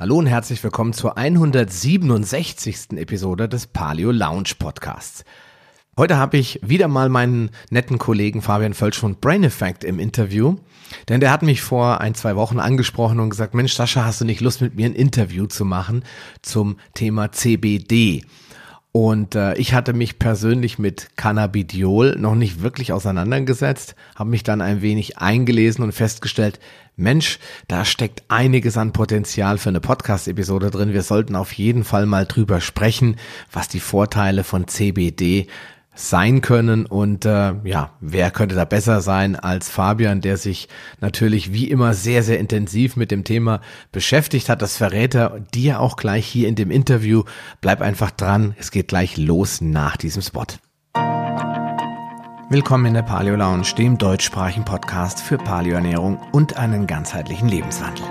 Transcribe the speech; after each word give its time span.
Hallo 0.00 0.18
und 0.18 0.26
herzlich 0.26 0.62
willkommen 0.62 0.92
zur 0.92 1.18
167. 1.18 2.92
Episode 2.98 3.48
des 3.48 3.66
Paleo 3.66 4.12
Lounge 4.12 4.52
Podcasts. 4.56 5.24
Heute 5.96 6.18
habe 6.18 6.36
ich 6.36 6.60
wieder 6.62 6.86
mal 6.86 7.08
meinen 7.08 7.50
netten 7.70 7.98
Kollegen 7.98 8.40
Fabian 8.40 8.74
Völsch 8.74 8.96
von 8.96 9.16
Brain 9.16 9.42
Effect 9.42 9.82
im 9.82 9.98
Interview, 9.98 10.54
denn 11.08 11.18
der 11.18 11.32
hat 11.32 11.42
mich 11.42 11.62
vor 11.62 12.00
ein, 12.00 12.14
zwei 12.14 12.36
Wochen 12.36 12.60
angesprochen 12.60 13.18
und 13.18 13.30
gesagt, 13.30 13.54
Mensch, 13.54 13.72
Sascha, 13.72 14.04
hast 14.04 14.20
du 14.20 14.24
nicht 14.24 14.40
Lust 14.40 14.60
mit 14.60 14.76
mir 14.76 14.86
ein 14.86 14.94
Interview 14.94 15.46
zu 15.46 15.64
machen 15.64 16.04
zum 16.42 16.76
Thema 16.94 17.32
CBD? 17.32 18.22
Und 18.92 19.34
äh, 19.34 19.54
ich 19.54 19.74
hatte 19.74 19.94
mich 19.94 20.20
persönlich 20.20 20.78
mit 20.78 21.16
Cannabidiol 21.16 22.16
noch 22.20 22.36
nicht 22.36 22.62
wirklich 22.62 22.92
auseinandergesetzt, 22.92 23.96
habe 24.14 24.30
mich 24.30 24.44
dann 24.44 24.60
ein 24.60 24.80
wenig 24.80 25.18
eingelesen 25.18 25.82
und 25.82 25.90
festgestellt, 25.90 26.60
Mensch, 26.98 27.38
da 27.68 27.84
steckt 27.84 28.24
einiges 28.28 28.76
an 28.76 28.92
Potenzial 28.92 29.58
für 29.58 29.68
eine 29.68 29.80
Podcast-Episode 29.80 30.70
drin. 30.70 30.92
Wir 30.92 31.02
sollten 31.02 31.36
auf 31.36 31.52
jeden 31.52 31.84
Fall 31.84 32.06
mal 32.06 32.26
drüber 32.26 32.60
sprechen, 32.60 33.16
was 33.52 33.68
die 33.68 33.78
Vorteile 33.78 34.42
von 34.42 34.66
CBD 34.66 35.46
sein 35.94 36.40
können. 36.40 36.86
Und 36.86 37.24
äh, 37.24 37.54
ja, 37.62 37.92
wer 38.00 38.32
könnte 38.32 38.56
da 38.56 38.64
besser 38.64 39.00
sein 39.00 39.36
als 39.36 39.70
Fabian, 39.70 40.20
der 40.20 40.36
sich 40.36 40.68
natürlich 41.00 41.52
wie 41.52 41.70
immer 41.70 41.94
sehr, 41.94 42.24
sehr 42.24 42.40
intensiv 42.40 42.96
mit 42.96 43.12
dem 43.12 43.22
Thema 43.22 43.60
beschäftigt 43.92 44.48
hat. 44.48 44.60
Das 44.60 44.76
verrät 44.76 45.14
er 45.14 45.40
dir 45.54 45.80
auch 45.80 45.96
gleich 45.96 46.26
hier 46.26 46.48
in 46.48 46.56
dem 46.56 46.72
Interview. 46.72 47.22
Bleib 47.60 47.80
einfach 47.80 48.10
dran. 48.10 48.56
Es 48.58 48.72
geht 48.72 48.88
gleich 48.88 49.16
los 49.16 49.60
nach 49.60 49.96
diesem 49.96 50.22
Spot. 50.22 50.46
Willkommen 52.50 52.86
in 52.86 52.94
der 52.94 53.02
Paleo 53.02 53.36
Lounge, 53.36 53.74
dem 53.76 53.98
deutschsprachigen 53.98 54.64
Podcast 54.64 55.20
für 55.20 55.36
Paleoernährung 55.36 56.18
und 56.32 56.56
einen 56.56 56.86
ganzheitlichen 56.86 57.46
Lebenswandel. 57.46 58.06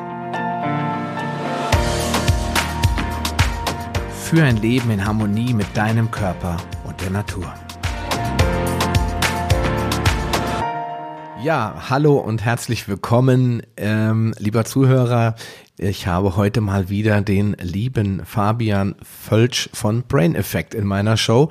Für 4.26 4.44
ein 4.44 4.58
Leben 4.58 4.92
in 4.92 5.04
Harmonie 5.04 5.56
mit 5.56 5.76
deinem 5.76 6.12
Körper 6.12 6.58
und 6.84 7.02
der 7.02 7.10
Natur. 7.10 7.52
Ja, 11.42 11.90
hallo 11.90 12.18
und 12.18 12.46
herzlich 12.46 12.88
willkommen, 12.88 13.64
ähm, 13.76 14.36
lieber 14.38 14.66
Zuhörer. 14.66 15.34
Ich 15.80 16.06
habe 16.06 16.36
heute 16.36 16.62
mal 16.62 16.90
wieder 16.90 17.22
den 17.22 17.54
lieben 17.60 18.24
Fabian 18.24 18.94
Völsch 19.02 19.68
von 19.74 20.04
Brain 20.04 20.36
Effect 20.36 20.76
in 20.76 20.86
meiner 20.86 21.18
Show. 21.18 21.50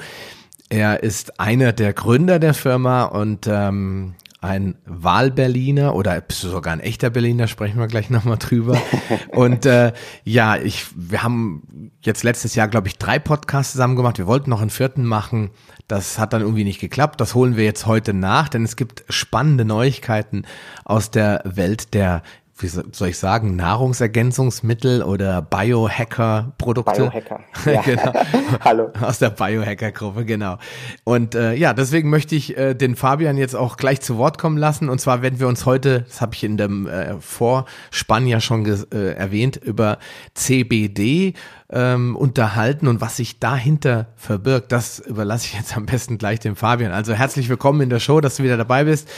Er 0.69 1.03
ist 1.03 1.39
einer 1.39 1.73
der 1.73 1.93
Gründer 1.93 2.39
der 2.39 2.55
Firma 2.55 3.05
und 3.05 3.47
ähm, 3.47 4.15
ein 4.41 4.77
Wahlberliner 4.85 5.95
oder 5.95 6.23
sogar 6.29 6.73
ein 6.73 6.81
echter 6.81 7.11
Berliner, 7.11 7.49
sprechen 7.49 7.79
wir 7.79 7.87
gleich 7.87 8.11
nochmal 8.11 8.37
drüber. 8.39 8.81
Und 9.33 9.67
äh, 9.67 9.93
ja, 10.25 10.57
ich, 10.57 10.87
wir 10.95 11.23
haben 11.23 11.91
jetzt 12.01 12.23
letztes 12.23 12.55
Jahr, 12.55 12.69
glaube 12.69 12.89
ich, 12.89 12.99
drei 12.99 13.19
Podcasts 13.19 13.73
zusammen 13.73 13.97
gemacht. 13.97 14.19
Wir 14.19 14.27
wollten 14.27 14.51
noch 14.51 14.61
einen 14.61 14.71
vierten 14.71 15.05
machen. 15.05 15.51
Das 15.89 16.19
hat 16.19 16.33
dann 16.33 16.43
irgendwie 16.43 16.65
nicht 16.65 16.81
geklappt. 16.81 17.21
Das 17.21 17.35
holen 17.35 17.57
wir 17.57 17.65
jetzt 17.65 17.87
heute 17.87 18.13
nach, 18.13 18.49
denn 18.49 18.65
es 18.65 18.77
gibt 18.77 19.05
spannende 19.09 19.65
Neuigkeiten 19.65 20.45
aus 20.85 21.11
der 21.11 21.43
Welt 21.45 21.95
der 21.95 22.23
wie 22.59 22.69
soll 22.69 23.09
ich 23.09 23.19
sagen, 23.19 23.55
Nahrungsergänzungsmittel 23.57 25.03
oder 25.03 25.43
Biohacker-Produkte. 25.43 27.11
Biohacker, 27.11 27.41
ja. 27.67 27.83
genau. 27.83 28.13
Hallo. 28.61 28.91
Aus 29.01 29.19
der 29.19 29.31
Biohacker-Gruppe, 29.31 30.25
genau. 30.25 30.57
Und 31.05 31.35
äh, 31.35 31.53
ja, 31.55 31.75
deswegen 31.75 32.09
möchte 32.09 32.35
ich 32.35 32.57
äh, 32.57 32.75
den 32.75 32.97
Fabian 32.97 33.37
jetzt 33.37 33.55
auch 33.55 33.77
gleich 33.77 34.01
zu 34.01 34.17
Wort 34.17 34.39
kommen 34.39 34.57
lassen. 34.57 34.89
Und 34.89 35.01
zwar 35.01 35.21
werden 35.21 35.39
wir 35.39 35.49
uns 35.49 35.67
heute, 35.67 36.03
das 36.09 36.23
habe 36.23 36.35
ich 36.35 36.45
in 36.45 36.57
dem 36.57 36.87
äh, 36.87 37.21
Vorspann 37.21 38.27
ja 38.27 38.41
schon 38.41 38.65
äh, 38.65 39.13
erwähnt, 39.13 39.57
über 39.57 39.99
CBD 40.33 41.35
ähm, 41.71 42.17
unterhalten 42.17 42.89
und 42.89 43.03
was 43.03 43.19
sich 43.19 43.39
dahinter 43.39 44.07
verbirgt. 44.17 44.73
Das 44.73 44.99
überlasse 44.99 45.47
ich 45.47 45.55
jetzt 45.55 45.77
am 45.77 45.85
besten 45.85 46.17
gleich 46.17 46.41
dem 46.41 46.57
Fabian. 46.57 46.93
Also 46.93 47.13
herzlich 47.13 47.51
willkommen 47.51 47.83
in 47.83 47.91
der 47.91 48.01
Show, 48.01 48.23
dass 48.23 48.37
du 48.37 48.45
wieder 48.45 48.57
dabei 48.57 48.85
bist, 48.85 49.11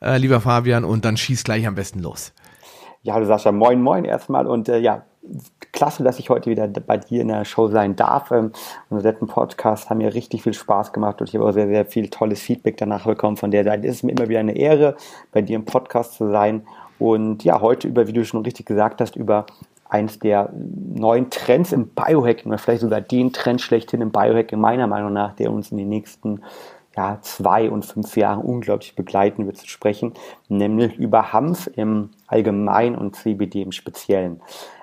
äh, 0.00 0.16
lieber 0.16 0.40
Fabian. 0.40 0.84
Und 0.84 1.04
dann 1.04 1.16
schieß 1.16 1.44
gleich 1.44 1.68
am 1.68 1.76
besten 1.76 2.00
los. 2.00 2.32
Ja, 3.02 3.14
hallo 3.14 3.24
Sascha, 3.24 3.50
moin, 3.50 3.80
moin 3.80 4.04
erstmal 4.04 4.46
und 4.46 4.68
äh, 4.68 4.78
ja, 4.78 5.06
klasse, 5.72 6.04
dass 6.04 6.18
ich 6.18 6.28
heute 6.28 6.50
wieder 6.50 6.68
bei 6.68 6.98
dir 6.98 7.22
in 7.22 7.28
der 7.28 7.46
Show 7.46 7.68
sein 7.68 7.96
darf. 7.96 8.30
Ähm, 8.30 8.52
unsere 8.90 9.12
letzten 9.12 9.26
Podcast 9.26 9.88
haben 9.88 9.98
mir 9.98 10.12
richtig 10.12 10.42
viel 10.42 10.52
Spaß 10.52 10.92
gemacht 10.92 11.18
und 11.18 11.30
ich 11.30 11.34
habe 11.34 11.46
auch 11.46 11.52
sehr, 11.52 11.66
sehr 11.66 11.86
viel 11.86 12.10
tolles 12.10 12.42
Feedback 12.42 12.76
danach 12.76 13.06
bekommen 13.06 13.38
von 13.38 13.50
der 13.50 13.64
Seite. 13.64 13.88
Es 13.88 13.96
ist 13.96 14.02
mir 14.02 14.12
immer 14.12 14.28
wieder 14.28 14.40
eine 14.40 14.54
Ehre, 14.54 14.96
bei 15.32 15.40
dir 15.40 15.56
im 15.56 15.64
Podcast 15.64 16.12
zu 16.12 16.30
sein 16.30 16.66
und 16.98 17.42
ja, 17.42 17.62
heute 17.62 17.88
über, 17.88 18.06
wie 18.06 18.12
du 18.12 18.22
schon 18.22 18.44
richtig 18.44 18.66
gesagt 18.66 19.00
hast, 19.00 19.16
über 19.16 19.46
eins 19.88 20.18
der 20.18 20.50
neuen 20.54 21.30
Trends 21.30 21.72
im 21.72 21.88
Biohacking 21.88 22.52
oder 22.52 22.58
vielleicht 22.58 22.82
sogar 22.82 23.00
den 23.00 23.32
Trend 23.32 23.62
schlechthin 23.62 24.02
im 24.02 24.10
Biohacking 24.10 24.60
meiner 24.60 24.86
Meinung 24.86 25.14
nach, 25.14 25.32
der 25.32 25.50
uns 25.50 25.72
in 25.72 25.78
den 25.78 25.88
nächsten 25.88 26.42
ja, 27.00 27.18
zwei 27.22 27.70
und 27.70 27.86
fünf 27.86 28.14
Jahren 28.14 28.42
unglaublich 28.42 28.94
begleiten 28.94 29.46
wird 29.46 29.56
zu 29.56 29.66
sprechen, 29.66 30.12
nämlich 30.48 30.98
über 30.98 31.32
Hanf 31.32 31.70
im 31.74 32.10
Allgemeinen 32.26 32.94
und 32.94 33.16
CBD 33.16 33.62
im 33.62 33.72
Speziellen. 33.72 34.42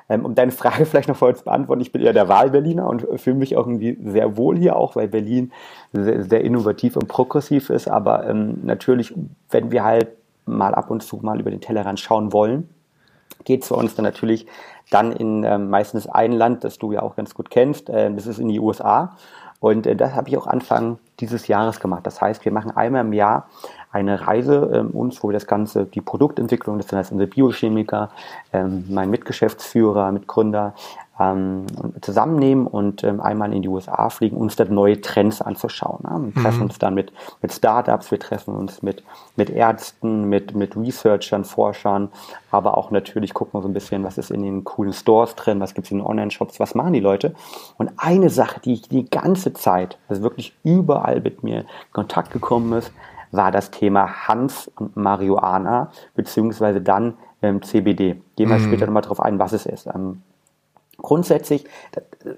Ähm, 0.10 0.26
um 0.26 0.34
deine 0.34 0.52
Frage 0.52 0.86
vielleicht 0.88 1.10
noch 1.10 1.18
vorher 1.18 1.38
zu 1.38 1.44
beantworten, 1.44 1.82
ich 1.82 1.92
bin 1.92 2.02
ja 2.02 2.14
der 2.14 2.28
Wahlberliner 2.28 2.88
und 2.88 3.06
fühle 3.18 3.36
mich 3.36 3.56
auch 3.56 3.68
irgendwie 3.68 4.00
sehr 4.04 4.36
wohl 4.36 4.58
hier 4.58 4.78
auch, 4.78 4.96
weil 4.96 5.08
Berlin 5.08 5.52
sehr, 5.94 6.24
sehr 6.24 6.44
innovativ 6.44 6.96
und 6.96 7.08
progressiv 7.08 7.70
ist. 7.70 7.88
Aber 7.88 8.28
ähm, 8.28 8.62
natürlich, 8.64 9.14
wenn 9.52 9.70
wir 9.72 9.84
halt 9.84 10.08
mal 10.48 10.74
ab 10.74 10.90
und 10.90 11.04
zu 11.04 11.18
mal 11.18 11.40
über 11.40 11.52
den 11.52 11.62
Tellerrand 11.62 12.00
schauen 12.00 12.34
wollen, 12.34 12.68
geht 13.44 13.62
es 13.62 13.68
für 13.68 13.76
uns 13.76 13.94
dann 13.94 14.06
natürlich 14.06 14.48
dann 14.90 15.12
in 15.12 15.44
ähm, 15.44 15.70
meistens 15.70 16.08
ein 16.08 16.32
Land, 16.32 16.64
das 16.64 16.80
du 16.80 16.94
ja 16.94 17.04
auch 17.04 17.16
ganz 17.16 17.36
gut 17.36 17.52
kennst, 17.52 17.92
äh, 17.92 18.12
das 18.12 18.26
ist 18.26 18.40
in 18.40 18.48
die 18.48 18.60
USA. 18.60 19.16
Und 19.60 19.88
äh, 19.88 19.96
das 19.96 20.14
habe 20.14 20.30
ich 20.30 20.38
auch 20.38 20.48
Anfang 20.48 21.00
dieses 21.20 21.48
Jahres 21.48 21.80
gemacht. 21.80 22.06
Das 22.06 22.22
heißt, 22.22 22.46
wir 22.46 22.52
machen 22.52 22.72
einmal 22.72 23.02
im 23.02 23.14
Jahr 23.14 23.50
eine 23.92 24.28
Reise 24.28 24.70
ähm, 24.74 24.92
uns, 24.92 25.24
wo 25.24 25.30
wir 25.30 25.34
das 25.34 25.48
Ganze, 25.48 25.86
die 25.86 26.02
Produktentwicklung, 26.02 26.78
das 26.78 26.90
sind 26.90 26.98
also 26.98 27.14
unsere 27.14 27.30
Biochemiker, 27.30 28.10
ähm, 28.54 28.86
mein 28.90 29.10
Mitgeschäftsführer, 29.10 30.12
Mitgründer, 30.12 30.76
ähm, 31.20 31.66
zusammennehmen 32.02 32.68
und 32.68 33.04
ähm, 33.04 33.22
einmal 33.22 33.54
in 33.54 33.62
die 33.62 33.68
USA 33.68 34.10
fliegen, 34.10 34.38
uns 34.38 34.56
dann 34.56 34.74
neue 34.74 35.02
Trends 35.02 35.42
anzuschauen. 35.42 36.04
Ne? 36.04 36.32
Wir 36.34 36.44
treffen 36.44 36.58
mhm. 36.60 36.66
uns 36.66 36.80
dann 36.80 36.94
mit, 36.94 37.12
mit 37.42 37.52
Startups, 37.52 38.12
wir 38.12 38.20
treffen 38.20 38.56
uns 38.56 38.84
mit, 38.84 39.04
mit 39.36 39.50
Ärzten, 39.50 40.26
mit, 40.26 40.56
mit 40.56 40.76
Researchern, 40.76 41.44
Forschern, 41.44 42.10
aber 42.52 42.78
auch 42.78 42.92
natürlich 42.92 43.34
gucken 43.34 43.58
wir 43.60 43.64
so 43.64 43.68
ein 43.68 43.74
bisschen, 43.74 44.04
was 44.04 44.18
ist 44.18 44.32
in 44.32 44.44
den 44.44 44.64
coolen 44.64 44.94
Stores 44.94 45.36
drin, 45.36 45.60
was 45.60 45.74
gibt 45.74 45.86
es 45.88 45.92
in 45.92 46.00
den 46.00 46.06
Online-Shops, 46.06 46.60
was 46.60 46.76
machen 46.76 46.94
die 46.94 47.00
Leute. 47.00 47.34
Und 47.78 47.92
eine 47.98 48.30
Sache, 48.30 48.60
die 48.60 48.82
die 48.82 49.10
ganze 49.10 49.54
Zeit, 49.54 49.98
also 50.08 50.22
wirklich 50.22 50.56
überall 50.64 51.22
mit 51.22 51.44
mir 51.44 51.62
in 51.62 51.66
Kontakt 51.92 52.32
gekommen 52.32 52.74
ist, 52.74 52.92
war 53.32 53.52
das 53.52 53.72
Thema 53.72 54.28
Hanf 54.28 54.70
und 54.78 54.96
Marihuana, 54.96 55.92
beziehungsweise 56.16 56.80
dann 56.80 57.16
ähm, 57.42 57.62
CBD. 57.62 58.22
Gehen 58.36 58.50
wir 58.50 58.58
mhm. 58.58 58.66
später 58.66 58.86
nochmal 58.86 59.02
drauf 59.02 59.20
ein, 59.20 59.40
was 59.40 59.54
es 59.54 59.66
ist. 59.66 59.88
Ähm, 59.88 60.22
grundsätzlich, 60.98 61.66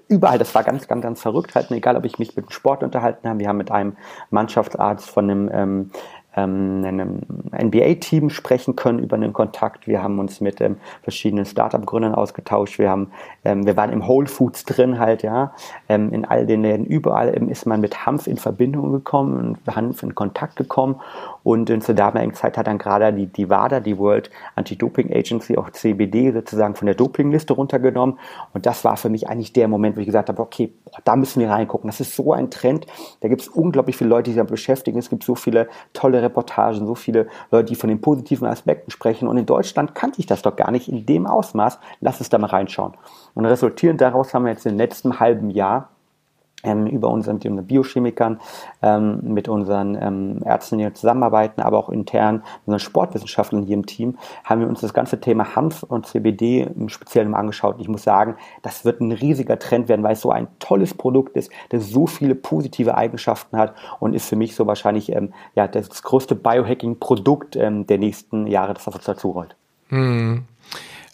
überall, 0.08 0.38
das 0.38 0.54
war 0.54 0.62
ganz, 0.62 0.86
ganz, 0.86 1.02
ganz 1.02 1.20
verrückt, 1.20 1.54
halt, 1.54 1.70
egal 1.70 1.96
ob 1.96 2.04
ich 2.04 2.18
mich 2.18 2.36
mit 2.36 2.46
dem 2.46 2.50
Sport 2.50 2.82
unterhalten 2.82 3.28
habe, 3.28 3.38
wir 3.38 3.48
haben 3.48 3.56
mit 3.56 3.70
einem 3.70 3.96
Mannschaftsarzt 4.30 5.08
von 5.08 5.30
einem 5.30 5.50
ähm, 5.52 5.90
ähm, 6.36 6.84
einem 6.84 7.20
NBA-Team 7.52 8.30
sprechen 8.30 8.76
können 8.76 9.00
über 9.00 9.16
einen 9.16 9.32
Kontakt. 9.32 9.86
Wir 9.86 10.02
haben 10.02 10.18
uns 10.18 10.40
mit 10.40 10.60
ähm, 10.60 10.76
verschiedenen 11.02 11.44
Startup-Gründern 11.44 12.14
ausgetauscht. 12.14 12.78
Wir 12.78 12.88
haben, 12.88 13.10
ähm, 13.44 13.66
wir 13.66 13.76
waren 13.76 13.90
im 13.90 14.06
Whole 14.06 14.28
Foods 14.28 14.64
drin 14.64 14.98
halt, 14.98 15.22
ja. 15.22 15.52
Ähm, 15.88 16.12
in 16.12 16.24
all 16.24 16.46
den 16.46 16.62
Läden 16.62 16.86
überall 16.86 17.36
ähm, 17.36 17.48
ist 17.48 17.66
man 17.66 17.80
mit 17.80 18.06
Hanf 18.06 18.26
in 18.26 18.36
Verbindung 18.36 18.92
gekommen 18.92 19.56
und 19.66 19.74
Hanf 19.74 20.02
in 20.02 20.14
Kontakt 20.14 20.56
gekommen. 20.56 21.00
Und 21.42 21.70
in 21.70 21.80
zur 21.80 21.94
damaligen 21.94 22.34
Zeit 22.34 22.58
hat 22.58 22.66
dann 22.66 22.78
gerade 22.78 23.12
die, 23.12 23.26
die 23.26 23.48
WADA, 23.48 23.80
die 23.80 23.98
World 23.98 24.30
Anti-Doping 24.56 25.12
Agency, 25.12 25.56
auch 25.56 25.70
CBD 25.70 26.32
sozusagen 26.32 26.74
von 26.74 26.86
der 26.86 26.94
Dopingliste 26.94 27.54
runtergenommen. 27.54 28.18
Und 28.52 28.66
das 28.66 28.84
war 28.84 28.96
für 28.96 29.08
mich 29.08 29.28
eigentlich 29.28 29.52
der 29.52 29.68
Moment, 29.68 29.96
wo 29.96 30.00
ich 30.00 30.06
gesagt 30.06 30.28
habe, 30.28 30.42
okay, 30.42 30.72
da 31.04 31.16
müssen 31.16 31.40
wir 31.40 31.50
reingucken. 31.50 31.88
Das 31.88 32.00
ist 32.00 32.14
so 32.14 32.32
ein 32.32 32.50
Trend. 32.50 32.86
Da 33.20 33.28
gibt 33.28 33.42
es 33.42 33.48
unglaublich 33.48 33.96
viele 33.96 34.10
Leute, 34.10 34.24
die 34.24 34.30
sich 34.32 34.38
damit 34.38 34.50
beschäftigen. 34.50 34.98
Es 34.98 35.10
gibt 35.10 35.24
so 35.24 35.34
viele 35.34 35.68
tolle 35.92 36.22
Reportagen, 36.22 36.86
so 36.86 36.94
viele 36.94 37.28
Leute, 37.50 37.66
die 37.70 37.74
von 37.74 37.88
den 37.88 38.00
positiven 38.00 38.46
Aspekten 38.46 38.90
sprechen. 38.90 39.28
Und 39.28 39.36
in 39.36 39.46
Deutschland 39.46 39.94
kannte 39.94 40.20
ich 40.20 40.26
das 40.26 40.42
doch 40.42 40.56
gar 40.56 40.70
nicht 40.70 40.88
in 40.88 41.06
dem 41.06 41.26
Ausmaß. 41.26 41.78
Lass 42.00 42.20
es 42.20 42.28
da 42.28 42.38
mal 42.38 42.48
reinschauen. 42.48 42.94
Und 43.34 43.46
resultierend 43.46 44.00
daraus 44.00 44.34
haben 44.34 44.44
wir 44.44 44.52
jetzt 44.52 44.66
im 44.66 44.76
letzten 44.76 45.20
halben 45.20 45.50
Jahr 45.50 45.90
ähm, 46.62 46.86
über 46.86 47.08
unseren, 47.08 47.36
mit 47.36 47.46
unseren 47.46 47.66
Biochemikern, 47.66 48.40
ähm, 48.82 49.20
mit 49.22 49.48
unseren 49.48 49.96
ähm, 50.00 50.42
Ärzten, 50.44 50.78
die 50.78 50.92
zusammenarbeiten, 50.92 51.60
aber 51.60 51.78
auch 51.78 51.88
intern 51.88 52.36
mit 52.36 52.44
unseren 52.66 52.80
Sportwissenschaftlern 52.80 53.62
hier 53.62 53.74
im 53.74 53.86
Team, 53.86 54.18
haben 54.44 54.60
wir 54.60 54.68
uns 54.68 54.80
das 54.80 54.94
ganze 54.94 55.20
Thema 55.20 55.54
Hanf 55.56 55.82
und 55.82 56.06
CBD 56.06 56.62
im 56.62 56.88
Speziellen 56.88 57.34
angeschaut. 57.34 57.76
Und 57.76 57.80
ich 57.80 57.88
muss 57.88 58.02
sagen, 58.02 58.36
das 58.62 58.84
wird 58.84 59.00
ein 59.00 59.12
riesiger 59.12 59.58
Trend 59.58 59.88
werden, 59.88 60.02
weil 60.02 60.12
es 60.12 60.20
so 60.20 60.30
ein 60.30 60.48
tolles 60.58 60.94
Produkt 60.94 61.36
ist, 61.36 61.50
das 61.70 61.88
so 61.88 62.06
viele 62.06 62.34
positive 62.34 62.96
Eigenschaften 62.96 63.56
hat 63.56 63.74
und 63.98 64.14
ist 64.14 64.28
für 64.28 64.36
mich 64.36 64.54
so 64.54 64.66
wahrscheinlich 64.66 65.12
ähm, 65.12 65.32
ja, 65.54 65.68
das 65.68 66.02
größte 66.02 66.34
Biohacking-Produkt 66.34 67.56
ähm, 67.56 67.86
der 67.86 67.98
nächsten 67.98 68.46
Jahre, 68.46 68.74
das 68.74 68.86
auf 68.88 68.94
uns 68.94 69.04
dazu 69.04 69.30
rollt. 69.30 69.56
Hm. 69.88 70.44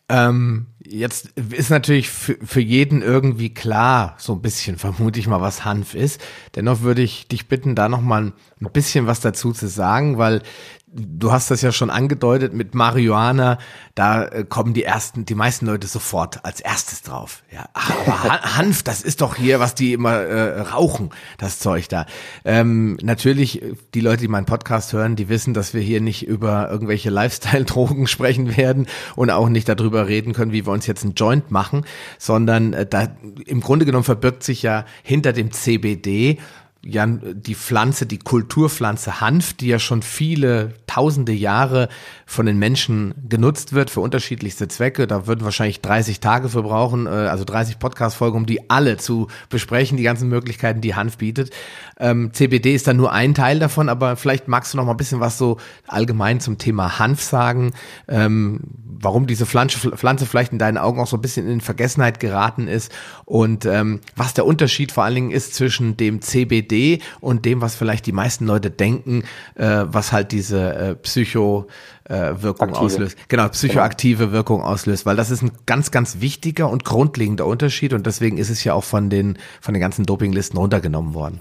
Ähm, 0.08 0.66
Jetzt 0.88 1.30
ist 1.36 1.70
natürlich 1.70 2.10
für, 2.10 2.36
für 2.44 2.60
jeden 2.60 3.02
irgendwie 3.02 3.52
klar, 3.52 4.14
so 4.18 4.32
ein 4.32 4.42
bisschen 4.42 4.78
vermute 4.78 5.18
ich 5.18 5.26
mal, 5.26 5.40
was 5.40 5.64
Hanf 5.64 5.94
ist. 5.94 6.20
Dennoch 6.54 6.80
würde 6.80 7.02
ich 7.02 7.28
dich 7.28 7.48
bitten, 7.48 7.74
da 7.74 7.88
noch 7.88 8.00
mal 8.00 8.32
ein 8.60 8.72
bisschen 8.72 9.06
was 9.06 9.20
dazu 9.20 9.52
zu 9.52 9.68
sagen, 9.68 10.18
weil 10.18 10.42
du 10.96 11.32
hast 11.32 11.50
das 11.50 11.62
ja 11.62 11.72
schon 11.72 11.90
angedeutet 11.90 12.54
mit 12.54 12.74
Marihuana, 12.74 13.58
da 13.94 14.24
äh, 14.24 14.44
kommen 14.44 14.74
die 14.74 14.84
ersten, 14.84 15.24
die 15.24 15.34
meisten 15.34 15.66
Leute 15.66 15.86
sofort 15.86 16.44
als 16.44 16.60
erstes 16.60 17.02
drauf. 17.02 17.42
Ja, 17.52 17.68
ach, 17.74 17.90
aber 18.06 18.42
Hanf, 18.56 18.82
das 18.82 19.02
ist 19.02 19.20
doch 19.20 19.36
hier, 19.36 19.60
was 19.60 19.74
die 19.74 19.92
immer 19.92 20.14
äh, 20.14 20.60
rauchen, 20.60 21.10
das 21.38 21.58
Zeug 21.58 21.88
da. 21.88 22.06
Ähm, 22.44 22.98
natürlich, 23.02 23.62
die 23.94 24.00
Leute, 24.00 24.22
die 24.22 24.28
meinen 24.28 24.46
Podcast 24.46 24.92
hören, 24.92 25.16
die 25.16 25.28
wissen, 25.28 25.54
dass 25.54 25.74
wir 25.74 25.80
hier 25.80 26.00
nicht 26.00 26.26
über 26.26 26.70
irgendwelche 26.70 27.10
Lifestyle-Drogen 27.10 28.06
sprechen 28.06 28.56
werden 28.56 28.86
und 29.16 29.30
auch 29.30 29.48
nicht 29.48 29.68
darüber 29.68 30.08
reden 30.08 30.32
können, 30.32 30.52
wie 30.52 30.66
wir 30.66 30.72
uns 30.76 30.86
jetzt 30.86 31.02
einen 31.04 31.14
Joint 31.14 31.50
machen, 31.50 31.84
sondern 32.18 32.72
äh, 32.72 32.86
da 32.86 33.08
im 33.46 33.60
Grunde 33.60 33.84
genommen 33.84 34.04
verbirgt 34.04 34.42
sich 34.42 34.62
ja 34.62 34.84
hinter 35.02 35.32
dem 35.32 35.50
CBD 35.50 36.38
ja 36.88 37.06
die 37.06 37.54
Pflanze, 37.54 38.06
die 38.06 38.18
Kulturpflanze 38.18 39.20
Hanf, 39.20 39.54
die 39.54 39.68
ja 39.68 39.78
schon 39.78 40.02
viele 40.02 40.74
tausende 40.86 41.32
Jahre 41.32 41.88
von 42.24 42.46
den 42.46 42.58
Menschen 42.58 43.14
genutzt 43.28 43.72
wird 43.72 43.90
für 43.90 44.00
unterschiedlichste 44.00 44.68
Zwecke. 44.68 45.06
Da 45.06 45.26
würden 45.26 45.44
wahrscheinlich 45.44 45.80
30 45.80 46.20
Tage 46.20 46.48
für 46.48 46.62
brauchen, 46.62 47.06
äh, 47.06 47.10
also 47.10 47.44
30 47.44 47.78
Podcast-Folgen, 47.78 48.36
um 48.36 48.46
die 48.46 48.70
alle 48.70 48.96
zu 48.96 49.28
besprechen, 49.48 49.96
die 49.96 50.02
ganzen 50.02 50.28
Möglichkeiten, 50.28 50.80
die 50.80 50.94
Hanf 50.94 51.18
bietet. 51.18 51.50
Ähm, 51.98 52.32
CBD 52.32 52.74
ist 52.74 52.86
dann 52.86 52.96
nur 52.96 53.12
ein 53.12 53.34
Teil 53.34 53.58
davon, 53.58 53.88
aber 53.88 54.16
vielleicht 54.16 54.48
magst 54.48 54.72
du 54.72 54.78
noch 54.78 54.84
mal 54.84 54.92
ein 54.92 54.96
bisschen 54.96 55.20
was 55.20 55.38
so 55.38 55.58
allgemein 55.86 56.40
zum 56.40 56.58
Thema 56.58 56.98
Hanf 56.98 57.22
sagen, 57.22 57.72
ähm, 58.08 58.60
warum 58.84 59.26
diese 59.26 59.46
Pflanze, 59.46 59.90
Pflanze 59.96 60.26
vielleicht 60.26 60.52
in 60.52 60.58
deinen 60.58 60.78
Augen 60.78 61.00
auch 61.00 61.06
so 61.06 61.16
ein 61.16 61.22
bisschen 61.22 61.48
in 61.48 61.60
Vergessenheit 61.60 62.20
geraten 62.20 62.68
ist 62.68 62.92
und 63.24 63.66
ähm, 63.66 64.00
was 64.14 64.34
der 64.34 64.46
Unterschied 64.46 64.92
vor 64.92 65.04
allen 65.04 65.14
Dingen 65.14 65.30
ist 65.30 65.54
zwischen 65.54 65.96
dem 65.96 66.22
CBD 66.22 66.75
und 67.20 67.44
dem, 67.44 67.60
was 67.60 67.74
vielleicht 67.74 68.06
die 68.06 68.12
meisten 68.12 68.46
Leute 68.46 68.70
denken, 68.70 69.24
äh, 69.54 69.84
was 69.86 70.12
halt 70.12 70.32
diese 70.32 70.74
äh, 70.74 70.94
Psycho 70.96 71.66
äh, 72.04 72.34
Wirkung 72.38 72.68
Aktive. 72.68 72.84
auslöst. 72.84 73.18
Genau, 73.28 73.48
psychoaktive 73.48 74.24
genau. 74.24 74.32
Wirkung 74.32 74.62
auslöst, 74.62 75.06
weil 75.06 75.16
das 75.16 75.30
ist 75.30 75.42
ein 75.42 75.52
ganz, 75.66 75.90
ganz 75.90 76.20
wichtiger 76.20 76.70
und 76.70 76.84
grundlegender 76.84 77.46
Unterschied 77.46 77.92
und 77.92 78.06
deswegen 78.06 78.38
ist 78.38 78.50
es 78.50 78.64
ja 78.64 78.74
auch 78.74 78.84
von 78.84 79.10
den, 79.10 79.38
von 79.60 79.74
den 79.74 79.80
ganzen 79.80 80.04
Dopinglisten 80.06 80.58
runtergenommen 80.58 81.14
worden. 81.14 81.40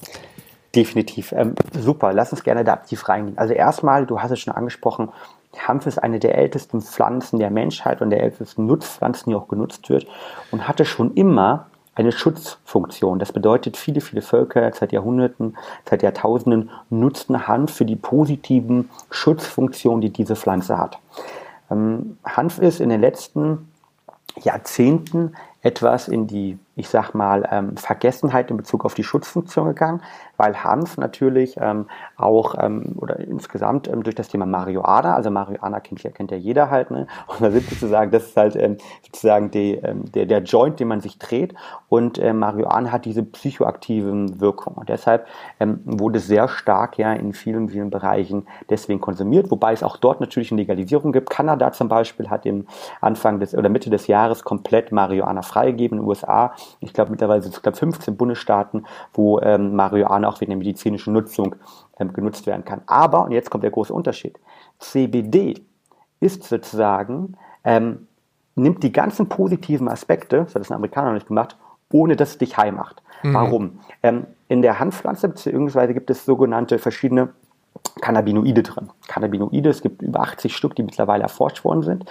Definitiv. 0.75 1.31
Ähm, 1.31 1.55
super, 1.71 2.11
lass 2.11 2.31
uns 2.31 2.43
gerne 2.43 2.63
da 2.63 2.73
aktiv 2.73 3.07
reingehen. 3.07 3.37
Also 3.37 3.53
erstmal, 3.53 4.05
du 4.05 4.19
hast 4.19 4.31
es 4.31 4.41
schon 4.41 4.53
angesprochen, 4.53 5.09
Hanf 5.57 5.85
ist 5.85 5.97
eine 5.97 6.19
der 6.19 6.37
ältesten 6.37 6.81
Pflanzen 6.81 7.39
der 7.39 7.49
Menschheit 7.49 8.01
und 8.01 8.09
der 8.09 8.21
ältesten 8.21 8.65
Nutzpflanzen, 8.65 9.29
die 9.29 9.35
auch 9.35 9.47
genutzt 9.47 9.89
wird 9.89 10.05
und 10.51 10.67
hatte 10.67 10.83
schon 10.83 11.13
immer 11.13 11.67
eine 11.95 12.11
Schutzfunktion. 12.11 13.19
Das 13.19 13.31
bedeutet, 13.31 13.77
viele, 13.77 14.01
viele 14.01 14.21
Völker 14.21 14.71
seit 14.73 14.91
Jahrhunderten, 14.91 15.57
seit 15.89 16.03
Jahrtausenden 16.03 16.69
nutzten 16.89 17.47
Hanf 17.47 17.73
für 17.73 17.85
die 17.85 17.95
positiven 17.95 18.89
Schutzfunktionen, 19.09 20.01
die 20.01 20.11
diese 20.11 20.35
Pflanze 20.35 20.77
hat. 20.77 20.99
Ähm, 21.71 22.17
Hanf 22.25 22.59
ist 22.59 22.81
in 22.81 22.89
den 22.89 23.01
letzten 23.01 23.69
Jahrzehnten 24.43 25.33
etwas 25.61 26.09
in 26.09 26.27
die, 26.27 26.59
ich 26.75 26.89
sag 26.89 27.13
mal, 27.13 27.47
ähm, 27.51 27.77
Vergessenheit 27.77 28.51
in 28.51 28.57
Bezug 28.57 28.83
auf 28.83 28.93
die 28.93 29.03
Schutzfunktion 29.03 29.67
gegangen, 29.67 30.01
weil 30.37 30.63
Hanf 30.63 30.97
natürlich 30.97 31.55
ähm, 31.59 31.85
auch 32.17 32.55
ähm, 32.59 32.95
oder 32.97 33.19
insgesamt 33.19 33.87
ähm, 33.87 34.03
durch 34.03 34.15
das 34.15 34.27
Thema 34.27 34.45
Marihuana, 34.45 35.15
also 35.15 35.31
Marihuana 35.31 35.79
kennt 35.79 36.03
ja, 36.03 36.11
kennt 36.11 36.31
ja 36.31 36.37
jeder 36.37 36.69
halt, 36.69 36.91
ne? 36.91 37.07
Und 37.27 37.41
da 37.41 37.51
sind 37.51 37.69
sozusagen, 37.69 38.11
das 38.11 38.25
ist 38.25 38.37
halt 38.37 38.55
ähm, 38.57 38.77
sozusagen 39.03 39.51
die, 39.51 39.75
ähm, 39.75 40.11
der, 40.11 40.25
der 40.25 40.43
Joint, 40.43 40.79
den 40.79 40.89
man 40.89 40.99
sich 40.99 41.17
dreht 41.17 41.53
und 41.87 42.17
äh, 42.17 42.33
Marihuana 42.33 42.91
hat 42.91 43.05
diese 43.05 43.23
psychoaktiven 43.23 44.41
Wirkungen 44.41 44.77
und 44.77 44.89
deshalb 44.89 45.27
ähm, 45.61 45.79
wurde 45.85 46.19
sehr 46.19 46.49
stark 46.49 46.97
ja 46.97 47.13
in 47.13 47.33
vielen, 47.33 47.69
vielen 47.69 47.89
Bereichen 47.89 48.47
deswegen 48.69 48.99
konsumiert, 48.99 49.49
wobei 49.49 49.71
es 49.71 49.81
auch 49.81 49.95
dort 49.95 50.19
natürlich 50.19 50.51
eine 50.51 50.61
Legalisierung 50.61 51.13
gibt. 51.13 51.29
Kanada 51.29 51.71
zum 51.71 51.87
Beispiel 51.87 52.29
hat 52.29 52.45
im 52.45 52.67
Anfang 52.99 53.39
des 53.39 53.55
oder 53.55 53.69
Mitte 53.69 53.89
des 53.89 54.07
Jahres 54.07 54.43
komplett 54.43 54.91
Marihuana 54.91 55.41
freigegeben 55.41 55.99
in 55.99 56.03
den 56.03 56.09
USA. 56.09 56.53
Ich 56.79 56.93
glaube 56.93 57.11
mittlerweile 57.11 57.41
sind 57.41 57.53
es 57.53 57.61
glaub, 57.61 57.75
15 57.75 58.17
Bundesstaaten, 58.17 58.85
wo 59.13 59.39
ähm, 59.39 59.75
Marihuana 59.75 60.27
auch 60.27 60.41
wegen 60.41 60.51
der 60.51 60.57
medizinischen 60.57 61.13
Nutzung 61.13 61.55
ähm, 61.99 62.13
genutzt 62.13 62.47
werden 62.47 62.65
kann. 62.65 62.81
Aber, 62.87 63.25
und 63.25 63.31
jetzt 63.31 63.49
kommt 63.49 63.63
der 63.63 63.71
große 63.71 63.93
Unterschied, 63.93 64.39
CBD 64.79 65.55
ist 66.19 66.43
sozusagen, 66.43 67.37
ähm, 67.63 68.07
nimmt 68.55 68.83
die 68.83 68.91
ganzen 68.91 69.27
positiven 69.27 69.87
Aspekte, 69.89 70.37
das 70.43 70.55
hat 70.55 70.61
das 70.61 70.71
ein 70.71 70.75
Amerikaner 70.75 71.07
noch 71.07 71.15
nicht 71.15 71.27
gemacht, 71.27 71.57
ohne 71.91 72.15
dass 72.15 72.31
es 72.31 72.37
dich 72.37 72.57
high 72.57 72.73
macht. 72.73 73.01
Mhm. 73.23 73.33
Warum? 73.33 73.79
Ähm, 74.03 74.27
in 74.47 74.61
der 74.61 74.79
Hanfpflanze 74.79 75.29
beziehungsweise 75.29 75.93
gibt 75.93 76.09
es 76.09 76.25
sogenannte 76.25 76.79
verschiedene 76.79 77.29
Cannabinoide 78.01 78.63
drin. 78.63 78.89
Cannabinoide, 79.07 79.69
es 79.69 79.81
gibt 79.81 80.01
über 80.01 80.21
80 80.21 80.55
Stück, 80.55 80.75
die 80.75 80.83
mittlerweile 80.83 81.23
erforscht 81.23 81.63
worden 81.63 81.83
sind. 81.83 82.05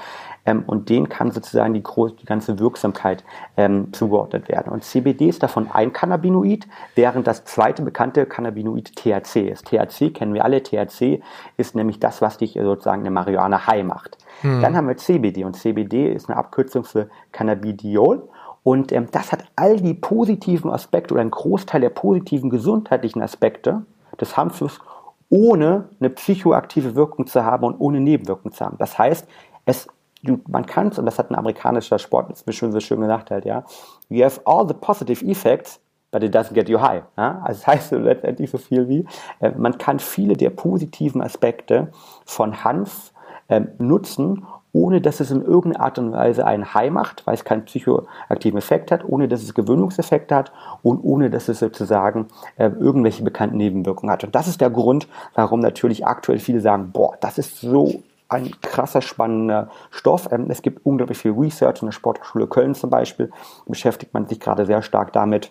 Ähm, 0.46 0.64
und 0.66 0.88
denen 0.88 1.08
kann 1.08 1.30
sozusagen 1.30 1.74
die, 1.74 1.82
groß, 1.82 2.16
die 2.16 2.26
ganze 2.26 2.58
Wirksamkeit 2.58 3.24
ähm, 3.56 3.92
zugeordnet 3.92 4.48
werden. 4.48 4.72
Und 4.72 4.84
CBD 4.84 5.28
ist 5.28 5.42
davon 5.42 5.70
ein 5.70 5.92
Cannabinoid, 5.92 6.66
während 6.94 7.26
das 7.26 7.44
zweite 7.44 7.82
bekannte 7.82 8.26
Cannabinoid 8.26 8.94
THC 8.94 9.48
ist. 9.48 9.66
THC 9.66 10.12
kennen 10.12 10.34
wir 10.34 10.44
alle. 10.44 10.62
THC 10.62 11.22
ist 11.56 11.74
nämlich 11.74 12.00
das, 12.00 12.20
was 12.20 12.38
dich 12.38 12.58
sozusagen 12.60 13.00
eine 13.00 13.10
Marihuana 13.10 13.66
high 13.66 13.84
macht. 13.84 14.18
Hm. 14.42 14.60
Dann 14.60 14.76
haben 14.76 14.88
wir 14.88 14.96
CBD 14.96 15.44
und 15.44 15.56
CBD 15.56 16.12
ist 16.12 16.28
eine 16.28 16.36
Abkürzung 16.38 16.84
für 16.84 17.08
Cannabidiol. 17.32 18.28
Und 18.62 18.92
ähm, 18.92 19.08
das 19.12 19.32
hat 19.32 19.44
all 19.56 19.80
die 19.80 19.94
positiven 19.94 20.70
Aspekte 20.70 21.14
oder 21.14 21.20
einen 21.20 21.30
Großteil 21.30 21.80
der 21.80 21.90
positiven 21.90 22.50
gesundheitlichen 22.50 23.22
Aspekte 23.22 23.82
des 24.20 24.36
Hanfes 24.36 24.80
ohne 25.28 25.88
eine 26.00 26.10
psychoaktive 26.10 26.94
Wirkung 26.94 27.26
zu 27.26 27.44
haben 27.44 27.64
und 27.64 27.80
ohne 27.80 28.00
Nebenwirkungen 28.00 28.54
zu 28.54 28.64
haben. 28.64 28.78
Das 28.78 28.98
heißt, 28.98 29.26
es, 29.64 29.88
du, 30.24 30.40
man 30.48 30.66
kann 30.66 30.88
es, 30.88 30.98
und 30.98 31.06
das 31.06 31.18
hat 31.18 31.30
ein 31.30 31.34
amerikanischer 31.34 31.98
Sport 31.98 32.36
so 32.36 32.80
schön 32.80 33.00
gesagt 33.00 33.30
halt, 33.30 33.44
ja, 33.44 33.64
you 34.08 34.24
have 34.24 34.40
all 34.44 34.66
the 34.66 34.74
positive 34.74 35.24
effects, 35.24 35.80
but 36.10 36.22
it 36.22 36.34
doesn't 36.34 36.54
get 36.54 36.68
you 36.68 36.80
high. 36.80 37.02
Ja? 37.16 37.40
Also 37.44 37.60
das 37.60 37.66
heißt 37.66 37.92
letztendlich 37.92 38.50
so 38.50 38.58
viel 38.58 38.88
wie, 38.88 39.06
äh, 39.40 39.50
man 39.56 39.78
kann 39.78 39.98
viele 39.98 40.36
der 40.36 40.50
positiven 40.50 41.20
Aspekte 41.20 41.88
von 42.24 42.64
Hanf 42.64 43.12
äh, 43.48 43.62
nutzen, 43.78 44.46
ohne 44.72 45.00
dass 45.00 45.20
es 45.20 45.30
in 45.30 45.42
irgendeiner 45.42 45.84
Art 45.84 45.98
und 45.98 46.12
Weise 46.12 46.44
einen 46.44 46.74
High 46.74 46.90
macht, 46.90 47.26
weil 47.26 47.34
es 47.34 47.44
keinen 47.44 47.64
psychoaktiven 47.64 48.58
Effekt 48.58 48.90
hat, 48.90 49.04
ohne 49.04 49.28
dass 49.28 49.42
es 49.42 49.54
Gewöhnungseffekte 49.54 50.34
hat 50.34 50.52
und 50.82 50.98
ohne 51.04 51.30
dass 51.30 51.48
es 51.48 51.60
sozusagen 51.60 52.26
äh, 52.56 52.70
irgendwelche 52.70 53.22
bekannten 53.22 53.56
Nebenwirkungen 53.56 54.12
hat. 54.12 54.24
Und 54.24 54.34
das 54.34 54.48
ist 54.48 54.60
der 54.60 54.70
Grund, 54.70 55.06
warum 55.34 55.60
natürlich 55.60 56.04
aktuell 56.06 56.40
viele 56.40 56.60
sagen, 56.60 56.90
boah, 56.92 57.16
das 57.20 57.38
ist 57.38 57.60
so 57.60 58.02
ein 58.34 58.52
krasser, 58.60 59.02
spannender 59.02 59.70
Stoff. 59.90 60.28
Ähm, 60.30 60.46
es 60.48 60.62
gibt 60.62 60.84
unglaublich 60.84 61.18
viel 61.18 61.32
Research 61.32 61.82
in 61.82 61.86
der 61.86 61.92
Sporthochschule 61.92 62.46
Köln 62.46 62.74
zum 62.74 62.90
Beispiel, 62.90 63.30
beschäftigt 63.66 64.14
man 64.14 64.26
sich 64.26 64.40
gerade 64.40 64.66
sehr 64.66 64.82
stark 64.82 65.12
damit 65.12 65.50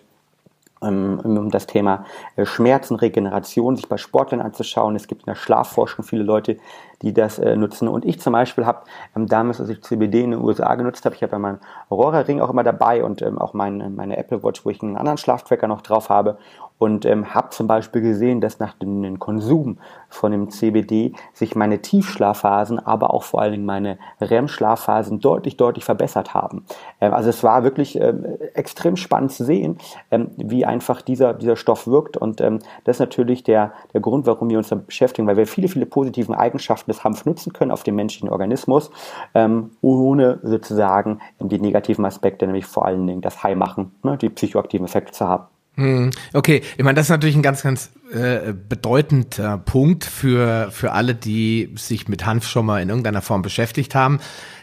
ähm, 0.84 1.20
um 1.24 1.50
das 1.50 1.66
Thema 1.66 2.04
äh, 2.36 2.44
Schmerzen, 2.44 2.96
Regeneration 2.96 3.76
sich 3.76 3.88
bei 3.88 3.96
Sportlern 3.96 4.40
anzuschauen. 4.40 4.96
Es 4.96 5.06
gibt 5.06 5.22
in 5.22 5.26
der 5.26 5.34
Schlafforschung 5.34 6.04
viele 6.04 6.22
Leute, 6.22 6.58
die 7.02 7.12
das 7.12 7.38
äh, 7.38 7.56
nutzen. 7.56 7.88
Und 7.88 8.04
ich 8.04 8.20
zum 8.20 8.32
Beispiel 8.32 8.66
habe 8.66 8.82
ähm, 9.16 9.26
damals, 9.26 9.60
als 9.60 9.70
ich 9.70 9.82
CBD 9.82 10.22
in 10.22 10.32
den 10.32 10.40
USA 10.40 10.74
genutzt 10.74 11.04
habe, 11.04 11.14
ich 11.14 11.22
habe 11.22 11.32
ja 11.32 11.38
meinen 11.38 11.60
Aurora-Ring 11.88 12.40
auch 12.40 12.50
immer 12.50 12.64
dabei 12.64 13.04
und 13.04 13.24
auch 13.38 13.54
mein, 13.54 13.94
meine 13.94 14.16
Apple 14.16 14.42
Watch, 14.42 14.64
wo 14.64 14.70
ich 14.70 14.82
einen 14.82 14.96
anderen 14.96 15.18
Schlaftracker 15.18 15.68
noch 15.68 15.80
drauf 15.80 16.08
habe 16.08 16.38
und 16.78 17.06
ähm, 17.06 17.34
habe 17.34 17.50
zum 17.50 17.66
Beispiel 17.66 18.02
gesehen, 18.02 18.40
dass 18.40 18.58
nach 18.58 18.74
dem 18.74 19.18
Konsum 19.18 19.78
von 20.08 20.32
dem 20.32 20.50
CBD 20.50 21.12
sich 21.32 21.54
meine 21.54 21.80
Tiefschlafphasen, 21.80 22.78
aber 22.78 23.14
auch 23.14 23.22
vor 23.22 23.40
allen 23.40 23.52
Dingen 23.52 23.66
meine 23.66 23.98
REM-Schlafphasen 24.20 25.20
deutlich, 25.20 25.56
deutlich 25.56 25.84
verbessert 25.84 26.34
haben. 26.34 26.64
Ähm, 27.00 27.14
also 27.14 27.30
es 27.30 27.42
war 27.42 27.62
wirklich 27.62 28.00
ähm, 28.00 28.24
extrem 28.54 28.96
spannend 28.96 29.32
zu 29.32 29.44
sehen, 29.44 29.78
ähm, 30.10 30.30
wie 30.36 30.64
einfach 30.64 31.00
dieser, 31.00 31.32
dieser 31.32 31.56
Stoff 31.56 31.86
wirkt 31.86 32.16
und 32.16 32.40
ähm, 32.40 32.58
das 32.84 32.96
ist 32.96 33.00
natürlich 33.00 33.44
der, 33.44 33.72
der 33.92 34.00
Grund, 34.00 34.26
warum 34.26 34.50
wir 34.50 34.58
uns 34.58 34.68
damit 34.68 34.86
beschäftigen, 34.86 35.26
weil 35.28 35.36
wir 35.36 35.46
viele, 35.46 35.68
viele 35.68 35.86
positive 35.86 36.36
Eigenschaften 36.36 36.90
des 36.90 37.04
Hanf 37.04 37.24
nutzen 37.24 37.52
können 37.52 37.70
auf 37.70 37.84
den 37.84 37.94
menschlichen 37.94 38.28
Organismus, 38.28 38.90
ähm, 39.34 39.70
ohne 39.80 40.40
sozusagen 40.42 41.20
die 41.38 41.60
negativen 41.60 42.04
Aspekte, 42.04 42.46
nämlich 42.46 42.66
vor 42.66 42.84
allen 42.84 43.06
Dingen 43.06 43.20
das 43.20 43.42
High 43.42 43.56
machen, 43.56 43.92
ne, 44.02 44.16
die 44.16 44.28
psychoaktiven 44.28 44.86
Effekte 44.86 45.12
zu 45.12 45.28
haben. 45.28 45.53
Hm, 45.76 46.10
okay, 46.32 46.62
ich 46.76 46.84
meine, 46.84 46.94
das 46.94 47.06
ist 47.06 47.10
natürlich 47.10 47.34
ein 47.34 47.42
ganz, 47.42 47.62
ganz 47.62 47.90
äh, 48.12 48.52
bedeutender 48.52 49.58
Punkt 49.58 50.04
für, 50.04 50.70
für 50.70 50.92
alle, 50.92 51.14
die 51.14 51.74
sich 51.76 52.06
mit 52.06 52.24
Hanf 52.24 52.46
schon 52.46 52.66
mal 52.66 52.80
in 52.80 52.88
irgendeiner 52.88 53.22
Form 53.22 53.42
beschäftigt 53.42 53.94
haben. 53.94 54.20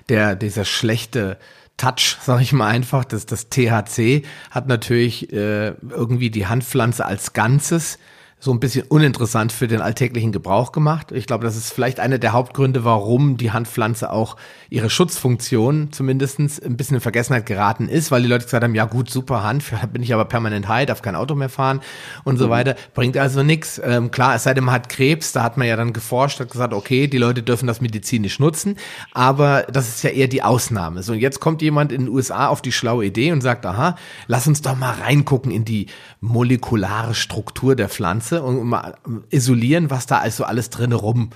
Der, 0.08 0.36
dieser 0.36 0.64
schlechte 0.64 1.38
Touch, 1.76 2.18
sag 2.22 2.42
ich 2.42 2.54
mal 2.54 2.68
einfach, 2.68 3.04
das, 3.04 3.26
das 3.26 3.50
THC 3.50 4.24
hat 4.52 4.68
natürlich 4.68 5.34
äh, 5.34 5.74
irgendwie 5.90 6.30
die 6.30 6.48
Hanfpflanze 6.48 7.06
als 7.06 7.34
Ganzes 7.34 8.00
so 8.44 8.52
ein 8.52 8.60
bisschen 8.60 8.88
uninteressant 8.88 9.52
für 9.52 9.68
den 9.68 9.82
alltäglichen 9.82 10.32
Gebrauch 10.32 10.72
gemacht. 10.72 11.12
Ich 11.12 11.28
glaube, 11.28 11.44
das 11.44 11.56
ist 11.56 11.72
vielleicht 11.72 12.00
einer 12.00 12.18
der 12.18 12.34
Hauptgründe, 12.34 12.84
warum 12.84 13.38
die 13.38 13.52
Handpflanze 13.52 14.12
auch 14.12 14.36
ihre 14.72 14.90
Schutzfunktion 14.90 15.92
zumindestens 15.92 16.60
ein 16.60 16.76
bisschen 16.76 16.96
in 16.96 17.02
Vergessenheit 17.02 17.46
geraten 17.46 17.88
ist, 17.88 18.10
weil 18.10 18.24
die 18.24 18.28
Leute 18.28 18.46
gesagt 18.46 18.64
haben, 18.64 18.74
ja 18.74 18.86
gut, 18.86 19.12
super 19.12 19.44
Hand, 19.44 19.64
bin 19.94 20.02
ich 20.02 20.12
aber 20.12 20.26
permanent 20.26 20.68
high, 20.68 20.88
darf 20.88 21.04
kein 21.04 21.16
Auto 21.16 21.36
mehr 21.36 21.50
fahren 21.50 21.82
und 22.24 22.38
so 22.38 22.48
mhm. 22.48 22.50
weiter. 22.50 22.76
Bringt 22.96 23.16
also 23.16 23.44
nichts. 23.44 23.80
Ähm, 23.84 24.10
klar, 24.10 24.34
es 24.34 24.44
sei 24.44 24.56
denn, 24.56 24.64
man 24.64 24.74
hat 24.74 24.90
Krebs, 24.90 25.34
da 25.34 25.44
hat 25.44 25.58
man 25.58 25.68
ja 25.68 25.76
dann 25.76 25.94
geforscht, 25.94 26.40
hat 26.40 26.50
gesagt, 26.50 26.74
okay, 26.74 27.06
die 27.06 27.20
Leute 27.20 27.44
dürfen 27.44 27.68
das 27.68 27.80
medizinisch 27.80 28.40
nutzen, 28.40 28.78
aber 29.12 29.68
das 29.72 29.88
ist 29.88 30.04
ja 30.04 30.10
eher 30.10 30.28
die 30.28 30.42
Ausnahme. 30.42 31.04
So, 31.04 31.14
und 31.14 31.20
jetzt 31.20 31.42
kommt 31.42 31.62
jemand 31.62 31.92
in 31.92 32.06
den 32.06 32.10
USA 32.10 32.48
auf 32.48 32.64
die 32.64 32.72
schlaue 32.72 33.06
Idee 33.06 33.34
und 33.34 33.42
sagt, 33.42 33.68
aha, 33.68 33.98
lass 34.26 34.48
uns 34.48 34.64
doch 34.64 34.76
mal 34.76 34.94
reingucken 34.94 35.52
in 35.52 35.64
die 35.64 35.86
molekulare 36.22 37.14
Struktur 37.14 37.76
der 37.76 37.88
Pflanze 37.88 38.31
und 38.40 38.64
mal 38.64 38.96
isolieren, 39.30 39.90
was 39.90 40.06
da 40.06 40.20
also 40.20 40.44
alles 40.44 40.70
drin 40.70 40.94
rum 40.94 41.32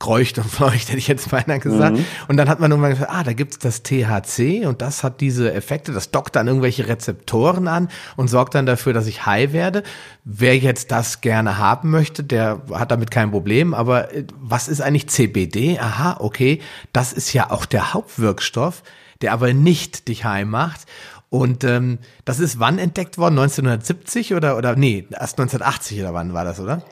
kreucht 0.00 0.38
und 0.38 0.50
fleucht, 0.50 0.88
hätte 0.88 0.98
ich 0.98 1.06
jetzt 1.06 1.30
beinahe 1.30 1.60
gesagt. 1.60 1.98
Mhm. 1.98 2.04
Und 2.26 2.36
dann 2.38 2.48
hat 2.48 2.58
man 2.58 2.72
irgendwann 2.72 2.92
gesagt, 2.92 3.12
ah, 3.12 3.22
da 3.22 3.34
gibt's 3.34 3.58
das 3.58 3.84
THC 3.84 4.66
und 4.66 4.82
das 4.82 5.04
hat 5.04 5.20
diese 5.20 5.52
Effekte, 5.52 5.92
das 5.92 6.10
dockt 6.10 6.34
dann 6.34 6.48
irgendwelche 6.48 6.88
Rezeptoren 6.88 7.68
an 7.68 7.88
und 8.16 8.28
sorgt 8.28 8.56
dann 8.56 8.66
dafür, 8.66 8.92
dass 8.92 9.06
ich 9.06 9.26
high 9.26 9.52
werde. 9.52 9.84
Wer 10.24 10.56
jetzt 10.56 10.90
das 10.90 11.20
gerne 11.20 11.58
haben 11.58 11.90
möchte, 11.90 12.24
der 12.24 12.62
hat 12.72 12.90
damit 12.90 13.10
kein 13.10 13.30
Problem. 13.30 13.74
Aber 13.74 14.12
äh, 14.12 14.24
was 14.40 14.66
ist 14.66 14.80
eigentlich 14.80 15.08
CBD? 15.08 15.78
Aha, 15.78 16.16
okay, 16.18 16.60
das 16.92 17.12
ist 17.12 17.32
ja 17.32 17.50
auch 17.50 17.66
der 17.66 17.92
Hauptwirkstoff, 17.92 18.82
der 19.20 19.32
aber 19.32 19.52
nicht 19.52 20.08
dich 20.08 20.24
high 20.24 20.46
macht. 20.46 20.86
Und 21.30 21.62
ähm, 21.62 21.98
das 22.24 22.40
ist 22.40 22.58
wann 22.58 22.78
entdeckt 22.78 23.16
worden? 23.16 23.38
1970 23.38 24.34
oder, 24.34 24.56
oder 24.56 24.74
nee, 24.74 25.06
erst 25.10 25.38
1980 25.38 26.00
oder 26.00 26.12
wann 26.12 26.34
war 26.34 26.44
das, 26.44 26.58
oder? 26.60 26.82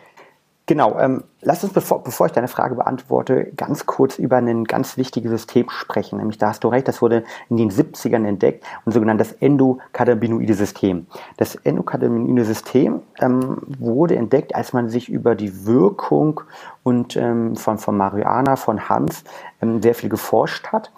Genau, 0.68 0.98
ähm, 0.98 1.24
lass 1.40 1.64
uns, 1.64 1.72
bevor, 1.72 2.02
bevor 2.02 2.26
ich 2.26 2.32
deine 2.32 2.46
Frage 2.46 2.74
beantworte, 2.74 3.50
ganz 3.56 3.86
kurz 3.86 4.18
über 4.18 4.36
ein 4.36 4.64
ganz 4.64 4.98
wichtiges 4.98 5.30
System 5.30 5.70
sprechen. 5.70 6.18
Nämlich, 6.18 6.36
da 6.36 6.48
hast 6.48 6.62
du 6.62 6.68
recht, 6.68 6.86
das 6.86 7.00
wurde 7.00 7.24
in 7.48 7.56
den 7.56 7.70
70ern 7.70 8.26
entdeckt, 8.26 8.66
ein 8.84 8.92
sogenanntes 8.92 9.32
endokannabinoide 9.32 10.52
System. 10.52 11.06
Das 11.38 11.54
endokannabinoide 11.54 12.44
System 12.44 13.00
ähm, 13.18 13.62
wurde 13.78 14.16
entdeckt, 14.16 14.54
als 14.54 14.74
man 14.74 14.90
sich 14.90 15.08
über 15.08 15.34
die 15.34 15.64
Wirkung 15.64 16.42
und 16.82 17.16
ähm, 17.16 17.56
von, 17.56 17.78
von 17.78 17.96
Marihuana, 17.96 18.56
von 18.56 18.90
Hanf 18.90 19.24
ähm, 19.62 19.80
sehr 19.80 19.94
viel 19.94 20.10
geforscht 20.10 20.66
hat 20.66 20.92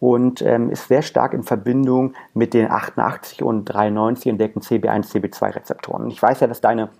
und 0.00 0.42
ähm, 0.42 0.70
ist 0.70 0.88
sehr 0.88 1.02
stark 1.02 1.32
in 1.32 1.42
Verbindung 1.42 2.14
mit 2.34 2.54
den 2.54 2.70
88 2.70 3.42
und 3.42 3.64
93 3.64 4.30
entdeckten 4.30 4.62
CB1, 4.62 5.10
CB2-Rezeptoren. 5.12 6.10
Ich 6.10 6.22
weiß 6.22 6.40
ja, 6.40 6.46
dass 6.46 6.60
deine 6.60 6.90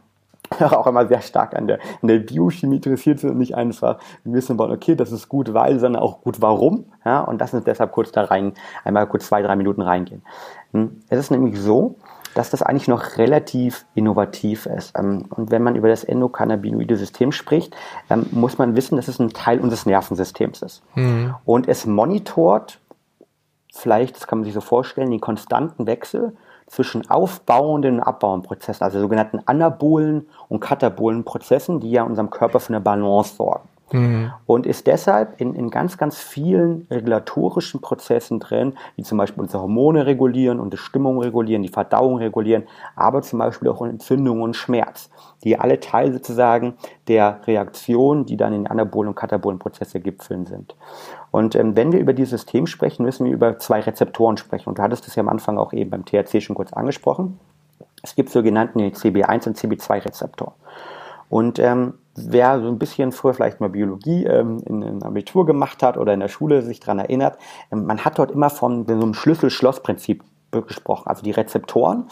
auch 0.61 0.87
immer 0.87 1.07
sehr 1.07 1.21
stark 1.23 1.55
an 1.57 1.67
der, 1.67 1.79
an 2.03 2.09
der 2.09 2.19
Biochemie 2.19 2.77
interessiert 2.77 3.21
sind 3.21 3.31
und 3.31 3.39
nicht 3.39 3.55
einfach 3.55 3.99
wissen 4.25 4.59
wollen, 4.59 4.73
okay, 4.73 4.95
das 4.95 5.13
ist 5.13 5.29
gut, 5.29 5.55
weil, 5.55 5.79
sondern 5.79 6.03
auch 6.03 6.23
gut, 6.23 6.41
warum. 6.41 6.87
Ja, 7.05 7.21
und 7.21 7.41
lass 7.41 7.55
uns 7.55 7.65
deshalb 7.65 7.93
kurz 7.93 8.13
da 8.13 8.25
rein, 8.25 8.53
einmal 8.85 9.07
kurz 9.07 9.27
zwei, 9.27 9.43
drei 9.43 9.57
Minuten 9.57 9.83
reingehen. 9.83 10.23
Hm, 10.73 11.03
es 11.09 11.19
ist 11.19 11.31
nämlich 11.31 11.59
so, 11.59 11.97
dass 12.35 12.51
das 12.51 12.63
eigentlich 12.63 12.87
noch 12.87 13.17
relativ 13.17 13.87
innovativ 13.95 14.67
ist. 14.67 14.97
Ähm, 14.99 15.25
und 15.31 15.51
wenn 15.51 15.63
man 15.63 15.75
über 15.75 15.89
das 15.89 16.05
endokannabinoide 16.05 16.97
System 16.97 17.33
spricht, 17.33 17.75
ähm, 18.11 18.27
muss 18.31 18.59
man 18.59 18.77
wissen, 18.77 18.97
dass 18.97 19.09
es 19.09 19.19
ein 19.19 19.31
Teil 19.31 19.59
unseres 19.59 19.87
Nervensystems 19.87 20.63
ist. 20.63 20.83
Mhm. 20.95 21.35
Und 21.47 21.67
es 21.67 21.87
monitort 21.87 22.79
vielleicht, 23.79 24.17
das 24.17 24.27
kann 24.27 24.39
man 24.39 24.45
sich 24.45 24.55
so 24.55 24.61
vorstellen, 24.61 25.11
den 25.11 25.21
konstanten 25.21 25.87
Wechsel 25.87 26.37
zwischen 26.67 27.09
aufbauenden 27.09 27.97
und 27.97 28.03
abbauenden 28.03 28.47
Prozessen, 28.47 28.83
also 28.83 29.01
sogenannten 29.01 29.41
anabolen 29.47 30.29
und 30.49 30.61
katabolen 30.61 31.25
Prozessen, 31.25 31.81
die 31.81 31.91
ja 31.91 32.03
unserem 32.03 32.31
Körper 32.31 32.61
für 32.61 32.71
eine 32.71 32.81
Balance 32.81 33.37
sorgen. 33.37 33.69
Mhm. 33.93 34.33
Und 34.47 34.67
ist 34.67 34.87
deshalb 34.89 35.41
in, 35.41 35.55
in 35.55 35.71
ganz, 35.71 35.97
ganz 35.97 36.19
vielen 36.19 36.87
regulatorischen 36.91 37.81
Prozessen 37.81 38.41
drin, 38.41 38.75
die 38.97 39.05
zum 39.05 39.17
Beispiel 39.19 39.43
unsere 39.43 39.63
Hormone 39.63 40.07
regulieren 40.07 40.59
und 40.59 40.73
die 40.73 40.77
Stimmung 40.77 41.21
regulieren, 41.21 41.63
die 41.63 41.69
Verdauung 41.69 42.19
regulieren, 42.19 42.65
aber 42.97 43.23
zum 43.23 43.39
Beispiel 43.39 43.69
auch 43.69 43.81
Entzündung 43.83 44.43
und 44.43 44.57
Schmerz, 44.57 45.09
die 45.45 45.59
alle 45.59 45.79
Teil 45.79 46.13
sozusagen 46.13 46.75
der 47.07 47.41
Reaktion, 47.47 48.27
die 48.27 48.37
dann 48.37 48.53
in 48.53 48.67
anabolen 48.67 49.09
und 49.09 49.15
katabolen 49.15 49.61
Prozesse 49.61 50.01
gipfeln 50.01 50.47
sind. 50.47 50.75
Und 51.31 51.55
ähm, 51.55 51.77
wenn 51.77 51.93
wir 51.93 52.01
über 52.01 52.13
dieses 52.13 52.31
System 52.31 52.67
sprechen, 52.67 53.05
müssen 53.05 53.27
wir 53.27 53.33
über 53.33 53.59
zwei 53.59 53.81
Rezeptoren 53.81 54.37
sprechen. 54.37 54.69
Und 54.69 54.79
du 54.79 54.83
hattest 54.83 55.07
es 55.07 55.15
ja 55.15 55.23
am 55.23 55.29
Anfang 55.29 55.59
auch 55.59 55.73
eben 55.73 55.91
beim 55.91 56.05
THC 56.05 56.41
schon 56.41 56.57
kurz 56.57 56.73
angesprochen. 56.73 57.39
Es 58.03 58.15
gibt 58.15 58.31
sogenannten 58.31 58.81
CB1 58.81 59.47
und 59.47 59.59
CB2-Rezeptor. 59.59 60.55
Und 61.29 61.59
ähm, 61.59 61.95
wer 62.17 62.61
so 62.61 62.69
ein 62.69 62.79
bisschen 62.79 63.13
früher 63.13 63.35
vielleicht 63.35 63.61
mal 63.61 63.69
Biologie 63.69 64.25
ähm, 64.25 64.63
in, 64.67 64.83
in 64.83 65.03
Abitur 65.03 65.47
gemacht 65.47 65.83
hat 65.83 65.97
oder 65.97 66.15
in 66.15 66.21
der 66.21 66.29
Schule 66.29 66.63
sich 66.63 66.81
daran 66.81 66.99
erinnert, 66.99 67.39
ähm, 67.71 67.87
man 67.87 68.05
hat 68.05 68.19
dort 68.19 68.31
immer 68.31 68.51
von 68.51 68.87
so 68.87 68.93
einem 68.93 69.15
Schlüssel-Schloss-Prinzip 69.15 70.23
gesprochen. 70.51 71.07
Also 71.07 71.23
die 71.23 71.33
Rezeptoren 71.33 72.09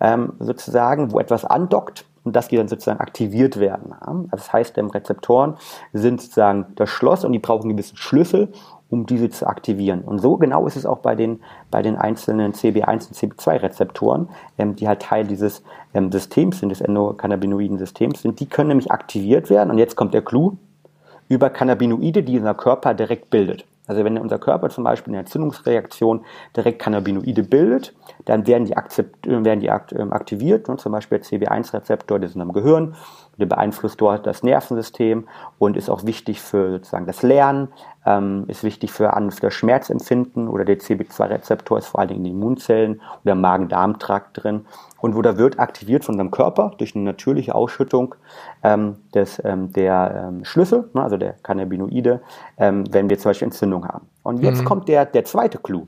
ähm, 0.00 0.34
sozusagen, 0.38 1.12
wo 1.12 1.18
etwas 1.18 1.44
andockt 1.44 2.04
und 2.24 2.36
dass 2.36 2.48
die 2.48 2.56
dann 2.56 2.68
sozusagen 2.68 3.00
aktiviert 3.00 3.58
werden. 3.58 3.94
Also 4.00 4.28
das 4.30 4.52
heißt, 4.52 4.78
ähm, 4.78 4.90
Rezeptoren 4.90 5.56
sind 5.92 6.20
sozusagen 6.20 6.66
das 6.76 6.90
Schloss 6.90 7.24
und 7.24 7.32
die 7.32 7.38
brauchen 7.38 7.62
einen 7.62 7.76
gewissen 7.76 7.96
Schlüssel, 7.96 8.52
um 8.90 9.06
diese 9.06 9.28
zu 9.30 9.46
aktivieren. 9.46 10.02
Und 10.02 10.18
so 10.18 10.36
genau 10.36 10.66
ist 10.66 10.76
es 10.76 10.86
auch 10.86 10.98
bei 10.98 11.14
den, 11.14 11.40
bei 11.70 11.82
den 11.82 11.96
einzelnen 11.96 12.52
CB1 12.52 13.08
und 13.08 13.16
CB2-Rezeptoren, 13.16 14.28
ähm, 14.56 14.76
die 14.76 14.88
halt 14.88 15.02
Teil 15.02 15.26
dieses 15.26 15.62
ähm, 15.94 16.10
Systems 16.10 16.60
sind, 16.60 16.70
des 16.70 16.80
endokannabinoiden 16.80 17.78
Systems 17.78 18.22
sind. 18.22 18.40
Die 18.40 18.46
können 18.46 18.68
nämlich 18.68 18.90
aktiviert 18.90 19.50
werden. 19.50 19.70
Und 19.70 19.78
jetzt 19.78 19.96
kommt 19.96 20.14
der 20.14 20.22
Clou 20.22 20.56
über 21.28 21.50
Cannabinoide, 21.50 22.22
die 22.22 22.38
unser 22.38 22.54
Körper 22.54 22.94
direkt 22.94 23.30
bildet. 23.30 23.64
Also 23.86 24.04
wenn 24.04 24.18
unser 24.18 24.38
Körper 24.38 24.68
zum 24.68 24.84
Beispiel 24.84 25.12
eine 25.12 25.20
Entzündungsreaktion 25.20 26.24
direkt 26.54 26.78
Cannabinoide 26.78 27.42
bildet, 27.42 27.94
dann 28.26 28.46
werden 28.46 28.66
die, 28.66 28.74
werden 29.24 29.60
die 29.60 29.96
ähm, 29.96 30.12
aktiviert, 30.12 30.68
und 30.68 30.78
zum 30.80 30.92
Beispiel 30.92 31.18
der 31.18 31.26
CB1-Rezeptor, 31.26 32.18
der 32.18 32.28
ist 32.28 32.34
in 32.34 32.42
einem 32.42 32.52
Gehirn, 32.52 32.94
der 33.38 33.46
beeinflusst 33.46 34.00
dort 34.00 34.26
das 34.26 34.42
Nervensystem 34.42 35.28
und 35.58 35.76
ist 35.76 35.88
auch 35.88 36.04
wichtig 36.04 36.40
für 36.40 36.70
sozusagen 36.72 37.06
das 37.06 37.22
Lernen, 37.22 37.68
ähm, 38.04 38.44
ist 38.48 38.64
wichtig 38.64 38.92
für, 38.92 39.10
für 39.30 39.40
das 39.40 39.54
Schmerzempfinden 39.54 40.48
oder 40.48 40.64
der 40.64 40.78
CB2-Rezeptor 40.78 41.78
ist 41.78 41.86
vor 41.86 42.00
allen 42.00 42.08
Dingen 42.08 42.24
in 42.24 42.32
den 42.32 42.34
Immunzellen 42.34 43.00
oder 43.24 43.32
im 43.32 43.40
Magen-Darm-Trakt 43.40 44.42
drin 44.42 44.66
und 45.00 45.14
wo 45.14 45.22
da 45.22 45.36
wird 45.38 45.58
aktiviert 45.58 46.04
von 46.04 46.14
unserem 46.14 46.30
Körper 46.30 46.72
durch 46.78 46.94
eine 46.94 47.04
natürliche 47.04 47.54
Ausschüttung 47.54 48.14
ähm, 48.62 48.96
des, 49.14 49.40
ähm, 49.44 49.72
der 49.72 50.28
ähm, 50.28 50.44
Schlüssel, 50.44 50.90
ne, 50.92 51.02
also 51.02 51.16
der 51.16 51.34
Cannabinoide, 51.42 52.20
ähm, 52.58 52.84
wenn 52.90 53.08
wir 53.08 53.18
zum 53.18 53.30
Beispiel 53.30 53.46
Entzündung 53.46 53.86
haben. 53.86 54.08
Und 54.22 54.42
jetzt 54.42 54.62
mhm. 54.62 54.64
kommt 54.64 54.88
der, 54.88 55.06
der 55.06 55.24
zweite 55.24 55.58
Clou. 55.58 55.86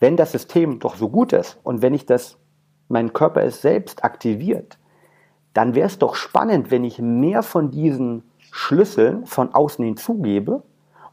Wenn 0.00 0.16
das 0.16 0.32
System 0.32 0.78
doch 0.78 0.96
so 0.96 1.08
gut 1.08 1.32
ist 1.32 1.58
und 1.62 1.82
wenn 1.82 1.92
ich 1.92 2.06
das, 2.06 2.38
mein 2.88 3.12
Körper 3.12 3.42
es 3.42 3.60
selbst 3.60 4.04
aktiviert, 4.04 4.77
dann 5.58 5.74
wäre 5.74 5.88
es 5.88 5.98
doch 5.98 6.14
spannend, 6.14 6.70
wenn 6.70 6.84
ich 6.84 7.00
mehr 7.00 7.42
von 7.42 7.72
diesen 7.72 8.22
Schlüsseln 8.52 9.26
von 9.26 9.52
außen 9.52 9.84
hinzugebe. 9.84 10.62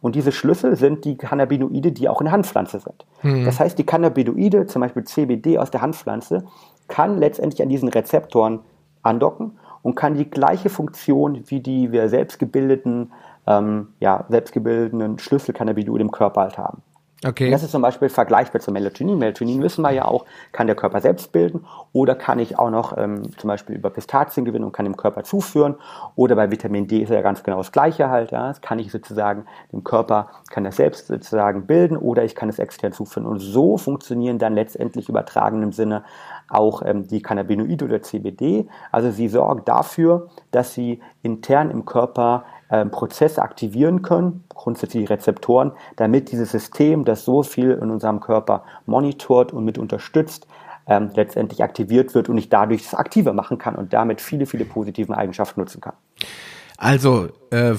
Und 0.01 0.13
diese 0.13 0.31
Schlüssel 0.31 0.75
sind 0.75 1.03
die 1.03 1.17
Cannabinoide, 1.17 1.91
die 1.91 2.07
auch 2.07 2.21
in 2.21 2.25
der 2.25 2.33
Handpflanze 2.33 2.79
sind. 2.79 3.07
Mhm. 3.23 3.43
Das 3.43 3.59
heißt, 3.59 3.75
die 3.75 3.87
Cannabinoide, 3.87 4.67
zum 4.67 4.83
Beispiel 4.83 5.03
CBD 5.03 5.57
aus 5.57 5.71
der 5.71 5.81
Handpflanze, 5.81 6.45
kann 6.87 7.17
letztendlich 7.17 7.63
an 7.63 7.69
diesen 7.69 7.89
Rezeptoren 7.89 8.59
andocken 9.01 9.57
und 9.81 9.95
kann 9.95 10.13
die 10.13 10.29
gleiche 10.29 10.69
Funktion 10.69 11.41
wie 11.47 11.59
die 11.59 11.91
wir 11.91 12.07
selbst 12.07 12.37
gebildeten, 12.37 13.13
ähm, 13.47 13.87
ja, 13.99 14.25
selbstgebildeten 14.29 15.17
Schlüsselcannabinoide 15.17 16.03
im 16.03 16.11
Körper 16.11 16.41
halt 16.41 16.59
haben. 16.59 16.83
Okay. 17.25 17.49
Das 17.49 17.63
ist 17.63 17.71
zum 17.71 17.81
Beispiel 17.81 18.09
vergleichbar 18.09 18.61
zu 18.61 18.71
Melatonin. 18.71 19.17
Melatonin 19.17 19.61
wissen 19.63 19.81
wir 19.81 19.91
ja 19.91 20.05
auch, 20.05 20.25
kann 20.51 20.67
der 20.67 20.75
Körper 20.75 21.01
selbst 21.01 21.31
bilden 21.31 21.65
oder 21.91 22.13
kann 22.13 22.37
ich 22.37 22.59
auch 22.59 22.69
noch 22.69 22.95
ähm, 22.97 23.35
zum 23.37 23.47
Beispiel 23.47 23.75
über 23.75 23.89
Pistazien 23.89 24.45
gewinnen 24.45 24.63
und 24.63 24.73
kann 24.73 24.85
dem 24.85 24.95
Körper 24.95 25.23
zuführen. 25.23 25.75
Oder 26.15 26.35
bei 26.35 26.51
Vitamin 26.51 26.87
D 26.87 26.99
ist 26.99 27.09
ja 27.09 27.21
ganz 27.21 27.41
genau 27.41 27.57
das 27.57 27.71
Gleiche 27.71 28.09
halt. 28.09 28.31
Ja. 28.31 28.49
Das 28.49 28.61
kann 28.61 28.77
ich 28.77 28.91
sozusagen, 28.91 29.45
dem 29.73 29.83
Körper 29.83 30.29
kann 30.51 30.63
das 30.63 30.75
selbst 30.75 31.07
sozusagen 31.07 31.65
bilden 31.65 31.97
oder 31.97 32.23
ich 32.23 32.35
kann 32.35 32.49
es 32.49 32.59
extern 32.59 32.91
zuführen. 32.91 33.25
Und 33.25 33.39
so 33.39 33.77
funktionieren 33.77 34.37
dann 34.37 34.53
letztendlich 34.53 35.09
übertragen 35.09 35.63
im 35.63 35.71
Sinne 35.71 36.03
auch 36.47 36.83
ähm, 36.85 37.07
die 37.07 37.21
Cannabinoide 37.21 37.85
oder 37.85 38.01
CBD. 38.03 38.67
Also 38.91 39.09
sie 39.09 39.29
sorgen 39.29 39.63
dafür, 39.65 40.29
dass 40.51 40.73
sie 40.73 41.01
intern 41.23 41.71
im 41.71 41.85
Körper 41.85 42.45
ähm, 42.69 42.91
Prozesse 42.91 43.41
aktivieren 43.41 44.01
können, 44.01 44.43
grundsätzlich 44.49 45.09
Rezeptoren, 45.09 45.71
damit 45.95 46.31
dieses 46.31 46.51
System, 46.51 47.05
das 47.05 47.25
so 47.25 47.43
viel 47.43 47.71
in 47.71 47.91
unserem 47.91 48.19
Körper 48.19 48.63
monitort 48.85 49.53
und 49.53 49.65
mit 49.65 49.77
unterstützt, 49.77 50.47
ähm, 50.87 51.11
letztendlich 51.15 51.63
aktiviert 51.63 52.13
wird 52.15 52.29
und 52.29 52.37
ich 52.37 52.49
dadurch 52.49 52.85
es 52.85 52.93
aktiver 52.93 53.33
machen 53.33 53.57
kann 53.57 53.75
und 53.75 53.93
damit 53.93 54.21
viele, 54.21 54.45
viele 54.45 54.65
positiven 54.65 55.15
Eigenschaften 55.15 55.59
nutzen 55.59 55.81
kann. 55.81 55.93
Also, 56.77 57.29
äh, 57.51 57.73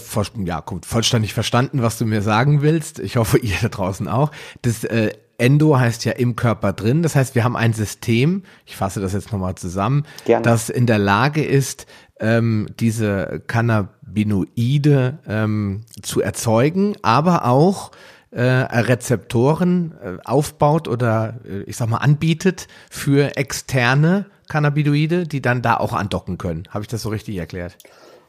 ja, 0.44 0.60
gut, 0.60 0.86
vollständig 0.86 1.34
verstanden, 1.34 1.82
was 1.82 1.98
du 1.98 2.06
mir 2.06 2.22
sagen 2.22 2.62
willst. 2.62 2.98
Ich 2.98 3.16
hoffe, 3.16 3.38
ihr 3.42 3.54
da 3.60 3.68
draußen 3.68 4.08
auch. 4.08 4.30
Das 4.62 4.84
äh, 4.84 5.10
Endo 5.38 5.78
heißt 5.78 6.04
ja 6.04 6.12
im 6.12 6.34
Körper 6.34 6.72
drin. 6.72 7.02
Das 7.02 7.14
heißt, 7.14 7.34
wir 7.34 7.44
haben 7.44 7.56
ein 7.56 7.72
System, 7.72 8.42
ich 8.64 8.76
fasse 8.76 9.00
das 9.00 9.12
jetzt 9.12 9.32
nochmal 9.32 9.54
zusammen, 9.54 10.06
Gerne. 10.24 10.42
das 10.42 10.70
in 10.70 10.86
der 10.86 10.98
Lage 10.98 11.44
ist, 11.44 11.86
ähm, 12.20 12.68
diese 12.80 13.42
Cannabinoide 13.46 15.18
ähm, 15.26 15.82
zu 16.02 16.20
erzeugen, 16.20 16.96
aber 17.02 17.44
auch 17.44 17.90
äh, 18.30 18.42
Rezeptoren 18.42 19.94
äh, 20.02 20.16
aufbaut 20.24 20.88
oder 20.88 21.34
äh, 21.44 21.62
ich 21.62 21.76
sag 21.76 21.88
mal 21.88 21.98
anbietet 21.98 22.68
für 22.90 23.36
externe 23.36 24.26
Cannabinoide, 24.48 25.26
die 25.26 25.42
dann 25.42 25.62
da 25.62 25.76
auch 25.76 25.92
andocken 25.92 26.38
können. 26.38 26.64
Habe 26.70 26.82
ich 26.82 26.88
das 26.88 27.02
so 27.02 27.08
richtig 27.08 27.36
erklärt? 27.36 27.76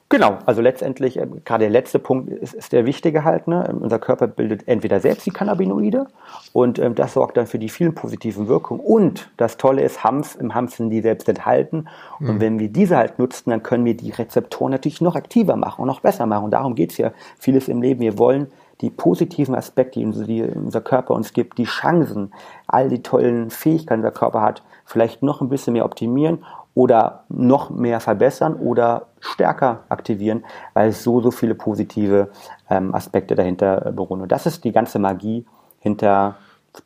Genau, 0.09 0.37
also 0.45 0.61
letztendlich, 0.61 1.19
äh, 1.19 1.27
gerade 1.43 1.65
der 1.65 1.69
letzte 1.69 1.99
Punkt 1.99 2.29
ist, 2.29 2.53
ist 2.53 2.71
der 2.71 2.85
wichtige 2.85 3.25
halt. 3.25 3.47
Ne? 3.47 3.75
Unser 3.79 3.99
Körper 3.99 4.27
bildet 4.27 4.65
entweder 4.67 5.01
selbst 5.01 5.25
die 5.25 5.31
Cannabinoide 5.31 6.07
und 6.53 6.79
ähm, 6.79 6.95
das 6.95 7.13
sorgt 7.13 7.35
dann 7.35 7.45
für 7.45 7.59
die 7.59 7.67
vielen 7.67 7.93
positiven 7.93 8.47
Wirkungen. 8.47 8.79
Und 8.79 9.29
das 9.35 9.57
Tolle 9.57 9.81
ist, 9.81 10.05
Hanf, 10.05 10.37
im 10.39 10.55
Hanf 10.55 10.75
sind 10.75 10.91
die 10.91 11.01
selbst 11.01 11.27
enthalten. 11.27 11.89
Und 12.19 12.35
mhm. 12.35 12.41
wenn 12.41 12.59
wir 12.59 12.69
diese 12.69 12.95
halt 12.95 13.19
nutzen, 13.19 13.49
dann 13.49 13.63
können 13.63 13.83
wir 13.83 13.97
die 13.97 14.11
Rezeptoren 14.11 14.71
natürlich 14.71 15.01
noch 15.01 15.15
aktiver 15.15 15.57
machen 15.57 15.81
und 15.81 15.87
noch 15.87 15.99
besser 15.99 16.25
machen. 16.25 16.45
Und 16.45 16.51
darum 16.51 16.75
geht's 16.75 16.97
ja 16.97 17.11
vieles 17.37 17.67
im 17.67 17.81
Leben. 17.81 17.99
Wir 17.99 18.17
wollen 18.17 18.47
die 18.79 18.89
positiven 18.89 19.55
Aspekte, 19.55 19.99
die 19.99 20.43
unser 20.43 20.81
Körper 20.81 21.15
uns 21.15 21.33
gibt, 21.33 21.57
die 21.57 21.65
Chancen, 21.65 22.31
all 22.67 22.89
die 22.89 23.01
tollen 23.01 23.49
Fähigkeiten, 23.49 24.01
die 24.01 24.07
unser 24.07 24.17
Körper 24.17 24.41
hat, 24.41 24.63
vielleicht 24.85 25.23
noch 25.23 25.41
ein 25.41 25.49
bisschen 25.49 25.73
mehr 25.73 25.83
optimieren 25.83 26.45
oder 26.77 27.23
noch 27.27 27.71
mehr 27.71 27.99
verbessern 27.99 28.53
oder 28.53 29.07
stärker 29.19 29.79
aktivieren, 29.89 30.45
weil 30.75 30.89
es 30.89 31.01
so, 31.01 31.21
so 31.21 31.31
viele 31.31 31.55
positive 31.55 32.29
ähm, 32.69 32.93
Aspekte 32.93 33.33
dahinter 33.33 33.87
äh, 33.87 33.91
beruhen. 33.91 34.21
Und 34.21 34.31
das 34.31 34.45
ist 34.45 34.63
die 34.63 34.71
ganze 34.71 34.99
Magie 34.99 35.43
hinter 35.79 36.35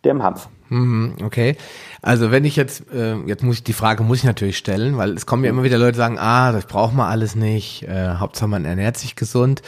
dem 0.06 0.24
Hanf. 0.24 0.48
Mhm, 0.70 1.18
okay. 1.26 1.58
Also 2.02 2.32
wenn 2.32 2.46
ich 2.46 2.56
jetzt, 2.56 2.90
äh, 2.94 3.18
jetzt 3.26 3.44
muss 3.44 3.58
ich 3.58 3.64
die 3.66 3.74
Frage 3.74 4.04
muss 4.04 4.20
ich 4.20 4.24
natürlich 4.24 4.58
stellen, 4.58 4.96
weil 4.96 5.12
es 5.12 5.26
kommen 5.26 5.44
ja 5.44 5.50
immer 5.50 5.64
wieder 5.64 5.78
Leute 5.78 5.98
sagen, 5.98 6.18
ah, 6.18 6.54
das 6.54 6.68
braucht 6.68 6.94
man 6.94 7.10
alles 7.10 7.36
nicht, 7.36 7.84
äh, 7.84 8.16
Hauptsache 8.16 8.48
man 8.48 8.64
ernährt 8.64 8.96
sich 8.96 9.18
gesund, 9.18 9.62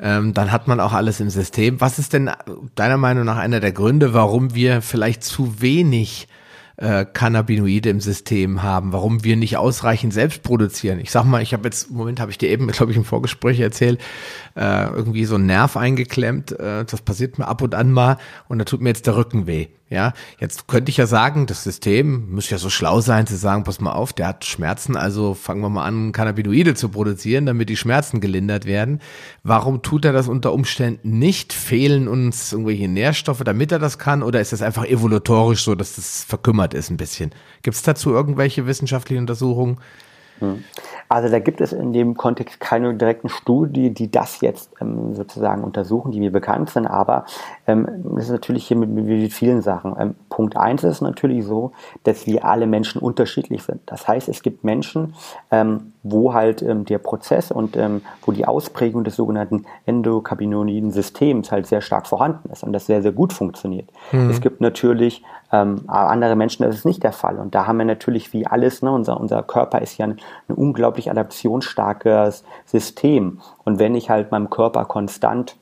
ähm, 0.00 0.34
dann 0.34 0.50
hat 0.50 0.66
man 0.66 0.80
auch 0.80 0.92
alles 0.92 1.20
im 1.20 1.30
System. 1.30 1.80
Was 1.80 2.00
ist 2.00 2.14
denn 2.14 2.32
deiner 2.74 2.96
Meinung 2.96 3.24
nach 3.24 3.36
einer 3.36 3.60
der 3.60 3.70
Gründe, 3.70 4.12
warum 4.12 4.56
wir 4.56 4.82
vielleicht 4.82 5.22
zu 5.22 5.60
wenig 5.60 6.26
äh, 6.78 7.04
Cannabinoide 7.04 7.90
im 7.90 8.00
System 8.00 8.62
haben, 8.62 8.92
warum 8.92 9.24
wir 9.24 9.36
nicht 9.36 9.56
ausreichend 9.56 10.14
selbst 10.14 10.42
produzieren. 10.42 11.00
Ich 11.00 11.10
sag 11.10 11.24
mal, 11.24 11.42
ich 11.42 11.52
habe 11.52 11.64
jetzt, 11.64 11.90
Moment 11.90 12.20
habe 12.20 12.30
ich 12.30 12.38
dir 12.38 12.48
eben, 12.48 12.66
glaube 12.72 12.92
ich, 12.92 12.96
im 12.96 13.04
Vorgespräch 13.04 13.60
erzählt, 13.60 14.00
äh, 14.56 14.86
irgendwie 14.88 15.24
so 15.24 15.34
einen 15.34 15.46
Nerv 15.46 15.76
eingeklemmt. 15.76 16.52
Äh, 16.52 16.84
das 16.84 17.02
passiert 17.02 17.38
mir 17.38 17.48
ab 17.48 17.62
und 17.62 17.74
an 17.74 17.92
mal 17.92 18.18
und 18.48 18.58
da 18.58 18.64
tut 18.64 18.80
mir 18.80 18.90
jetzt 18.90 19.06
der 19.06 19.16
Rücken 19.16 19.46
weh. 19.46 19.68
Ja, 19.90 20.12
jetzt 20.38 20.68
könnte 20.68 20.90
ich 20.90 20.98
ja 20.98 21.06
sagen, 21.06 21.46
das 21.46 21.64
System 21.64 22.30
muss 22.30 22.50
ja 22.50 22.58
so 22.58 22.68
schlau 22.68 23.00
sein 23.00 23.26
zu 23.26 23.36
sagen, 23.36 23.64
pass 23.64 23.80
mal 23.80 23.92
auf, 23.92 24.12
der 24.12 24.28
hat 24.28 24.44
Schmerzen, 24.44 24.96
also 24.96 25.32
fangen 25.32 25.62
wir 25.62 25.70
mal 25.70 25.86
an, 25.86 26.12
Cannabinoide 26.12 26.74
zu 26.74 26.90
produzieren, 26.90 27.46
damit 27.46 27.70
die 27.70 27.76
Schmerzen 27.76 28.20
gelindert 28.20 28.66
werden. 28.66 29.00
Warum 29.44 29.80
tut 29.80 30.04
er 30.04 30.12
das 30.12 30.28
unter 30.28 30.52
Umständen 30.52 31.18
nicht? 31.18 31.54
Fehlen 31.54 32.06
uns 32.06 32.52
irgendwelche 32.52 32.86
Nährstoffe, 32.86 33.42
damit 33.44 33.72
er 33.72 33.78
das 33.78 33.98
kann? 33.98 34.22
Oder 34.22 34.42
ist 34.42 34.52
das 34.52 34.60
einfach 34.60 34.84
evolutorisch 34.84 35.62
so, 35.64 35.74
dass 35.74 35.96
das 35.96 36.22
verkümmert 36.22 36.74
ist 36.74 36.90
ein 36.90 36.98
bisschen? 36.98 37.30
Gibt 37.62 37.74
es 37.74 37.82
dazu 37.82 38.10
irgendwelche 38.10 38.66
wissenschaftlichen 38.66 39.22
Untersuchungen? 39.22 39.78
Hm. 40.40 40.64
Also 41.08 41.30
da 41.30 41.38
gibt 41.38 41.60
es 41.60 41.72
in 41.72 41.92
dem 41.92 42.16
Kontext 42.16 42.60
keine 42.60 42.94
direkten 42.94 43.28
Studien, 43.28 43.94
die 43.94 44.10
das 44.10 44.40
jetzt 44.40 44.72
ähm, 44.80 45.14
sozusagen 45.14 45.64
untersuchen, 45.64 46.12
die 46.12 46.20
mir 46.20 46.32
bekannt 46.32 46.70
sind, 46.70 46.86
aber 46.86 47.24
ähm, 47.66 48.16
ist 48.18 48.30
natürlich 48.30 48.66
hier 48.66 48.76
mit, 48.76 48.90
mit 48.90 49.32
vielen 49.32 49.62
Sachen. 49.62 49.94
Ähm, 49.98 50.14
Punkt 50.28 50.56
eins 50.56 50.84
ist 50.84 51.00
natürlich 51.00 51.44
so, 51.44 51.72
dass 52.04 52.26
wir 52.26 52.44
alle 52.44 52.66
Menschen 52.66 53.00
unterschiedlich 53.00 53.62
sind. 53.62 53.80
Das 53.86 54.06
heißt, 54.06 54.28
es 54.28 54.42
gibt 54.42 54.64
Menschen, 54.64 55.14
ähm, 55.50 55.92
wo 56.10 56.34
halt 56.34 56.62
ähm, 56.62 56.84
der 56.84 56.98
Prozess 56.98 57.50
und 57.50 57.76
ähm, 57.76 58.02
wo 58.22 58.32
die 58.32 58.46
Ausprägung 58.46 59.04
des 59.04 59.16
sogenannten 59.16 59.64
endokannabinoiden 59.86 60.90
Systems 60.90 61.50
halt 61.50 61.66
sehr 61.66 61.80
stark 61.80 62.06
vorhanden 62.06 62.50
ist 62.50 62.64
und 62.64 62.72
das 62.72 62.86
sehr, 62.86 63.02
sehr 63.02 63.12
gut 63.12 63.32
funktioniert. 63.32 63.90
Mhm. 64.12 64.30
Es 64.30 64.40
gibt 64.40 64.60
natürlich 64.60 65.22
ähm, 65.50 65.82
andere 65.86 66.36
Menschen, 66.36 66.64
das 66.64 66.74
ist 66.74 66.84
nicht 66.84 67.02
der 67.02 67.12
Fall. 67.12 67.38
Und 67.38 67.54
da 67.54 67.66
haben 67.66 67.78
wir 67.78 67.84
natürlich 67.84 68.32
wie 68.32 68.46
alles, 68.46 68.82
ne, 68.82 68.92
unser, 68.92 69.18
unser 69.18 69.42
Körper 69.42 69.80
ist 69.80 69.96
ja 69.98 70.06
ein, 70.06 70.18
ein 70.48 70.54
unglaublich 70.54 71.10
adaptionsstarkes 71.10 72.44
System. 72.66 73.40
Und 73.64 73.78
wenn 73.78 73.94
ich 73.94 74.10
halt 74.10 74.30
meinem 74.30 74.50
Körper 74.50 74.84
konstant 74.84 75.56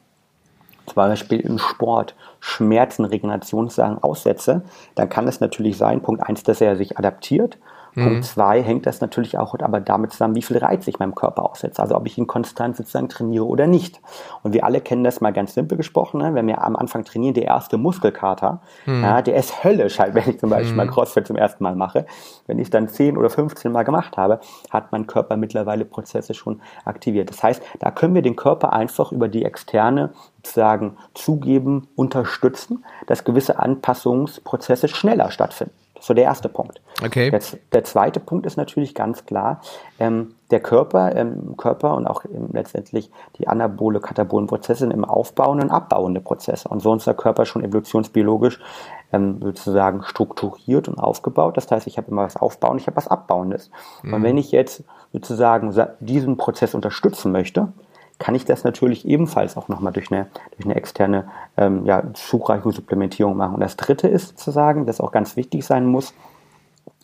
zum 0.87 0.95
Beispiel 0.95 1.41
im 1.41 1.59
Sport 1.59 2.15
Schmerzen, 2.41 3.05
Regenerationssachen 3.05 4.03
aussetze, 4.03 4.63
dann 4.95 5.09
kann 5.09 5.27
es 5.27 5.41
natürlich 5.41 5.77
sein, 5.77 6.01
Punkt 6.01 6.23
eins, 6.23 6.43
dass 6.43 6.61
er 6.61 6.77
sich 6.77 6.99
adaptiert 6.99 7.59
Mhm. 7.97 8.05
Punkt 8.05 8.25
zwei 8.25 8.63
hängt 8.63 8.87
das 8.87 9.01
natürlich 9.01 9.39
auch 9.39 9.57
aber 9.59 9.81
damit 9.81 10.13
zusammen, 10.13 10.35
wie 10.35 10.43
viel 10.43 10.59
Reiz 10.59 10.87
ich 10.87 10.99
meinem 10.99 11.15
Körper 11.15 11.51
aussetze. 11.51 11.83
Also 11.83 11.97
ob 11.97 12.07
ich 12.07 12.19
ihn 12.19 12.27
konstant 12.27 12.77
sozusagen 12.77 13.09
trainiere 13.09 13.47
oder 13.47 13.67
nicht. 13.67 14.01
Und 14.43 14.53
wir 14.53 14.65
alle 14.65 14.81
kennen 14.81 15.03
das 15.03 15.21
mal 15.21 15.33
ganz 15.33 15.55
simpel 15.55 15.77
gesprochen, 15.79 16.19
ne? 16.21 16.35
wenn 16.35 16.47
wir 16.47 16.63
am 16.63 16.77
Anfang 16.77 17.05
trainieren, 17.05 17.35
der 17.35 17.45
erste 17.45 17.79
Muskelkater, 17.79 18.61
mhm. 18.85 19.03
ja, 19.03 19.23
der 19.23 19.37
ist 19.37 19.65
höllisch 19.65 19.99
halt, 19.99 20.15
wenn 20.15 20.29
ich 20.29 20.39
zum 20.39 20.51
Beispiel 20.51 20.73
mhm. 20.73 20.77
mal 20.77 20.89
CrossFit 20.89 21.27
zum 21.27 21.37
ersten 21.37 21.65
Mal 21.65 21.75
mache. 21.75 22.07
Wenn 22.47 22.59
ich 22.59 22.71
dann 22.71 22.89
10 22.89 23.17
oder 23.17 23.31
15 23.31 23.73
Mal 23.73 23.85
gemacht 23.85 24.17
habe, 24.17 24.41
hat 24.71 24.93
mein 24.93 25.07
Körper 25.07 25.37
mittlerweile 25.37 25.87
Prozesse 25.87 26.35
schon 26.35 26.61
aktiviert. 26.85 27.31
Das 27.31 27.43
heißt, 27.43 27.63
da 27.79 27.91
können 27.91 28.15
wir 28.15 28.23
den 28.23 28.37
Körper 28.37 28.73
einfach 28.73 29.11
über 29.11 29.29
die 29.29 29.45
externe 29.45 30.11
sozusagen 30.37 30.97
zugeben, 31.15 31.89
unterstützen, 31.97 32.85
dass 33.07 33.25
gewisse 33.25 33.59
Anpassungsprozesse 33.59 34.89
schneller 34.89 35.31
stattfinden. 35.31 35.75
Das 35.97 36.05
ist 36.05 36.09
so 36.09 36.15
der 36.15 36.25
erste 36.25 36.51
Punkt. 36.51 36.83
Okay. 37.03 37.31
Der, 37.31 37.41
der 37.73 37.85
zweite 37.85 38.21
Punkt 38.21 38.45
ist 38.45 38.57
natürlich 38.57 38.95
ganz 38.95 39.25
klar, 39.25 39.63
ähm, 39.99 40.35
der 40.51 40.61
Körper, 40.61 41.17
ähm, 41.17 41.57
Körper 41.57 41.95
und 41.95 42.07
auch 42.07 42.25
ähm, 42.27 42.51
letztendlich 42.53 43.11
die 43.39 43.49
anabole, 43.49 44.01
katabolen 44.01 44.47
Prozesse 44.47 44.81
sind 44.81 44.93
im 44.93 45.07
aufbauenden 45.07 45.71
und 45.71 45.75
abbauende 45.75 46.21
Prozesse. 46.21 46.69
Und 46.69 46.81
so 46.81 46.95
ist 46.95 47.07
der 47.07 47.15
Körper 47.15 47.47
schon 47.47 47.65
evolutionsbiologisch 47.65 48.61
ähm, 49.13 49.41
sozusagen 49.43 50.03
strukturiert 50.03 50.87
und 50.89 50.99
aufgebaut. 50.99 51.57
Das 51.57 51.71
heißt, 51.71 51.87
ich 51.87 51.97
habe 51.97 52.11
immer 52.11 52.25
was 52.25 52.37
Aufbauen, 52.37 52.77
ich 52.77 52.87
habe 52.87 52.97
was 52.97 53.09
Abbauendes. 53.09 53.71
Mhm. 54.03 54.13
Und 54.13 54.23
wenn 54.23 54.37
ich 54.37 54.53
jetzt 54.53 54.85
sozusagen 55.13 55.75
diesen 56.01 56.37
Prozess 56.37 56.75
unterstützen 56.75 57.33
möchte, 57.33 57.73
kann 58.19 58.35
ich 58.35 58.45
das 58.45 58.65
natürlich 58.65 59.07
ebenfalls 59.07 59.57
auch 59.57 59.69
nochmal 59.69 59.93
durch 59.93 60.11
eine, 60.11 60.27
durch 60.57 60.65
eine 60.65 60.75
externe 60.75 61.29
ähm, 61.57 61.85
ja, 61.85 62.03
Zureichung, 62.15 62.73
Supplementierung 62.73 63.37
machen. 63.37 63.55
Und 63.55 63.61
das 63.61 63.77
Dritte 63.77 64.09
ist 64.09 64.39
zu 64.39 64.51
sagen, 64.51 64.87
das 64.87 65.01
auch 65.01 65.13
ganz 65.13 65.37
wichtig 65.37 65.65
sein 65.65 65.87
muss, 65.87 66.15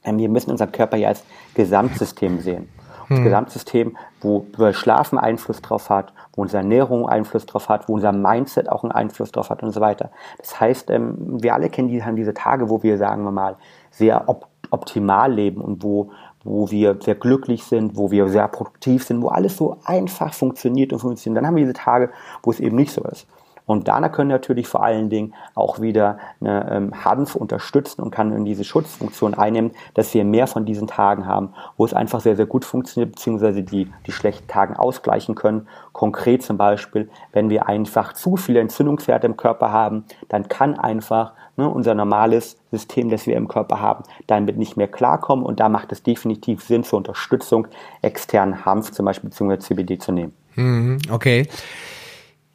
ähm, 0.05 0.19
wir 0.19 0.29
müssen 0.29 0.51
unser 0.51 0.67
Körper 0.67 0.97
ja 0.97 1.09
als 1.09 1.25
Gesamtsystem 1.55 2.41
sehen. 2.41 2.69
Das 3.09 3.19
hm. 3.19 3.25
Gesamtsystem, 3.25 3.97
wo 4.21 4.47
Schlafen 4.73 5.19
Einfluss 5.19 5.61
drauf 5.61 5.91
hat, 5.91 6.13
wo 6.35 6.43
unsere 6.43 6.63
Ernährung 6.63 7.09
Einfluss 7.09 7.45
drauf 7.45 7.69
hat, 7.69 7.89
wo 7.89 7.95
unser 7.95 8.13
Mindset 8.13 8.71
auch 8.71 8.83
einen 8.83 8.93
Einfluss 8.93 9.33
drauf 9.33 9.51
hat 9.51 9.63
und 9.63 9.73
so 9.73 9.81
weiter. 9.81 10.11
Das 10.39 10.59
heißt, 10.59 10.91
ähm, 10.91 11.43
wir 11.43 11.55
alle 11.55 11.69
kennen 11.69 11.89
die, 11.89 12.03
haben 12.03 12.17
diese 12.17 12.33
Tage, 12.33 12.71
wo 12.71 12.83
wir, 12.83 12.97
sagen 12.97 13.25
wir 13.25 13.33
mal, 13.33 13.57
sehr 13.91 14.29
op 14.29 14.47
optimal 14.71 15.31
leben 15.31 15.61
und 15.61 15.83
wo, 15.83 16.13
wo 16.45 16.71
wir 16.71 16.97
sehr 17.01 17.15
glücklich 17.15 17.65
sind, 17.65 17.97
wo 17.97 18.11
wir 18.11 18.29
sehr 18.29 18.49
produktiv 18.49 19.05
sind, 19.05 19.23
wo 19.23 19.29
alles 19.29 19.57
so 19.57 19.77
einfach 19.85 20.35
funktioniert 20.35 20.93
und 20.93 20.99
funktioniert. 20.99 21.39
Dann 21.39 21.47
haben 21.47 21.57
wir 21.57 21.65
diese 21.65 21.75
Tage, 21.75 22.11
wo 22.43 22.51
es 22.51 22.61
eben 22.61 22.77
nicht 22.77 22.93
so 22.93 23.03
ist. 23.05 23.27
Und 23.65 23.89
Dana 23.89 24.09
können 24.09 24.31
natürlich 24.31 24.67
vor 24.67 24.83
allen 24.83 25.09
Dingen 25.09 25.35
auch 25.55 25.81
wieder 25.81 26.19
eine 26.41 26.71
ähm, 26.71 27.05
Hanf 27.05 27.37
unterstützen 27.37 28.03
und 28.03 28.11
kann 28.11 28.33
in 28.33 28.45
diese 28.45 28.65
Schutzfunktion 28.65 29.35
einnehmen, 29.35 29.71
dass 29.95 30.13
wir 30.15 30.25
mehr 30.25 30.47
von 30.47 30.65
diesen 30.65 30.89
Tagen 30.89 31.27
haben, 31.27 31.55
wo 31.77 31.85
es 31.85 31.95
einfach 31.95 32.21
sehr, 32.21 32.37
sehr 32.37 32.47
gut 32.47 32.65
funktioniert, 32.65 33.15
beziehungsweise 33.15 33.63
die, 33.63 33.91
die 34.07 34.13
schlechten 34.13 34.49
Tagen 34.49 34.75
ausgleichen 34.77 35.35
können. 35.35 35.69
Konkret 35.93 36.43
zum 36.43 36.57
Beispiel, 36.57 37.09
wenn 37.33 37.51
wir 37.51 37.69
einfach 37.69 38.15
zu 38.15 38.37
viele 38.37 38.61
Entzündungswerte 38.61 39.27
im 39.27 39.37
Körper 39.37 39.71
haben, 39.71 40.05
dann 40.29 40.49
kann 40.49 40.79
einfach 40.79 41.33
ne, 41.63 41.69
unser 41.69 41.95
normales 41.95 42.57
System, 42.71 43.09
das 43.09 43.27
wir 43.27 43.37
im 43.37 43.49
Körper 43.49 43.81
haben, 43.81 44.05
damit 44.27 44.59
nicht 44.59 44.77
mehr 44.77 44.89
klarkommen. 44.89 45.45
Und 45.45 45.61
da 45.61 45.69
macht 45.69 45.93
es 45.93 46.03
definitiv 46.03 46.63
Sinn, 46.63 46.85
zur 46.85 46.99
Unterstützung 46.99 47.69
externen 48.03 48.65
Hanf 48.65 48.93
zum 48.93 49.07
Beispiel 49.07 49.31
beziehungsweise 49.31 49.61
CBD 49.61 49.99
zu 49.99 50.13
nehmen. 50.13 50.33
Mhm, 50.57 50.99
okay. 51.11 51.47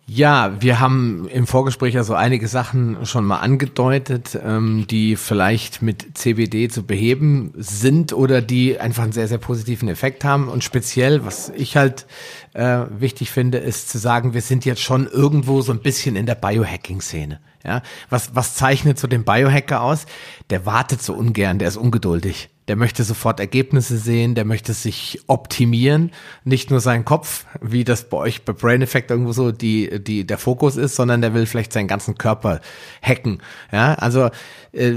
Ja, 0.10 0.56
wir 0.62 0.80
haben 0.80 1.28
im 1.28 1.46
Vorgespräch 1.48 1.93
ja 1.96 2.04
so 2.06 2.13
einige 2.13 2.48
Sachen 2.48 3.06
schon 3.06 3.26
mal 3.26 3.39
angedeutet, 3.39 4.39
ähm, 4.41 4.86
die 4.89 5.17
vielleicht 5.17 5.82
mit 5.82 6.17
CBD 6.17 6.70
zu 6.70 6.84
beheben 6.84 7.52
sind 7.58 8.13
oder 8.13 8.41
die 8.41 8.80
einfach 8.80 9.04
einen 9.04 9.12
sehr, 9.12 9.28
sehr 9.28 9.38
positiven 9.38 9.89
Effekt 9.89 10.24
haben. 10.24 10.48
Und 10.48 10.63
speziell, 10.63 11.26
was 11.26 11.50
ich 11.50 11.76
halt 11.76 12.06
äh, 12.54 12.86
wichtig 12.98 13.32
finde, 13.32 13.58
ist 13.58 13.89
zu 13.89 13.98
sagen, 13.98 14.34
wir 14.34 14.41
sind 14.41 14.63
jetzt 14.63 14.82
schon 14.82 15.08
irgendwo 15.08 15.60
so 15.60 15.74
ein 15.74 15.82
bisschen 15.82 16.15
in 16.15 16.26
der 16.26 16.36
Biohacking-Szene. 16.36 17.41
Ja, 17.67 17.82
was, 18.10 18.34
was 18.34 18.56
zeichnet 18.56 18.97
so 18.97 19.08
den 19.08 19.25
Biohacker 19.25 19.82
aus? 19.82 20.06
Der 20.49 20.65
wartet 20.65 21.01
so 21.01 21.13
ungern, 21.13 21.60
der 21.60 21.67
ist 21.67 21.75
ungeduldig. 21.75 22.49
Der 22.69 22.77
möchte 22.77 23.03
sofort 23.03 23.41
Ergebnisse 23.41 23.97
sehen, 23.97 24.36
der 24.36 24.45
möchte 24.45 24.73
sich 24.73 25.21
optimieren, 25.27 26.12
nicht 26.45 26.69
nur 26.69 26.80
seinen 26.80 27.03
Kopf, 27.03 27.45
wie 27.62 27.84
das 27.84 28.10
bei 28.10 28.17
euch 28.17 28.45
bei 28.45 28.53
Brain 28.53 28.82
Effect 28.82 29.12
irgendwo 29.12 29.34
so 29.34 29.51
die, 29.51 30.01
die, 30.01 30.25
der 30.25 30.38
Fokus 30.38 30.77
ist, 30.77 30.95
sondern 30.95 31.21
der 31.21 31.34
will 31.34 31.45
vielleicht 31.45 31.73
seinen 31.73 31.88
ganzen 31.88 32.17
Körper 32.17 32.62
hacken. 33.01 33.41
Ja, 33.71 33.95
also, 33.95 34.30
äh, 34.71 34.93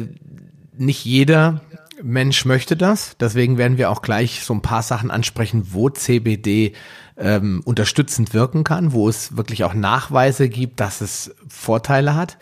nicht 0.78 1.04
jeder 1.04 1.60
Mensch 2.02 2.44
möchte 2.44 2.76
das. 2.76 3.16
Deswegen 3.18 3.58
werden 3.58 3.78
wir 3.78 3.90
auch 3.90 4.02
gleich 4.02 4.44
so 4.44 4.54
ein 4.54 4.62
paar 4.62 4.82
Sachen 4.82 5.10
ansprechen, 5.10 5.68
wo 5.72 5.90
CBD 5.90 6.72
ähm, 7.20 7.60
unterstützend 7.64 8.34
wirken 8.34 8.64
kann, 8.64 8.92
wo 8.92 9.08
es 9.08 9.36
wirklich 9.36 9.64
auch 9.64 9.74
Nachweise 9.74 10.48
gibt, 10.48 10.80
dass 10.80 11.00
es 11.00 11.34
Vorteile 11.48 12.14
hat. 12.14 12.38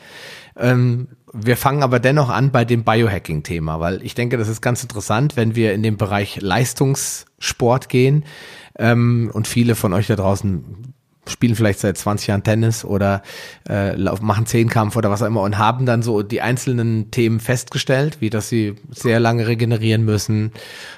Ähm, 0.56 1.08
wir 1.32 1.56
fangen 1.56 1.82
aber 1.82 2.00
dennoch 2.00 2.30
an 2.30 2.50
bei 2.50 2.64
dem 2.64 2.84
Biohacking-Thema, 2.84 3.80
weil 3.80 4.02
ich 4.02 4.14
denke, 4.14 4.38
das 4.38 4.48
ist 4.48 4.62
ganz 4.62 4.82
interessant, 4.82 5.36
wenn 5.36 5.54
wir 5.54 5.74
in 5.74 5.82
den 5.82 5.96
Bereich 5.96 6.40
Leistungssport 6.40 7.88
gehen. 7.88 8.24
Ähm, 8.78 9.30
und 9.32 9.48
viele 9.48 9.74
von 9.74 9.92
euch 9.92 10.06
da 10.06 10.16
draußen 10.16 10.87
spielen 11.28 11.54
vielleicht 11.54 11.80
seit 11.80 11.96
20 11.96 12.28
Jahren 12.28 12.42
Tennis 12.42 12.84
oder 12.84 13.22
äh, 13.68 13.96
machen 14.20 14.46
Zehnkampf 14.46 14.96
oder 14.96 15.10
was 15.10 15.22
auch 15.22 15.26
immer 15.26 15.42
und 15.42 15.58
haben 15.58 15.86
dann 15.86 16.02
so 16.02 16.22
die 16.22 16.40
einzelnen 16.40 17.10
Themen 17.10 17.40
festgestellt, 17.40 18.20
wie 18.20 18.30
dass 18.30 18.48
sie 18.48 18.76
sehr 18.90 19.20
lange 19.20 19.46
regenerieren 19.46 20.04
müssen, 20.04 20.52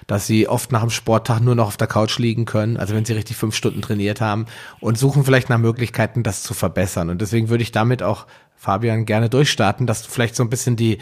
dass 0.07 0.27
sie 0.27 0.49
oft 0.49 0.73
nach 0.73 0.81
dem 0.81 0.91
Sporttag 0.91 1.41
nur 1.41 1.55
noch 1.55 1.69
auf 1.69 1.77
der 1.77 1.87
Couch 1.87 2.19
liegen 2.19 2.45
können, 2.45 2.77
also 2.77 2.95
wenn 2.95 3.05
sie 3.05 3.13
richtig 3.13 3.37
fünf 3.37 3.55
Stunden 3.55 3.83
trainiert 3.83 4.21
haben 4.21 4.47
und 4.81 4.99
suchen 4.99 5.25
vielleicht 5.25 5.49
nach 5.51 5.59
Möglichkeiten, 5.59 6.23
das 6.23 6.43
zu 6.43 6.55
verbessern. 6.55 7.11
Und 7.11 7.21
deswegen 7.21 7.49
würde 7.49 7.63
ich 7.63 7.73
damit 7.73 8.03
auch 8.03 8.27
Fabian 8.57 9.07
gerne 9.07 9.31
durchstarten, 9.31 9.87
dass 9.87 10.03
du 10.03 10.11
vielleicht 10.11 10.37
so 10.37 10.43
ein 10.43 10.51
bisschen 10.51 10.77
die 10.77 10.99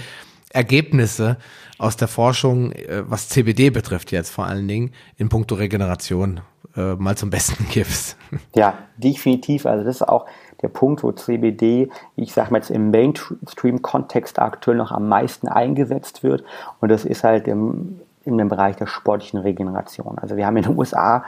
Ergebnisse 0.50 1.36
aus 1.78 1.96
der 1.96 2.08
Forschung, 2.08 2.72
äh, 2.72 3.02
was 3.06 3.28
CBD 3.28 3.70
betrifft 3.70 4.12
jetzt 4.12 4.30
vor 4.30 4.46
allen 4.46 4.68
Dingen, 4.68 4.92
in 5.16 5.28
puncto 5.28 5.54
Regeneration 5.54 6.40
äh, 6.76 6.94
mal 6.94 7.16
zum 7.16 7.30
Besten 7.30 7.66
gibst. 7.70 8.16
Ja, 8.54 8.78
definitiv. 8.96 9.66
Also 9.66 9.84
das 9.84 9.96
ist 9.96 10.02
auch 10.02 10.26
der 10.62 10.68
Punkt, 10.68 11.02
wo 11.02 11.12
CBD, 11.12 11.88
ich 12.16 12.32
sage 12.32 12.50
mal 12.50 12.58
jetzt 12.58 12.70
im 12.70 12.90
Mainstream-Kontext 12.90 14.38
aktuell 14.38 14.76
noch 14.76 14.90
am 14.90 15.08
meisten 15.08 15.48
eingesetzt 15.48 16.22
wird. 16.22 16.44
Und 16.80 16.90
das 16.90 17.04
ist 17.04 17.22
halt 17.24 17.46
im, 17.46 18.00
in 18.24 18.38
dem 18.38 18.48
Bereich 18.48 18.76
der 18.76 18.86
sportlichen 18.86 19.38
Regeneration. 19.38 20.18
Also 20.18 20.36
wir 20.36 20.46
haben 20.46 20.56
in 20.56 20.64
den 20.64 20.76
USA 20.76 21.24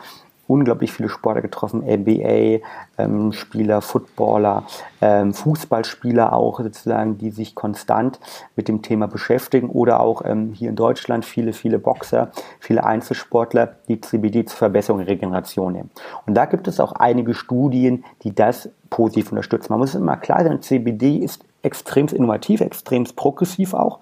unglaublich 0.50 0.92
viele 0.92 1.08
Sportler 1.08 1.42
getroffen, 1.42 1.84
NBA-Spieler, 1.86 3.76
ähm, 3.76 3.82
Footballer, 3.82 4.64
ähm, 5.00 5.32
Fußballspieler 5.32 6.32
auch 6.32 6.60
sozusagen, 6.60 7.18
die 7.18 7.30
sich 7.30 7.54
konstant 7.54 8.18
mit 8.56 8.66
dem 8.66 8.82
Thema 8.82 9.06
beschäftigen 9.06 9.70
oder 9.70 10.00
auch 10.00 10.22
ähm, 10.24 10.52
hier 10.52 10.70
in 10.70 10.76
Deutschland 10.76 11.24
viele, 11.24 11.52
viele 11.52 11.78
Boxer, 11.78 12.32
viele 12.58 12.82
Einzelsportler, 12.84 13.76
die 13.86 14.00
CBD 14.00 14.44
zur 14.44 14.58
Verbesserung 14.58 14.98
der 14.98 15.08
Regeneration 15.08 15.72
nehmen. 15.72 15.90
Und 16.26 16.34
da 16.34 16.46
gibt 16.46 16.66
es 16.66 16.80
auch 16.80 16.92
einige 16.92 17.34
Studien, 17.34 18.04
die 18.22 18.34
das 18.34 18.70
positiv 18.90 19.30
unterstützen. 19.30 19.72
Man 19.72 19.78
muss 19.78 19.94
immer 19.94 20.16
klar 20.16 20.42
sein, 20.42 20.60
CBD 20.60 21.18
ist 21.18 21.44
extrem 21.62 22.08
innovativ, 22.08 22.60
extrem 22.60 23.04
progressiv 23.04 23.74
auch. 23.74 24.00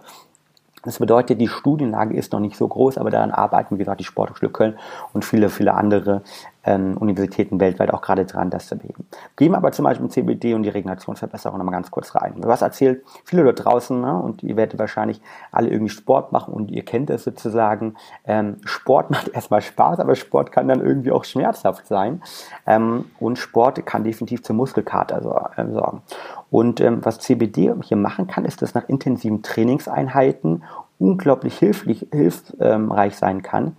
Das 0.89 1.01
bedeutet, 1.01 1.39
die 1.39 1.49
Studienlage 1.49 2.17
ist 2.17 2.33
noch 2.33 2.41
nicht 2.41 2.57
so 2.57 2.67
groß, 2.67 2.97
aber 2.97 3.11
daran 3.11 3.31
arbeiten, 3.31 3.75
wie 3.75 3.81
gesagt, 3.81 4.01
die 4.01 4.05
Sporthochschule 4.05 4.51
Köln 4.51 4.79
und 5.13 5.23
viele, 5.23 5.51
viele 5.51 5.75
andere 5.75 6.23
ähm, 6.65 6.97
Universitäten 6.97 7.61
weltweit 7.61 7.93
auch 7.93 8.01
gerade 8.01 8.25
dran, 8.25 8.49
das 8.49 8.69
zu 8.69 8.77
beheben. 8.77 9.07
Gehen 9.37 9.53
wir 9.53 9.59
aber 9.59 9.71
zum 9.73 9.85
Beispiel 9.85 10.07
im 10.07 10.11
CBD 10.11 10.55
und 10.55 10.63
die 10.63 10.71
Regenerationsverbesserung 10.71 11.59
nochmal 11.59 11.75
ganz 11.75 11.91
kurz 11.91 12.15
rein. 12.15 12.37
Was 12.39 12.63
erzählt 12.63 13.05
viele 13.25 13.45
dort 13.45 13.67
draußen, 13.67 14.01
ne, 14.01 14.19
und 14.19 14.43
ihr 14.43 14.57
werdet 14.57 14.79
wahrscheinlich 14.79 15.21
alle 15.53 15.69
irgendwie 15.69 15.93
Sport 15.93 16.33
machen 16.33 16.55
und 16.55 16.71
ihr 16.71 16.87
kennt 16.87 17.11
es 17.11 17.25
sozusagen, 17.25 17.95
ähm, 18.25 18.57
Sport 18.65 19.11
macht 19.11 19.29
erstmal 19.29 19.61
Spaß, 19.61 20.01
aber 20.01 20.15
Sport 20.15 20.53
kann 20.53 20.69
dann 20.69 20.81
irgendwie 20.81 21.13
auch 21.13 21.25
schmerzhaft 21.25 21.87
sein 21.87 22.23
ähm, 22.67 23.11
und 23.21 23.37
Sport 23.37 23.85
kann 23.85 24.05
definitiv 24.05 24.43
zur 24.43 24.57
Muskelkater 24.57 25.51
äh, 25.55 25.71
sorgen. 25.71 26.01
Und 26.51 26.81
ähm, 26.81 27.05
was 27.05 27.19
CBD 27.19 27.75
hier 27.83 27.97
machen 27.97 28.27
kann, 28.27 28.45
ist, 28.45 28.63
dass 28.63 28.75
nach 28.75 28.89
intensiven 28.89 29.43
Trainingseinheiten 29.43 30.63
unglaublich 30.99 31.59
hilflich, 31.59 32.07
hilfreich 32.11 33.17
sein 33.17 33.43
kann, 33.43 33.77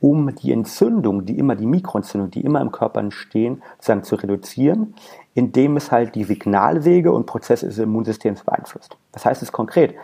um 0.00 0.34
die 0.34 0.52
Entzündung, 0.52 1.26
die 1.26 1.38
immer 1.38 1.56
die 1.56 1.66
Mikroentzündung, 1.66 2.30
die 2.30 2.40
immer 2.40 2.60
im 2.60 2.72
Körper 2.72 3.00
entstehen, 3.00 3.62
sozusagen 3.76 4.04
zu 4.04 4.16
reduzieren, 4.16 4.94
indem 5.34 5.76
es 5.76 5.90
halt 5.90 6.14
die 6.14 6.24
Signalwege 6.24 7.12
und 7.12 7.26
Prozesse 7.26 7.66
des 7.66 7.78
Immunsystems 7.78 8.44
beeinflusst. 8.44 8.96
Was 9.12 9.24
heißt 9.24 9.42
es 9.42 9.52
konkret? 9.52 9.94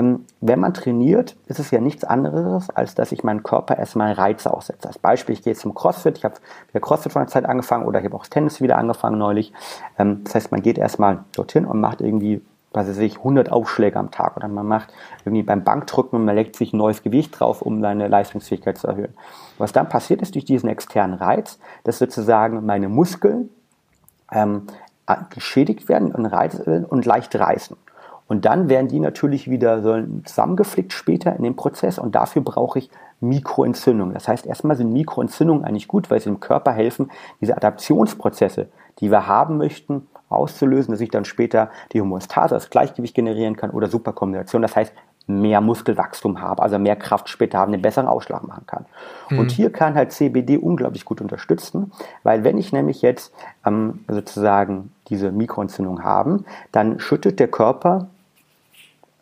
Ähm, 0.00 0.24
wenn 0.40 0.58
man 0.58 0.72
trainiert, 0.72 1.36
ist 1.46 1.58
es 1.58 1.70
ja 1.70 1.80
nichts 1.80 2.04
anderes, 2.04 2.70
als 2.70 2.94
dass 2.94 3.12
ich 3.12 3.22
meinen 3.22 3.42
Körper 3.42 3.76
erstmal 3.76 4.12
Reize 4.12 4.52
aussetze. 4.52 4.88
Als 4.88 4.98
Beispiel, 4.98 5.34
ich 5.34 5.42
gehe 5.42 5.54
zum 5.54 5.74
CrossFit, 5.74 6.16
ich 6.16 6.24
habe 6.24 6.36
wieder 6.70 6.80
CrossFit 6.80 7.12
von 7.12 7.22
der 7.22 7.28
Zeit 7.28 7.44
angefangen 7.44 7.84
oder 7.84 7.98
ich 7.98 8.06
habe 8.06 8.16
auch 8.16 8.20
das 8.20 8.30
Tennis 8.30 8.62
wieder 8.62 8.78
angefangen 8.78 9.18
neulich. 9.18 9.52
Ähm, 9.98 10.24
das 10.24 10.34
heißt, 10.34 10.52
man 10.52 10.62
geht 10.62 10.78
erstmal 10.78 11.24
dorthin 11.32 11.66
und 11.66 11.80
macht 11.80 12.00
irgendwie 12.00 12.40
was 12.72 12.86
weiß 12.86 12.98
ich, 12.98 13.18
100 13.18 13.50
Aufschläge 13.50 13.98
am 13.98 14.12
Tag 14.12 14.36
oder 14.36 14.46
man 14.46 14.64
macht 14.64 14.92
irgendwie 15.24 15.42
beim 15.42 15.64
Bankdrücken 15.64 16.20
und 16.20 16.24
man 16.24 16.36
legt 16.36 16.54
sich 16.54 16.72
ein 16.72 16.76
neues 16.76 17.02
Gewicht 17.02 17.40
drauf, 17.40 17.62
um 17.62 17.80
seine 17.80 18.06
Leistungsfähigkeit 18.06 18.78
zu 18.78 18.86
erhöhen. 18.86 19.12
Was 19.58 19.72
dann 19.72 19.88
passiert 19.88 20.22
ist 20.22 20.36
durch 20.36 20.44
diesen 20.44 20.68
externen 20.68 21.18
Reiz, 21.18 21.58
dass 21.82 21.98
sozusagen 21.98 22.64
meine 22.64 22.88
Muskeln 22.88 23.50
ähm, 24.30 24.68
geschädigt 25.30 25.88
werden 25.88 26.12
und, 26.12 26.26
reiz, 26.26 26.60
und 26.60 27.04
leicht 27.06 27.34
reißen. 27.34 27.76
Und 28.30 28.44
dann 28.44 28.68
werden 28.68 28.86
die 28.86 29.00
natürlich 29.00 29.50
wieder 29.50 29.82
zusammengeflickt 30.24 30.92
später 30.92 31.34
in 31.34 31.42
dem 31.42 31.56
Prozess 31.56 31.98
und 31.98 32.14
dafür 32.14 32.42
brauche 32.42 32.78
ich 32.78 32.88
Mikroentzündungen. 33.18 34.14
Das 34.14 34.28
heißt, 34.28 34.46
erstmal 34.46 34.76
sind 34.76 34.92
Mikroentzündungen 34.92 35.64
eigentlich 35.64 35.88
gut, 35.88 36.12
weil 36.12 36.20
sie 36.20 36.30
dem 36.30 36.38
Körper 36.38 36.70
helfen, 36.70 37.10
diese 37.40 37.56
Adaptionsprozesse, 37.56 38.68
die 39.00 39.10
wir 39.10 39.26
haben 39.26 39.56
möchten, 39.56 40.06
auszulösen, 40.28 40.92
dass 40.92 41.00
ich 41.00 41.10
dann 41.10 41.24
später 41.24 41.70
die 41.92 42.00
Homöostase, 42.00 42.54
das 42.54 42.70
Gleichgewicht 42.70 43.16
generieren 43.16 43.56
kann 43.56 43.70
oder 43.70 43.88
Superkombination. 43.88 44.62
Das 44.62 44.76
heißt, 44.76 44.92
mehr 45.26 45.60
Muskelwachstum 45.60 46.40
habe, 46.40 46.62
also 46.62 46.78
mehr 46.78 46.94
Kraft 46.94 47.28
später 47.28 47.58
haben, 47.58 47.72
einen 47.72 47.82
besseren 47.82 48.06
Ausschlag 48.06 48.46
machen 48.46 48.64
kann. 48.68 48.86
Mhm. 49.28 49.40
Und 49.40 49.50
hier 49.50 49.72
kann 49.72 49.94
halt 49.94 50.12
CBD 50.12 50.56
unglaublich 50.56 51.04
gut 51.04 51.20
unterstützen, 51.20 51.90
weil 52.22 52.44
wenn 52.44 52.58
ich 52.58 52.72
nämlich 52.72 53.02
jetzt 53.02 53.34
ähm, 53.66 54.04
sozusagen 54.06 54.92
diese 55.08 55.32
Mikroentzündung 55.32 56.04
habe, 56.04 56.44
dann 56.70 57.00
schüttet 57.00 57.40
der 57.40 57.48
Körper 57.48 58.06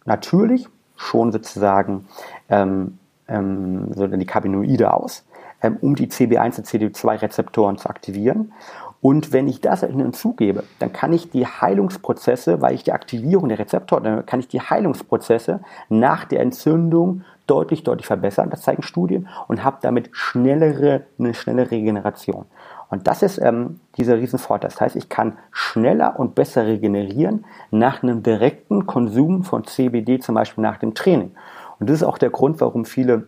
natürlich 0.09 0.69
schon 0.97 1.31
sozusagen 1.31 2.09
ähm, 2.49 2.99
ähm, 3.29 3.93
so 3.95 4.07
die 4.07 4.27
Cannabinoide 4.27 4.93
aus, 4.93 5.25
ähm, 5.63 5.77
um 5.81 5.95
die 5.95 6.09
CB1 6.09 6.59
und 6.59 6.67
CD2-Rezeptoren 6.67 7.79
zu 7.79 7.89
aktivieren. 7.89 8.53
Und 9.01 9.33
wenn 9.33 9.47
ich 9.47 9.61
das 9.61 9.81
hinzugebe, 9.81 10.65
dann 10.81 10.93
kann 10.93 11.13
ich 11.13 11.31
die 11.31 11.47
Heilungsprozesse, 11.47 12.61
weil 12.61 12.75
ich 12.75 12.83
die 12.83 12.93
Aktivierung 12.93 13.49
der 13.49 13.61
Rezeptoren, 13.61 14.03
dann 14.03 14.27
kann 14.27 14.41
ich 14.41 14.49
die 14.49 14.61
Heilungsprozesse 14.61 15.61
nach 15.89 16.25
der 16.25 16.41
Entzündung 16.41 17.23
deutlich, 17.47 17.85
deutlich 17.85 18.07
verbessern, 18.07 18.51
das 18.51 18.63
zeigen 18.63 18.83
Studien, 18.83 19.29
und 19.47 19.63
habe 19.63 19.79
damit 19.83 20.11
schnellere, 20.13 21.05
eine 21.19 21.33
schnelle 21.33 21.71
Regeneration. 21.71 22.47
Und 22.91 23.07
das 23.07 23.23
ist 23.23 23.39
ähm, 23.39 23.81
dieser 23.97 24.17
Riesenvorteil. 24.17 24.71
Das 24.71 24.81
heißt, 24.81 24.97
ich 24.97 25.09
kann 25.09 25.37
schneller 25.51 26.19
und 26.19 26.35
besser 26.35 26.67
regenerieren 26.67 27.45
nach 27.71 28.03
einem 28.03 28.23
direkten 28.23 28.87
Konsum 28.87 29.45
von 29.45 29.65
CBD, 29.65 30.21
zum 30.21 30.35
Beispiel 30.35 30.63
nach 30.63 30.79
dem 30.79 30.95
Training. 30.95 31.33
Und 31.79 31.91
das 31.91 31.97
ist 31.97 32.03
auch 32.03 32.19
der 32.19 32.31
Grund, 32.31 32.61
warum 32.61 32.85
viele 32.85 33.27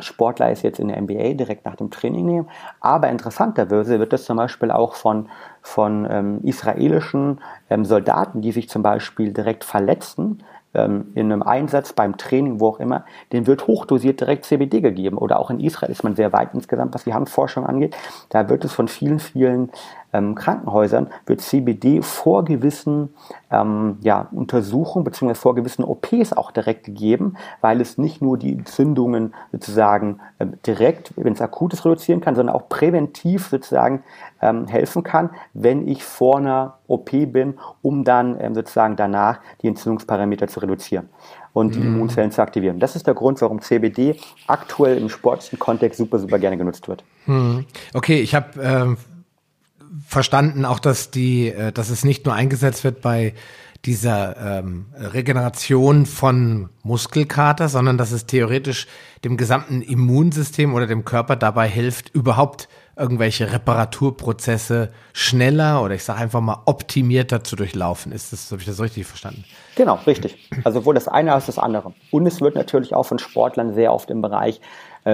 Sportler 0.00 0.50
es 0.50 0.62
jetzt 0.62 0.78
in 0.78 0.88
der 0.88 1.00
NBA 1.00 1.34
direkt 1.34 1.64
nach 1.64 1.74
dem 1.74 1.90
Training 1.90 2.24
nehmen. 2.24 2.48
Aber 2.80 3.08
interessanterweise 3.08 3.98
wird 3.98 4.12
das 4.12 4.24
zum 4.24 4.36
Beispiel 4.36 4.70
auch 4.70 4.94
von, 4.94 5.28
von 5.60 6.06
ähm, 6.08 6.40
israelischen 6.44 7.40
ähm, 7.68 7.84
Soldaten, 7.84 8.40
die 8.40 8.52
sich 8.52 8.68
zum 8.68 8.82
Beispiel 8.82 9.32
direkt 9.32 9.64
verletzen, 9.64 10.42
ähm, 10.74 11.12
in 11.14 11.32
einem 11.32 11.42
Einsatz, 11.42 11.92
beim 11.92 12.16
Training, 12.16 12.60
wo 12.60 12.68
auch 12.68 12.80
immer, 12.80 13.04
dem 13.32 13.46
wird 13.46 13.66
hochdosiert 13.66 14.20
direkt 14.20 14.44
CBD 14.44 14.80
gegeben. 14.80 15.18
Oder 15.18 15.38
auch 15.38 15.50
in 15.50 15.60
Israel 15.60 15.90
ist 15.90 16.04
man 16.04 16.14
sehr 16.14 16.32
weit 16.32 16.50
insgesamt, 16.54 16.94
was 16.94 17.04
die 17.04 17.14
Handforschung 17.14 17.66
angeht. 17.66 17.96
Da 18.28 18.48
wird 18.48 18.64
es 18.64 18.72
von 18.72 18.88
vielen, 18.88 19.18
vielen 19.18 19.70
ähm, 20.12 20.34
Krankenhäusern 20.34 21.08
wird 21.26 21.40
CBD 21.40 22.02
vor 22.02 22.44
gewissen 22.44 23.10
ähm, 23.50 23.98
ja, 24.00 24.28
Untersuchungen 24.32 25.04
bzw. 25.04 25.34
vor 25.34 25.54
gewissen 25.54 25.84
OPs 25.84 26.32
auch 26.32 26.50
direkt 26.50 26.84
gegeben, 26.84 27.36
weil 27.60 27.80
es 27.80 27.98
nicht 27.98 28.22
nur 28.22 28.38
die 28.38 28.52
Entzündungen 28.52 29.34
sozusagen 29.52 30.20
äh, 30.38 30.46
direkt, 30.66 31.12
wenn 31.16 31.32
es 31.32 31.40
akut 31.40 31.72
ist, 31.72 31.84
reduzieren 31.84 32.20
kann, 32.20 32.34
sondern 32.34 32.54
auch 32.54 32.68
präventiv 32.68 33.48
sozusagen 33.48 34.02
ähm, 34.40 34.66
helfen 34.66 35.02
kann, 35.02 35.30
wenn 35.52 35.86
ich 35.86 36.04
vor 36.04 36.38
einer 36.38 36.78
OP 36.86 37.10
bin, 37.10 37.58
um 37.82 38.04
dann 38.04 38.38
ähm, 38.40 38.54
sozusagen 38.54 38.96
danach 38.96 39.40
die 39.62 39.68
Entzündungsparameter 39.68 40.48
zu 40.48 40.60
reduzieren 40.60 41.08
und 41.52 41.74
die 41.74 41.80
mhm. 41.80 41.96
Immunzellen 41.96 42.30
zu 42.30 42.40
aktivieren. 42.40 42.78
Das 42.78 42.96
ist 42.96 43.06
der 43.06 43.14
Grund, 43.14 43.40
warum 43.42 43.60
CBD 43.60 44.16
aktuell 44.46 44.96
im 44.96 45.08
sportlichen 45.08 45.58
Kontext 45.58 45.98
super, 45.98 46.18
super 46.18 46.38
gerne 46.38 46.56
genutzt 46.56 46.88
wird. 46.88 47.04
Mhm. 47.26 47.66
Okay, 47.92 48.20
ich 48.20 48.34
habe 48.34 48.48
ähm 48.62 48.96
verstanden 50.06 50.64
auch, 50.64 50.78
dass 50.78 51.10
die, 51.10 51.48
äh, 51.48 51.72
dass 51.72 51.90
es 51.90 52.04
nicht 52.04 52.26
nur 52.26 52.34
eingesetzt 52.34 52.84
wird 52.84 53.00
bei 53.00 53.34
dieser 53.84 54.58
ähm, 54.58 54.86
Regeneration 54.94 56.04
von 56.04 56.68
Muskelkater, 56.82 57.68
sondern 57.68 57.96
dass 57.96 58.10
es 58.10 58.26
theoretisch 58.26 58.86
dem 59.24 59.36
gesamten 59.36 59.82
Immunsystem 59.82 60.74
oder 60.74 60.86
dem 60.86 61.04
Körper 61.04 61.36
dabei 61.36 61.68
hilft, 61.68 62.08
überhaupt 62.10 62.68
irgendwelche 62.96 63.52
Reparaturprozesse 63.52 64.90
schneller 65.12 65.82
oder 65.82 65.94
ich 65.94 66.02
sage 66.02 66.18
einfach 66.18 66.40
mal 66.40 66.62
optimierter 66.66 67.44
zu 67.44 67.54
durchlaufen. 67.54 68.10
Ist 68.10 68.32
das, 68.32 68.50
habe 68.50 68.60
ich 68.60 68.66
das 68.66 68.80
richtig 68.80 69.06
verstanden? 69.06 69.44
Genau, 69.76 70.00
richtig. 70.06 70.50
Also 70.64 70.80
sowohl 70.80 70.94
das 70.94 71.06
eine 71.06 71.32
als 71.32 71.46
das 71.46 71.58
andere. 71.58 71.94
Und 72.10 72.26
es 72.26 72.40
wird 72.40 72.56
natürlich 72.56 72.94
auch 72.94 73.04
von 73.04 73.20
Sportlern 73.20 73.74
sehr 73.74 73.92
oft 73.92 74.10
im 74.10 74.20
Bereich 74.20 74.60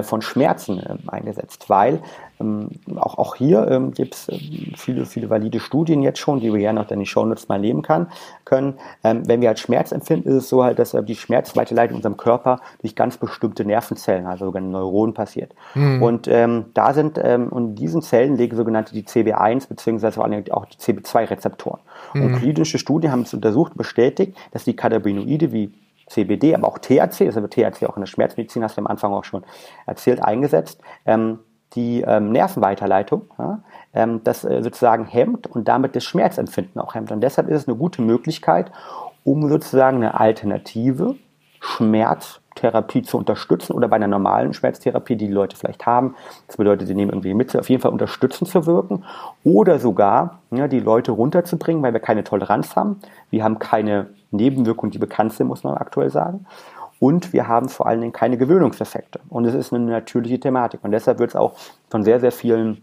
von 0.02 0.22
Schmerzen 0.22 0.78
äh, 0.78 0.96
eingesetzt, 1.06 1.68
weil 1.68 2.00
ähm, 2.40 2.70
auch, 2.96 3.18
auch 3.18 3.34
hier 3.36 3.68
ähm, 3.68 3.92
gibt 3.92 4.14
es 4.14 4.28
ähm, 4.28 4.72
viele, 4.76 5.06
viele 5.06 5.30
valide 5.30 5.60
Studien 5.60 6.02
jetzt 6.02 6.18
schon, 6.18 6.40
die 6.40 6.52
wir 6.52 6.58
gerne 6.58 6.80
noch 6.80 6.90
in 6.90 6.98
die 6.98 7.06
Shownotes 7.06 7.48
mal 7.48 7.58
nehmen 7.58 7.82
kann, 7.82 8.08
können. 8.44 8.74
Ähm, 9.02 9.22
wenn 9.26 9.40
wir 9.40 9.48
halt 9.48 9.58
Schmerz 9.58 9.92
empfinden, 9.92 10.28
ist 10.28 10.34
es 10.34 10.48
so 10.48 10.64
halt, 10.64 10.78
dass 10.78 10.94
äh, 10.94 11.02
die 11.02 11.14
Schmerzweiterleitung 11.14 11.94
in 11.94 11.98
unserem 11.98 12.16
Körper 12.16 12.60
durch 12.80 12.96
ganz 12.96 13.16
bestimmte 13.16 13.64
Nervenzellen, 13.64 14.26
also 14.26 14.46
sogenannte 14.46 14.72
Neuronen 14.72 15.14
passiert. 15.14 15.52
Mhm. 15.74 16.02
Und 16.02 16.28
ähm, 16.28 16.66
da 16.74 16.92
sind, 16.92 17.20
ähm, 17.22 17.48
und 17.48 17.76
diesen 17.76 18.02
Zellen 18.02 18.36
legen 18.36 18.56
sogenannte 18.56 18.94
die 18.94 19.04
CB1 19.04 19.68
beziehungsweise 19.68 20.14
vor 20.14 20.24
allem 20.24 20.44
auch 20.50 20.66
die 20.66 20.78
CB2-Rezeptoren. 20.78 21.80
Mhm. 22.14 22.22
Und 22.22 22.36
klinische 22.36 22.78
Studien 22.78 23.12
haben 23.12 23.22
es 23.22 23.34
untersucht, 23.34 23.74
bestätigt, 23.76 24.36
dass 24.52 24.64
die 24.64 24.74
Cannabinoide 24.74 25.52
wie 25.52 25.72
CBD, 26.14 26.54
aber 26.54 26.68
auch 26.68 26.78
THC, 26.78 27.26
das 27.26 27.34
wird 27.34 27.52
THC 27.52 27.86
auch 27.86 27.96
in 27.96 28.02
der 28.02 28.06
Schmerzmedizin, 28.06 28.62
hast 28.62 28.76
du 28.76 28.80
am 28.80 28.86
Anfang 28.86 29.12
auch 29.12 29.24
schon 29.24 29.44
erzählt, 29.86 30.22
eingesetzt, 30.22 30.80
ähm, 31.04 31.40
die 31.74 32.02
ähm, 32.02 32.30
Nervenweiterleitung, 32.30 33.22
ja, 33.38 33.62
ähm, 33.92 34.20
das 34.22 34.44
äh, 34.44 34.62
sozusagen 34.62 35.06
hemmt 35.06 35.46
und 35.46 35.66
damit 35.66 35.96
das 35.96 36.04
Schmerzempfinden 36.04 36.80
auch 36.80 36.94
hemmt. 36.94 37.10
Und 37.10 37.20
deshalb 37.20 37.48
ist 37.48 37.62
es 37.62 37.68
eine 37.68 37.76
gute 37.76 38.00
Möglichkeit, 38.02 38.70
um 39.24 39.48
sozusagen 39.48 39.96
eine 39.96 40.18
alternative 40.20 41.16
Schmerztherapie 42.54 43.02
zu 43.02 43.18
unterstützen 43.18 43.72
oder 43.72 43.88
bei 43.88 43.96
einer 43.96 44.08
normalen 44.08 44.54
Schmerztherapie, 44.54 45.16
die 45.16 45.26
die 45.26 45.32
Leute 45.32 45.56
vielleicht 45.56 45.86
haben. 45.86 46.14
Das 46.46 46.56
bedeutet, 46.56 46.86
sie 46.86 46.94
nehmen 46.94 47.10
irgendwie 47.10 47.34
mit, 47.34 47.56
auf 47.56 47.68
jeden 47.68 47.82
Fall 47.82 47.92
unterstützen 47.92 48.46
zu 48.46 48.66
wirken 48.66 49.04
oder 49.42 49.78
sogar 49.78 50.40
ja, 50.50 50.68
die 50.68 50.80
Leute 50.80 51.12
runterzubringen, 51.12 51.82
weil 51.82 51.92
wir 51.92 52.00
keine 52.00 52.24
Toleranz 52.24 52.76
haben. 52.76 53.00
Wir 53.30 53.44
haben 53.44 53.58
keine 53.58 54.08
Nebenwirkungen, 54.30 54.92
die 54.92 54.98
bekannt 54.98 55.32
sind, 55.34 55.48
muss 55.48 55.64
man 55.64 55.74
aktuell 55.74 56.10
sagen. 56.10 56.46
Und 57.00 57.32
wir 57.32 57.48
haben 57.48 57.68
vor 57.68 57.86
allen 57.86 58.00
Dingen 58.00 58.12
keine 58.12 58.38
Gewöhnungseffekte. 58.38 59.20
Und 59.28 59.44
es 59.44 59.54
ist 59.54 59.72
eine 59.72 59.84
natürliche 59.84 60.38
Thematik. 60.40 60.80
Und 60.82 60.92
deshalb 60.92 61.18
wird 61.18 61.30
es 61.30 61.36
auch 61.36 61.54
von 61.90 62.04
sehr, 62.04 62.20
sehr 62.20 62.32
vielen 62.32 62.82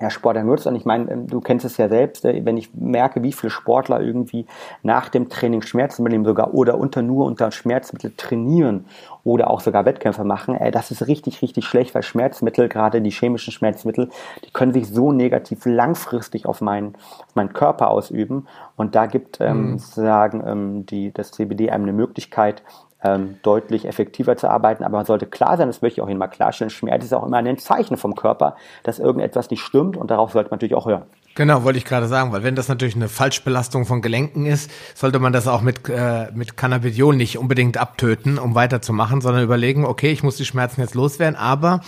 ja, 0.00 0.10
Sportler 0.10 0.44
nutzt. 0.44 0.66
Und 0.66 0.76
ich 0.76 0.84
meine, 0.84 1.10
ähm, 1.10 1.26
du 1.26 1.40
kennst 1.40 1.64
es 1.64 1.76
ja 1.76 1.88
selbst, 1.88 2.24
äh, 2.24 2.44
wenn 2.44 2.56
ich 2.56 2.72
merke, 2.74 3.22
wie 3.22 3.32
viele 3.32 3.50
Sportler 3.50 4.00
irgendwie 4.00 4.46
nach 4.82 5.08
dem 5.08 5.28
Training 5.28 5.62
Schmerzmittel 5.62 6.12
nehmen 6.12 6.24
sogar 6.24 6.54
oder 6.54 6.78
unter 6.78 7.02
nur 7.02 7.26
unter 7.26 7.50
Schmerzmittel 7.50 8.12
trainieren 8.16 8.86
oder 9.24 9.50
auch 9.50 9.60
sogar 9.60 9.84
Wettkämpfe 9.84 10.24
machen, 10.24 10.54
ey, 10.54 10.70
das 10.70 10.90
ist 10.90 11.06
richtig, 11.06 11.42
richtig 11.42 11.64
schlecht, 11.66 11.94
weil 11.94 12.02
Schmerzmittel, 12.02 12.68
gerade 12.68 13.02
die 13.02 13.10
chemischen 13.10 13.52
Schmerzmittel, 13.52 14.10
die 14.44 14.52
können 14.52 14.72
sich 14.72 14.88
so 14.88 15.12
negativ 15.12 15.66
langfristig 15.66 16.46
auf 16.46 16.60
meinen, 16.60 16.94
auf 17.26 17.34
meinen 17.34 17.52
Körper 17.52 17.90
ausüben. 17.90 18.46
Und 18.76 18.94
da 18.94 19.06
gibt 19.06 19.40
ähm, 19.40 19.72
mhm. 19.72 19.78
sagen 19.78 20.42
ähm, 20.46 20.86
die, 20.86 21.12
das 21.12 21.32
CBD 21.32 21.70
einem 21.70 21.84
eine 21.84 21.92
Möglichkeit, 21.92 22.62
ähm, 23.02 23.36
deutlich 23.42 23.86
effektiver 23.86 24.36
zu 24.36 24.48
arbeiten. 24.50 24.84
Aber 24.84 24.96
man 24.96 25.06
sollte 25.06 25.26
klar 25.26 25.56
sein, 25.56 25.68
das 25.68 25.82
möchte 25.82 26.00
ich 26.00 26.02
auch 26.02 26.08
Ihnen 26.08 26.18
mal 26.18 26.28
klarstellen, 26.28 26.70
Schmerz 26.70 27.04
ist 27.04 27.14
auch 27.14 27.26
immer 27.26 27.36
ein 27.36 27.58
Zeichen 27.58 27.96
vom 27.96 28.14
Körper, 28.14 28.56
dass 28.82 28.98
irgendetwas 28.98 29.50
nicht 29.50 29.62
stimmt 29.62 29.96
und 29.96 30.10
darauf 30.10 30.32
sollte 30.32 30.50
man 30.50 30.56
natürlich 30.56 30.74
auch 30.74 30.86
hören. 30.86 31.04
Genau, 31.34 31.62
wollte 31.62 31.78
ich 31.78 31.84
gerade 31.84 32.08
sagen, 32.08 32.32
weil 32.32 32.42
wenn 32.42 32.56
das 32.56 32.66
natürlich 32.66 32.96
eine 32.96 33.08
Falschbelastung 33.08 33.86
von 33.86 34.02
Gelenken 34.02 34.44
ist, 34.44 34.70
sollte 34.96 35.20
man 35.20 35.32
das 35.32 35.46
auch 35.46 35.62
mit, 35.62 35.88
äh, 35.88 36.32
mit 36.32 36.56
Cannabidiol 36.56 37.14
nicht 37.14 37.38
unbedingt 37.38 37.76
abtöten, 37.76 38.38
um 38.38 38.56
weiterzumachen, 38.56 39.20
sondern 39.20 39.44
überlegen, 39.44 39.84
okay, 39.84 40.10
ich 40.10 40.24
muss 40.24 40.36
die 40.36 40.44
Schmerzen 40.44 40.80
jetzt 40.80 40.96
loswerden, 40.96 41.36
aber 41.36 41.80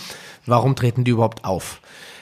warum 0.45 0.77
treten 0.77 1.03
die 1.03 1.11
überhaupt 1.11 1.43
auf? 1.43 1.81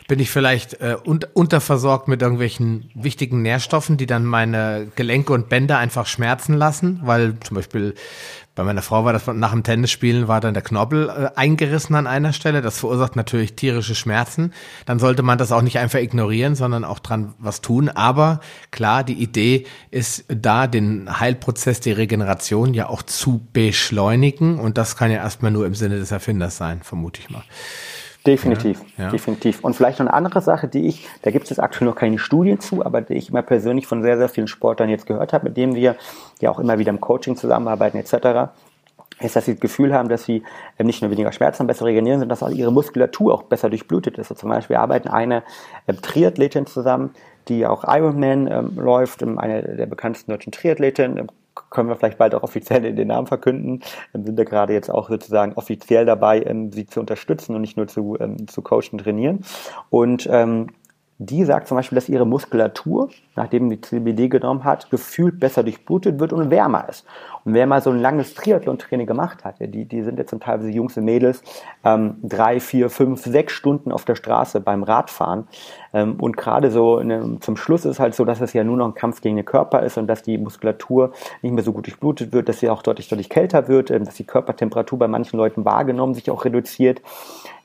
Bin 0.09 0.19
ich 0.19 0.31
vielleicht 0.31 0.81
äh, 0.81 0.97
un 1.05 1.19
unterversorgt 1.35 2.07
mit 2.07 2.23
irgendwelchen 2.23 2.89
wichtigen 2.95 3.43
Nährstoffen, 3.43 3.95
die 3.95 4.07
dann 4.07 4.25
meine 4.25 4.87
Gelenke 4.95 5.33
und 5.33 5.49
Bänder 5.49 5.77
einfach 5.77 6.07
schmerzen 6.07 6.55
lassen, 6.55 7.01
weil 7.03 7.39
zum 7.41 7.53
Beispiel 7.53 7.93
bei 8.55 8.63
meiner 8.63 8.81
Frau 8.81 9.05
war 9.05 9.13
das 9.13 9.27
nach 9.27 9.51
dem 9.51 9.61
Tennisspielen 9.61 10.27
war 10.27 10.41
dann 10.41 10.55
der 10.55 10.63
Knorpel 10.63 11.09
äh, 11.09 11.29
eingerissen 11.37 11.95
an 11.95 12.07
einer 12.07 12.33
Stelle. 12.33 12.63
Das 12.63 12.79
verursacht 12.79 13.15
natürlich 13.15 13.53
tierische 13.53 13.93
Schmerzen. 13.93 14.51
Dann 14.87 14.97
sollte 14.97 15.21
man 15.21 15.37
das 15.37 15.51
auch 15.51 15.61
nicht 15.61 15.77
einfach 15.77 15.99
ignorieren, 15.99 16.55
sondern 16.55 16.85
auch 16.85 16.97
dran 16.97 17.35
was 17.37 17.61
tun. 17.61 17.87
Aber 17.87 18.39
klar, 18.71 19.03
die 19.03 19.13
Idee 19.13 19.67
ist 19.91 20.25
da, 20.27 20.65
den 20.65 21.19
Heilprozess, 21.19 21.81
die 21.81 21.91
Regeneration 21.91 22.73
ja 22.73 22.89
auch 22.89 23.03
zu 23.03 23.47
beschleunigen. 23.53 24.59
Und 24.59 24.79
das 24.79 24.97
kann 24.97 25.11
ja 25.11 25.17
erstmal 25.17 25.51
nur 25.51 25.67
im 25.67 25.75
Sinne 25.75 25.99
des 25.99 26.11
Erfinders 26.11 26.57
sein, 26.57 26.81
vermute 26.81 27.21
ich 27.21 27.29
mal. 27.29 27.43
Definitiv, 28.29 28.81
ja, 28.97 29.09
definitiv. 29.09 29.63
Und 29.63 29.75
vielleicht 29.75 29.97
noch 29.97 30.05
eine 30.05 30.13
andere 30.13 30.41
Sache, 30.41 30.67
die 30.67 30.87
ich, 30.87 31.07
da 31.23 31.31
gibt 31.31 31.45
es 31.45 31.49
jetzt 31.49 31.59
aktuell 31.59 31.89
noch 31.89 31.95
keine 31.95 32.19
Studien 32.19 32.59
zu, 32.59 32.85
aber 32.85 33.01
die 33.01 33.15
ich 33.15 33.29
immer 33.29 33.41
persönlich 33.41 33.87
von 33.87 34.03
sehr, 34.03 34.17
sehr 34.17 34.29
vielen 34.29 34.47
Sportlern 34.47 34.87
jetzt 34.89 35.07
gehört 35.07 35.33
habe, 35.33 35.45
mit 35.45 35.57
denen 35.57 35.73
wir 35.73 35.95
ja 36.39 36.51
auch 36.51 36.59
immer 36.59 36.77
wieder 36.77 36.91
im 36.91 37.01
Coaching 37.01 37.35
zusammenarbeiten 37.35 37.97
etc., 37.97 38.51
ist, 39.19 39.35
dass 39.35 39.45
sie 39.45 39.53
das 39.53 39.59
Gefühl 39.59 39.93
haben, 39.93 40.09
dass 40.09 40.23
sie 40.23 40.43
ähm, 40.77 40.85
nicht 40.85 41.01
nur 41.01 41.11
weniger 41.11 41.31
Schmerzen 41.31 41.67
besser 41.67 41.85
regenerieren, 41.85 42.19
sondern 42.19 42.37
dass 42.37 42.43
auch 42.43 42.55
ihre 42.55 42.71
Muskulatur 42.71 43.33
auch 43.33 43.43
besser 43.43 43.69
durchblutet 43.69 44.17
ist. 44.17 44.31
Also 44.31 44.41
zum 44.41 44.49
Beispiel 44.49 44.77
arbeiten 44.77 45.09
eine 45.09 45.43
ähm, 45.87 46.01
Triathletin 46.01 46.67
zusammen, 46.67 47.09
die 47.47 47.65
auch 47.65 47.83
Ironman 47.83 48.47
ähm, 48.47 48.75
läuft, 48.75 49.23
eine 49.23 49.63
der 49.75 49.87
bekanntesten 49.87 50.31
deutschen 50.31 50.51
Triathletinnen, 50.51 51.27
können 51.69 51.89
wir 51.89 51.95
vielleicht 51.95 52.17
bald 52.17 52.35
auch 52.35 52.43
offiziell 52.43 52.93
den 52.93 53.07
Namen 53.07 53.27
verkünden. 53.27 53.81
Ähm, 54.13 54.25
sind 54.25 54.37
wir 54.37 54.45
gerade 54.45 54.73
jetzt 54.73 54.89
auch 54.89 55.09
sozusagen 55.09 55.53
offiziell 55.53 56.05
dabei, 56.05 56.41
ähm, 56.41 56.71
sie 56.71 56.85
zu 56.85 56.99
unterstützen 56.99 57.55
und 57.55 57.61
nicht 57.61 57.77
nur 57.77 57.87
zu, 57.87 58.17
ähm, 58.19 58.47
zu 58.47 58.61
coachen, 58.61 58.97
trainieren. 58.97 59.45
Und 59.89 60.27
ähm, 60.31 60.67
die 61.21 61.43
sagt 61.43 61.67
zum 61.67 61.75
Beispiel, 61.75 61.97
dass 61.97 62.07
ihre 62.07 62.25
Muskulatur, 62.25 63.09
nachdem 63.35 63.69
die 63.69 63.81
CBD 63.81 64.29
genommen 64.29 64.63
hat, 64.63 64.89
gefühlt 64.89 65.37
besser 65.37 65.63
durchblutet 65.63 66.17
wird 66.17 66.31
und 66.31 66.49
wärmer 66.49 66.87
ist. 66.87 67.05
Und 67.43 67.53
wer 67.53 67.67
mal 67.67 67.81
so 67.81 67.89
ein 67.89 67.99
langes 67.99 68.35
Triathlon-Training 68.35 69.05
gemacht 69.05 69.43
hat, 69.43 69.55
die, 69.59 69.83
die 69.83 70.01
sind 70.01 70.17
jetzt 70.17 70.29
zum 70.29 70.39
teilweise 70.39 70.69
Jungs 70.69 70.95
und 70.95 71.03
Mädels 71.03 71.41
ähm, 71.83 72.15
drei, 72.23 72.61
vier, 72.61 72.89
fünf, 72.89 73.25
sechs 73.25 73.51
Stunden 73.51 73.91
auf 73.91 74.05
der 74.05 74.15
Straße 74.15 74.61
beim 74.61 74.81
Radfahren. 74.83 75.49
Ähm, 75.91 76.15
und 76.21 76.37
gerade 76.37 76.71
so 76.71 77.01
ne, 77.01 77.37
zum 77.41 77.57
Schluss 77.57 77.83
ist 77.83 77.99
halt 77.99 78.15
so, 78.15 78.23
dass 78.23 78.39
es 78.39 78.53
ja 78.53 78.63
nur 78.63 78.77
noch 78.77 78.87
ein 78.87 78.93
Kampf 78.93 79.19
gegen 79.19 79.35
den 79.35 79.45
Körper 79.45 79.83
ist 79.83 79.97
und 79.97 80.07
dass 80.07 80.23
die 80.23 80.37
Muskulatur 80.37 81.11
nicht 81.41 81.51
mehr 81.51 81.65
so 81.65 81.73
gut 81.73 81.85
durchblutet 81.87 82.31
wird, 82.31 82.47
dass 82.47 82.61
sie 82.61 82.69
auch 82.69 82.81
deutlich, 82.81 83.09
deutlich 83.09 83.29
kälter 83.29 83.67
wird, 83.67 83.91
ähm, 83.91 84.05
dass 84.05 84.15
die 84.15 84.25
Körpertemperatur 84.25 84.97
bei 84.97 85.09
manchen 85.09 85.35
Leuten 85.35 85.65
wahrgenommen 85.65 86.13
sich 86.13 86.31
auch 86.31 86.45
reduziert. 86.45 87.01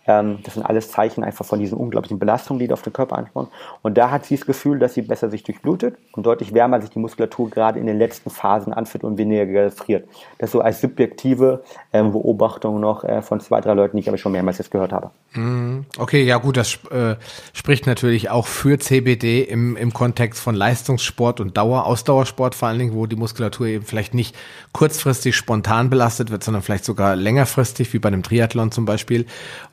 Ähm, 0.07 0.39
das 0.43 0.55
sind 0.55 0.65
alles 0.65 0.91
Zeichen 0.91 1.25
einfach 1.25 1.45
von 1.45 1.59
diesen 1.59 1.79
unglaublichen 1.79 2.19
Belastungen, 2.19 2.59
die 2.59 2.73
auf 2.73 2.83
den 2.83 2.93
Körper 2.93 3.17
anschauen. 3.17 3.49
Und 3.83 3.97
da 3.97 4.11
hat 4.11 4.27
sie 4.27 4.37
das 4.37 4.47
Gefühl, 4.47 4.79
dass 4.79 4.95
sie 4.95 5.03
besser 5.03 5.31
sich 5.31 5.43
durchblutet 5.43 5.97
und 6.13 6.27
deutlich 6.27 6.53
wärmer 6.55 6.81
sich 6.81 6.91
die 6.91 6.99
Muskulatur 6.99 7.51
gerade 7.51 7.79
in 7.79 7.87
den 7.87 7.99
letzten 7.99 8.31
Phasen 8.31 8.73
anfühlt 8.73 9.05
und 9.05 9.19
weniger 9.19 9.71
friert. 9.71 10.07
Das 10.39 10.51
so 10.51 10.61
als 10.61 10.81
subjektive 10.81 11.63
ähm, 11.93 12.13
Beobachtung 12.13 12.81
noch 12.81 13.05
äh, 13.05 13.23
von 13.23 13.41
zwei, 13.41 13.61
drei 13.61 13.75
Leuten, 13.75 13.97
die 13.97 14.03
ich 14.03 14.09
aber 14.09 14.19
schon 14.19 14.33
mehrmals 14.33 14.59
jetzt 14.59 14.71
gehört 14.71 14.93
habe. 14.93 15.11
Mhm. 15.33 15.87
Okay, 15.99 16.23
ja 16.25 16.39
gut, 16.39 16.57
das 16.57 16.79
äh, 16.91 17.17
spricht 17.53 17.87
natürlich 17.87 18.31
auch 18.31 18.47
für 18.47 18.79
CBD 18.79 19.43
im, 19.43 19.77
im 19.77 19.93
Kontext 19.93 20.41
von 20.41 20.55
Leistungssport 20.55 21.41
und 21.41 21.57
Dauer, 21.57 21.87
Ausdauersport 21.87 22.55
vor 22.55 22.69
allen 22.69 22.79
Dingen, 22.79 22.95
wo 22.95 23.07
die 23.07 23.17
Muskulatur 23.17 23.67
eben 23.67 23.85
vielleicht 23.85 24.15
nicht 24.15 24.37
kurzfristig 24.73 25.37
spontan 25.37 25.91
belastet 25.91 26.31
wird, 26.31 26.45
sondern 26.45 26.63
vielleicht 26.63 26.85
sogar 26.85 27.17
längerfristig, 27.17 27.93
wie 27.93 27.99
bei 27.99 28.09
einem 28.09 28.23
Triathlon 28.23 28.71
zum 28.71 28.85
Beispiel. 28.85 29.27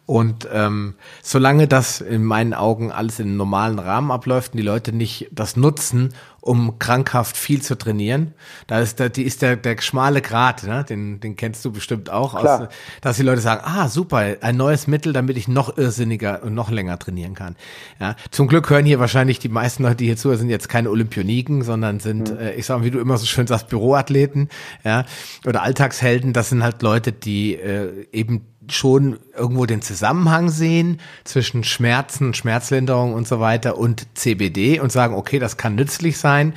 Und 0.06 0.48
ähm, 0.52 0.96
solange 1.22 1.68
das 1.68 2.02
in 2.02 2.24
meinen 2.24 2.54
Augen 2.54 2.92
alles 2.92 3.20
in 3.20 3.28
einem 3.28 3.38
normalen 3.38 3.80
Rahmen 3.80 4.12
abläuft 4.12 4.54
und 4.54 4.58
die 4.58 4.64
Leute 4.64 4.92
nicht 4.92 5.30
das 5.32 5.56
nutzen, 5.56 6.14
um 6.42 6.80
krankhaft 6.80 7.38
viel 7.38 7.62
zu 7.62 7.78
trainieren, 7.78 8.34
da 8.66 8.80
ist 8.80 9.00
der, 9.00 9.10
die 9.10 9.24
ist 9.24 9.44
der, 9.44 9.56
der 9.56 9.80
schmale 9.80 10.22
Grat, 10.22 10.64
ne? 10.64 10.84
den, 10.84 11.20
den 11.20 11.36
kennst 11.36 11.64
du 11.64 11.72
bestimmt 11.72 12.10
auch, 12.10 12.34
aus, 12.34 12.68
dass 13.02 13.18
die 13.18 13.24
Leute 13.24 13.42
sagen, 13.42 13.62
ah 13.64 13.88
super, 13.88 14.38
ein 14.42 14.58
neues 14.58 14.88
Mittel, 14.88 15.14
damit 15.14 15.38
ich 15.38 15.48
noch 15.48 15.78
irrsinniger 15.78 16.42
und 16.44 16.56
noch 16.56 16.72
länger 16.72 16.98
trainieren 16.98 17.36
kann. 17.36 17.56
Ja, 18.00 18.16
zum 18.32 18.48
Glück 18.48 18.70
hören 18.72 18.86
hier 18.86 19.00
wahrscheinlich 19.00 19.38
die 19.38 19.50
meisten 19.50 19.84
Leute, 19.84 19.98
die 19.98 20.06
hier 20.08 20.18
zuhören, 20.18 20.40
sind 20.40 20.50
jetzt 20.50 20.68
keine 20.68 20.90
Olympioniken, 20.90 21.62
sondern 21.62 22.00
sind, 22.00 22.32
mhm. 22.32 22.40
äh, 22.40 22.54
ich 22.56 22.66
sag 22.66 22.80
mal, 22.80 22.86
wie 22.86 22.92
du 22.92 23.00
immer 23.00 23.18
so 23.18 23.28
schön 23.28 23.46
sagst, 23.46 23.70
Büroathleten, 23.70 24.50
ja, 24.84 25.06
oder 25.46 25.62
Alltagshelden. 25.62 26.34
Das 26.34 26.50
sind 26.50 26.64
halt 26.64 26.82
Leute, 26.82 27.12
die 27.12 27.54
äh, 27.54 28.08
eben 28.12 28.48
schon 28.70 29.20
irgendwo 29.36 29.66
den 29.66 29.82
Zusammenhang 29.82 30.50
sehen 30.50 31.00
zwischen 31.24 31.64
Schmerzen, 31.64 32.34
Schmerzlinderung 32.34 33.14
und 33.14 33.28
so 33.28 33.40
weiter 33.40 33.78
und 33.78 34.08
CBD 34.18 34.80
und 34.80 34.92
sagen, 34.92 35.16
okay, 35.16 35.40
das 35.40 35.58
kann 35.58 35.76
nützlich 35.76 36.18
sein, 36.18 36.54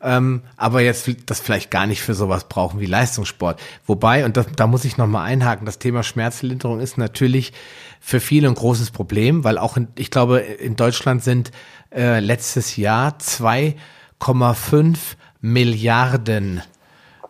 ähm, 0.00 0.42
aber 0.56 0.80
jetzt 0.80 1.08
das 1.26 1.40
vielleicht 1.40 1.70
gar 1.70 1.86
nicht 1.86 2.02
für 2.02 2.14
sowas 2.14 2.48
brauchen 2.48 2.80
wie 2.80 2.86
Leistungssport. 2.86 3.60
Wobei, 3.86 4.24
und 4.24 4.36
das, 4.36 4.46
da 4.56 4.66
muss 4.66 4.84
ich 4.84 4.96
nochmal 4.96 5.26
einhaken, 5.26 5.66
das 5.66 5.78
Thema 5.78 6.02
Schmerzlinderung 6.02 6.80
ist 6.80 6.98
natürlich 6.98 7.52
für 8.00 8.18
viele 8.18 8.48
ein 8.48 8.54
großes 8.54 8.90
Problem, 8.90 9.44
weil 9.44 9.58
auch 9.58 9.76
in, 9.76 9.88
ich 9.96 10.10
glaube, 10.10 10.38
in 10.38 10.74
Deutschland 10.76 11.22
sind 11.22 11.52
äh, 11.94 12.20
letztes 12.20 12.76
Jahr 12.76 13.16
2,5 13.18 14.96
Milliarden 15.40 16.62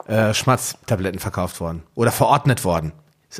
äh, 0.07 0.33
Schmerztabletten 0.33 1.21
verkauft 1.21 1.61
worden 1.61 1.83
oder 1.95 2.13
verordnet 2.13 2.65
worden. 2.65 2.93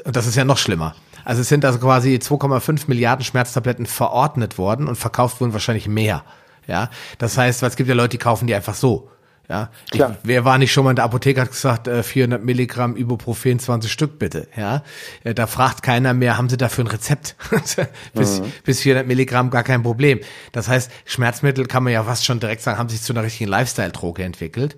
Das 0.05 0.27
ist 0.27 0.37
ja 0.37 0.45
noch 0.45 0.59
schlimmer. 0.59 0.95
Also 1.25 1.43
es 1.43 1.49
sind 1.49 1.65
also 1.65 1.79
quasi 1.79 2.15
2,5 2.17 2.85
Milliarden 2.89 3.25
Schmerztabletten 3.25 3.87
verordnet 3.87 4.59
worden 4.59 4.89
und 4.89 4.97
verkauft 4.97 5.41
wurden 5.41 5.53
wahrscheinlich 5.53 5.89
mehr. 5.89 6.25
Ja, 6.67 6.91
das 7.19 7.37
heißt, 7.37 7.63
es 7.63 7.77
gibt 7.77 7.89
ja 7.89 7.95
Leute, 7.95 8.11
die 8.11 8.19
kaufen 8.19 8.47
die 8.47 8.55
einfach 8.55 8.75
so. 8.75 9.11
Ja, 9.49 9.71
ich, 9.93 10.01
wer 10.23 10.45
war 10.45 10.57
nicht 10.57 10.73
schon 10.73 10.85
mal 10.85 10.91
in 10.91 10.97
der 10.97 11.05
Apotheke 11.05 11.41
hat 11.41 11.51
gesagt, 11.51 11.89
äh, 11.89 12.03
400 12.03 12.45
Milligramm 12.45 12.97
Ibuprofen, 12.97 13.59
20 13.59 13.91
Stück 13.91 14.19
bitte. 14.19 14.47
Ja, 14.57 14.83
äh, 15.25 15.35
da 15.35 15.47
fragt 15.47 15.83
keiner 15.83 16.15
mehr, 16.15 16.39
haben 16.39 16.49
Sie 16.49 16.57
dafür 16.57 16.85
ein 16.85 16.89
Rezept? 16.89 17.35
bis, 18.15 18.41
mhm. 18.41 18.53
bis 18.65 18.81
400 18.81 19.07
Milligramm 19.07 19.51
gar 19.51 19.65
kein 19.65 19.83
Problem. 19.83 20.21
Das 20.53 20.69
heißt, 20.69 20.91
Schmerzmittel 21.05 21.67
kann 21.67 21.83
man 21.83 21.93
ja 21.93 22.05
fast 22.05 22.25
schon 22.25 22.39
direkt 22.39 22.63
sagen, 22.63 22.79
haben 22.79 22.89
sich 22.89 23.03
zu 23.03 23.13
einer 23.13 23.25
richtigen 23.25 23.51
Lifestyle-Droge 23.51 24.23
entwickelt, 24.23 24.77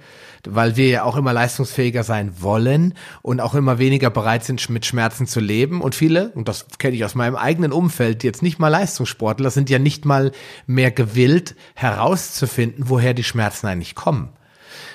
weil 0.48 0.76
wir 0.76 0.88
ja 0.88 1.04
auch 1.04 1.16
immer 1.16 1.34
leistungsfähiger 1.34 2.02
sein 2.02 2.32
wollen 2.40 2.94
und 3.20 3.40
auch 3.40 3.54
immer 3.54 3.78
weniger 3.78 4.08
bereit 4.08 4.44
sind, 4.44 4.68
mit 4.70 4.86
Schmerzen 4.86 5.26
zu 5.26 5.40
leben. 5.40 5.82
Und 5.82 5.94
viele, 5.94 6.30
und 6.30 6.48
das 6.48 6.66
kenne 6.78 6.96
ich 6.96 7.04
aus 7.04 7.14
meinem 7.14 7.36
eigenen 7.36 7.70
Umfeld, 7.70 8.24
jetzt 8.24 8.42
nicht 8.42 8.58
mal 8.58 8.68
Leistungssportler, 8.68 9.50
sind 9.50 9.68
ja 9.68 9.78
nicht 9.78 10.06
mal 10.06 10.32
mehr 10.66 10.90
gewillt 10.90 11.54
herauszufinden, 11.74 12.88
woher 12.88 13.12
die 13.12 13.24
Schmerzen 13.24 13.66
eigentlich 13.66 13.94
kommen. 13.94 14.30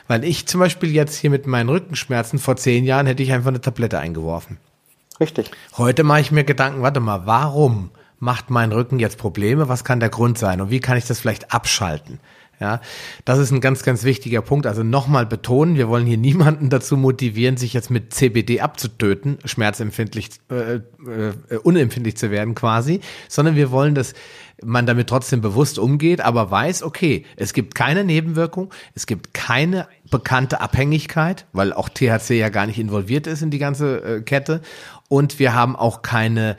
Weil 0.09 0.23
ich 0.23 0.47
zum 0.47 0.59
Beispiel 0.59 0.89
jetzt 0.89 1.17
hier 1.17 1.29
mit 1.29 1.45
meinen 1.45 1.69
Rückenschmerzen 1.69 2.39
vor 2.39 2.57
zehn 2.57 2.83
Jahren 2.83 3.05
hätte 3.05 3.21
ich 3.21 3.31
einfach 3.31 3.49
eine 3.49 3.61
Tablette 3.61 3.99
eingeworfen. 3.99 4.57
Richtig. 5.19 5.51
Heute 5.77 6.03
mache 6.03 6.21
ich 6.21 6.31
mir 6.31 6.43
Gedanken, 6.43 6.81
warte 6.81 6.99
mal, 6.99 7.27
warum 7.27 7.91
macht 8.17 8.49
mein 8.49 8.71
Rücken 8.71 8.97
jetzt 8.97 9.19
Probleme? 9.19 9.69
Was 9.69 9.83
kann 9.83 9.99
der 9.99 10.09
Grund 10.09 10.39
sein? 10.39 10.61
Und 10.61 10.71
wie 10.71 10.79
kann 10.79 10.97
ich 10.97 11.05
das 11.05 11.19
vielleicht 11.19 11.53
abschalten? 11.53 12.19
Ja, 12.59 12.81
das 13.23 13.37
ist 13.37 13.51
ein 13.51 13.61
ganz, 13.61 13.83
ganz 13.83 14.03
wichtiger 14.03 14.41
Punkt. 14.41 14.65
Also 14.65 14.81
nochmal 14.81 15.27
betonen, 15.27 15.77
wir 15.77 15.87
wollen 15.89 16.07
hier 16.07 16.17
niemanden 16.17 16.71
dazu 16.71 16.97
motivieren, 16.97 17.57
sich 17.57 17.73
jetzt 17.73 17.91
mit 17.91 18.11
CBD 18.11 18.61
abzutöten, 18.61 19.37
schmerzempfindlich, 19.45 20.29
äh, 20.49 20.75
äh, 20.75 21.55
unempfindlich 21.61 22.17
zu 22.17 22.31
werden 22.31 22.55
quasi, 22.55 22.99
sondern 23.27 23.55
wir 23.55 23.69
wollen, 23.69 23.93
dass 23.93 24.15
man 24.63 24.85
damit 24.85 25.07
trotzdem 25.07 25.41
bewusst 25.41 25.79
umgeht, 25.79 26.21
aber 26.21 26.51
weiß, 26.51 26.83
okay, 26.83 27.25
es 27.35 27.53
gibt 27.53 27.75
keine 27.75 28.03
Nebenwirkung, 28.03 28.73
es 28.93 29.05
gibt 29.05 29.33
keine 29.33 29.87
bekannte 30.09 30.61
Abhängigkeit, 30.61 31.45
weil 31.53 31.73
auch 31.73 31.89
THC 31.89 32.31
ja 32.31 32.49
gar 32.49 32.65
nicht 32.65 32.79
involviert 32.79 33.27
ist 33.27 33.41
in 33.41 33.51
die 33.51 33.59
ganze 33.59 34.03
äh, 34.03 34.21
Kette. 34.21 34.61
Und 35.07 35.39
wir 35.39 35.53
haben 35.53 35.75
auch 35.75 36.01
keine 36.01 36.57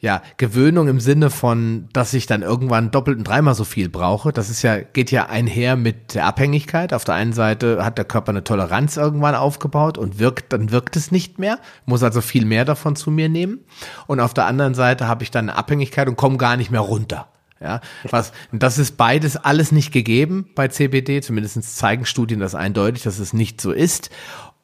ja, 0.00 0.22
Gewöhnung 0.36 0.86
im 0.86 1.00
Sinne 1.00 1.28
von, 1.28 1.88
dass 1.92 2.14
ich 2.14 2.26
dann 2.26 2.42
irgendwann 2.42 2.92
doppelt 2.92 3.18
und 3.18 3.24
dreimal 3.24 3.54
so 3.54 3.64
viel 3.64 3.88
brauche. 3.88 4.32
Das 4.32 4.48
ist 4.48 4.62
ja, 4.62 4.78
geht 4.78 5.10
ja 5.10 5.26
einher 5.26 5.76
mit 5.76 6.14
der 6.14 6.26
Abhängigkeit. 6.26 6.92
Auf 6.92 7.04
der 7.04 7.16
einen 7.16 7.32
Seite 7.32 7.84
hat 7.84 7.98
der 7.98 8.04
Körper 8.04 8.30
eine 8.30 8.44
Toleranz 8.44 8.96
irgendwann 8.96 9.34
aufgebaut 9.34 9.98
und 9.98 10.20
wirkt, 10.20 10.52
dann 10.52 10.70
wirkt 10.70 10.94
es 10.94 11.10
nicht 11.10 11.40
mehr, 11.40 11.58
muss 11.84 12.04
also 12.04 12.20
viel 12.20 12.44
mehr 12.44 12.64
davon 12.64 12.94
zu 12.94 13.10
mir 13.10 13.28
nehmen. 13.28 13.60
Und 14.06 14.20
auf 14.20 14.34
der 14.34 14.46
anderen 14.46 14.74
Seite 14.74 15.08
habe 15.08 15.24
ich 15.24 15.32
dann 15.32 15.50
eine 15.50 15.58
Abhängigkeit 15.58 16.08
und 16.08 16.16
komme 16.16 16.36
gar 16.36 16.56
nicht 16.56 16.70
mehr 16.70 16.80
runter. 16.80 17.28
Ja, 17.60 17.80
was, 18.08 18.32
das 18.52 18.78
ist 18.78 18.96
beides 18.96 19.36
alles 19.36 19.72
nicht 19.72 19.90
gegeben 19.90 20.48
bei 20.54 20.68
CBD, 20.68 21.20
zumindest 21.22 21.60
zeigen 21.76 22.06
Studien 22.06 22.38
das 22.38 22.54
eindeutig, 22.54 23.02
dass 23.02 23.18
es 23.18 23.32
nicht 23.32 23.60
so 23.60 23.72
ist. 23.72 24.10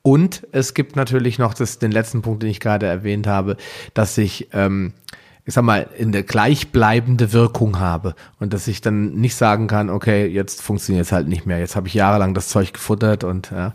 Und 0.03 0.47
es 0.53 0.75
gibt 0.75 0.94
natürlich 0.94 1.40
noch 1.40 1.55
das, 1.55 1.81
den 1.81 1.90
letzten 1.90 2.23
Punkt, 2.23 2.42
den 2.44 2.51
ich 2.51 2.61
gerade 2.61 2.87
erwähnt 2.87 3.27
habe, 3.27 3.57
dass 3.94 4.14
sich 4.14 4.49
ähm, 4.53 4.92
ich 5.46 5.52
sag 5.52 5.62
mal, 5.62 5.88
eine 6.00 6.22
gleichbleibende 6.22 7.35
Wirkung 7.35 7.78
habe 7.78 8.14
und 8.40 8.54
dass 8.54 8.66
ich 8.66 8.80
dann 8.80 9.12
nicht 9.12 9.35
sagen 9.35 9.66
kann, 9.66 9.90
okay, 9.90 10.26
jetzt 10.26 10.62
funktioniert 10.62 11.04
es 11.04 11.12
halt 11.12 11.28
nicht 11.28 11.44
mehr. 11.44 11.59
Jetzt 11.59 11.76
habe 11.76 11.87
ich 11.87 11.92
jahrelang 11.92 12.33
das 12.33 12.48
Zeug 12.48 12.72
gefuttert 12.72 13.24
und 13.24 13.50
ja, 13.50 13.74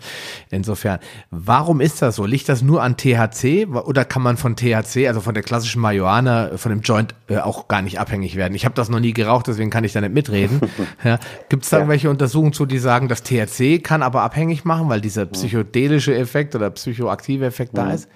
insofern. 0.49 0.97
Warum 1.29 1.79
ist 1.79 2.01
das 2.01 2.15
so? 2.15 2.25
Liegt 2.25 2.49
das 2.49 2.63
nur 2.63 2.81
an 2.81 2.97
THC 2.97 3.67
oder 3.67 4.03
kann 4.03 4.23
man 4.23 4.37
von 4.37 4.55
THC, 4.55 5.07
also 5.07 5.21
von 5.21 5.35
der 5.35 5.43
klassischen 5.43 5.79
Marihuana, 5.79 6.57
von 6.57 6.71
dem 6.71 6.81
Joint 6.81 7.13
äh, 7.27 7.37
auch 7.37 7.67
gar 7.67 7.83
nicht 7.83 7.99
abhängig 7.99 8.35
werden? 8.35 8.55
Ich 8.55 8.65
habe 8.65 8.73
das 8.73 8.89
noch 8.89 8.99
nie 8.99 9.13
geraucht, 9.13 9.45
deswegen 9.45 9.69
kann 9.69 9.83
ich 9.83 9.93
da 9.93 10.01
nicht 10.01 10.13
mitreden. 10.13 10.61
ja. 11.03 11.19
Gibt 11.49 11.65
es 11.65 11.69
da 11.69 11.77
ja. 11.77 11.81
irgendwelche 11.81 12.09
Untersuchungen 12.09 12.53
zu, 12.53 12.65
die 12.65 12.79
sagen, 12.79 13.09
dass 13.09 13.21
THC 13.21 13.83
kann 13.83 14.01
aber 14.01 14.23
abhängig 14.23 14.65
machen, 14.65 14.89
weil 14.89 15.01
dieser 15.01 15.27
psychedelische 15.27 16.15
Effekt 16.15 16.55
oder 16.55 16.71
psychoaktive 16.71 17.45
Effekt 17.45 17.73
mhm. 17.73 17.77
da 17.77 17.91
ist? 17.91 18.09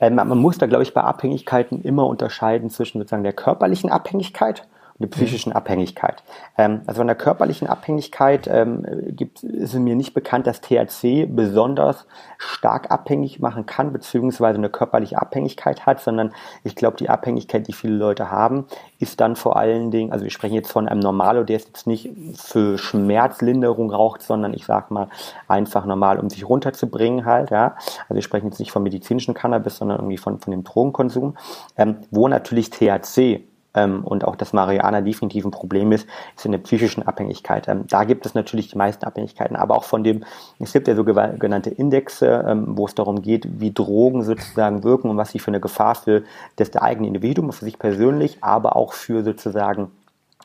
Ähm, 0.00 0.14
man 0.16 0.38
muss 0.38 0.58
da, 0.58 0.66
glaube 0.66 0.82
ich, 0.82 0.94
bei 0.94 1.02
Abhängigkeiten 1.02 1.82
immer 1.82 2.06
unterscheiden 2.06 2.70
zwischen 2.70 2.98
sozusagen 2.98 3.24
der 3.24 3.32
körperlichen 3.32 3.90
Abhängigkeit 3.90 4.66
der 4.98 5.06
psychischen 5.06 5.52
Abhängigkeit. 5.52 6.22
Ähm, 6.56 6.82
also 6.86 7.00
von 7.00 7.06
der 7.06 7.16
körperlichen 7.16 7.68
Abhängigkeit 7.68 8.48
ähm, 8.50 8.84
gibt, 9.10 9.42
ist 9.42 9.74
es 9.74 9.80
mir 9.80 9.94
nicht 9.94 10.12
bekannt, 10.12 10.46
dass 10.46 10.60
THC 10.60 11.26
besonders 11.26 12.06
stark 12.38 12.90
abhängig 12.90 13.38
machen 13.40 13.66
kann, 13.66 13.92
beziehungsweise 13.92 14.58
eine 14.58 14.70
körperliche 14.70 15.20
Abhängigkeit 15.20 15.86
hat, 15.86 16.00
sondern 16.00 16.32
ich 16.64 16.74
glaube, 16.74 16.96
die 16.96 17.08
Abhängigkeit, 17.08 17.68
die 17.68 17.72
viele 17.72 17.94
Leute 17.94 18.30
haben, 18.30 18.66
ist 18.98 19.20
dann 19.20 19.36
vor 19.36 19.56
allen 19.56 19.90
Dingen, 19.90 20.12
also 20.12 20.24
wir 20.24 20.30
sprechen 20.30 20.54
jetzt 20.54 20.72
von 20.72 20.88
einem 20.88 21.00
Normalo, 21.00 21.44
der 21.44 21.58
jetzt 21.58 21.86
nicht 21.86 22.10
für 22.34 22.78
Schmerzlinderung 22.78 23.90
raucht, 23.92 24.22
sondern 24.22 24.52
ich 24.52 24.64
sag 24.64 24.90
mal 24.90 25.08
einfach 25.46 25.84
normal, 25.84 26.18
um 26.18 26.28
sich 26.28 26.48
runterzubringen 26.48 27.24
halt, 27.24 27.50
ja. 27.50 27.76
Also 28.08 28.14
wir 28.16 28.22
sprechen 28.22 28.46
jetzt 28.46 28.58
nicht 28.58 28.72
vom 28.72 28.82
medizinischen 28.82 29.34
Cannabis, 29.34 29.76
sondern 29.76 29.98
irgendwie 29.98 30.18
von, 30.18 30.40
von 30.40 30.50
dem 30.50 30.64
Drogenkonsum, 30.64 31.36
ähm, 31.76 31.98
wo 32.10 32.26
natürlich 32.26 32.70
THC 32.70 33.47
ähm, 33.74 34.04
und 34.04 34.24
auch 34.24 34.36
das 34.36 34.52
Marihuana 34.52 35.00
definitiv 35.00 35.44
ein 35.44 35.50
Problem 35.50 35.92
ist, 35.92 36.06
ist 36.36 36.44
in 36.44 36.52
der 36.52 36.58
psychischen 36.58 37.02
Abhängigkeit. 37.02 37.68
Ähm, 37.68 37.84
da 37.88 38.04
gibt 38.04 38.26
es 38.26 38.34
natürlich 38.34 38.68
die 38.68 38.78
meisten 38.78 39.04
Abhängigkeiten, 39.04 39.56
aber 39.56 39.76
auch 39.76 39.84
von 39.84 40.04
dem, 40.04 40.24
es 40.58 40.72
gibt 40.72 40.88
ja 40.88 40.94
sogenannte 40.94 41.70
Indexe, 41.70 42.44
ähm, 42.48 42.64
wo 42.76 42.86
es 42.86 42.94
darum 42.94 43.22
geht, 43.22 43.60
wie 43.60 43.72
Drogen 43.72 44.22
sozusagen 44.22 44.84
wirken 44.84 45.10
und 45.10 45.16
was 45.16 45.30
sie 45.30 45.38
für 45.38 45.48
eine 45.48 45.60
Gefahr 45.60 45.94
für 45.94 46.22
das 46.56 46.74
eigene 46.76 47.06
Individuum, 47.06 47.52
für 47.52 47.64
sich 47.64 47.78
persönlich, 47.78 48.38
aber 48.42 48.76
auch 48.76 48.92
für 48.92 49.22
sozusagen 49.22 49.90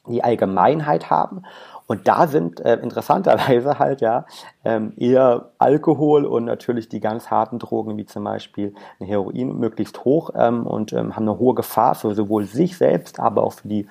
die 0.07 0.23
Allgemeinheit 0.23 1.09
haben. 1.09 1.43
Und 1.87 2.07
da 2.07 2.27
sind 2.27 2.59
äh, 2.59 2.75
interessanterweise 2.75 3.79
halt 3.79 4.01
ja 4.01 4.25
ähm, 4.63 4.93
eher 4.97 5.49
Alkohol 5.57 6.25
und 6.25 6.45
natürlich 6.45 6.89
die 6.89 6.99
ganz 6.99 7.29
harten 7.29 7.59
Drogen 7.59 7.97
wie 7.97 8.05
zum 8.05 8.23
Beispiel 8.23 8.73
Heroin 8.99 9.57
möglichst 9.57 10.05
hoch 10.05 10.31
ähm, 10.35 10.65
und 10.65 10.93
ähm, 10.93 11.15
haben 11.15 11.27
eine 11.27 11.39
hohe 11.39 11.55
Gefahr 11.55 11.95
für 11.95 12.13
sowohl 12.15 12.45
sich 12.45 12.77
selbst, 12.77 13.19
aber 13.19 13.43
auch 13.43 13.53
für 13.53 13.67
die 13.67 13.87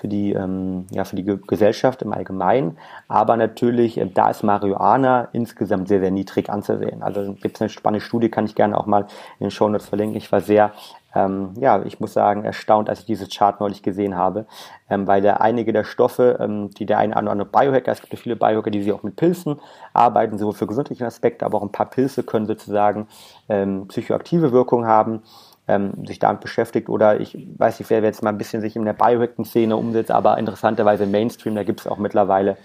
für 0.00 0.08
die, 0.08 0.32
ähm, 0.32 0.86
ja, 0.90 1.04
für 1.04 1.16
die 1.16 1.24
Gesellschaft 1.24 2.00
im 2.00 2.14
Allgemeinen. 2.14 2.78
Aber 3.06 3.36
natürlich, 3.36 3.98
äh, 3.98 4.06
da 4.06 4.30
ist 4.30 4.42
Marihuana 4.42 5.28
insgesamt 5.32 5.88
sehr, 5.88 6.00
sehr 6.00 6.10
niedrig 6.10 6.48
anzusehen. 6.48 7.02
Also 7.02 7.34
gibt 7.34 7.56
es 7.56 7.60
eine 7.60 7.68
spannende 7.68 8.04
Studie, 8.04 8.30
kann 8.30 8.46
ich 8.46 8.54
gerne 8.54 8.78
auch 8.78 8.86
mal 8.86 9.02
in 9.38 9.46
den 9.46 9.50
Show 9.50 9.68
Notes 9.68 9.88
verlinken. 9.88 10.16
Ich 10.16 10.32
war 10.32 10.40
sehr 10.40 10.72
ähm, 11.14 11.54
ja, 11.58 11.82
ich 11.84 12.00
muss 12.00 12.12
sagen, 12.12 12.44
erstaunt, 12.44 12.88
als 12.88 13.00
ich 13.00 13.06
dieses 13.06 13.28
Chart 13.28 13.60
neulich 13.60 13.82
gesehen 13.82 14.16
habe, 14.16 14.46
ähm, 14.88 15.06
weil 15.06 15.22
da 15.22 15.34
einige 15.34 15.72
der 15.72 15.84
Stoffe, 15.84 16.38
ähm, 16.40 16.70
die 16.70 16.86
der 16.86 16.98
eine 16.98 17.16
oder 17.16 17.30
andere 17.30 17.48
Biohacker, 17.48 17.92
es 17.92 18.00
gibt 18.00 18.12
ja 18.12 18.18
viele 18.18 18.36
Biohacker, 18.36 18.70
die 18.70 18.82
sich 18.82 18.92
auch 18.92 19.02
mit 19.02 19.16
Pilzen 19.16 19.58
arbeiten, 19.92 20.38
sowohl 20.38 20.54
für 20.54 20.66
gesundheitliche 20.66 21.06
Aspekte, 21.06 21.44
aber 21.44 21.58
auch 21.58 21.62
ein 21.62 21.72
paar 21.72 21.90
Pilze 21.90 22.22
können 22.22 22.46
sozusagen 22.46 23.08
ähm, 23.48 23.88
psychoaktive 23.88 24.52
Wirkung 24.52 24.86
haben 24.86 25.22
ähm, 25.70 26.04
sich 26.04 26.18
damit 26.18 26.40
beschäftigt 26.40 26.88
oder 26.88 27.20
ich 27.20 27.46
weiß 27.56 27.78
nicht, 27.78 27.90
wer 27.90 28.02
jetzt 28.02 28.22
mal 28.22 28.30
ein 28.30 28.38
bisschen 28.38 28.60
sich 28.60 28.74
in 28.74 28.84
der 28.84 28.92
Biohacking-Szene 28.92 29.76
umsetzt, 29.76 30.10
aber 30.10 30.36
interessanterweise 30.38 31.06
Mainstream, 31.06 31.54
da 31.54 31.62
gibt 31.62 31.80
es 31.80 31.86
auch 31.86 31.98
mittlerweile 31.98 32.56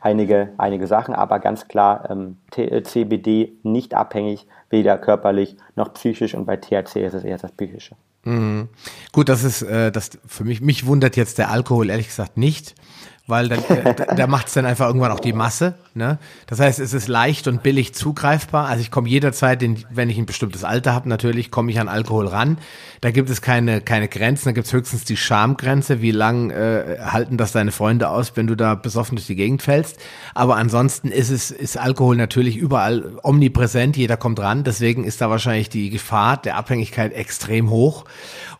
einige, 0.00 0.52
einige 0.58 0.86
Sachen, 0.86 1.14
aber 1.14 1.38
ganz 1.38 1.68
klar 1.68 2.08
ähm, 2.10 2.36
CBD 2.50 3.52
nicht 3.62 3.94
abhängig, 3.94 4.46
weder 4.70 4.98
körperlich 4.98 5.56
noch 5.76 5.92
psychisch 5.94 6.34
und 6.34 6.46
bei 6.46 6.56
THC 6.56 7.04
ist 7.04 7.14
es 7.14 7.24
eher 7.24 7.38
das 7.38 7.52
Psychische. 7.52 7.96
Mhm. 8.24 8.68
Gut, 9.12 9.28
das 9.28 9.44
ist 9.44 9.62
äh, 9.62 9.90
das 9.90 10.10
für 10.26 10.44
mich, 10.44 10.60
mich 10.60 10.86
wundert 10.86 11.16
jetzt 11.16 11.38
der 11.38 11.50
Alkohol 11.50 11.90
ehrlich 11.90 12.08
gesagt 12.08 12.36
nicht 12.36 12.74
weil 13.30 13.48
dann, 13.48 13.64
äh, 13.64 13.94
da 14.16 14.26
macht 14.26 14.48
es 14.48 14.54
dann 14.54 14.66
einfach 14.66 14.86
irgendwann 14.86 15.12
auch 15.12 15.20
die 15.20 15.32
Masse. 15.32 15.74
Ne? 15.94 16.18
Das 16.46 16.60
heißt, 16.60 16.78
es 16.78 16.92
ist 16.92 17.08
leicht 17.08 17.48
und 17.48 17.62
billig 17.62 17.94
zugreifbar. 17.94 18.66
Also 18.66 18.82
ich 18.82 18.90
komme 18.90 19.08
jederzeit, 19.08 19.62
in, 19.62 19.84
wenn 19.90 20.10
ich 20.10 20.18
ein 20.18 20.26
bestimmtes 20.26 20.62
Alter 20.62 20.92
habe, 20.92 21.08
natürlich 21.08 21.50
komme 21.50 21.70
ich 21.70 21.80
an 21.80 21.88
Alkohol 21.88 22.26
ran. 22.26 22.58
Da 23.00 23.10
gibt 23.10 23.30
es 23.30 23.40
keine, 23.40 23.80
keine 23.80 24.08
Grenzen, 24.08 24.46
da 24.46 24.52
gibt 24.52 24.66
es 24.66 24.72
höchstens 24.72 25.04
die 25.04 25.16
Schamgrenze, 25.16 26.02
wie 26.02 26.10
lang 26.10 26.50
äh, 26.50 26.98
halten 27.00 27.38
das 27.38 27.52
deine 27.52 27.72
Freunde 27.72 28.10
aus, 28.10 28.32
wenn 28.36 28.46
du 28.46 28.54
da 28.54 28.74
besoffen 28.74 29.16
durch 29.16 29.26
die 29.26 29.36
Gegend 29.36 29.62
fällst. 29.62 29.98
Aber 30.34 30.56
ansonsten 30.56 31.08
ist 31.08 31.30
es, 31.30 31.50
ist 31.50 31.78
Alkohol 31.78 32.16
natürlich 32.16 32.56
überall 32.56 33.12
omnipräsent, 33.22 33.96
jeder 33.96 34.16
kommt 34.16 34.38
ran, 34.40 34.64
deswegen 34.64 35.04
ist 35.04 35.20
da 35.20 35.30
wahrscheinlich 35.30 35.70
die 35.70 35.90
Gefahr 35.90 36.36
der 36.36 36.56
Abhängigkeit 36.56 37.14
extrem 37.14 37.70
hoch. 37.70 38.04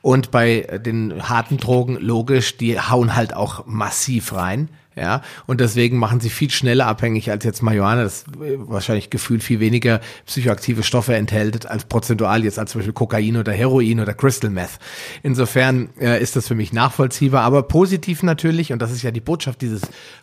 Und 0.02 0.30
bei 0.30 0.80
den 0.84 1.28
harten 1.28 1.58
Drogen, 1.58 1.96
logisch, 1.96 2.56
die 2.56 2.80
hauen 2.80 3.14
halt 3.14 3.34
auch 3.34 3.66
massiv 3.66 4.32
rein. 4.32 4.68
Ja, 4.96 5.22
und 5.46 5.60
deswegen 5.60 5.98
machen 5.98 6.18
sie 6.18 6.30
viel 6.30 6.50
schneller 6.50 6.86
abhängig 6.86 7.30
als 7.30 7.44
jetzt 7.44 7.62
Marihuana, 7.62 8.02
das 8.02 8.24
äh, 8.24 8.56
wahrscheinlich 8.56 9.08
gefühlt 9.08 9.42
viel 9.44 9.60
weniger 9.60 10.00
psychoaktive 10.26 10.82
Stoffe 10.82 11.14
enthält 11.14 11.66
als 11.66 11.84
prozentual 11.84 12.42
jetzt 12.42 12.58
als 12.58 12.72
zum 12.72 12.80
Beispiel 12.80 12.92
Kokain 12.92 13.36
oder 13.36 13.52
Heroin 13.52 14.00
oder 14.00 14.14
Crystal 14.14 14.50
Meth. 14.50 14.80
Insofern 15.22 15.90
äh, 16.00 16.20
ist 16.20 16.34
das 16.34 16.48
für 16.48 16.56
mich 16.56 16.72
nachvollziehbar, 16.72 17.42
aber 17.42 17.62
positiv 17.62 18.24
natürlich, 18.24 18.72
und 18.72 18.82
das 18.82 18.90
ist 18.90 19.02
ja 19.02 19.12
die 19.12 19.20
Botschaft 19.20 19.62
dieses 19.62 19.82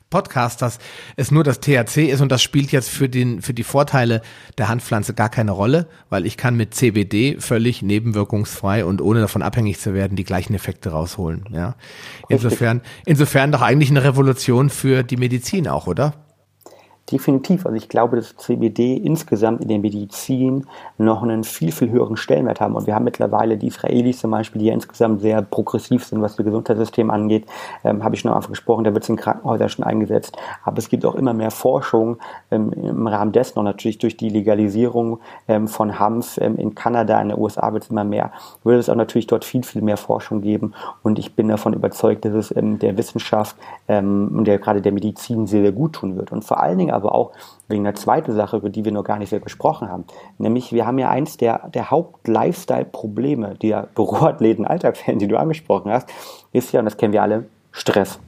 Podcasts, 0.09 0.57
dass 0.57 0.79
es 1.17 1.31
nur 1.31 1.43
das 1.43 1.59
THC 1.59 2.09
ist 2.09 2.21
und 2.21 2.31
das 2.31 2.41
spielt 2.41 2.71
jetzt 2.71 2.89
für 2.89 3.09
den, 3.09 3.41
für 3.41 3.53
die 3.53 3.63
Vorteile 3.63 4.21
der 4.57 4.69
Handpflanze 4.69 5.13
gar 5.13 5.29
keine 5.29 5.51
Rolle, 5.51 5.87
weil 6.09 6.25
ich 6.25 6.37
kann 6.37 6.55
mit 6.55 6.73
CBD 6.73 7.37
völlig 7.39 7.81
nebenwirkungsfrei 7.81 8.85
und 8.85 9.01
ohne 9.01 9.19
davon 9.19 9.41
abhängig 9.41 9.79
zu 9.79 9.93
werden 9.93 10.15
die 10.15 10.23
gleichen 10.23 10.53
Effekte 10.53 10.91
rausholen, 10.91 11.45
ja. 11.51 11.75
Insofern, 12.29 12.81
insofern 13.05 13.51
doch 13.51 13.61
eigentlich 13.61 13.89
eine 13.89 14.03
Revolution 14.03 14.56
für 14.69 15.03
die 15.03 15.17
Medizin 15.17 15.67
auch, 15.67 15.87
oder? 15.87 16.26
Definitiv. 17.09 17.65
Also 17.65 17.77
ich 17.77 17.87
glaube, 17.87 18.17
dass 18.17 18.35
CBD 18.35 18.97
insgesamt 18.97 19.61
in 19.61 19.69
der 19.69 19.79
Medizin 19.79 20.67
noch 20.97 21.23
einen 21.23 21.45
viel, 21.45 21.71
viel 21.71 21.89
höheren 21.89 22.17
Stellenwert 22.17 22.59
haben. 22.59 22.75
Und 22.75 22.85
wir 22.85 22.95
haben 22.95 23.05
mittlerweile 23.05 23.55
die 23.55 23.67
Israelis 23.67 24.19
zum 24.19 24.31
Beispiel, 24.31 24.59
die 24.59 24.67
ja 24.67 24.73
insgesamt 24.73 25.21
sehr 25.21 25.41
progressiv 25.41 26.03
sind, 26.03 26.21
was 26.21 26.35
das 26.35 26.45
Gesundheitssystem 26.45 27.09
angeht. 27.09 27.45
Ähm, 27.85 28.03
Habe 28.03 28.15
ich 28.15 28.21
schon 28.21 28.31
Anfang 28.33 28.51
gesprochen, 28.51 28.83
da 28.83 28.93
wird 28.93 29.03
es 29.03 29.09
in 29.09 29.15
Krankenhäusern 29.15 29.69
schon 29.69 29.85
eingesetzt. 29.85 30.35
Aber 30.65 30.79
es 30.79 30.89
gibt 30.89 31.05
auch 31.05 31.15
immer 31.15 31.33
mehr 31.33 31.49
Forschung 31.49 32.17
ähm, 32.51 32.73
im 32.73 33.07
Rahmen 33.07 33.31
dessen 33.31 33.57
und 33.57 33.63
natürlich 33.63 33.99
durch 33.99 34.17
die 34.17 34.27
Legalisierung 34.27 35.19
ähm, 35.47 35.69
von 35.69 35.99
Hanf 35.99 36.37
ähm, 36.41 36.57
in 36.57 36.75
Kanada, 36.75 37.21
in 37.21 37.29
den 37.29 37.39
USA 37.39 37.71
wird 37.71 37.83
es 37.83 37.89
immer 37.89 38.03
mehr. 38.03 38.33
Würde 38.65 38.79
es 38.79 38.89
auch 38.89 38.95
natürlich 38.95 39.27
dort 39.27 39.45
viel, 39.45 39.63
viel 39.63 39.81
mehr 39.81 39.97
Forschung 39.97 40.41
geben. 40.41 40.73
Und 41.03 41.19
ich 41.19 41.35
bin 41.35 41.47
davon 41.47 41.71
überzeugt, 41.71 42.25
dass 42.25 42.33
es 42.33 42.53
ähm, 42.57 42.79
der 42.79 42.97
Wissenschaft 42.97 43.55
ähm, 43.87 44.29
und 44.39 44.45
der, 44.45 44.57
gerade 44.57 44.81
der 44.81 44.91
Medizin 44.91 45.47
sehr, 45.47 45.61
sehr 45.61 45.71
gut 45.71 45.93
tun 45.93 46.17
wird. 46.17 46.33
Und 46.33 46.43
vor 46.43 46.59
allen 46.59 46.77
Dingen 46.77 46.96
aber 46.97 47.15
auch 47.15 47.31
wegen 47.67 47.83
der 47.83 47.95
zweiten 47.95 48.33
Sache, 48.33 48.57
über 48.57 48.69
die 48.69 48.83
wir 48.83 48.91
noch 48.91 49.03
gar 49.03 49.19
nicht 49.19 49.29
sehr 49.29 49.39
gesprochen 49.39 49.89
haben. 49.89 50.05
Nämlich, 50.37 50.73
wir 50.73 50.85
haben 50.85 50.99
ja 50.99 51.09
eins 51.09 51.37
der, 51.37 51.69
der 51.69 51.91
Haupt-Lifestyle-Probleme, 51.91 53.55
die 53.61 53.69
ja 53.69 53.87
Büroathleten, 53.95 54.65
Alltagsfans, 54.65 55.19
die 55.19 55.27
du 55.27 55.37
angesprochen 55.37 55.91
hast, 55.91 56.09
ist 56.51 56.73
ja, 56.73 56.79
und 56.79 56.85
das 56.85 56.97
kennen 56.97 57.13
wir 57.13 57.21
alle, 57.21 57.45
Stress. 57.71 58.19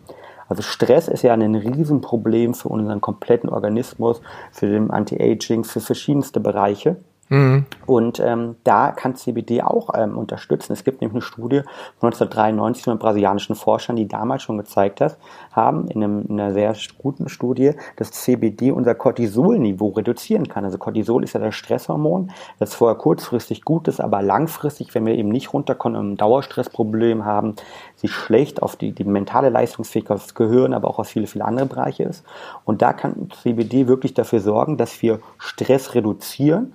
Also 0.47 0.63
Stress 0.63 1.07
ist 1.07 1.22
ja 1.22 1.34
ein 1.34 1.55
Riesenproblem 1.55 2.55
für 2.55 2.70
unseren 2.70 3.01
kompletten 3.01 3.49
Organismus, 3.49 4.22
für 4.51 4.67
den 4.67 4.89
Anti-Aging, 4.89 5.63
für 5.63 5.80
verschiedenste 5.80 6.39
Bereiche. 6.39 6.97
Mhm. 7.30 7.65
Und 7.86 8.19
ähm, 8.19 8.55
da 8.63 8.91
kann 8.91 9.15
CBD 9.15 9.61
auch 9.61 9.91
ähm, 9.95 10.17
unterstützen. 10.17 10.73
Es 10.73 10.84
gibt 10.84 11.01
nämlich 11.01 11.13
eine 11.13 11.21
Studie 11.21 11.61
von 11.99 12.07
1993 12.07 12.84
von 12.86 12.97
brasilianischen 12.97 13.55
Forschern, 13.55 13.95
die 13.95 14.07
damals 14.07 14.41
schon 14.41 14.57
gezeigt 14.57 14.99
hat, 14.99 15.17
haben, 15.51 15.88
in, 15.89 16.03
einem, 16.03 16.25
in 16.27 16.39
einer 16.39 16.53
sehr 16.53 16.75
guten 16.97 17.30
Studie, 17.30 17.73
dass 17.97 18.11
CBD 18.11 18.71
unser 18.71 18.95
Cortisolniveau 18.95 19.89
reduzieren 19.89 20.47
kann. 20.47 20.65
Also 20.65 20.80
Cortisol 20.80 21.23
ist 21.23 21.34
ja 21.34 21.39
das 21.39 21.53
Stresshormon, 21.53 22.32
das 22.57 22.73
vorher 22.73 22.97
kurzfristig 22.97 23.63
gut 23.63 23.88
ist, 23.88 24.01
aber 24.01 24.23
langfristig, 24.23 24.95
wenn 24.95 25.05
wir 25.05 25.13
eben 25.13 25.30
nicht 25.30 25.53
runterkommen, 25.53 26.13
ein 26.13 26.17
Dauerstressproblem 26.17 27.25
haben, 27.25 27.55
sich 27.95 28.11
schlecht 28.11 28.63
auf 28.63 28.75
die, 28.75 28.91
die 28.91 29.03
mentale 29.03 29.49
Leistungsfähigkeit, 29.49 30.17
aufs 30.17 30.34
Gehirn, 30.34 30.73
aber 30.73 30.88
auch 30.88 30.97
auf 30.97 31.07
viele, 31.07 31.27
viele 31.27 31.45
andere 31.45 31.67
Bereiche 31.67 32.03
ist. 32.03 32.25
Und 32.65 32.82
da 32.82 32.91
kann 32.93 33.30
CBD 33.43 33.88
wirklich 33.88 34.15
dafür 34.15 34.39
sorgen, 34.39 34.77
dass 34.77 35.01
wir 35.03 35.19
Stress 35.38 35.93
reduzieren 35.93 36.73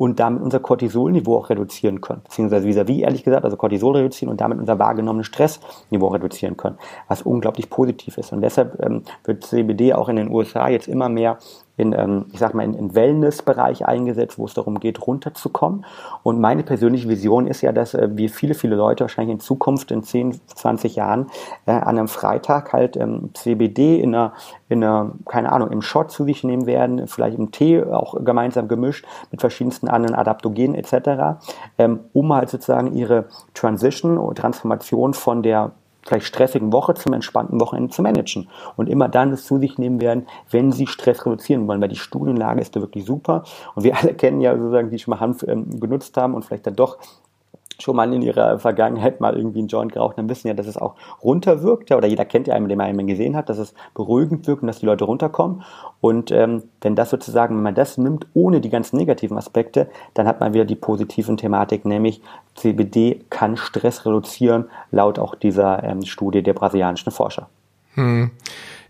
und 0.00 0.18
damit 0.18 0.42
unser 0.42 0.60
Cortisolniveau 0.60 1.36
auch 1.36 1.50
reduzieren 1.50 2.00
können. 2.00 2.22
Beziehungsweise 2.22 2.66
vis-à-vis, 2.66 3.02
ehrlich 3.02 3.22
gesagt, 3.22 3.44
also 3.44 3.58
Cortisol 3.58 3.96
reduzieren 3.96 4.30
und 4.30 4.40
damit 4.40 4.58
unser 4.58 4.78
wahrgenommenes 4.78 5.26
Stressniveau 5.26 6.08
reduzieren 6.08 6.56
können, 6.56 6.78
was 7.06 7.20
unglaublich 7.20 7.68
positiv 7.68 8.16
ist. 8.16 8.32
Und 8.32 8.40
deshalb 8.40 8.82
ähm, 8.82 9.02
wird 9.24 9.44
CBD 9.44 9.92
auch 9.92 10.08
in 10.08 10.16
den 10.16 10.30
USA 10.30 10.70
jetzt 10.70 10.88
immer 10.88 11.10
mehr 11.10 11.36
in, 11.80 11.92
ähm, 11.92 12.26
ich 12.32 12.38
sag 12.38 12.54
mal, 12.54 12.62
in, 12.62 12.74
in 12.74 12.94
Wellness-Bereich 12.94 13.86
eingesetzt, 13.86 14.38
wo 14.38 14.44
es 14.44 14.54
darum 14.54 14.78
geht, 14.78 15.06
runterzukommen. 15.06 15.84
Und 16.22 16.40
meine 16.40 16.62
persönliche 16.62 17.08
Vision 17.08 17.46
ist 17.46 17.62
ja, 17.62 17.72
dass 17.72 17.94
äh, 17.94 18.08
wir 18.12 18.28
viele, 18.28 18.54
viele 18.54 18.76
Leute 18.76 19.04
wahrscheinlich 19.04 19.34
in 19.34 19.40
Zukunft, 19.40 19.90
in 19.90 20.02
10, 20.02 20.40
20 20.46 20.96
Jahren, 20.96 21.30
äh, 21.66 21.72
an 21.72 21.98
einem 21.98 22.08
Freitag 22.08 22.72
halt 22.72 22.96
ähm, 22.96 23.30
CBD 23.34 24.00
in 24.00 24.14
einer, 24.14 24.34
in 24.68 24.84
einer, 24.84 25.12
keine 25.26 25.50
Ahnung, 25.52 25.70
im 25.70 25.82
Shot 25.82 26.10
zu 26.10 26.24
sich 26.24 26.44
nehmen 26.44 26.66
werden, 26.66 27.08
vielleicht 27.08 27.38
im 27.38 27.50
Tee 27.50 27.82
auch 27.82 28.22
gemeinsam 28.24 28.68
gemischt 28.68 29.06
mit 29.30 29.40
verschiedensten 29.40 29.88
anderen 29.88 30.14
Adaptogenen 30.14 30.74
etc., 30.74 31.40
ähm, 31.78 32.00
um 32.12 32.32
halt 32.32 32.50
sozusagen 32.50 32.94
ihre 32.94 33.26
Transition 33.54 34.18
und 34.18 34.38
Transformation 34.38 35.14
von 35.14 35.42
der 35.42 35.72
vielleicht 36.02 36.26
stressigen 36.26 36.72
Woche 36.72 36.94
zum 36.94 37.12
entspannten 37.12 37.60
Wochenende 37.60 37.90
zu 37.90 38.02
managen. 38.02 38.48
Und 38.76 38.88
immer 38.88 39.08
dann 39.08 39.32
es 39.32 39.44
zu 39.44 39.58
sich 39.58 39.78
nehmen 39.78 40.00
werden, 40.00 40.26
wenn 40.50 40.72
sie 40.72 40.86
Stress 40.86 41.24
reduzieren 41.26 41.66
wollen, 41.68 41.80
weil 41.80 41.88
die 41.88 41.96
Studienlage 41.96 42.60
ist 42.60 42.74
da 42.76 42.80
wirklich 42.80 43.04
super. 43.04 43.44
Und 43.74 43.84
wir 43.84 43.96
alle 44.00 44.14
kennen 44.14 44.40
ja 44.40 44.56
sozusagen, 44.56 44.90
die 44.90 44.98
schon 44.98 45.12
mal 45.12 45.20
Hanf 45.20 45.42
ähm, 45.42 45.80
genutzt 45.80 46.16
haben 46.16 46.34
und 46.34 46.44
vielleicht 46.44 46.66
dann 46.66 46.76
doch 46.76 46.98
schon 47.82 47.96
mal 47.96 48.12
in 48.12 48.22
ihrer 48.22 48.58
Vergangenheit 48.58 49.20
mal 49.20 49.36
irgendwie 49.36 49.60
einen 49.60 49.68
Joint 49.68 49.92
geraucht 49.92 50.18
dann 50.18 50.28
wissen 50.28 50.48
ja, 50.48 50.54
dass 50.54 50.66
es 50.66 50.76
auch 50.76 50.94
runterwirkt. 51.22 51.90
Oder 51.92 52.08
jeder 52.08 52.24
kennt 52.24 52.46
ja 52.46 52.54
einen, 52.54 52.68
den 52.68 52.78
man 52.78 52.86
einmal 52.86 53.06
gesehen 53.06 53.36
hat, 53.36 53.48
dass 53.48 53.58
es 53.58 53.74
beruhigend 53.94 54.46
wirkt 54.46 54.62
und 54.62 54.68
dass 54.68 54.80
die 54.80 54.86
Leute 54.86 55.04
runterkommen. 55.04 55.62
Und 56.00 56.30
ähm, 56.30 56.62
wenn 56.80 56.94
das 56.94 57.10
sozusagen, 57.10 57.56
wenn 57.56 57.62
man 57.62 57.74
das 57.74 57.98
nimmt, 57.98 58.26
ohne 58.34 58.60
die 58.60 58.70
ganzen 58.70 58.96
negativen 58.96 59.36
Aspekte, 59.36 59.88
dann 60.14 60.26
hat 60.26 60.40
man 60.40 60.54
wieder 60.54 60.64
die 60.64 60.76
positiven 60.76 61.36
Thematik, 61.36 61.84
nämlich 61.84 62.22
CBD 62.54 63.24
kann 63.30 63.56
Stress 63.56 64.06
reduzieren, 64.06 64.66
laut 64.90 65.18
auch 65.18 65.34
dieser 65.34 65.82
ähm, 65.82 66.04
Studie 66.04 66.42
der 66.42 66.54
brasilianischen 66.54 67.12
Forscher. 67.12 67.48
Hm. 67.94 68.30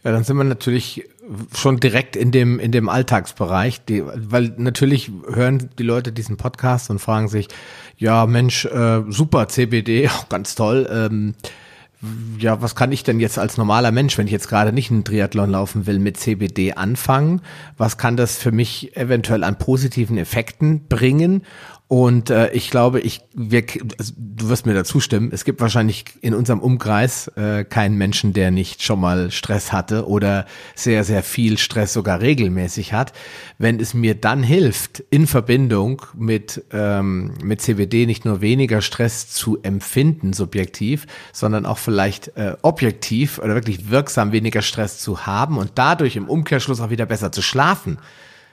Ja, 0.03 0.13
dann 0.13 0.25
sind 0.25 0.37
wir 0.37 0.45
natürlich 0.45 1.09
schon 1.55 1.79
direkt 1.79 2.17
in 2.17 2.33
dem 2.33 2.59
in 2.59 2.73
dem 2.73 2.89
Alltagsbereich, 2.89 3.85
die, 3.85 4.03
weil 4.05 4.55
natürlich 4.57 5.11
hören 5.29 5.71
die 5.79 5.83
Leute 5.83 6.13
diesen 6.13 6.37
Podcast 6.37 6.91
und 6.91 6.99
fragen 6.99 7.29
sich, 7.29 7.49
ja 7.97 8.27
Mensch, 8.27 8.65
äh, 8.65 9.03
super 9.09 9.49
CBD, 9.49 10.09
auch 10.09 10.29
ganz 10.29 10.55
toll. 10.55 10.89
Ähm, 10.91 11.35
ja, 12.39 12.63
was 12.63 12.75
kann 12.75 12.93
ich 12.93 13.03
denn 13.03 13.21
jetzt 13.21 13.39
als 13.39 13.59
normaler 13.59 13.93
Mensch, 13.93 14.17
wenn 14.17 14.27
ich 14.27 14.33
jetzt 14.33 14.49
gerade 14.49 14.73
nicht 14.73 14.91
einen 14.91 15.05
Triathlon 15.05 15.51
laufen 15.51 15.87
will, 15.87 15.99
mit 15.99 16.17
CBD 16.17 16.73
anfangen? 16.73 17.43
Was 17.77 17.99
kann 17.99 18.17
das 18.17 18.39
für 18.39 18.53
mich 18.53 18.97
eventuell 18.97 19.45
an 19.45 19.59
positiven 19.59 20.17
Effekten 20.17 20.89
bringen? 20.89 21.43
Und 21.91 22.31
äh, 22.31 22.53
ich 22.53 22.71
glaube, 22.71 23.01
ich 23.01 23.21
wir, 23.35 23.65
also, 23.99 24.13
du 24.17 24.49
wirst 24.49 24.65
mir 24.65 24.75
dazu 24.75 25.01
stimmen. 25.01 25.31
Es 25.33 25.45
gibt 25.45 25.61
wahrscheinlich 25.61 26.05
in 26.21 26.35
unserem 26.35 26.61
Umkreis 26.61 27.27
äh, 27.35 27.65
keinen 27.65 27.99
Menschen, 27.99 28.33
der 28.33 28.53
nicht 28.53 28.85
schon 28.85 29.01
mal 29.01 29.33
Stress 29.33 29.73
hatte 29.73 30.07
oder 30.07 30.47
sehr 30.77 31.03
sehr 31.03 31.25
viel 31.25 31.59
Stress 31.59 31.93
sogar 31.93 32.21
regelmäßig 32.21 32.93
hat. 32.93 33.13
Wenn 33.59 33.81
es 33.81 33.93
mir 33.93 34.15
dann 34.15 34.45
hilft, 34.45 35.01
in 35.11 35.27
Verbindung 35.27 36.03
mit 36.15 36.65
ähm, 36.73 37.35
mit 37.43 37.61
CBD 37.61 38.07
nicht 38.07 38.25
nur 38.25 38.41
weniger 38.41 38.83
Stress 38.83 39.29
zu 39.29 39.61
empfinden 39.61 40.33
subjektiv, 40.33 41.09
sondern 41.33 41.67
auch 41.67 41.79
vielleicht 41.79 42.37
äh, 42.37 42.55
objektiv 42.63 43.41
oder 43.41 43.57
wirklich 43.57 43.91
wirksam 43.91 44.31
weniger 44.31 44.63
Stress 44.63 45.01
zu 45.01 45.27
haben 45.27 45.59
und 45.59 45.73
dadurch 45.75 46.15
im 46.15 46.29
Umkehrschluss 46.29 46.81
auch 46.81 46.91
wieder 46.91 47.07
besser 47.07 47.33
zu 47.33 47.43
schlafen 47.43 47.99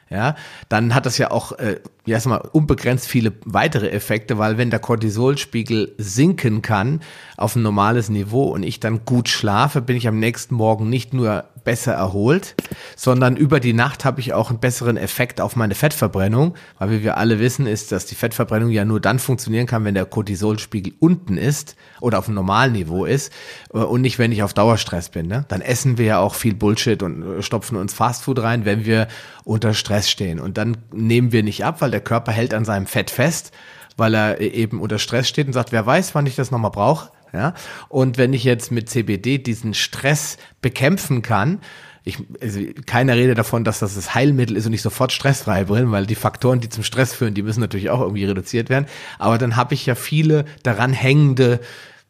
ja, 0.10 0.36
dann 0.70 0.95
hat 0.95 1.05
das 1.05 1.18
ja 1.18 1.32
auch 1.32 1.51
äh, 1.53 1.80
erstmal 2.05 2.39
unbegrenzt 2.39 3.08
viele 3.08 3.34
weitere 3.45 3.89
Effekte, 3.89 4.38
weil 4.38 4.58
wenn 4.58 4.70
der 4.70 4.80
Cortisolspiegel 4.80 5.93
sinken 5.97 6.62
kann 6.62 7.01
auf 7.36 7.55
ein 7.55 7.62
normales 7.62 8.10
Niveau 8.10 8.45
und 8.45 8.64
ich 8.64 8.80
dann 8.80 9.05
gut 9.05 9.28
schlafe, 9.28 9.82
bin 9.82 9.97
ich 9.97 10.08
am 10.08 10.20
nächsten 10.20 10.55
Morgen 10.55 10.89
nicht 10.89 11.14
nur 11.14 11.45
besser 11.68 11.91
erholt, 11.91 12.55
sondern 12.95 13.36
über 13.36 13.59
die 13.59 13.74
Nacht 13.74 14.05
habe 14.05 14.22
ich 14.22 14.32
auch 14.32 14.51
einen 14.51 14.61
besseren 14.61 14.95
Effekt 14.95 15.41
auf 15.41 15.57
meine 15.57 15.76
Fettverbrennung, 15.76 16.55
weil 16.80 16.91
wie 16.91 17.03
wir 17.03 17.18
alle 17.18 17.39
wissen, 17.39 17.68
ist, 17.68 17.91
dass 17.91 18.05
die 18.05 18.15
Fettverbrennung 18.15 18.70
ja 18.70 18.86
nur 18.86 19.01
dann 19.01 19.20
funktionieren 19.20 19.68
kann, 19.68 19.84
wenn 19.84 19.93
der 19.93 20.05
Cortisolspiegel 20.05 20.93
unten 20.99 21.36
ist 21.38 21.76
oder 21.99 22.20
auf 22.20 22.28
einem 22.28 22.36
normalen 22.36 22.72
Niveau 22.72 23.03
ist 23.03 23.34
äh, 23.74 23.80
und 23.80 23.99
nicht, 23.99 24.18
wenn 24.18 24.32
ich 24.32 24.43
auf 24.43 24.53
Dauerstress 24.53 25.09
bin. 25.09 25.28
Ne? 25.28 25.43
Dann 25.49 25.59
essen 25.59 25.97
wir 25.97 26.05
ja 26.05 26.20
auch 26.20 26.36
viel 26.36 26.55
Bullshit 26.55 27.03
und 27.03 27.39
äh, 27.39 27.41
stopfen 27.41 27.76
uns 27.76 27.93
Fastfood 27.93 28.39
rein, 28.39 28.63
wenn 28.63 28.86
wir 28.86 29.09
unter 29.43 29.74
Stress 29.74 30.09
stehen. 30.09 30.39
Und 30.39 30.57
dann 30.57 30.78
nehmen 30.93 31.34
wir 31.34 31.43
nicht 31.43 31.65
ab, 31.65 31.82
weil 31.82 31.91
der 31.91 31.99
Körper 31.99 32.32
hält 32.32 32.53
an 32.53 32.63
seinem 32.63 32.86
Fett 32.86 33.09
fest, 33.09 33.51
weil 33.97 34.13
er 34.13 34.39
äh, 34.39 34.47
eben 34.47 34.80
unter 34.80 34.99
Stress 34.99 35.28
steht 35.28 35.47
und 35.47 35.53
sagt, 35.53 35.74
wer 35.74 35.86
weiß, 35.86 36.15
wann 36.15 36.28
ich 36.28 36.38
das 36.38 36.49
nochmal 36.49 36.72
brauche. 36.72 37.11
Ja? 37.34 37.54
Und 37.90 38.18
wenn 38.18 38.34
ich 38.34 38.44
jetzt 38.44 38.72
mit 38.72 38.90
CBD 38.90 39.38
diesen 39.38 39.74
Stress 39.74 40.38
bekämpfen 40.62 41.22
kann, 41.22 41.60
ich, 42.08 42.20
also 42.42 42.62
keiner 42.86 43.16
redet 43.16 43.38
davon, 43.38 43.66
dass 43.66 43.80
das 43.80 43.96
das 43.96 44.16
Heilmittel 44.16 44.56
ist 44.56 44.66
und 44.66 44.74
ich 44.74 44.82
sofort 44.82 45.12
stressfrei 45.12 45.66
bin, 45.66 45.92
weil 45.92 46.06
die 46.06 46.16
Faktoren, 46.16 46.62
die 46.62 46.70
zum 46.70 46.84
Stress 46.84 47.14
führen, 47.14 47.34
die 47.34 47.44
müssen 47.44 47.60
natürlich 47.60 47.90
auch 47.90 48.00
irgendwie 48.00 48.24
reduziert 48.24 48.70
werden. 48.70 48.86
Aber 49.20 49.38
dann 49.38 49.58
habe 49.58 49.74
ich 49.74 49.86
ja 49.86 49.96
viele 49.96 50.46
daran 50.64 50.94
hängende 50.94 51.60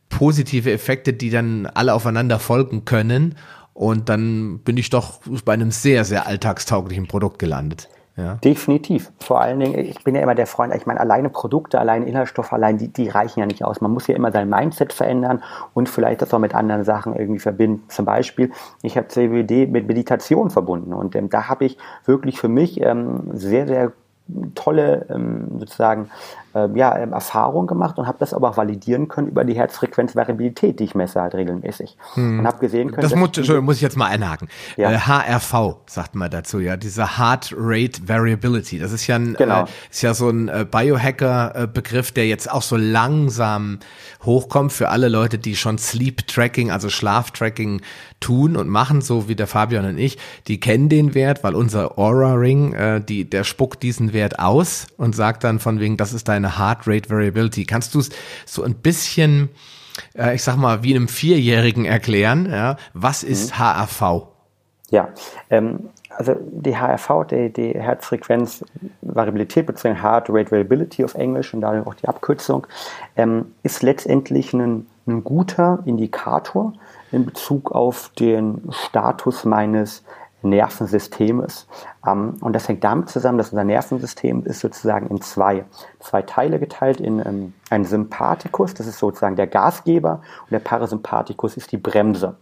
positive 0.10 0.72
Effekte, 0.72 1.14
die 1.14 1.32
dann 1.32 1.66
alle 1.66 1.94
aufeinander 1.94 2.40
folgen 2.40 2.86
können. 2.86 3.36
Und 3.74 4.10
dann 4.10 4.60
bin 4.60 4.78
ich 4.78 4.90
doch 4.90 5.20
bei 5.46 5.54
einem 5.54 5.72
sehr, 5.72 6.06
sehr 6.06 6.28
alltagstauglichen 6.28 7.08
Produkt 7.08 7.40
gelandet. 7.40 7.90
Ja. 8.18 8.34
Definitiv. 8.44 9.12
Vor 9.20 9.42
allen 9.42 9.60
Dingen, 9.60 9.78
ich 9.78 10.04
bin 10.04 10.16
ja 10.16 10.22
immer 10.22 10.34
der 10.34 10.48
Freund, 10.48 10.74
ich 10.74 10.88
meine, 10.88 11.00
alleine 11.00 11.30
Produkte, 11.30 11.80
alleine 11.80 12.06
Inhaltsstoffe, 12.08 12.52
allein 12.52 12.80
die, 12.80 12.88
die 12.88 13.10
reichen 13.10 13.40
ja 13.40 13.46
nicht 13.46 13.64
aus. 13.64 13.80
Man 13.80 13.92
muss 13.92 14.08
ja 14.08 14.16
immer 14.16 14.32
sein 14.32 14.50
Mindset 14.50 14.92
verändern 14.92 15.44
und 15.76 15.88
vielleicht 15.88 16.24
das 16.24 16.34
auch 16.34 16.40
mit 16.40 16.56
anderen 16.56 16.84
Sachen 16.84 17.16
irgendwie 17.16 17.40
verbinden. 17.40 17.84
Zum 17.90 18.06
Beispiel, 18.06 18.52
ich 18.82 18.98
habe 18.98 19.08
CBD 19.08 19.68
mit 19.68 19.88
Meditation 19.88 20.50
verbunden 20.50 20.94
und 20.94 21.16
ähm, 21.16 21.30
da 21.30 21.48
habe 21.48 21.66
ich 21.66 21.78
wirklich 22.06 22.40
für 22.40 22.50
mich 22.50 22.82
ähm, 22.82 23.30
sehr, 23.34 23.68
sehr 23.68 23.92
tolle 24.56 25.06
ähm, 25.10 25.60
sozusagen 25.60 26.10
äh, 26.58 26.78
ja, 26.78 26.98
ähm, 26.98 27.14
Erfahrung 27.14 27.68
gemacht 27.68 27.98
und 27.98 28.08
habe 28.08 28.18
das 28.20 28.34
aber 28.34 28.50
auch 28.50 28.58
validieren 28.58 29.08
können 29.08 29.28
über 29.28 29.44
die 29.44 29.54
Herzfrequenzvariabilität, 29.54 30.80
die 30.80 30.86
ich 30.86 30.96
messe 30.96 31.22
halt 31.22 31.36
regelmäßig. 31.36 31.98
Hm. 32.14 32.40
Und 32.40 32.48
habe 32.48 32.60
gesehen 32.60 32.92
können. 32.92 33.02
Das 33.02 33.16
muss, 33.16 33.28
Entschuldigung, 33.28 33.66
muss 33.66 33.76
ich 33.78 33.82
jetzt 33.82 33.98
mal 33.98 34.08
einhaken. 34.08 34.48
Ja. 34.76 34.92
Äh, 34.92 34.98
HRV 35.00 35.78
sagt 35.86 36.16
man 36.16 36.32
dazu, 36.32 36.60
ja, 36.60 36.78
diese 36.78 37.18
Heart 37.18 37.54
Rate 37.58 38.08
Variability. 38.08 38.80
Das 38.80 38.92
ist 38.92 39.08
ja 39.08 39.16
ein, 39.16 39.34
genau. 39.34 39.64
äh, 39.64 39.68
ist 39.92 40.02
ja 40.02 40.14
so 40.14 40.30
ein 40.30 40.48
äh, 40.50 40.66
Biohacker-Begriff, 40.70 42.12
der 42.12 42.28
jetzt 42.28 42.52
auch 42.52 42.62
so 42.62 42.76
langsam 42.76 43.80
hochkommt 44.24 44.74
für 44.74 44.90
alle 44.90 45.10
Leute, 45.10 45.38
die 45.38 45.56
schon 45.56 45.78
Sleep 45.78 46.28
Tracking, 46.28 46.72
also 46.72 46.90
Schlaftracking 46.90 47.82
tun 48.20 48.58
und 48.58 48.68
machen, 48.68 49.02
so 49.02 49.28
wie 49.28 49.36
der 49.36 49.48
Fabian 49.48 49.86
und 49.86 49.98
ich. 49.98 50.18
Die 50.48 50.60
kennen 50.60 50.90
den 50.90 51.14
Wert, 51.14 51.44
weil 51.44 51.56
unser 51.56 52.00
Aura 52.00 52.34
Ring, 52.34 52.74
äh, 52.74 53.02
die, 53.02 53.30
der 53.30 53.44
spuckt 53.44 53.84
diesen 53.84 54.14
Wert 54.14 54.40
aus 54.40 54.88
und 54.98 55.16
sagt 55.16 55.44
dann 55.44 55.60
von 55.60 55.80
wegen, 55.80 55.98
das 55.98 56.14
ist 56.14 56.28
deine 56.28 56.48
deine 56.48 56.58
Heart 56.58 56.88
Rate 56.88 57.10
Variability. 57.10 57.66
Kannst 57.66 57.96
du 57.96 58.00
es 58.00 58.10
so 58.46 58.64
ein 58.64 58.76
bisschen, 58.76 59.50
äh, 60.18 60.36
ich 60.36 60.44
sag 60.44 60.58
mal, 60.58 60.84
wie 60.84 60.96
einem 60.96 61.08
Vierjährigen 61.08 61.86
erklären? 61.86 62.50
Ja? 62.50 62.78
Was 62.94 63.24
ist 63.24 63.52
mhm. 63.52 63.60
HRV? 63.60 64.28
Ja, 64.90 65.10
ähm, 65.50 65.90
also 66.10 66.36
die 66.40 66.78
HRV, 66.78 67.28
die, 67.30 67.52
die 67.52 67.74
Herzfrequenzvariabilität, 67.74 69.66
beziehungsweise 69.66 70.04
Heart 70.04 70.30
Rate 70.30 70.52
Variability 70.52 71.04
auf 71.04 71.16
Englisch 71.16 71.54
und 71.54 71.62
dadurch 71.62 71.86
auch 71.86 71.96
die 71.96 72.08
Abkürzung, 72.08 72.66
ähm, 73.18 73.54
ist 73.64 73.84
letztendlich 73.84 74.54
ein, 74.54 74.88
ein 75.06 75.24
guter 75.24 75.80
Indikator 75.86 76.74
in 77.12 77.26
Bezug 77.26 77.72
auf 77.72 78.12
den 78.20 78.70
Status 78.72 79.46
meines 79.46 80.04
Nervensystems. 80.42 81.68
Ähm, 82.06 82.36
und 82.42 82.54
das 82.54 82.68
hängt 82.68 82.84
damit 82.84 83.10
zusammen, 83.10 83.38
dass 83.38 83.50
unser 83.50 83.64
Nervensystem 83.64 84.46
ist 84.46 84.60
sozusagen 84.60 85.08
in 85.08 85.22
zwei, 85.22 85.66
zwei 86.00 86.22
Teile 86.22 86.60
geteilt, 86.60 87.02
in 87.02 87.20
ähm, 87.20 87.54
einen 87.70 87.86
Sympathikus, 87.86 88.74
das 88.74 88.88
ist 88.88 89.00
sozusagen 89.00 89.36
der 89.36 89.48
Gasgeber, 89.48 90.22
und 90.44 90.52
der 90.52 90.60
Parasympathikus 90.60 91.58
ist 91.58 91.72
die 91.72 91.78
Bremse. 91.78 92.36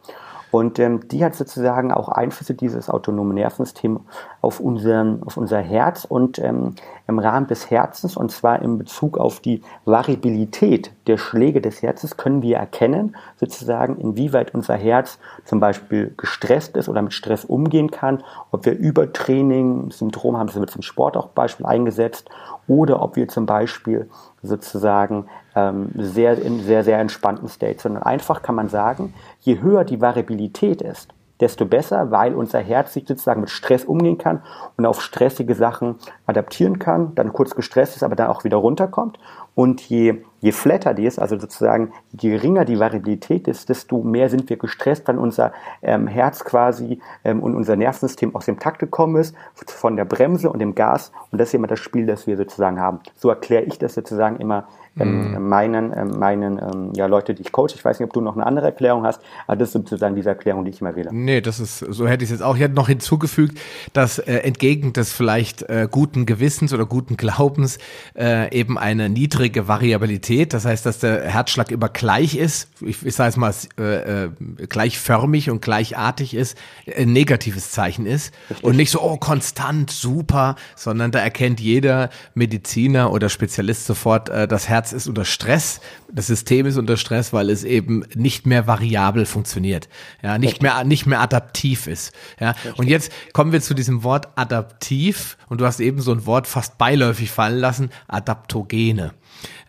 Und 0.51 0.79
ähm, 0.79 1.07
die 1.09 1.23
hat 1.25 1.35
sozusagen 1.35 1.91
auch 1.91 2.07
Einflüsse, 2.07 2.53
dieses 2.53 2.89
autonome 2.89 3.33
Nervensystem, 3.33 4.01
auf, 4.45 4.59
unseren, 4.59 5.23
auf 5.23 5.37
unser 5.37 5.59
Herz 5.59 6.05
und 6.05 6.37
ähm, 6.37 6.75
im 7.07 7.17
Rahmen 7.17 7.47
des 7.47 7.71
Herzens, 7.71 8.15
und 8.15 8.31
zwar 8.31 8.61
in 8.61 8.77
Bezug 8.77 9.17
auf 9.17 9.39
die 9.39 9.61
Variabilität 9.85 10.91
der 11.07 11.17
Schläge 11.17 11.61
des 11.61 11.81
Herzens, 11.81 12.15
können 12.15 12.43
wir 12.43 12.57
erkennen, 12.57 13.15
sozusagen, 13.37 13.97
inwieweit 13.97 14.53
unser 14.53 14.75
Herz 14.75 15.17
zum 15.45 15.59
Beispiel 15.59 16.13
gestresst 16.15 16.77
ist 16.77 16.87
oder 16.87 17.01
mit 17.01 17.13
Stress 17.13 17.43
umgehen 17.43 17.89
kann, 17.89 18.23
ob 18.51 18.65
wir 18.65 18.77
Übertraining, 18.77 19.89
Syndrom 19.89 20.37
haben, 20.37 20.47
das 20.47 20.55
wird 20.55 20.69
zum 20.69 20.83
Sport 20.83 21.17
auch 21.17 21.29
Beispiel 21.29 21.65
eingesetzt, 21.65 22.29
oder 22.67 23.01
ob 23.01 23.15
wir 23.15 23.27
zum 23.27 23.47
Beispiel 23.47 24.09
sozusagen 24.43 25.25
ähm, 25.55 25.89
sehr 25.95 26.39
in 26.39 26.61
sehr, 26.61 26.83
sehr 26.83 26.99
entspannten 26.99 27.47
State, 27.47 27.79
sondern 27.79 28.03
einfach 28.03 28.43
kann 28.43 28.53
man 28.53 28.69
sagen, 28.69 29.15
je 29.41 29.59
höher 29.61 29.83
die 29.83 30.01
Variabilität 30.01 30.83
ist, 30.83 31.14
desto 31.39 31.65
besser, 31.65 32.11
weil 32.11 32.33
unser 32.33 32.59
Herz 32.59 32.93
sich 32.93 33.07
sozusagen 33.07 33.41
mit 33.41 33.49
Stress 33.49 33.83
umgehen 33.83 34.17
kann 34.17 34.41
und 34.77 34.85
auf 34.85 35.01
stressige 35.01 35.55
Sachen 35.55 35.95
adaptieren 36.25 36.79
kann, 36.79 37.13
dann 37.15 37.33
kurz 37.33 37.55
gestresst 37.55 37.95
ist, 37.95 38.03
aber 38.03 38.15
dann 38.15 38.27
auch 38.27 38.43
wieder 38.43 38.57
runterkommt. 38.57 39.19
Und 39.53 39.81
je, 39.81 40.23
je 40.41 40.51
flatter 40.51 40.93
die 40.93 41.05
ist, 41.05 41.17
also 41.17 41.39
sozusagen 41.39 41.93
je 42.11 42.31
geringer 42.31 42.65
die 42.65 42.79
Variabilität 42.79 43.47
ist, 43.47 43.69
desto 43.69 44.01
mehr 44.03 44.29
sind 44.29 44.49
wir 44.49 44.57
gestresst, 44.57 45.07
wenn 45.07 45.17
unser 45.17 45.53
ähm, 45.81 46.07
Herz 46.07 46.43
quasi 46.43 46.99
ähm, 47.23 47.41
und 47.41 47.55
unser 47.55 47.77
Nervensystem 47.77 48.35
aus 48.35 48.45
dem 48.45 48.59
Takt 48.59 48.79
gekommen 48.79 49.15
ist, 49.15 49.35
von 49.53 49.95
der 49.95 50.05
Bremse 50.05 50.49
und 50.49 50.59
dem 50.59 50.75
Gas. 50.75 51.11
Und 51.31 51.39
das 51.39 51.49
ist 51.49 51.53
immer 51.53 51.67
das 51.67 51.79
Spiel, 51.79 52.05
das 52.05 52.27
wir 52.27 52.35
sozusagen 52.35 52.79
haben. 52.79 52.99
So 53.15 53.29
erkläre 53.29 53.63
ich 53.63 53.79
das 53.79 53.93
sozusagen 53.93 54.37
immer 54.37 54.67
ähm, 54.99 55.33
mhm. 55.33 55.49
meinen, 55.49 55.93
ähm, 55.95 56.19
meinen 56.19 56.57
ähm, 56.59 56.93
ja, 56.95 57.05
Leute, 57.05 57.33
die 57.33 57.41
ich 57.41 57.51
coach. 57.51 57.75
Ich 57.75 57.83
weiß 57.83 57.99
nicht, 57.99 58.07
ob 58.07 58.13
du 58.13 58.21
noch 58.21 58.35
eine 58.35 58.45
andere 58.45 58.67
Erklärung 58.67 59.03
hast, 59.03 59.21
aber 59.47 59.57
das 59.57 59.69
ist 59.69 59.73
sozusagen 59.73 60.15
diese 60.15 60.29
Erklärung, 60.29 60.63
die 60.63 60.71
ich 60.71 60.81
immer 60.81 60.95
wähle. 60.95 61.09
Nee, 61.13 61.41
das 61.41 61.59
ist, 61.59 61.79
so 61.79 62.07
hätte 62.07 62.23
ich 62.23 62.29
es 62.29 62.37
jetzt 62.37 62.41
auch. 62.41 62.55
Ich 62.55 62.61
hätte 62.61 62.75
noch 62.75 62.87
hinzugefügt, 62.87 63.59
dass 63.93 64.19
äh, 64.19 64.37
entgegen 64.37 64.93
des 64.93 65.11
vielleicht 65.11 65.63
äh, 65.63 65.87
guten 65.89 66.25
Gewissens 66.25 66.73
oder 66.73 66.85
guten 66.85 67.17
Glaubens 67.17 67.77
äh, 68.17 68.55
eben 68.57 68.77
eine 68.77 69.09
niedrige 69.09 69.67
Variabilität, 69.67 70.53
das 70.53 70.65
heißt, 70.65 70.85
dass 70.85 70.99
der 70.99 71.23
Herzschlag 71.23 71.71
immer 71.71 71.89
gleich 71.89 72.35
ist, 72.35 72.69
ich, 72.81 73.05
ich 73.05 73.15
sage 73.15 73.29
es 73.29 73.37
mal, 73.37 73.53
äh, 73.77 74.25
äh, 74.25 74.29
gleichförmig 74.69 75.49
und 75.49 75.61
gleichartig 75.61 76.33
ist, 76.33 76.57
ein 76.95 77.11
negatives 77.11 77.71
Zeichen 77.71 78.05
ist 78.05 78.33
Richtig. 78.49 78.65
und 78.65 78.75
nicht 78.75 78.91
so, 78.91 79.01
oh, 79.01 79.17
konstant, 79.17 79.91
super, 79.91 80.55
sondern 80.75 81.11
da 81.11 81.19
erkennt 81.19 81.59
jeder 81.59 82.09
Mediziner 82.33 83.11
oder 83.11 83.29
Spezialist 83.29 83.85
sofort, 83.85 84.29
äh, 84.29 84.47
das 84.47 84.69
Herz 84.69 84.84
Herz 84.85 84.93
ist 84.93 85.07
unter 85.07 85.25
Stress, 85.25 85.81
das 86.11 86.27
System 86.27 86.67
ist 86.67 86.77
unter 86.77 86.95
Stress, 86.95 87.33
weil 87.33 87.49
es 87.49 87.63
eben 87.63 88.05
nicht 88.13 88.45
mehr 88.45 88.67
variabel 88.67 89.25
funktioniert, 89.25 89.89
ja, 90.21 90.37
nicht 90.37 90.61
mehr 90.61 90.83
nicht 90.83 91.07
mehr 91.07 91.21
adaptiv 91.21 91.87
ist, 91.87 92.13
ja. 92.39 92.53
Und 92.77 92.87
jetzt 92.87 93.11
kommen 93.33 93.51
wir 93.51 93.61
zu 93.61 93.73
diesem 93.73 94.03
Wort 94.03 94.27
adaptiv 94.35 95.37
und 95.49 95.59
du 95.59 95.65
hast 95.65 95.79
eben 95.79 96.01
so 96.01 96.11
ein 96.11 96.27
Wort 96.27 96.45
fast 96.45 96.77
beiläufig 96.77 97.31
fallen 97.31 97.57
lassen, 97.57 97.89
Adaptogene. 98.07 99.13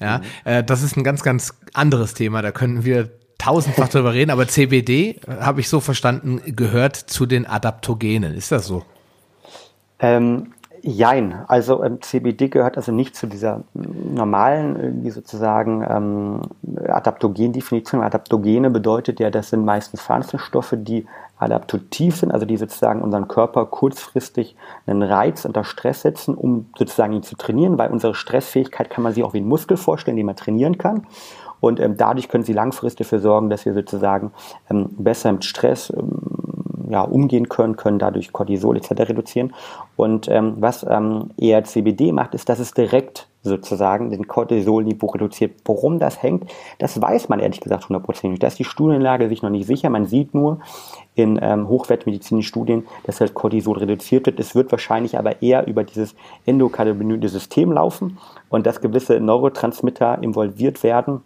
Ja, 0.00 0.18
mhm. 0.18 0.24
äh, 0.44 0.64
das 0.64 0.82
ist 0.82 0.98
ein 0.98 1.04
ganz 1.04 1.22
ganz 1.22 1.54
anderes 1.72 2.12
Thema, 2.12 2.42
da 2.42 2.52
könnten 2.52 2.84
wir 2.84 3.10
tausendfach 3.38 3.88
drüber 3.88 4.12
reden, 4.12 4.30
aber 4.30 4.46
CBD 4.46 5.18
habe 5.26 5.60
ich 5.62 5.70
so 5.70 5.80
verstanden 5.80 6.42
gehört 6.54 6.96
zu 6.96 7.24
den 7.24 7.46
Adaptogenen. 7.46 8.34
Ist 8.34 8.52
das 8.52 8.66
so? 8.66 8.84
Ähm, 9.98 10.52
Jein, 10.88 11.44
also 11.48 11.82
ähm, 11.82 12.00
CBD 12.00 12.48
gehört 12.48 12.76
also 12.76 12.92
nicht 12.92 13.16
zu 13.16 13.26
dieser 13.26 13.64
normalen, 13.74 14.76
irgendwie 14.76 15.10
sozusagen 15.10 15.84
ähm, 15.88 16.42
Adaptogen-Definition. 16.86 18.02
Adaptogene 18.02 18.70
bedeutet 18.70 19.18
ja, 19.18 19.30
das 19.30 19.50
sind 19.50 19.64
meistens 19.64 20.00
Pflanzenstoffe, 20.00 20.74
die 20.76 21.04
adaptativ 21.38 22.14
sind, 22.14 22.30
also 22.30 22.46
die 22.46 22.56
sozusagen 22.56 23.02
unseren 23.02 23.26
Körper 23.26 23.66
kurzfristig 23.66 24.54
einen 24.86 25.02
Reiz 25.02 25.44
unter 25.44 25.64
Stress 25.64 26.02
setzen, 26.02 26.36
um 26.36 26.66
sozusagen 26.78 27.14
ihn 27.14 27.24
zu 27.24 27.34
trainieren, 27.34 27.78
weil 27.78 27.90
unsere 27.90 28.14
Stressfähigkeit 28.14 28.88
kann 28.88 29.02
man 29.02 29.12
sich 29.12 29.24
auch 29.24 29.34
wie 29.34 29.40
ein 29.40 29.48
Muskel 29.48 29.76
vorstellen, 29.76 30.16
den 30.16 30.26
man 30.26 30.36
trainieren 30.36 30.78
kann. 30.78 31.08
Und 31.58 31.80
ähm, 31.80 31.96
dadurch 31.96 32.28
können 32.28 32.44
sie 32.44 32.52
langfristig 32.52 33.06
dafür 33.06 33.18
sorgen, 33.18 33.50
dass 33.50 33.64
wir 33.64 33.74
sozusagen 33.74 34.30
ähm, 34.70 34.88
besser 34.98 35.32
mit 35.32 35.44
Stress 35.44 35.90
ähm, 35.90 36.45
ja, 36.88 37.02
umgehen 37.02 37.48
können, 37.48 37.76
können 37.76 37.98
dadurch 37.98 38.32
Cortisol 38.32 38.76
etc. 38.76 38.90
reduzieren. 39.08 39.54
Und 39.96 40.28
ähm, 40.28 40.54
was 40.58 40.84
ähm, 40.88 41.30
eher 41.36 41.64
CBD 41.64 42.12
macht, 42.12 42.34
ist, 42.34 42.48
dass 42.48 42.58
es 42.58 42.72
direkt 42.72 43.28
sozusagen 43.42 44.10
den 44.10 44.26
Cortisolniveau 44.26 45.06
reduziert. 45.06 45.52
Worum 45.64 45.98
das 45.98 46.22
hängt, 46.22 46.50
das 46.78 47.00
weiß 47.00 47.28
man 47.28 47.40
ehrlich 47.40 47.60
gesagt 47.60 47.88
hundertprozentig. 47.88 48.40
Da 48.40 48.48
ist 48.48 48.58
die 48.58 48.64
Studienlage 48.64 49.28
sich 49.28 49.42
noch 49.42 49.50
nicht 49.50 49.66
sicher. 49.66 49.88
Man 49.88 50.06
sieht 50.06 50.34
nur 50.34 50.60
in 51.14 51.38
ähm, 51.40 51.68
hochwertmedizinischen 51.68 52.46
Studien, 52.46 52.86
dass 53.04 53.20
halt 53.20 53.34
Cortisol 53.34 53.78
reduziert 53.78 54.26
wird. 54.26 54.38
Es 54.38 54.54
wird 54.54 54.70
wahrscheinlich 54.70 55.18
aber 55.18 55.40
eher 55.42 55.66
über 55.66 55.84
dieses 55.84 56.14
endokannabinoide 56.44 57.28
System 57.28 57.72
laufen 57.72 58.18
und 58.50 58.66
dass 58.66 58.80
gewisse 58.80 59.20
Neurotransmitter 59.20 60.22
involviert 60.22 60.82
werden 60.82 61.22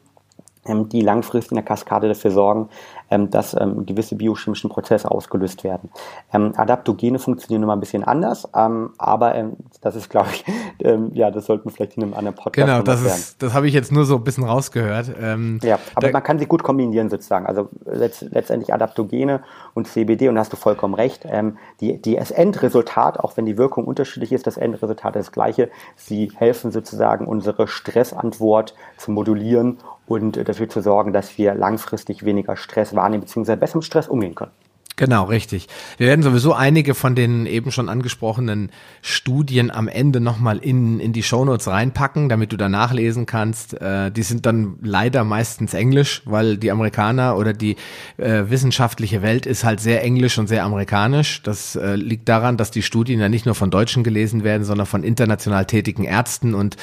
ähm, 0.67 0.89
die 0.91 1.01
langfristig 1.01 1.53
in 1.53 1.57
der 1.57 1.65
Kaskade 1.65 2.09
dafür 2.09 2.31
sorgen, 2.31 2.69
ähm, 3.11 3.31
dass 3.31 3.55
ähm, 3.59 3.87
gewisse 3.87 4.17
biochemischen 4.17 4.71
Prozesse 4.71 5.11
ausgelöst 5.11 5.65
werden. 5.65 5.91
Adaptogene 6.31 7.19
funktionieren 7.19 7.63
immer 7.63 7.75
ein 7.75 7.81
bisschen 7.81 8.05
anders, 8.05 8.49
aber 8.53 9.51
das 9.81 9.97
ist, 9.97 10.09
glaube 10.09 10.29
ich, 10.33 10.45
ja, 11.15 11.31
das 11.31 11.47
sollten 11.47 11.67
wir 11.67 11.73
vielleicht 11.73 11.97
in 11.97 12.05
einem 12.05 12.15
anderen 12.15 12.37
Podcast 12.37 12.67
Genau, 12.67 12.83
das 12.83 13.03
ist, 13.03 13.43
das 13.43 13.55
habe 13.55 13.69
ich 13.69 13.75
jetzt 13.75 13.93
nur 13.93 14.05
so 14.05 14.17
ein 14.17 14.25
bisschen 14.25 14.45
rausgehört. 14.45 15.13
ja, 15.63 15.79
aber 15.95 16.11
man 16.11 16.23
kann 16.23 16.39
sie 16.39 16.47
gut 16.47 16.63
kombinieren 16.63 17.11
sozusagen. 17.11 17.47
Also 17.47 17.69
letztendlich 17.85 18.73
Adaptogene 18.73 19.43
und 19.75 19.89
CBD 19.89 20.29
und 20.29 20.37
da 20.37 20.43
hast 20.43 20.53
du 20.53 20.57
vollkommen 20.57 20.95
recht. 20.95 21.27
die, 21.81 22.01
die, 22.01 22.17
das 22.17 22.31
Endresultat, 22.31 23.19
auch 23.21 23.37
wenn 23.37 23.47
die 23.47 23.59
Wirkung 23.59 23.85
unterschiedlich 23.85 24.33
ist, 24.33 24.47
das 24.47 24.57
Endresultat 24.57 25.17
ist 25.17 25.27
das 25.27 25.33
gleiche. 25.33 25.71
Sie 25.97 26.33
helfen 26.37 26.71
sozusagen 26.71 27.27
unsere 27.27 27.67
Stressantwort 27.67 28.75
zu 28.97 29.11
modulieren 29.11 29.79
und 30.11 30.49
dafür 30.49 30.69
zu 30.69 30.81
sorgen, 30.81 31.13
dass 31.13 31.39
wir 31.39 31.55
langfristig 31.55 32.25
weniger 32.25 32.57
Stress 32.57 32.93
wahrnehmen 33.01 33.25
bzw. 33.25 33.57
besser 33.57 33.79
mit 33.79 33.85
Stress 33.85 34.09
umgehen 34.09 34.35
können. 34.35 34.53
Genau, 34.97 35.25
richtig. 35.25 35.67
Wir 35.97 36.09
werden 36.09 36.23
sowieso 36.23 36.53
einige 36.53 36.95
von 36.95 37.15
den 37.15 37.47
eben 37.47 37.73
schon 37.73 37.89
angesprochenen 37.89 38.71
Studien 39.01 39.71
am 39.71 39.89
Ende 39.89 40.21
nochmal 40.21 40.59
in, 40.59 41.01
in 41.01 41.15
die 41.15 41.23
Shownotes 41.23 41.69
reinpacken, 41.69 42.29
damit 42.29 42.53
du 42.53 42.59
da 42.59 42.69
nachlesen 42.69 43.25
kannst. 43.25 43.81
Äh, 43.81 44.11
die 44.11 44.23
sind 44.23 44.45
dann 44.45 44.75
leider 44.83 45.25
meistens 45.25 45.73
Englisch, 45.73 46.21
weil 46.27 46.59
die 46.59 46.71
Amerikaner 46.71 47.39
oder 47.39 47.55
die 47.55 47.77
äh, 48.19 48.45
wissenschaftliche 48.49 49.23
Welt 49.23 49.47
ist 49.47 49.65
halt 49.65 49.81
sehr 49.81 50.05
englisch 50.05 50.37
und 50.39 50.49
sehr 50.49 50.65
amerikanisch. 50.65 51.43
Das 51.43 51.77
äh, 51.77 51.95
liegt 51.95 52.29
daran, 52.29 52.59
dass 52.59 52.71
die 52.71 52.83
Studien 52.83 53.21
ja 53.21 53.31
nicht 53.31 53.47
nur 53.47 53.55
von 53.55 53.71
Deutschen 53.71 54.05
gelesen 54.05 54.45
werden, 54.45 54.65
sondern 54.65 54.87
von 54.87 55.03
international 55.03 55.65
tätigen 55.65 56.05
Ärzten 56.05 56.53
und 56.53 56.77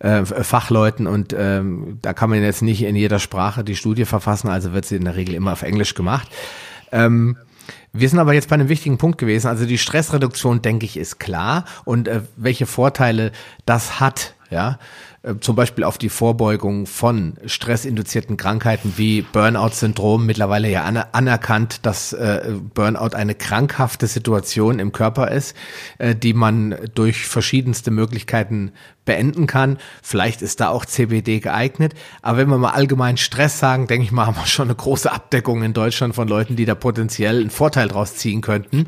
äh, 0.00 0.24
Fachleuten 0.24 1.06
und 1.06 1.34
ähm, 1.38 1.98
da 2.02 2.14
kann 2.14 2.30
man 2.30 2.42
jetzt 2.42 2.62
nicht 2.62 2.82
in 2.82 2.96
jeder 2.96 3.20
Sprache 3.20 3.62
die 3.62 3.76
Studie 3.76 4.06
verfassen, 4.06 4.48
also 4.48 4.72
wird 4.72 4.86
sie 4.86 4.96
in 4.96 5.04
der 5.04 5.14
Regel 5.14 5.36
immer 5.36 5.52
auf 5.52 5.62
Englisch 5.62 5.94
gemacht. 5.94 6.28
Ähm, 6.92 7.36
wir 7.92 8.08
sind 8.08 8.18
aber 8.18 8.34
jetzt 8.34 8.48
bei 8.48 8.54
einem 8.54 8.68
wichtigen 8.68 8.98
Punkt 8.98 9.18
gewesen. 9.18 9.48
Also 9.48 9.66
die 9.66 9.78
Stressreduktion, 9.78 10.62
denke 10.62 10.86
ich, 10.86 10.96
ist 10.96 11.18
klar. 11.18 11.64
Und 11.84 12.08
äh, 12.08 12.22
welche 12.36 12.66
Vorteile 12.66 13.32
das 13.66 13.98
hat, 13.98 14.34
ja, 14.50 14.78
äh, 15.22 15.34
zum 15.40 15.56
Beispiel 15.56 15.84
auf 15.84 15.98
die 15.98 16.08
Vorbeugung 16.08 16.86
von 16.86 17.34
stressinduzierten 17.44 18.36
Krankheiten 18.36 18.94
wie 18.96 19.22
Burnout-Syndrom, 19.22 20.24
mittlerweile 20.24 20.70
ja 20.70 20.84
anerkannt, 20.84 21.84
dass 21.84 22.12
äh, 22.12 22.54
Burnout 22.74 23.14
eine 23.14 23.34
krankhafte 23.34 24.06
Situation 24.06 24.78
im 24.78 24.92
Körper 24.92 25.30
ist, 25.30 25.56
äh, 25.98 26.14
die 26.14 26.32
man 26.32 26.76
durch 26.94 27.26
verschiedenste 27.26 27.90
Möglichkeiten 27.90 28.72
beenden 29.04 29.46
kann. 29.46 29.78
Vielleicht 30.02 30.42
ist 30.42 30.60
da 30.60 30.68
auch 30.68 30.84
CBD 30.84 31.40
geeignet. 31.40 31.94
Aber 32.22 32.38
wenn 32.38 32.48
wir 32.48 32.58
mal 32.58 32.70
allgemein 32.70 33.16
Stress 33.16 33.58
sagen, 33.58 33.86
denke 33.86 34.04
ich 34.04 34.12
mal, 34.12 34.26
haben 34.26 34.36
wir 34.36 34.46
schon 34.46 34.68
eine 34.68 34.74
große 34.74 35.10
Abdeckung 35.10 35.62
in 35.62 35.72
Deutschland 35.72 36.14
von 36.14 36.28
Leuten, 36.28 36.56
die 36.56 36.64
da 36.64 36.74
potenziell 36.74 37.40
einen 37.40 37.50
Vorteil 37.50 37.88
draus 37.88 38.16
ziehen 38.16 38.40
könnten. 38.40 38.86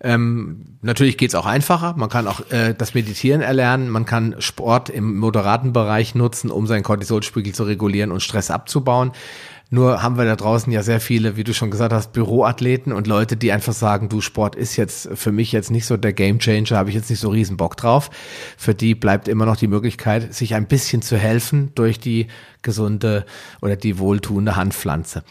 Ähm, 0.00 0.78
natürlich 0.80 1.18
geht's 1.18 1.34
auch 1.34 1.46
einfacher. 1.46 1.94
Man 1.96 2.08
kann 2.08 2.28
auch 2.28 2.50
äh, 2.50 2.74
das 2.74 2.94
Meditieren 2.94 3.40
erlernen. 3.40 3.88
Man 3.90 4.04
kann 4.04 4.36
Sport 4.38 4.90
im 4.90 5.16
moderaten 5.16 5.72
Bereich 5.72 6.14
nutzen, 6.14 6.50
um 6.50 6.66
seinen 6.66 6.84
Cortisolspiegel 6.84 7.52
zu 7.52 7.64
regulieren 7.64 8.12
und 8.12 8.20
Stress 8.20 8.50
abzubauen. 8.50 9.12
Nur 9.70 10.02
haben 10.02 10.16
wir 10.16 10.24
da 10.24 10.34
draußen 10.34 10.72
ja 10.72 10.82
sehr 10.82 10.98
viele, 10.98 11.36
wie 11.36 11.44
du 11.44 11.52
schon 11.52 11.70
gesagt 11.70 11.92
hast, 11.92 12.12
Büroathleten 12.12 12.92
und 12.92 13.06
Leute, 13.06 13.36
die 13.36 13.52
einfach 13.52 13.74
sagen, 13.74 14.08
du 14.08 14.22
Sport 14.22 14.56
ist 14.56 14.76
jetzt 14.76 15.10
für 15.12 15.30
mich 15.30 15.52
jetzt 15.52 15.70
nicht 15.70 15.84
so 15.84 15.98
der 15.98 16.14
Gamechanger, 16.14 16.78
habe 16.78 16.88
ich 16.88 16.94
jetzt 16.94 17.10
nicht 17.10 17.20
so 17.20 17.28
riesen 17.28 17.58
Bock 17.58 17.76
drauf. 17.76 18.08
Für 18.56 18.74
die 18.74 18.94
bleibt 18.94 19.28
immer 19.28 19.44
noch 19.44 19.56
die 19.56 19.68
Möglichkeit, 19.68 20.32
sich 20.32 20.54
ein 20.54 20.66
bisschen 20.66 21.02
zu 21.02 21.18
helfen 21.18 21.72
durch 21.74 22.00
die 22.00 22.28
gesunde 22.62 23.26
oder 23.60 23.76
die 23.76 23.98
wohltuende 23.98 24.56
Handpflanze. 24.56 25.22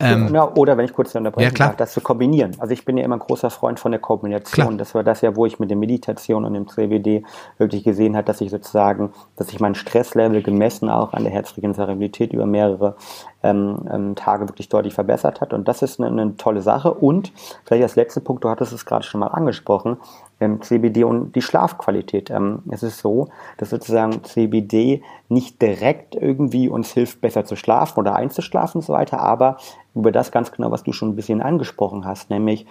Ähm, 0.00 0.34
ja, 0.34 0.52
oder 0.54 0.76
wenn 0.76 0.84
ich 0.84 0.92
kurz 0.92 1.14
unterbrechen 1.14 1.54
ja, 1.56 1.66
darf, 1.66 1.76
das 1.76 1.92
zu 1.92 2.00
kombinieren. 2.00 2.56
Also 2.58 2.72
ich 2.72 2.84
bin 2.84 2.96
ja 2.96 3.04
immer 3.04 3.14
ein 3.14 3.20
großer 3.20 3.48
Freund 3.48 3.78
von 3.78 3.92
der 3.92 4.00
Kombination. 4.00 4.66
Klar. 4.66 4.76
Das 4.76 4.94
war 4.94 5.04
das 5.04 5.20
ja, 5.20 5.36
wo 5.36 5.46
ich 5.46 5.60
mit 5.60 5.70
der 5.70 5.76
Meditation 5.76 6.44
und 6.44 6.54
dem 6.54 6.66
CBD 6.66 7.24
wirklich 7.58 7.84
gesehen 7.84 8.16
habe, 8.16 8.24
dass 8.24 8.40
ich 8.40 8.50
sozusagen, 8.50 9.12
dass 9.36 9.52
ich 9.52 9.60
mein 9.60 9.76
Stresslevel 9.76 10.42
gemessen 10.42 10.88
auch 10.88 11.12
an 11.12 11.22
der 11.22 11.32
herzlichen 11.32 11.76
Variabilität 11.76 12.32
über 12.32 12.44
mehrere 12.44 12.96
ähm, 13.44 13.86
ähm, 13.92 14.14
Tage 14.16 14.48
wirklich 14.48 14.70
deutlich 14.70 14.94
verbessert 14.94 15.40
hat. 15.40 15.52
Und 15.52 15.68
das 15.68 15.82
ist 15.82 16.00
eine, 16.00 16.08
eine 16.08 16.36
tolle 16.36 16.62
Sache. 16.62 16.92
Und 16.92 17.30
vielleicht 17.64 17.82
als 17.82 17.94
letzter 17.94 18.22
Punkt, 18.22 18.42
du 18.42 18.48
hattest 18.48 18.72
es 18.72 18.86
gerade 18.86 19.04
schon 19.04 19.20
mal 19.20 19.28
angesprochen, 19.28 19.98
ähm, 20.40 20.62
CBD 20.62 21.04
und 21.04 21.36
die 21.36 21.42
Schlafqualität. 21.42 22.30
Ähm, 22.30 22.62
es 22.70 22.82
ist 22.82 22.98
so, 22.98 23.28
dass 23.58 23.70
sozusagen 23.70 24.24
CBD 24.24 25.02
nicht 25.28 25.60
direkt 25.60 26.14
irgendwie 26.14 26.68
uns 26.68 26.92
hilft, 26.92 27.20
besser 27.20 27.44
zu 27.44 27.54
schlafen 27.54 28.00
oder 28.00 28.16
einzuschlafen 28.16 28.80
und 28.80 28.86
so 28.86 28.94
weiter, 28.94 29.20
aber 29.20 29.58
über 29.94 30.10
das 30.10 30.32
ganz 30.32 30.50
genau, 30.50 30.70
was 30.70 30.82
du 30.82 30.92
schon 30.92 31.10
ein 31.10 31.16
bisschen 31.16 31.42
angesprochen 31.42 32.04
hast, 32.04 32.30
nämlich 32.30 32.66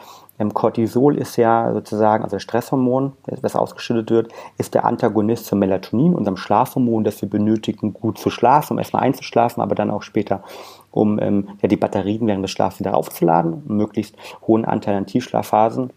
Cortisol 0.52 1.18
ist 1.18 1.38
ja 1.38 1.72
sozusagen, 1.74 2.24
also 2.24 2.40
Stresshormon, 2.40 3.14
das 3.42 3.56
ausgeschüttet 3.56 4.10
wird, 4.10 4.32
ist 4.58 4.74
der 4.74 4.86
Antagonist 4.86 5.46
zum 5.46 5.60
Melatonin, 5.60 6.16
unserem 6.16 6.38
Schlafhormon, 6.38 7.04
das 7.04 7.22
wir 7.22 7.30
benötigen, 7.30 7.94
gut 7.94 8.18
zu 8.18 8.32
schlafen, 8.32 8.74
um 8.74 8.80
erstmal 8.80 9.04
einzuschlafen, 9.04 9.62
aber 9.62 9.76
dann 9.76 9.92
auch 9.92 10.02
später, 10.02 10.44
um 10.92 11.20
ähm, 11.20 11.50
ja, 11.62 11.70
die 11.70 11.78
Batterien 11.78 12.26
während 12.28 12.44
des 12.44 12.52
Schlafs 12.52 12.80
wieder 12.80 12.98
aufzuladen, 12.98 13.64
um 13.68 13.78
möglichst 13.78 14.16
hohen 14.48 14.66
Anteil 14.66 14.96
an 14.96 15.06
Tiefschlafphasen 15.06 15.92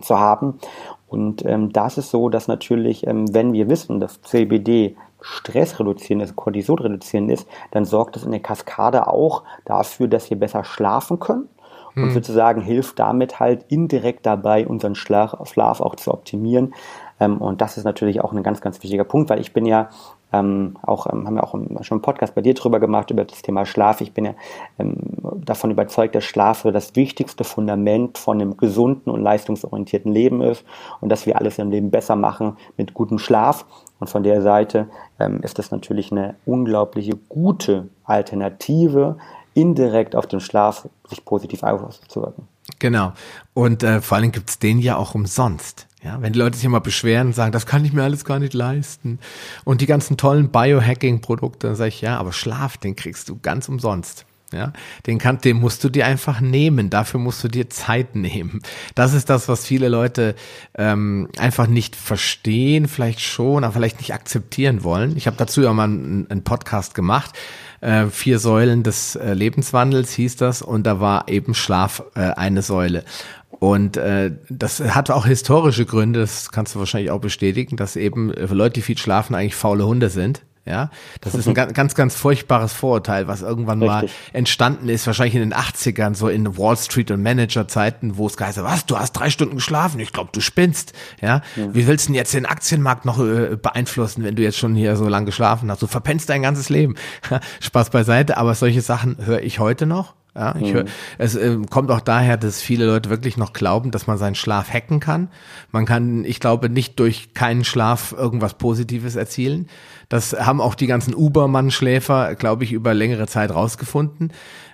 zu 0.00 0.18
haben. 0.18 0.58
Und 1.06 1.44
ähm, 1.44 1.72
das 1.72 1.98
ist 1.98 2.10
so, 2.10 2.28
dass 2.28 2.48
natürlich, 2.48 3.06
ähm, 3.06 3.32
wenn 3.32 3.52
wir 3.52 3.68
wissen, 3.68 4.00
dass 4.00 4.20
CBD 4.22 4.96
Stress 5.20 5.78
reduzieren 5.78 6.20
ist, 6.20 6.34
Cortisol 6.34 6.80
reduzieren 6.80 7.28
ist, 7.28 7.46
dann 7.70 7.84
sorgt 7.84 8.16
das 8.16 8.24
in 8.24 8.32
der 8.32 8.40
Kaskade 8.40 9.06
auch 9.06 9.44
dafür, 9.64 10.08
dass 10.08 10.30
wir 10.30 10.38
besser 10.38 10.64
schlafen 10.64 11.20
können 11.20 11.48
und 11.94 12.04
hm. 12.04 12.10
sozusagen 12.12 12.62
hilft 12.62 12.98
damit 12.98 13.40
halt 13.40 13.64
indirekt 13.68 14.26
dabei, 14.26 14.66
unseren 14.66 14.94
Schlaf, 14.94 15.36
Schlaf 15.48 15.80
auch 15.80 15.96
zu 15.96 16.12
optimieren. 16.12 16.74
Ähm, 17.20 17.38
und 17.38 17.60
das 17.60 17.76
ist 17.76 17.84
natürlich 17.84 18.20
auch 18.20 18.32
ein 18.32 18.42
ganz, 18.42 18.60
ganz 18.60 18.82
wichtiger 18.82 19.04
Punkt, 19.04 19.30
weil 19.30 19.40
ich 19.40 19.52
bin 19.52 19.66
ja 19.66 19.88
ähm, 20.32 20.76
auch, 20.82 21.06
ähm, 21.12 21.26
haben 21.26 21.34
wir 21.34 21.44
auch 21.44 21.52
schon 21.52 21.96
einen 21.96 22.02
Podcast 22.02 22.34
bei 22.34 22.40
dir 22.40 22.54
drüber 22.54 22.80
gemacht, 22.80 23.10
über 23.10 23.24
das 23.24 23.42
Thema 23.42 23.66
Schlaf. 23.66 24.00
Ich 24.00 24.12
bin 24.12 24.24
ja 24.24 24.34
ähm, 24.78 24.96
davon 25.44 25.70
überzeugt, 25.70 26.14
dass 26.14 26.24
Schlaf 26.24 26.62
das 26.72 26.96
wichtigste 26.96 27.44
Fundament 27.44 28.18
von 28.18 28.40
einem 28.40 28.56
gesunden 28.56 29.12
und 29.12 29.20
leistungsorientierten 29.20 30.10
Leben 30.10 30.40
ist 30.40 30.64
und 31.00 31.10
dass 31.10 31.26
wir 31.26 31.38
alles 31.38 31.58
im 31.58 31.70
Leben 31.70 31.90
besser 31.90 32.16
machen 32.16 32.56
mit 32.76 32.94
gutem 32.94 33.18
Schlaf. 33.18 33.66
Und 34.00 34.08
von 34.08 34.22
der 34.22 34.42
Seite 34.42 34.88
ähm, 35.20 35.40
ist 35.42 35.58
das 35.58 35.70
natürlich 35.70 36.10
eine 36.10 36.34
unglaubliche 36.46 37.16
gute 37.28 37.88
Alternative, 38.04 39.16
indirekt 39.54 40.16
auf 40.16 40.26
den 40.26 40.40
Schlaf 40.40 40.88
sich 41.08 41.24
positiv 41.24 41.62
auszuwirken. 41.62 42.48
Genau. 42.78 43.12
Und 43.54 43.82
äh, 43.82 44.00
vor 44.00 44.16
allem 44.18 44.32
gibt's 44.32 44.58
den 44.58 44.78
ja 44.78 44.96
auch 44.96 45.14
umsonst. 45.14 45.86
Ja, 46.02 46.20
wenn 46.20 46.32
die 46.32 46.38
Leute 46.38 46.56
sich 46.56 46.64
immer 46.64 46.80
beschweren 46.80 47.28
und 47.28 47.32
sagen, 47.34 47.52
das 47.52 47.64
kann 47.64 47.84
ich 47.84 47.92
mir 47.92 48.02
alles 48.02 48.24
gar 48.24 48.40
nicht 48.40 48.54
leisten. 48.54 49.20
Und 49.64 49.80
die 49.80 49.86
ganzen 49.86 50.16
tollen 50.16 50.50
Biohacking-Produkte, 50.50 51.68
dann 51.68 51.76
sage 51.76 51.88
ich, 51.88 52.00
ja, 52.00 52.18
aber 52.18 52.32
Schlaf, 52.32 52.76
den 52.76 52.96
kriegst 52.96 53.28
du 53.28 53.38
ganz 53.40 53.68
umsonst. 53.68 54.26
Ja, 54.52 54.72
den 55.06 55.18
kann, 55.18 55.38
den 55.38 55.56
musst 55.56 55.82
du 55.82 55.88
dir 55.88 56.06
einfach 56.06 56.40
nehmen. 56.40 56.90
Dafür 56.90 57.18
musst 57.18 57.42
du 57.42 57.48
dir 57.48 57.70
Zeit 57.70 58.14
nehmen. 58.14 58.60
Das 58.94 59.14
ist 59.14 59.30
das, 59.30 59.48
was 59.48 59.66
viele 59.66 59.88
Leute 59.88 60.34
ähm, 60.76 61.28
einfach 61.38 61.66
nicht 61.66 61.96
verstehen, 61.96 62.86
vielleicht 62.86 63.20
schon, 63.20 63.64
aber 63.64 63.72
vielleicht 63.72 63.98
nicht 63.98 64.12
akzeptieren 64.12 64.84
wollen. 64.84 65.16
Ich 65.16 65.26
habe 65.26 65.36
dazu 65.36 65.62
ja 65.62 65.72
mal 65.72 65.84
einen, 65.84 66.26
einen 66.30 66.44
Podcast 66.44 66.94
gemacht. 66.94 67.34
Äh, 67.80 68.06
vier 68.06 68.38
Säulen 68.38 68.82
des 68.82 69.16
äh, 69.16 69.32
Lebenswandels 69.34 70.12
hieß 70.12 70.36
das 70.36 70.62
und 70.62 70.84
da 70.84 71.00
war 71.00 71.28
eben 71.28 71.54
Schlaf 71.54 72.04
äh, 72.14 72.20
eine 72.20 72.62
Säule. 72.62 73.04
Und 73.50 73.96
äh, 73.96 74.32
das 74.48 74.80
hat 74.80 75.10
auch 75.10 75.26
historische 75.26 75.86
Gründe, 75.86 76.20
das 76.20 76.50
kannst 76.50 76.74
du 76.74 76.78
wahrscheinlich 76.78 77.10
auch 77.10 77.20
bestätigen, 77.20 77.76
dass 77.76 77.96
eben 77.96 78.30
Leute, 78.32 78.74
die 78.74 78.82
viel 78.82 78.98
schlafen, 78.98 79.34
eigentlich 79.34 79.54
faule 79.54 79.86
Hunde 79.86 80.10
sind. 80.10 80.42
Ja, 80.64 80.90
das 81.20 81.34
ist 81.34 81.48
ein 81.48 81.54
ganz, 81.54 81.74
ganz, 81.74 81.94
ganz 81.94 82.14
furchtbares 82.14 82.72
Vorurteil, 82.72 83.26
was 83.26 83.42
irgendwann 83.42 83.82
Richtig. 83.82 84.10
mal 84.10 84.32
entstanden 84.32 84.88
ist, 84.88 85.06
wahrscheinlich 85.06 85.34
in 85.34 85.40
den 85.40 85.54
80ern, 85.54 86.14
so 86.14 86.28
in 86.28 86.56
Wall 86.56 86.76
Street 86.76 87.10
und 87.10 87.22
Manager-Zeiten, 87.22 88.16
wo 88.16 88.26
es 88.26 88.36
geheißen 88.36 88.62
was, 88.62 88.86
du 88.86 88.96
hast 88.96 89.12
drei 89.12 89.30
Stunden 89.30 89.56
geschlafen, 89.56 89.98
ich 89.98 90.12
glaube, 90.12 90.30
du 90.32 90.40
spinnst. 90.40 90.92
Ja? 91.20 91.42
ja? 91.56 91.74
wie 91.74 91.86
willst 91.88 92.06
du 92.06 92.12
denn 92.12 92.16
jetzt 92.16 92.32
den 92.32 92.46
Aktienmarkt 92.46 93.04
noch 93.04 93.18
äh, 93.18 93.56
beeinflussen, 93.56 94.22
wenn 94.22 94.36
du 94.36 94.42
jetzt 94.42 94.58
schon 94.58 94.76
hier 94.76 94.96
so 94.96 95.08
lange 95.08 95.26
geschlafen 95.26 95.68
hast? 95.70 95.82
Du 95.82 95.88
verpennst 95.88 96.28
dein 96.28 96.42
ganzes 96.42 96.68
Leben. 96.68 96.94
Spaß 97.60 97.90
beiseite, 97.90 98.36
aber 98.36 98.54
solche 98.54 98.82
Sachen 98.82 99.16
höre 99.24 99.42
ich 99.42 99.58
heute 99.58 99.86
noch. 99.86 100.14
Ja, 100.34 100.56
ich 100.58 100.72
höre, 100.72 100.84
mhm. 100.84 100.88
es 101.18 101.34
äh, 101.34 101.58
kommt 101.68 101.90
auch 101.90 102.00
daher, 102.00 102.38
dass 102.38 102.62
viele 102.62 102.86
Leute 102.86 103.10
wirklich 103.10 103.36
noch 103.36 103.52
glauben, 103.52 103.90
dass 103.90 104.06
man 104.06 104.16
seinen 104.16 104.34
Schlaf 104.34 104.72
hacken 104.72 104.98
kann. 104.98 105.28
Man 105.72 105.84
kann, 105.84 106.24
ich 106.24 106.40
glaube, 106.40 106.70
nicht 106.70 106.98
durch 107.00 107.34
keinen 107.34 107.64
Schlaf 107.64 108.12
irgendwas 108.12 108.54
Positives 108.54 109.14
erzielen. 109.14 109.68
Das 110.08 110.32
haben 110.32 110.62
auch 110.62 110.74
die 110.74 110.86
ganzen 110.86 111.14
Ubermann-Schläfer, 111.14 112.34
glaube 112.34 112.64
ich, 112.64 112.72
über 112.72 112.94
längere 112.94 113.26
Zeit 113.26 113.50
rausgefunden. 113.50 114.32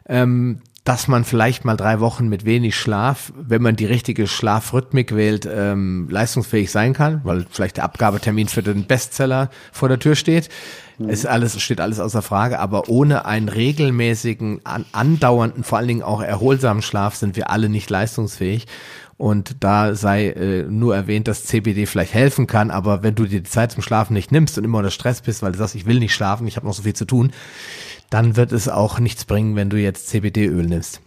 Ähm, 0.09 0.61
dass 0.89 1.07
man 1.07 1.25
vielleicht 1.25 1.67
mal 1.67 1.77
drei 1.77 2.01
Wochen 2.01 2.29
mit 2.29 2.47
wenig 2.47 2.75
Schlaf, 2.75 3.31
wenn 3.37 3.61
man 3.61 3.77
die 3.77 3.85
richtige 3.85 4.27
Schlafrhythmik 4.27 5.15
wählt, 5.15 5.47
ähm, 5.47 6.09
leistungsfähig 6.09 6.71
sein 6.71 6.95
kann, 6.95 7.21
weil 7.25 7.45
vielleicht 7.51 7.77
der 7.77 7.85
Abgabetermin 7.85 8.49
für 8.49 8.63
den 8.63 8.87
Bestseller 8.87 9.51
vor 9.71 9.91
der 9.91 9.99
Tür 9.99 10.17
steht. 10.17 10.49
Mhm. 10.97 11.11
Ist 11.11 11.27
alles, 11.27 11.61
steht 11.61 11.83
alles 11.83 12.01
außer 12.01 12.23
Frage, 12.23 12.59
aber 12.59 12.89
ohne 12.89 13.27
einen 13.27 13.51
regelmäßigen, 13.51 14.63
an, 14.65 14.87
andauernden, 14.93 15.63
vor 15.63 15.77
allen 15.77 15.89
Dingen 15.89 16.03
auch 16.03 16.23
erholsamen 16.23 16.81
Schlaf 16.81 17.17
sind 17.17 17.37
wir 17.37 17.51
alle 17.51 17.69
nicht 17.69 17.91
leistungsfähig. 17.91 18.65
Und 19.19 19.57
da 19.61 19.95
sei 19.95 20.29
äh, 20.29 20.63
nur 20.63 20.95
erwähnt, 20.95 21.29
dass 21.29 21.45
CBD 21.45 21.85
vielleicht 21.85 22.15
helfen 22.15 22.47
kann, 22.47 22.71
aber 22.71 23.03
wenn 23.03 23.17
du 23.17 23.25
dir 23.25 23.43
die 23.43 23.51
Zeit 23.51 23.73
zum 23.73 23.83
Schlafen 23.83 24.15
nicht 24.15 24.33
nimmst 24.33 24.57
und 24.57 24.65
immer 24.65 24.79
unter 24.79 24.93
Stress 24.93 25.21
bist, 25.21 25.43
weil 25.43 25.53
du 25.53 25.59
sagst, 25.59 25.75
ich 25.75 25.87
will 25.87 25.99
nicht 25.99 26.15
schlafen, 26.15 26.47
ich 26.47 26.57
habe 26.57 26.67
noch 26.67 26.73
so 26.73 26.85
viel 26.85 26.95
zu 26.95 27.05
tun, 27.05 27.33
dann 28.11 28.37
wird 28.37 28.53
es 28.53 28.69
auch 28.69 28.99
nichts 28.99 29.25
bringen, 29.25 29.57
wenn 29.57 29.71
du 29.71 29.77
jetzt 29.77 30.09
CBD-Öl 30.09 30.67
nimmst. 30.67 31.01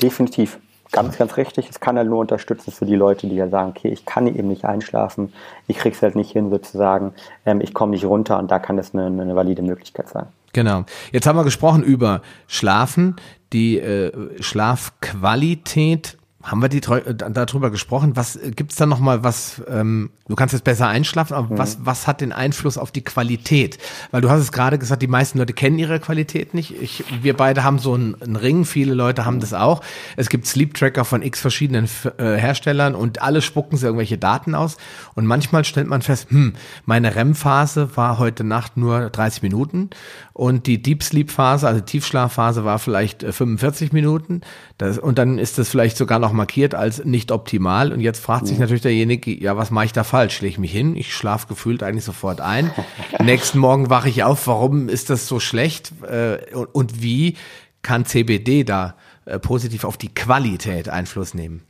Definitiv. 0.00 0.58
Ganz, 0.90 1.16
ganz 1.16 1.38
richtig. 1.38 1.70
Es 1.70 1.80
kann 1.80 1.96
halt 1.96 2.08
nur 2.08 2.18
unterstützen 2.18 2.70
für 2.70 2.84
die 2.84 2.96
Leute, 2.96 3.26
die 3.26 3.34
ja 3.34 3.48
sagen, 3.48 3.70
okay, 3.70 3.88
ich 3.88 4.04
kann 4.04 4.26
eben 4.26 4.48
nicht 4.48 4.66
einschlafen, 4.66 5.32
ich 5.66 5.78
krieg's 5.78 6.02
halt 6.02 6.16
nicht 6.16 6.30
hin, 6.30 6.50
sozusagen, 6.50 7.14
ähm, 7.46 7.62
ich 7.62 7.72
komme 7.72 7.92
nicht 7.92 8.04
runter 8.04 8.38
und 8.38 8.50
da 8.50 8.58
kann 8.58 8.76
es 8.78 8.94
eine, 8.94 9.06
eine 9.06 9.34
valide 9.34 9.62
Möglichkeit 9.62 10.10
sein. 10.10 10.26
Genau. 10.52 10.84
Jetzt 11.10 11.26
haben 11.26 11.36
wir 11.36 11.44
gesprochen 11.44 11.82
über 11.82 12.20
Schlafen, 12.46 13.16
die 13.54 13.78
äh, 13.78 14.12
Schlafqualität 14.42 16.18
haben 16.42 16.60
wir 16.60 16.68
die 16.68 16.78
äh, 16.78 17.14
darüber 17.14 17.70
gesprochen? 17.70 18.16
Was 18.16 18.36
äh, 18.36 18.50
gibt's 18.50 18.76
da 18.76 18.86
noch 18.86 18.98
mal 18.98 19.22
was? 19.22 19.62
Ähm, 19.68 20.10
du 20.28 20.34
kannst 20.34 20.52
jetzt 20.52 20.64
besser 20.64 20.88
einschlafen, 20.88 21.34
aber 21.34 21.54
mhm. 21.54 21.58
was 21.58 21.78
was 21.84 22.06
hat 22.06 22.20
den 22.20 22.32
Einfluss 22.32 22.78
auf 22.78 22.90
die 22.90 23.02
Qualität? 23.02 23.78
Weil 24.10 24.22
du 24.22 24.30
hast 24.30 24.40
es 24.40 24.52
gerade 24.52 24.78
gesagt, 24.78 25.02
die 25.02 25.06
meisten 25.06 25.38
Leute 25.38 25.52
kennen 25.52 25.78
ihre 25.78 26.00
Qualität 26.00 26.54
nicht. 26.54 26.74
Ich, 26.82 27.04
wir 27.22 27.36
beide 27.36 27.62
haben 27.62 27.78
so 27.78 27.94
einen, 27.94 28.20
einen 28.20 28.36
Ring, 28.36 28.64
viele 28.64 28.94
Leute 28.94 29.24
haben 29.24 29.40
das 29.40 29.54
auch. 29.54 29.82
Es 30.16 30.28
gibt 30.28 30.46
Sleep 30.46 30.74
Tracker 30.74 31.04
von 31.04 31.22
x 31.22 31.40
verschiedenen 31.40 31.88
äh, 32.18 32.34
Herstellern 32.36 32.94
und 32.94 33.22
alle 33.22 33.40
spucken 33.40 33.76
sie 33.76 33.86
irgendwelche 33.86 34.18
Daten 34.18 34.54
aus. 34.54 34.78
Und 35.14 35.26
manchmal 35.26 35.64
stellt 35.64 35.86
man 35.86 36.02
fest, 36.02 36.30
hm, 36.30 36.54
meine 36.86 37.14
REM-Phase 37.14 37.96
war 37.96 38.18
heute 38.18 38.42
Nacht 38.42 38.76
nur 38.76 39.10
30 39.10 39.42
Minuten 39.42 39.90
und 40.32 40.66
die 40.66 40.80
Deep 40.80 41.02
Sleep 41.02 41.30
Phase, 41.30 41.68
also 41.68 41.80
Tiefschlafphase, 41.80 42.64
war 42.64 42.78
vielleicht 42.78 43.22
45 43.22 43.90
äh, 43.90 43.94
Minuten. 43.94 44.40
Das, 44.78 44.98
und 44.98 45.18
dann 45.18 45.38
ist 45.38 45.58
das 45.58 45.68
vielleicht 45.68 45.96
sogar 45.96 46.18
noch 46.18 46.31
markiert 46.32 46.74
als 46.74 47.04
nicht 47.04 47.32
optimal. 47.32 47.92
Und 47.92 48.00
jetzt 48.00 48.22
fragt 48.22 48.46
sich 48.46 48.58
natürlich 48.58 48.82
derjenige, 48.82 49.32
ja, 49.32 49.56
was 49.56 49.70
mache 49.70 49.86
ich 49.86 49.92
da 49.92 50.04
falsch? 50.04 50.40
Lege 50.40 50.52
ich 50.52 50.58
mich 50.58 50.72
hin? 50.72 50.96
Ich 50.96 51.14
schlafe 51.14 51.46
gefühlt 51.46 51.82
eigentlich 51.82 52.04
sofort 52.04 52.40
ein. 52.40 52.70
Nächsten 53.22 53.58
Morgen 53.58 53.90
wache 53.90 54.08
ich 54.08 54.24
auf. 54.24 54.46
Warum 54.46 54.88
ist 54.88 55.10
das 55.10 55.26
so 55.26 55.40
schlecht? 55.40 55.92
Äh, 56.02 56.38
und, 56.72 57.02
wie 57.02 57.36
kann 57.82 58.04
CBD 58.04 58.64
da 58.64 58.94
äh, 59.24 59.38
positiv 59.38 59.84
auf 59.84 59.96
die 59.96 60.14
Qualität 60.14 60.88
Einfluss 60.88 61.34
nehmen? 61.34 61.62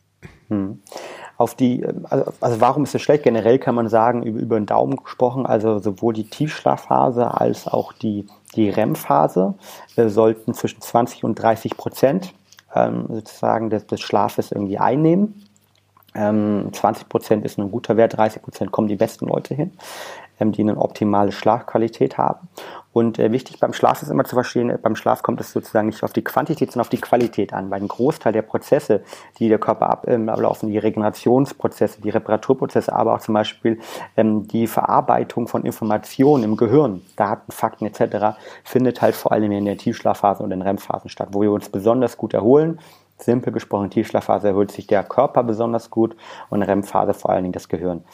Hm 0.48 0.78
auf 1.42 1.54
die, 1.56 1.84
also, 2.08 2.32
also 2.40 2.60
warum 2.60 2.84
ist 2.84 2.94
es 2.94 3.02
schlecht? 3.02 3.24
Generell 3.24 3.58
kann 3.58 3.74
man 3.74 3.88
sagen, 3.88 4.22
über, 4.22 4.38
über 4.38 4.60
den 4.60 4.66
Daumen 4.66 4.96
gesprochen, 4.96 5.44
also 5.44 5.78
sowohl 5.78 6.14
die 6.14 6.24
Tiefschlafphase 6.24 7.38
als 7.38 7.66
auch 7.66 7.92
die, 7.92 8.26
die 8.54 8.70
REM-Phase 8.70 9.54
äh, 9.96 10.08
sollten 10.08 10.54
zwischen 10.54 10.80
20 10.80 11.24
und 11.24 11.34
30 11.34 11.76
Prozent 11.76 12.32
ähm, 12.74 13.06
sozusagen 13.08 13.70
des, 13.70 13.86
des 13.86 14.00
Schlafes 14.00 14.52
irgendwie 14.52 14.78
einnehmen. 14.78 15.46
Ähm, 16.14 16.68
20 16.72 17.08
Prozent 17.08 17.44
ist 17.44 17.58
ein 17.58 17.70
guter 17.70 17.96
Wert, 17.96 18.16
30 18.16 18.42
Prozent 18.42 18.70
kommen 18.70 18.88
die 18.88 18.96
besten 18.96 19.26
Leute 19.26 19.54
hin, 19.54 19.72
ähm, 20.40 20.52
die 20.52 20.60
eine 20.60 20.76
optimale 20.76 21.32
Schlafqualität 21.32 22.18
haben. 22.18 22.48
Und 22.92 23.18
äh, 23.18 23.32
wichtig 23.32 23.58
beim 23.58 23.72
Schlaf 23.72 24.02
ist 24.02 24.10
immer 24.10 24.24
zu 24.24 24.36
verstehen, 24.36 24.70
äh, 24.70 24.78
beim 24.80 24.96
Schlaf 24.96 25.22
kommt 25.22 25.40
es 25.40 25.52
sozusagen 25.52 25.88
nicht 25.88 26.02
auf 26.02 26.12
die 26.12 26.22
Quantität, 26.22 26.72
sondern 26.72 26.86
auf 26.86 26.90
die 26.90 27.00
Qualität 27.00 27.52
an. 27.52 27.70
Weil 27.70 27.80
ein 27.80 27.88
Großteil 27.88 28.32
der 28.32 28.42
Prozesse, 28.42 29.02
die 29.38 29.48
der 29.48 29.58
Körper 29.58 30.02
ähm, 30.06 30.28
ablaufen, 30.28 30.68
die 30.68 30.78
Regenerationsprozesse, 30.78 32.02
die 32.02 32.10
Reparaturprozesse, 32.10 32.92
aber 32.92 33.14
auch 33.14 33.20
zum 33.20 33.34
Beispiel 33.34 33.80
ähm, 34.16 34.46
die 34.46 34.66
Verarbeitung 34.66 35.48
von 35.48 35.64
Informationen 35.64 36.44
im 36.44 36.56
Gehirn, 36.56 37.02
Daten, 37.16 37.50
Fakten 37.50 37.86
etc., 37.86 38.38
findet 38.64 39.00
halt 39.00 39.14
vor 39.14 39.32
allem 39.32 39.52
in 39.52 39.64
der 39.64 39.78
Tiefschlafphase 39.78 40.42
und 40.42 40.50
in 40.50 40.60
REM-Phasen 40.60 41.08
statt, 41.08 41.28
wo 41.32 41.40
wir 41.40 41.52
uns 41.52 41.70
besonders 41.70 42.16
gut 42.16 42.34
erholen, 42.34 42.78
Simpel 43.22 43.52
gesprochen, 43.52 43.90
Tiefschlafphase 43.90 44.48
erholt 44.48 44.70
sich 44.72 44.86
der 44.86 45.02
Körper 45.04 45.42
besonders 45.42 45.90
gut 45.90 46.16
und 46.50 46.62
REM-Phase 46.62 47.14
vor 47.14 47.30
allen 47.30 47.44
Dingen 47.44 47.52
das 47.52 47.68
Gehirn. 47.68 48.04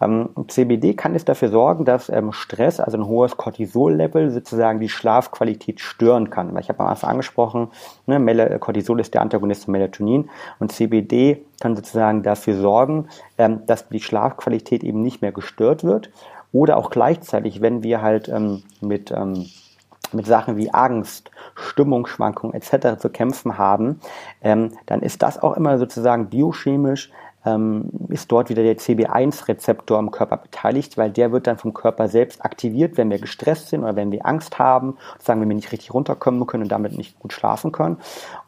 Ähm, 0.00 0.30
CBD 0.48 0.94
kann 0.94 1.14
es 1.14 1.24
dafür 1.24 1.48
sorgen, 1.48 1.84
dass 1.84 2.08
ähm, 2.08 2.32
Stress, 2.32 2.80
also 2.80 2.98
ein 2.98 3.06
hohes 3.06 3.36
Cortisol-Level, 3.36 4.30
sozusagen 4.30 4.80
die 4.80 4.88
Schlafqualität 4.88 5.80
stören 5.80 6.30
kann. 6.30 6.56
Ich 6.58 6.68
habe 6.68 6.80
am 6.80 6.86
Anfang 6.86 7.10
angesprochen, 7.10 7.68
ne, 8.06 8.58
Cortisol 8.58 9.00
ist 9.00 9.14
der 9.14 9.22
Antagonist 9.22 9.64
von 9.64 9.72
Melatonin 9.72 10.30
und 10.58 10.72
CBD 10.72 11.44
kann 11.60 11.76
sozusagen 11.76 12.22
dafür 12.22 12.56
sorgen, 12.56 13.08
ähm, 13.38 13.60
dass 13.66 13.88
die 13.88 14.00
Schlafqualität 14.00 14.82
eben 14.82 15.02
nicht 15.02 15.22
mehr 15.22 15.32
gestört 15.32 15.84
wird. 15.84 16.10
Oder 16.52 16.76
auch 16.76 16.90
gleichzeitig, 16.90 17.62
wenn 17.62 17.82
wir 17.82 18.02
halt 18.02 18.28
ähm, 18.28 18.62
mit 18.80 19.10
ähm, 19.10 19.46
mit 20.14 20.26
Sachen 20.26 20.56
wie 20.56 20.72
Angst, 20.72 21.30
Stimmungsschwankungen 21.54 22.54
etc. 22.54 22.98
zu 22.98 23.10
kämpfen 23.10 23.58
haben, 23.58 24.00
ähm, 24.42 24.72
dann 24.86 25.00
ist 25.00 25.22
das 25.22 25.42
auch 25.42 25.56
immer 25.56 25.78
sozusagen 25.78 26.28
biochemisch 26.28 27.10
ähm, 27.44 27.90
ist 28.08 28.30
dort 28.30 28.50
wieder 28.50 28.62
der 28.62 28.76
CB1-Rezeptor 28.76 29.98
im 29.98 30.10
Körper 30.10 30.36
beteiligt, 30.36 30.96
weil 30.96 31.10
der 31.10 31.32
wird 31.32 31.46
dann 31.46 31.58
vom 31.58 31.74
Körper 31.74 32.08
selbst 32.08 32.44
aktiviert, 32.44 32.96
wenn 32.96 33.10
wir 33.10 33.18
gestresst 33.18 33.68
sind 33.68 33.82
oder 33.82 33.96
wenn 33.96 34.12
wir 34.12 34.26
Angst 34.26 34.58
haben, 34.58 34.96
sagen, 35.18 35.40
wenn 35.40 35.48
wir 35.48 35.56
nicht 35.56 35.72
richtig 35.72 35.92
runterkommen 35.92 36.46
können 36.46 36.64
und 36.64 36.68
damit 36.72 36.96
nicht 36.96 37.18
gut 37.18 37.32
schlafen 37.32 37.72
können. 37.72 37.98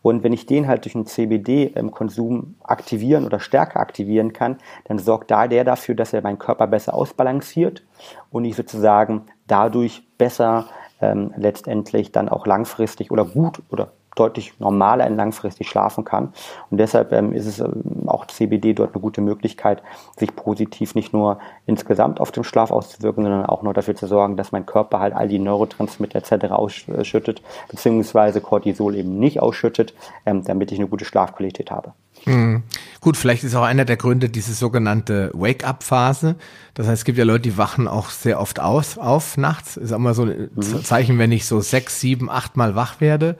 Und 0.03 0.23
wenn 0.23 0.33
ich 0.33 0.47
den 0.47 0.69
halt 0.69 0.85
durch 0.85 0.95
einen 0.95 1.07
CBD-Konsum 1.07 2.55
aktivieren 2.63 3.25
oder 3.25 3.41
stärker 3.41 3.81
aktivieren 3.81 4.33
kann, 4.33 4.59
dann 4.85 4.99
sorgt 4.99 5.31
da 5.31 5.49
der 5.49 5.65
dafür, 5.65 5.95
dass 5.95 6.13
er 6.13 6.23
meinen 6.23 6.39
Körper 6.39 6.67
besser 6.67 6.95
ausbalanciert 6.95 7.83
und 8.31 8.45
ich 8.45 8.55
sozusagen 8.55 9.23
dadurch 9.47 10.07
besser 10.19 10.67
ähm, 11.05 11.33
letztendlich 11.37 12.13
dann 12.13 12.29
auch 12.29 12.47
langfristig 12.47 13.11
oder 13.11 13.25
gut 13.25 13.63
oder 13.71 13.93
deutlich 14.15 14.59
normaler 14.59 15.07
und 15.07 15.17
langfristig 15.17 15.69
schlafen 15.69 16.05
kann. 16.05 16.33
Und 16.71 16.79
deshalb 16.79 17.13
ähm, 17.13 17.33
ist 17.33 17.47
es 17.47 17.61
ähm, 17.61 18.05
auch 18.07 18.27
CBD 18.27 18.75
dort 18.75 18.95
eine 18.95 19.03
gute 19.03 19.21
Möglichkeit, 19.21 19.83
sich 20.17 20.35
positiv 20.35 20.95
nicht 20.95 21.13
nur 21.13 21.39
insgesamt 21.67 22.21
auf 22.21 22.33
den 22.33 22.45
Schlaf 22.45 22.71
auszuwirken, 22.71 23.25
sondern 23.25 23.47
auch 23.47 23.63
noch 23.63 23.73
dafür 23.73 23.95
zu 23.95 24.07
sorgen, 24.07 24.37
dass 24.37 24.53
mein 24.53 24.67
Körper 24.67 25.01
halt 25.01 25.15
all 25.15 25.29
die 25.29 25.39
Neurotransmitter 25.39 26.19
etc. 26.19 26.47
ausschüttet, 26.53 27.43
beziehungsweise 27.69 28.41
Cortisol 28.41 28.95
eben 28.95 29.19
nicht 29.19 29.41
ausschüttet, 29.41 29.95
ähm, 30.27 30.45
damit 30.45 30.73
ich 30.73 30.79
eine 30.79 30.89
gute 30.89 31.05
Schlafqualität 31.05 31.71
habe. 31.71 31.93
Mhm. 32.27 32.63
Gut, 33.01 33.17
vielleicht 33.17 33.45
ist 33.45 33.55
auch 33.55 33.65
einer 33.65 33.85
der 33.85 33.97
Gründe 33.97 34.29
diese 34.29 34.55
sogenannte 34.55 35.31
Wake-up-Phase. 35.35 36.37
Das 36.75 36.87
heißt, 36.87 37.01
es 37.01 37.05
gibt 37.05 37.19
ja 37.19 37.25
Leute, 37.25 37.43
die 37.43 37.59
wachen 37.59 37.87
auch 37.87 38.09
sehr 38.09 38.41
oft 38.41 38.61
aus, 38.61 38.97
auf 38.99 39.37
nachts. 39.37 39.77
Ist 39.77 39.93
auch 39.93 39.99
mal 39.99 40.15
so 40.15 40.23
ein 40.23 40.51
mhm. 40.55 40.85
Zeichen, 40.85 41.19
wenn 41.19 41.33
ich 41.33 41.47
so 41.47 41.61
sechs, 41.61 42.01
sieben, 42.01 42.31
acht 42.31 42.57
Mal 42.57 42.75
wach 42.75 43.01
werde. 43.01 43.37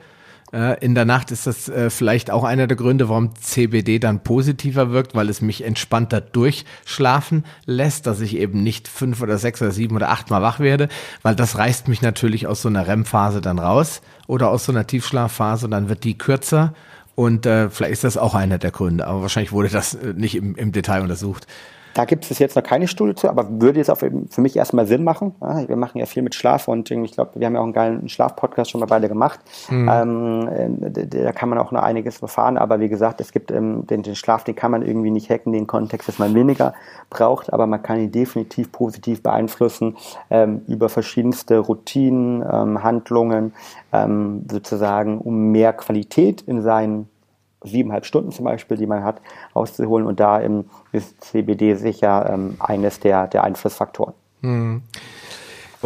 Äh, 0.53 0.83
in 0.83 0.95
der 0.95 1.05
Nacht 1.05 1.31
ist 1.31 1.47
das 1.47 1.69
äh, 1.69 1.89
vielleicht 1.89 2.31
auch 2.31 2.43
einer 2.43 2.67
der 2.67 2.77
Gründe, 2.77 3.09
warum 3.09 3.35
CBD 3.35 3.99
dann 3.99 4.23
positiver 4.23 4.91
wirkt, 4.91 5.15
weil 5.15 5.29
es 5.29 5.41
mich 5.41 5.63
entspannter 5.63 6.21
durchschlafen 6.21 7.45
lässt, 7.65 8.05
dass 8.07 8.21
ich 8.21 8.37
eben 8.37 8.63
nicht 8.63 8.87
fünf 8.87 9.21
oder 9.21 9.37
sechs 9.37 9.61
oder 9.61 9.71
sieben 9.71 9.95
oder 9.95 10.09
acht 10.09 10.29
Mal 10.29 10.41
wach 10.41 10.59
werde, 10.59 10.87
weil 11.23 11.35
das 11.35 11.57
reißt 11.57 11.87
mich 11.87 12.01
natürlich 12.01 12.47
aus 12.47 12.61
so 12.61 12.69
einer 12.69 12.87
REM-Phase 12.87 13.41
dann 13.41 13.59
raus 13.59 14.01
oder 14.27 14.49
aus 14.49 14.65
so 14.65 14.71
einer 14.71 14.87
Tiefschlafphase 14.87 15.65
und 15.65 15.71
dann 15.71 15.89
wird 15.89 16.03
die 16.03 16.17
kürzer 16.17 16.73
und 17.15 17.45
äh, 17.45 17.69
vielleicht 17.69 17.93
ist 17.93 18.03
das 18.03 18.17
auch 18.17 18.35
einer 18.35 18.57
der 18.57 18.71
Gründe, 18.71 19.07
aber 19.07 19.21
wahrscheinlich 19.21 19.53
wurde 19.53 19.69
das 19.69 19.95
äh, 19.95 20.13
nicht 20.13 20.35
im, 20.35 20.55
im 20.55 20.71
Detail 20.71 21.01
untersucht. 21.01 21.47
Da 21.95 22.03
gibt 22.03 22.29
es 22.29 22.39
jetzt 22.39 22.57
noch 22.57 22.63
keine 22.63 22.89
Studie 22.89 23.15
zu, 23.15 23.29
aber 23.29 23.61
würde 23.61 23.79
jetzt 23.79 23.89
auch 23.89 23.97
für 23.97 24.41
mich 24.41 24.57
erstmal 24.57 24.85
Sinn 24.85 25.05
machen. 25.05 25.33
wir 25.39 25.77
machen 25.77 25.97
ja 25.97 26.05
viel 26.05 26.23
mit 26.23 26.35
Schlaf 26.35 26.67
und 26.67 26.91
ich 26.91 27.13
glaube, 27.13 27.31
wir 27.35 27.47
haben 27.47 27.53
ja 27.53 27.61
auch 27.61 27.63
einen 27.63 27.71
geilen 27.71 28.09
Schlaf-Podcast 28.09 28.69
schon 28.69 28.81
mal 28.81 28.85
beide 28.85 29.07
gemacht. 29.07 29.39
Mhm. 29.69 29.89
Ähm, 29.89 30.83
äh, 30.83 31.07
da 31.07 31.31
kann 31.31 31.47
man 31.47 31.57
auch 31.57 31.71
noch 31.71 31.81
einiges 31.81 32.21
erfahren, 32.21 32.57
aber 32.57 32.81
wie 32.81 32.89
gesagt, 32.89 33.21
es 33.21 33.31
gibt 33.31 33.49
ähm, 33.49 33.87
den, 33.87 34.03
den, 34.03 34.15
Schlaf, 34.15 34.43
den 34.43 34.55
kann 34.55 34.71
man 34.71 34.81
irgendwie 34.81 35.09
nicht 35.09 35.29
hacken, 35.29 35.53
den 35.53 35.67
Kontext, 35.67 36.09
dass 36.09 36.19
man 36.19 36.35
weniger 36.35 36.73
braucht, 37.09 37.53
aber 37.53 37.65
man 37.65 37.81
kann 37.81 37.97
ihn 37.97 38.11
definitiv 38.11 38.73
positiv 38.73 39.23
beeinflussen 39.23 39.95
ähm, 40.29 40.63
über 40.67 40.89
verschiedenste 40.89 41.59
Routinen, 41.59 42.43
ähm, 42.51 42.83
Handlungen, 42.83 43.53
ähm, 43.93 44.43
sozusagen, 44.51 45.19
um 45.19 45.51
mehr 45.51 45.71
Qualität 45.71 46.41
in 46.41 46.61
seinen 46.61 47.07
siebeneinhalb 47.65 48.05
Stunden 48.05 48.31
zum 48.31 48.45
Beispiel, 48.45 48.77
die 48.77 48.87
man 48.87 49.03
hat, 49.03 49.21
rauszuholen. 49.55 50.07
Und 50.07 50.19
da 50.19 50.41
ist 50.91 51.21
CBD 51.23 51.75
sicher 51.75 52.29
ähm, 52.31 52.55
eines 52.59 52.99
der, 52.99 53.27
der 53.27 53.43
Einflussfaktoren. 53.43 54.13
Hm. 54.41 54.83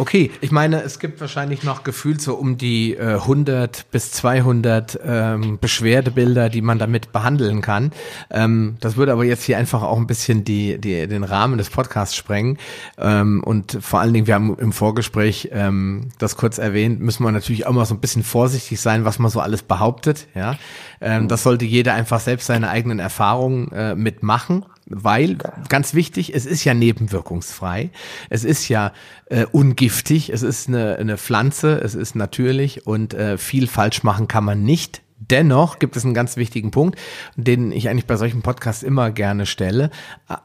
Okay, 0.00 0.30
ich 0.40 0.50
meine, 0.50 0.82
es 0.82 0.98
gibt 0.98 1.20
wahrscheinlich 1.20 1.62
noch 1.62 1.84
gefühlt 1.84 2.22
so 2.22 2.34
um 2.34 2.56
die 2.56 2.94
äh, 2.94 3.16
100 3.16 3.90
bis 3.90 4.12
200 4.12 4.98
ähm, 5.04 5.58
Beschwerdebilder, 5.60 6.48
die 6.48 6.62
man 6.62 6.78
damit 6.78 7.12
behandeln 7.12 7.60
kann. 7.60 7.92
Ähm, 8.30 8.78
das 8.80 8.96
würde 8.96 9.12
aber 9.12 9.26
jetzt 9.26 9.44
hier 9.44 9.58
einfach 9.58 9.82
auch 9.82 9.98
ein 9.98 10.06
bisschen 10.06 10.42
die, 10.42 10.80
die, 10.80 11.06
den 11.06 11.22
Rahmen 11.22 11.58
des 11.58 11.68
Podcasts 11.68 12.16
sprengen. 12.16 12.56
Ähm, 12.96 13.44
und 13.44 13.76
vor 13.82 14.00
allen 14.00 14.14
Dingen, 14.14 14.26
wir 14.26 14.36
haben 14.36 14.56
im 14.58 14.72
Vorgespräch 14.72 15.50
ähm, 15.52 16.08
das 16.16 16.38
kurz 16.38 16.56
erwähnt, 16.56 17.00
müssen 17.00 17.22
wir 17.22 17.30
natürlich 17.30 17.66
auch 17.66 17.72
mal 17.72 17.84
so 17.84 17.92
ein 17.92 18.00
bisschen 18.00 18.22
vorsichtig 18.22 18.80
sein, 18.80 19.04
was 19.04 19.18
man 19.18 19.30
so 19.30 19.40
alles 19.40 19.62
behauptet. 19.62 20.28
Ja, 20.34 20.56
ähm, 21.02 21.28
Das 21.28 21.42
sollte 21.42 21.66
jeder 21.66 21.92
einfach 21.92 22.20
selbst 22.20 22.46
seine 22.46 22.70
eigenen 22.70 23.00
Erfahrungen 23.00 23.70
äh, 23.72 23.94
mitmachen 23.94 24.64
weil, 24.90 25.38
ganz 25.68 25.94
wichtig, 25.94 26.34
es 26.34 26.46
ist 26.46 26.64
ja 26.64 26.74
nebenwirkungsfrei, 26.74 27.90
es 28.28 28.44
ist 28.44 28.68
ja 28.68 28.92
äh, 29.26 29.46
ungiftig, 29.46 30.30
es 30.30 30.42
ist 30.42 30.68
eine, 30.68 30.96
eine 30.96 31.16
Pflanze, 31.16 31.80
es 31.80 31.94
ist 31.94 32.16
natürlich 32.16 32.86
und 32.86 33.14
äh, 33.14 33.38
viel 33.38 33.68
falsch 33.68 34.02
machen 34.02 34.28
kann 34.28 34.44
man 34.44 34.64
nicht. 34.64 35.02
Dennoch 35.22 35.78
gibt 35.78 35.96
es 35.96 36.04
einen 36.04 36.14
ganz 36.14 36.36
wichtigen 36.36 36.70
Punkt, 36.70 36.98
den 37.36 37.72
ich 37.72 37.88
eigentlich 37.88 38.06
bei 38.06 38.16
solchen 38.16 38.42
Podcasts 38.42 38.82
immer 38.82 39.10
gerne 39.10 39.46
stelle. 39.46 39.90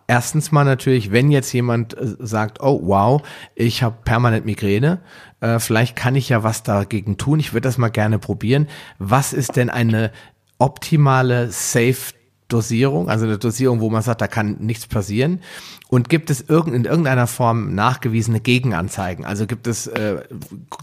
Erstens 0.06 0.52
mal 0.52 0.66
natürlich, 0.66 1.12
wenn 1.12 1.32
jetzt 1.32 1.52
jemand 1.54 1.98
äh, 1.98 2.16
sagt, 2.20 2.62
oh 2.62 2.82
wow, 2.84 3.24
ich 3.56 3.82
habe 3.82 3.98
permanent 4.04 4.46
Migräne, 4.46 5.00
äh, 5.39 5.60
vielleicht 5.60 5.96
kann 5.96 6.14
ich 6.14 6.30
ja 6.30 6.43
was 6.43 6.62
dagegen 6.62 7.18
tun, 7.18 7.39
ich 7.39 7.54
würde 7.54 7.68
das 7.68 7.80
mal 7.80 7.89
gerne 7.89 8.20
probieren. 8.20 8.68
Was 9.00 9.34
ist 9.34 9.56
denn 9.56 9.72
eine 9.72 10.12
optimale 10.58 11.52
Safe 11.52 12.14
Dosierung, 12.48 13.10
also 13.10 13.26
eine 13.26 13.38
Dosierung, 13.38 13.82
wo 13.82 13.89
man 13.89 14.02
sagt, 14.02 14.22
da 14.22 14.28
kann 14.28 14.58
nichts 14.60 14.86
passieren? 14.86 15.41
Und 15.89 16.10
gibt 16.10 16.30
es 16.30 16.41
irgend, 16.48 16.76
in 16.76 16.86
irgendeiner 16.86 17.28
Form 17.28 17.74
nachgewiesene 17.74 18.39
Gegenanzeigen? 18.39 19.26
Also 19.26 19.48
gibt 19.48 19.66
es 19.68 19.88
äh, 19.88 20.22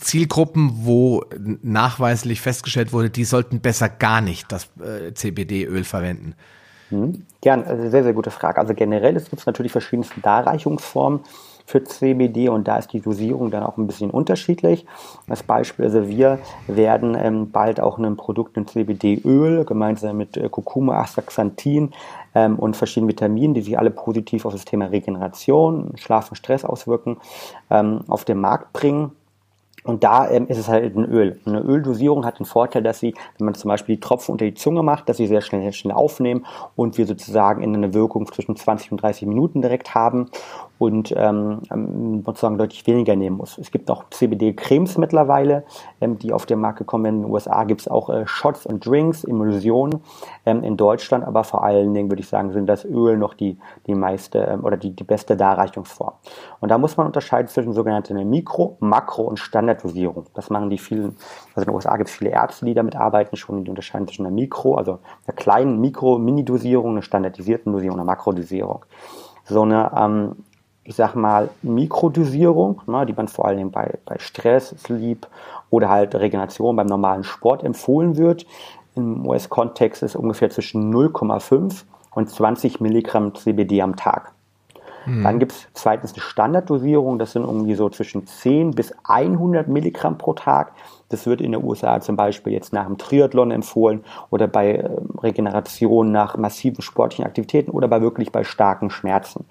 Zielgruppen, 0.00 0.84
wo 0.84 1.24
nachweislich 1.62 2.40
festgestellt 2.40 2.92
wurde, 2.92 3.10
die 3.10 3.24
sollten 3.24 3.60
besser 3.60 3.88
gar 3.88 4.20
nicht 4.20 4.50
das 4.50 4.68
äh, 4.80 5.14
CBD-Öl 5.14 5.84
verwenden? 5.84 6.34
Mhm. 6.90 7.26
Gern, 7.40 7.64
also 7.64 7.90
sehr, 7.90 8.02
sehr 8.02 8.12
gute 8.12 8.30
Frage. 8.30 8.60
Also 8.60 8.74
generell 8.74 9.14
gibt 9.14 9.32
es 9.32 9.46
natürlich 9.46 9.72
verschiedenste 9.72 10.20
Darreichungsformen 10.20 11.20
für 11.66 11.84
CBD 11.84 12.48
und 12.48 12.68
da 12.68 12.78
ist 12.78 12.92
die 12.92 13.00
Dosierung 13.00 13.50
dann 13.50 13.62
auch 13.62 13.76
ein 13.76 13.86
bisschen 13.86 14.10
unterschiedlich. 14.10 14.86
Als 15.28 15.42
Beispiel, 15.42 15.84
also 15.84 16.08
wir 16.08 16.38
werden 16.66 17.16
ähm, 17.18 17.50
bald 17.50 17.80
auch 17.80 17.98
ein 17.98 18.16
Produkt, 18.16 18.56
ein 18.56 18.66
CBD-Öl, 18.66 19.64
gemeinsam 19.64 20.16
mit 20.16 20.36
äh, 20.36 20.48
Kurkuma, 20.48 21.00
Astaxanthin 21.00 21.92
ähm, 22.34 22.58
und 22.58 22.76
verschiedenen 22.76 23.10
Vitaminen, 23.10 23.54
die 23.54 23.62
sich 23.62 23.78
alle 23.78 23.90
positiv 23.90 24.44
auf 24.44 24.52
das 24.52 24.64
Thema 24.64 24.86
Regeneration, 24.86 25.92
Schlaf 25.96 26.30
und 26.30 26.36
Stress 26.36 26.64
auswirken, 26.64 27.18
ähm, 27.70 28.00
auf 28.08 28.24
den 28.24 28.38
Markt 28.38 28.72
bringen. 28.72 29.12
Und 29.84 30.04
da 30.04 30.30
ähm, 30.30 30.46
ist 30.46 30.58
es 30.58 30.68
halt 30.68 30.96
ein 30.96 31.04
Öl. 31.04 31.40
Eine 31.44 31.60
Öldosierung 31.60 32.24
hat 32.24 32.38
den 32.38 32.46
Vorteil, 32.46 32.82
dass 32.82 33.00
sie, 33.00 33.14
wenn 33.38 33.46
man 33.46 33.54
zum 33.54 33.68
Beispiel 33.68 33.96
die 33.96 34.00
Tropfen 34.00 34.32
unter 34.32 34.44
die 34.44 34.54
Zunge 34.54 34.82
macht, 34.82 35.08
dass 35.08 35.16
sie 35.16 35.26
sehr 35.26 35.40
schnell, 35.40 35.62
sehr 35.62 35.72
schnell 35.72 35.94
aufnehmen 35.94 36.46
und 36.76 36.98
wir 36.98 37.06
sozusagen 37.06 37.62
in 37.62 37.74
eine 37.74 37.92
Wirkung 37.92 38.26
zwischen 38.26 38.54
20 38.54 38.92
und 38.92 39.02
30 39.02 39.26
Minuten 39.26 39.60
direkt 39.60 39.94
haben 39.94 40.30
und 40.82 41.14
ähm, 41.16 41.60
ähm, 41.70 42.24
sozusagen 42.26 42.58
deutlich 42.58 42.84
weniger 42.88 43.14
nehmen 43.14 43.36
muss. 43.36 43.56
Es 43.56 43.70
gibt 43.70 43.88
auch 43.88 44.02
CBD-Cremes 44.10 44.98
mittlerweile, 44.98 45.62
ähm, 46.00 46.18
die 46.18 46.32
auf 46.32 46.44
den 46.44 46.58
Markt 46.58 46.78
gekommen 46.78 47.04
sind. 47.04 47.14
In 47.14 47.22
den 47.22 47.30
USA 47.30 47.62
gibt 47.62 47.82
es 47.82 47.88
auch 47.88 48.10
äh, 48.10 48.26
Shots 48.26 48.66
und 48.66 48.84
Drinks, 48.84 49.22
Emulsionen. 49.22 50.00
Ähm, 50.44 50.64
in 50.64 50.76
Deutschland 50.76 51.24
aber 51.24 51.44
vor 51.44 51.62
allen 51.62 51.94
Dingen, 51.94 52.10
würde 52.10 52.20
ich 52.20 52.28
sagen, 52.28 52.50
sind 52.50 52.66
das 52.66 52.84
Öl 52.84 53.16
noch 53.16 53.34
die, 53.34 53.58
die 53.86 53.94
meiste 53.94 54.40
ähm, 54.40 54.64
oder 54.64 54.76
die, 54.76 54.90
die 54.90 55.04
beste 55.04 55.36
Darreichungsform. 55.36 56.14
Und 56.58 56.68
da 56.68 56.78
muss 56.78 56.96
man 56.96 57.06
unterscheiden 57.06 57.46
zwischen 57.46 57.74
sogenannter 57.74 58.14
Mikro-, 58.14 58.76
Makro- 58.80 59.28
und 59.28 59.38
Standarddosierung. 59.38 60.26
Das 60.34 60.50
machen 60.50 60.68
die 60.68 60.78
vielen, 60.78 61.16
also 61.54 61.60
in 61.60 61.64
den 61.66 61.74
USA 61.76 61.96
gibt 61.96 62.10
es 62.10 62.16
viele 62.16 62.30
Ärzte, 62.32 62.64
die 62.64 62.74
damit 62.74 62.96
arbeiten, 62.96 63.36
schon 63.36 63.62
die 63.62 63.70
unterscheiden 63.70 64.08
zwischen 64.08 64.26
einer 64.26 64.34
Mikro-, 64.34 64.74
also 64.74 64.98
einer 65.28 65.36
kleinen 65.36 65.80
Mikro-Mini-Dosierung, 65.80 66.90
einer 66.90 67.02
standardisierten 67.02 67.72
Dosierung, 67.72 67.98
einer 67.98 68.04
Makrodosierung. 68.04 68.84
So 69.44 69.62
eine 69.62 69.92
ähm, 69.96 70.36
ich 70.84 70.96
sag 70.96 71.14
mal, 71.14 71.48
Mikrodosierung, 71.62 72.82
ne, 72.86 73.06
die 73.06 73.12
man 73.12 73.28
vor 73.28 73.46
allem 73.46 73.70
bei, 73.70 73.98
bei 74.04 74.18
Stress, 74.18 74.74
Sleep 74.78 75.26
oder 75.70 75.88
halt 75.88 76.14
Regeneration 76.14 76.76
beim 76.76 76.86
normalen 76.86 77.24
Sport 77.24 77.62
empfohlen 77.62 78.16
wird. 78.16 78.46
Im 78.94 79.26
US-Kontext 79.26 80.02
ist 80.02 80.16
ungefähr 80.16 80.50
zwischen 80.50 80.92
0,5 80.92 81.84
und 82.14 82.28
20 82.28 82.80
Milligramm 82.80 83.34
CBD 83.34 83.80
am 83.80 83.96
Tag. 83.96 84.32
Mhm. 85.06 85.22
Dann 85.22 85.38
gibt 85.38 85.52
es 85.52 85.66
zweitens 85.72 86.12
eine 86.12 86.22
Standarddosierung, 86.22 87.18
das 87.18 87.32
sind 87.32 87.44
irgendwie 87.44 87.74
so 87.74 87.88
zwischen 87.88 88.26
10 88.26 88.72
bis 88.72 88.92
100 89.04 89.68
Milligramm 89.68 90.18
pro 90.18 90.32
Tag. 90.32 90.72
Das 91.12 91.26
wird 91.26 91.40
in 91.40 91.52
den 91.52 91.62
USA 91.62 92.00
zum 92.00 92.16
Beispiel 92.16 92.52
jetzt 92.52 92.72
nach 92.72 92.86
dem 92.86 92.96
Triathlon 92.96 93.50
empfohlen 93.50 94.02
oder 94.30 94.48
bei 94.48 94.76
äh, 94.76 94.90
Regeneration 95.22 96.10
nach 96.10 96.36
massiven 96.36 96.82
sportlichen 96.82 97.26
Aktivitäten 97.26 97.70
oder 97.70 97.86
bei 97.86 98.00
wirklich 98.00 98.32
bei 98.32 98.44
starken 98.44 98.90
Schmerzen. 98.90 99.44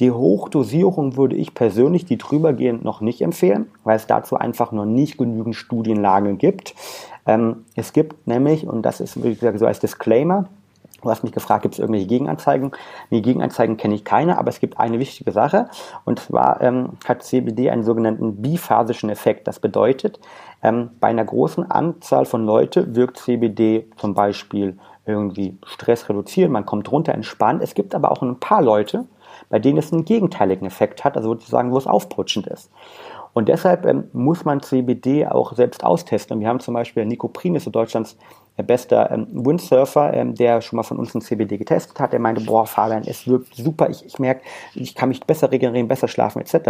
Die 0.00 0.10
Hochdosierung 0.10 1.16
würde 1.16 1.36
ich 1.36 1.54
persönlich, 1.54 2.04
die 2.04 2.18
drübergehend 2.18 2.84
noch 2.84 3.00
nicht 3.00 3.22
empfehlen, 3.22 3.66
weil 3.84 3.96
es 3.96 4.06
dazu 4.06 4.36
einfach 4.36 4.72
noch 4.72 4.84
nicht 4.84 5.16
genügend 5.16 5.54
Studienlagen 5.54 6.38
gibt. 6.38 6.74
Ähm, 7.24 7.64
es 7.76 7.92
gibt 7.92 8.26
nämlich, 8.26 8.66
und 8.66 8.82
das 8.82 9.00
ist, 9.00 9.22
wie 9.22 9.34
gesagt, 9.34 9.58
so 9.58 9.66
als 9.66 9.78
Disclaimer, 9.78 10.46
Du 11.06 11.10
hast 11.12 11.22
mich 11.22 11.32
gefragt, 11.32 11.62
gibt 11.62 11.74
es 11.74 11.78
irgendwelche 11.78 12.08
Gegenanzeigen? 12.08 12.72
Die 13.12 13.22
Gegenanzeigen 13.22 13.76
kenne 13.76 13.94
ich 13.94 14.04
keine, 14.04 14.38
aber 14.38 14.48
es 14.48 14.58
gibt 14.58 14.78
eine 14.80 14.98
wichtige 14.98 15.30
Sache. 15.30 15.68
Und 16.04 16.18
zwar 16.18 16.60
ähm, 16.60 16.94
hat 17.06 17.22
CBD 17.22 17.70
einen 17.70 17.84
sogenannten 17.84 18.42
biphasischen 18.42 19.08
Effekt. 19.08 19.46
Das 19.46 19.60
bedeutet, 19.60 20.18
ähm, 20.64 20.90
bei 20.98 21.06
einer 21.06 21.24
großen 21.24 21.70
Anzahl 21.70 22.24
von 22.24 22.44
Leuten 22.44 22.96
wirkt 22.96 23.18
CBD 23.18 23.88
zum 23.96 24.14
Beispiel 24.14 24.78
irgendwie 25.04 25.56
Stress 25.64 26.08
reduzieren, 26.08 26.50
man 26.50 26.66
kommt 26.66 26.90
runter, 26.90 27.14
entspannt. 27.14 27.62
Es 27.62 27.74
gibt 27.74 27.94
aber 27.94 28.10
auch 28.10 28.22
ein 28.22 28.40
paar 28.40 28.60
Leute, 28.60 29.06
bei 29.48 29.60
denen 29.60 29.78
es 29.78 29.92
einen 29.92 30.04
gegenteiligen 30.04 30.66
Effekt 30.66 31.04
hat, 31.04 31.16
also 31.16 31.28
sozusagen, 31.30 31.70
wo 31.70 31.78
es 31.78 31.86
aufputschend 31.86 32.48
ist. 32.48 32.72
Und 33.32 33.48
deshalb 33.48 33.86
ähm, 33.86 34.08
muss 34.12 34.44
man 34.44 34.60
CBD 34.60 35.28
auch 35.28 35.52
selbst 35.52 35.84
austesten. 35.84 36.40
Wir 36.40 36.48
haben 36.48 36.58
zum 36.58 36.74
Beispiel 36.74 37.04
Nico 37.04 37.28
Prinis, 37.28 37.64
so 37.64 37.70
Deutschlands 37.70 38.16
bester 38.62 39.10
ähm, 39.10 39.26
Windsurfer, 39.32 40.14
ähm, 40.14 40.34
der 40.34 40.60
schon 40.60 40.76
mal 40.76 40.82
von 40.82 40.98
uns 40.98 41.14
ein 41.14 41.20
CBD 41.20 41.58
getestet 41.58 42.00
hat. 42.00 42.12
Der 42.12 42.20
meinte, 42.20 42.42
boah, 42.42 42.66
Fabian, 42.66 43.02
es 43.06 43.26
wirkt 43.26 43.54
super. 43.54 43.90
Ich, 43.90 44.04
ich 44.04 44.18
merke, 44.18 44.42
ich 44.74 44.94
kann 44.94 45.08
mich 45.08 45.20
besser 45.20 45.50
regenerieren, 45.50 45.88
besser 45.88 46.08
schlafen 46.08 46.40
etc. 46.40 46.54
Und 46.54 46.66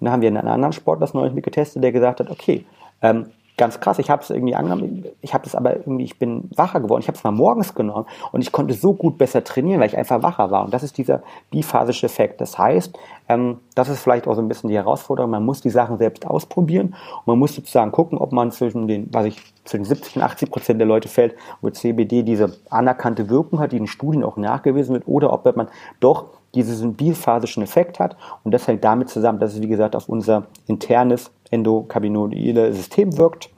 dann 0.00 0.12
haben 0.12 0.22
wir 0.22 0.28
einen 0.28 0.48
anderen 0.48 0.72
Sport 0.72 1.02
das 1.02 1.14
neulich 1.14 1.34
mit 1.34 1.44
getestet, 1.44 1.82
der 1.82 1.92
gesagt 1.92 2.20
hat, 2.20 2.30
okay, 2.30 2.64
ähm, 3.02 3.26
ganz 3.56 3.80
krass. 3.80 3.98
Ich 3.98 4.10
habe 4.10 4.22
es 4.22 4.30
irgendwie 4.30 4.54
angenommen, 4.54 5.06
ich 5.22 5.32
habe 5.32 5.46
es 5.46 5.54
aber 5.54 5.76
irgendwie, 5.76 6.04
ich 6.04 6.18
bin 6.18 6.50
wacher 6.54 6.80
geworden. 6.80 7.00
Ich 7.00 7.08
habe 7.08 7.16
es 7.16 7.24
mal 7.24 7.30
morgens 7.30 7.74
genommen 7.74 8.06
und 8.32 8.42
ich 8.42 8.52
konnte 8.52 8.74
so 8.74 8.92
gut 8.92 9.16
besser 9.18 9.44
trainieren, 9.44 9.80
weil 9.80 9.88
ich 9.88 9.96
einfach 9.96 10.22
wacher 10.22 10.50
war. 10.50 10.64
Und 10.64 10.74
das 10.74 10.82
ist 10.82 10.98
dieser 10.98 11.22
biphasische 11.50 12.06
Effekt. 12.06 12.40
Das 12.40 12.58
heißt, 12.58 12.98
ähm, 13.28 13.58
das 13.74 13.88
ist 13.88 14.00
vielleicht 14.00 14.26
auch 14.26 14.34
so 14.34 14.42
ein 14.42 14.48
bisschen 14.48 14.68
die 14.68 14.76
Herausforderung. 14.76 15.30
Man 15.30 15.44
muss 15.44 15.60
die 15.60 15.70
Sachen 15.70 15.98
selbst 15.98 16.26
ausprobieren 16.26 16.88
und 16.88 17.26
man 17.26 17.38
muss 17.38 17.54
sozusagen 17.54 17.92
gucken, 17.92 18.18
ob 18.18 18.32
man 18.32 18.50
zwischen 18.52 18.88
den, 18.88 19.08
was 19.12 19.26
ich, 19.26 19.40
zwischen 19.64 19.84
70 19.84 20.16
und 20.16 20.22
80 20.22 20.50
Prozent 20.50 20.80
der 20.80 20.86
Leute 20.86 21.08
fällt, 21.08 21.34
wo 21.60 21.70
CBD 21.70 22.22
diese 22.22 22.56
anerkannte 22.70 23.30
Wirkung 23.30 23.58
hat, 23.58 23.72
die 23.72 23.78
in 23.78 23.86
Studien 23.86 24.22
auch 24.22 24.36
nachgewiesen 24.36 24.94
wird, 24.94 25.08
oder 25.08 25.32
ob 25.32 25.56
man 25.56 25.68
doch 26.00 26.26
diesen 26.54 26.94
biphasischen 26.94 27.62
Effekt 27.62 28.00
hat. 28.00 28.16
Und 28.44 28.52
das 28.52 28.66
hängt 28.66 28.84
damit 28.84 29.08
zusammen, 29.08 29.38
dass 29.38 29.54
es, 29.54 29.62
wie 29.62 29.68
gesagt, 29.68 29.94
auf 29.94 30.08
unser 30.08 30.44
internes 30.66 31.30
endokannabinoide 31.50 32.72
System 32.72 33.16
wirkt 33.18 33.50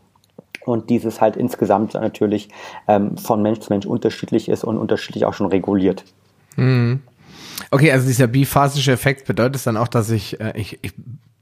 und 0.64 0.91
dieses 0.91 1.20
halt 1.20 1.36
insgesamt 1.36 1.95
natürlich 1.95 2.49
ähm, 2.86 3.16
von 3.16 3.43
Mensch 3.43 3.61
zu 3.61 3.72
Mensch 3.72 3.86
unterschiedlich 3.86 4.49
ist 4.49 4.64
und 4.64 4.76
unterschiedlich 4.76 5.24
auch 5.24 5.34
schon 5.34 5.47
reguliert. 5.47 6.05
Mhm. 6.57 7.01
Okay, 7.70 7.91
also 7.93 8.07
dieser 8.07 8.26
biphasische 8.26 8.93
Effekt 8.93 9.26
bedeutet 9.26 9.66
dann 9.66 9.76
auch, 9.76 9.89
dass 9.89 10.11
ich, 10.11 10.41
äh, 10.41 10.53
ich, 10.55 10.78
ich 10.82 10.93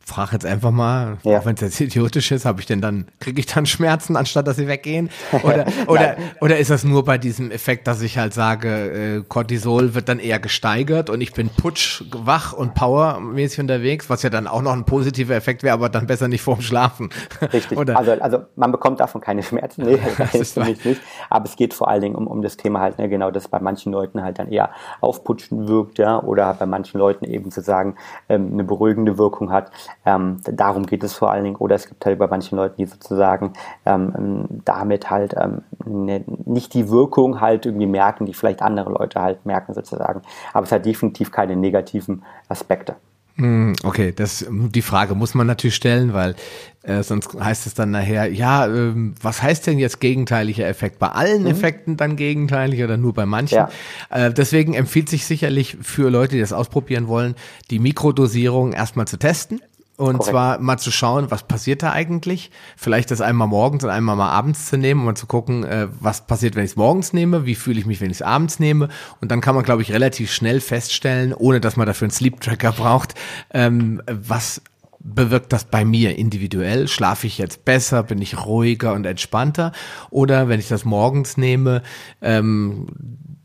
frage 0.06 0.32
jetzt 0.32 0.46
einfach 0.46 0.70
mal, 0.70 1.18
ja. 1.24 1.38
auch 1.38 1.46
wenn 1.46 1.56
es 1.56 1.60
jetzt 1.60 1.80
idiotisch 1.80 2.30
ist, 2.30 2.44
habe 2.44 2.60
ich 2.60 2.66
denn 2.66 2.80
dann, 2.80 3.06
kriege 3.18 3.40
ich 3.40 3.46
dann 3.46 3.66
Schmerzen, 3.66 4.16
anstatt 4.16 4.46
dass 4.46 4.56
sie 4.56 4.68
weggehen? 4.68 5.10
Oder, 5.42 5.66
oder, 5.88 6.16
oder 6.40 6.58
ist 6.58 6.70
das 6.70 6.84
nur 6.84 7.04
bei 7.04 7.18
diesem 7.18 7.50
Effekt, 7.50 7.88
dass 7.88 8.00
ich 8.00 8.16
halt 8.16 8.32
sage, 8.32 9.18
äh, 9.18 9.24
Cortisol 9.28 9.94
wird 9.94 10.08
dann 10.08 10.20
eher 10.20 10.38
gesteigert 10.38 11.10
und 11.10 11.20
ich 11.20 11.32
bin 11.32 11.50
putsch, 11.50 12.04
wach 12.12 12.52
und 12.52 12.74
powermäßig 12.74 13.60
unterwegs, 13.60 14.08
was 14.08 14.22
ja 14.22 14.30
dann 14.30 14.46
auch 14.46 14.62
noch 14.62 14.72
ein 14.72 14.84
positiver 14.84 15.34
Effekt 15.34 15.64
wäre, 15.64 15.74
aber 15.74 15.88
dann 15.88 16.06
besser 16.06 16.28
nicht 16.28 16.42
vorm 16.42 16.60
Schlafen. 16.60 17.10
Richtig. 17.52 17.76
Oder? 17.76 17.98
Also, 17.98 18.12
also 18.12 18.38
man 18.54 18.70
bekommt 18.70 19.00
davon 19.00 19.20
keine 19.20 19.42
Schmerzen, 19.42 19.82
nee, 19.82 19.98
das 20.18 20.34
ist 20.34 20.54
für 20.54 20.64
mich 20.64 20.84
nicht. 20.84 21.00
Aber 21.30 21.46
es 21.46 21.56
geht 21.56 21.74
vor 21.74 21.88
allen 21.88 22.02
Dingen 22.02 22.14
um, 22.14 22.28
um 22.28 22.42
das 22.42 22.56
Thema 22.56 22.80
halt, 22.80 22.98
ne, 22.98 23.08
genau, 23.08 23.32
dass 23.32 23.48
bei 23.48 23.58
manchen 23.58 23.92
Leuten 23.92 24.22
halt 24.22 24.38
dann 24.38 24.52
eher 24.52 24.70
aufputschen 25.00 25.66
wirkt, 25.66 25.98
ja, 25.98 26.22
oder 26.22 26.54
bei 26.54 26.66
manchen 26.66 26.98
Leuten 26.98 27.24
eben 27.24 27.50
sozusagen 27.50 27.96
ähm, 28.28 28.50
eine 28.52 28.62
beruhigende 28.62 29.18
Wirkung 29.18 29.50
hat. 29.50 29.72
Ähm, 30.06 30.38
darum 30.44 30.86
geht 30.86 31.04
es 31.04 31.12
vor 31.12 31.30
allen 31.30 31.44
Dingen. 31.44 31.56
Oder 31.56 31.74
es 31.74 31.86
gibt 31.86 32.06
halt 32.06 32.18
bei 32.18 32.28
manchen 32.28 32.56
Leuten, 32.56 32.76
die 32.78 32.86
sozusagen 32.86 33.52
ähm, 33.84 34.46
damit 34.64 35.10
halt 35.10 35.34
ähm, 35.38 35.62
ne, 35.84 36.24
nicht 36.44 36.72
die 36.74 36.88
Wirkung 36.88 37.40
halt 37.40 37.66
irgendwie 37.66 37.86
merken, 37.86 38.24
die 38.24 38.34
vielleicht 38.34 38.62
andere 38.62 38.90
Leute 38.90 39.20
halt 39.20 39.44
merken 39.44 39.74
sozusagen. 39.74 40.22
Aber 40.52 40.64
es 40.64 40.72
hat 40.72 40.86
definitiv 40.86 41.30
keine 41.32 41.56
negativen 41.56 42.22
Aspekte. 42.48 42.96
Hm, 43.38 43.76
okay, 43.84 44.12
das 44.16 44.46
die 44.48 44.80
Frage 44.80 45.14
muss 45.14 45.34
man 45.34 45.46
natürlich 45.46 45.74
stellen, 45.74 46.14
weil 46.14 46.34
äh, 46.82 47.02
sonst 47.02 47.34
heißt 47.38 47.66
es 47.66 47.74
dann 47.74 47.90
nachher, 47.90 48.32
ja, 48.32 48.66
ähm, 48.66 49.14
was 49.20 49.42
heißt 49.42 49.66
denn 49.66 49.78
jetzt 49.78 50.00
gegenteiliger 50.00 50.66
Effekt? 50.66 50.98
Bei 50.98 51.08
allen 51.08 51.42
mhm. 51.42 51.48
Effekten 51.48 51.98
dann 51.98 52.16
gegenteilig 52.16 52.82
oder 52.82 52.96
nur 52.96 53.12
bei 53.12 53.26
manchen? 53.26 53.56
Ja. 53.56 53.68
Äh, 54.08 54.32
deswegen 54.32 54.72
empfiehlt 54.72 55.10
sich 55.10 55.26
sicherlich 55.26 55.76
für 55.82 56.08
Leute, 56.08 56.36
die 56.36 56.40
das 56.40 56.54
ausprobieren 56.54 57.08
wollen, 57.08 57.34
die 57.70 57.78
Mikrodosierung 57.78 58.72
erstmal 58.72 59.06
zu 59.06 59.18
testen. 59.18 59.60
Und 59.96 60.18
Korrekt. 60.18 60.30
zwar 60.30 60.58
mal 60.58 60.78
zu 60.78 60.90
schauen, 60.90 61.30
was 61.30 61.44
passiert 61.44 61.82
da 61.82 61.92
eigentlich. 61.92 62.50
Vielleicht 62.76 63.10
das 63.10 63.22
einmal 63.22 63.48
morgens 63.48 63.82
und 63.82 63.88
einmal 63.88 64.14
mal 64.14 64.30
abends 64.30 64.66
zu 64.66 64.76
nehmen 64.76 65.00
und 65.00 65.06
mal 65.06 65.14
zu 65.14 65.26
gucken, 65.26 65.64
äh, 65.64 65.88
was 66.00 66.26
passiert, 66.26 66.54
wenn 66.54 66.64
ich 66.64 66.72
es 66.72 66.76
morgens 66.76 67.14
nehme, 67.14 67.46
wie 67.46 67.54
fühle 67.54 67.80
ich 67.80 67.86
mich, 67.86 68.02
wenn 68.02 68.10
ich 68.10 68.18
es 68.18 68.22
abends 68.22 68.58
nehme. 68.58 68.88
Und 69.22 69.30
dann 69.30 69.40
kann 69.40 69.54
man, 69.54 69.64
glaube 69.64 69.80
ich, 69.80 69.92
relativ 69.92 70.30
schnell 70.32 70.60
feststellen, 70.60 71.32
ohne 71.32 71.60
dass 71.60 71.76
man 71.76 71.86
dafür 71.86 72.06
einen 72.06 72.12
Sleep 72.12 72.40
Tracker 72.40 72.72
braucht, 72.76 73.14
ähm, 73.54 74.02
was 74.06 74.60
bewirkt 74.98 75.52
das 75.52 75.64
bei 75.64 75.84
mir 75.84 76.18
individuell? 76.18 76.88
Schlafe 76.88 77.26
ich 77.26 77.38
jetzt 77.38 77.64
besser? 77.64 78.02
Bin 78.02 78.20
ich 78.20 78.44
ruhiger 78.44 78.92
und 78.92 79.06
entspannter? 79.06 79.72
Oder 80.10 80.48
wenn 80.48 80.60
ich 80.60 80.68
das 80.68 80.84
morgens 80.84 81.36
nehme, 81.36 81.82
ähm, 82.20 82.86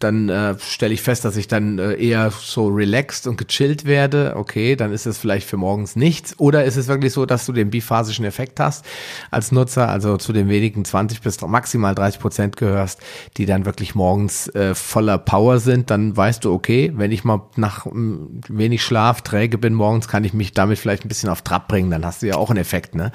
dann 0.03 0.29
äh, 0.29 0.55
stelle 0.59 0.93
ich 0.93 1.01
fest, 1.01 1.25
dass 1.25 1.37
ich 1.37 1.47
dann 1.47 1.79
äh, 1.79 1.93
eher 1.93 2.31
so 2.31 2.67
relaxed 2.67 3.27
und 3.27 3.37
gechillt 3.37 3.85
werde. 3.85 4.33
Okay, 4.35 4.75
dann 4.75 4.91
ist 4.91 5.05
es 5.05 5.17
vielleicht 5.17 5.47
für 5.47 5.57
morgens 5.57 5.95
nichts. 5.95 6.37
Oder 6.39 6.65
ist 6.65 6.77
es 6.77 6.87
wirklich 6.87 7.13
so, 7.13 7.25
dass 7.25 7.45
du 7.45 7.53
den 7.53 7.69
biphasischen 7.69 8.25
Effekt 8.25 8.59
hast 8.59 8.85
als 9.29 9.51
Nutzer, 9.51 9.89
also 9.89 10.17
zu 10.17 10.33
den 10.33 10.49
wenigen 10.49 10.85
20 10.85 11.21
bis 11.21 11.39
maximal 11.41 11.95
30 11.95 12.19
Prozent 12.19 12.57
gehörst, 12.57 12.99
die 13.37 13.45
dann 13.45 13.65
wirklich 13.65 13.95
morgens 13.95 14.47
äh, 14.49 14.75
voller 14.75 15.17
Power 15.17 15.59
sind, 15.59 15.89
dann 15.89 16.15
weißt 16.15 16.45
du, 16.45 16.53
okay, 16.53 16.91
wenn 16.95 17.11
ich 17.11 17.23
mal 17.23 17.41
nach 17.55 17.85
m, 17.85 18.41
wenig 18.47 18.83
Schlaf 18.83 19.21
träge 19.21 19.57
bin 19.57 19.73
morgens, 19.73 20.07
kann 20.07 20.23
ich 20.23 20.33
mich 20.33 20.53
damit 20.53 20.79
vielleicht 20.79 21.05
ein 21.05 21.09
bisschen 21.09 21.29
auf 21.29 21.41
Trab 21.41 21.67
bringen. 21.67 21.91
Dann 21.91 22.05
hast 22.05 22.21
du 22.21 22.27
ja 22.27 22.35
auch 22.35 22.49
einen 22.49 22.59
Effekt, 22.59 22.95
ne? 22.95 23.11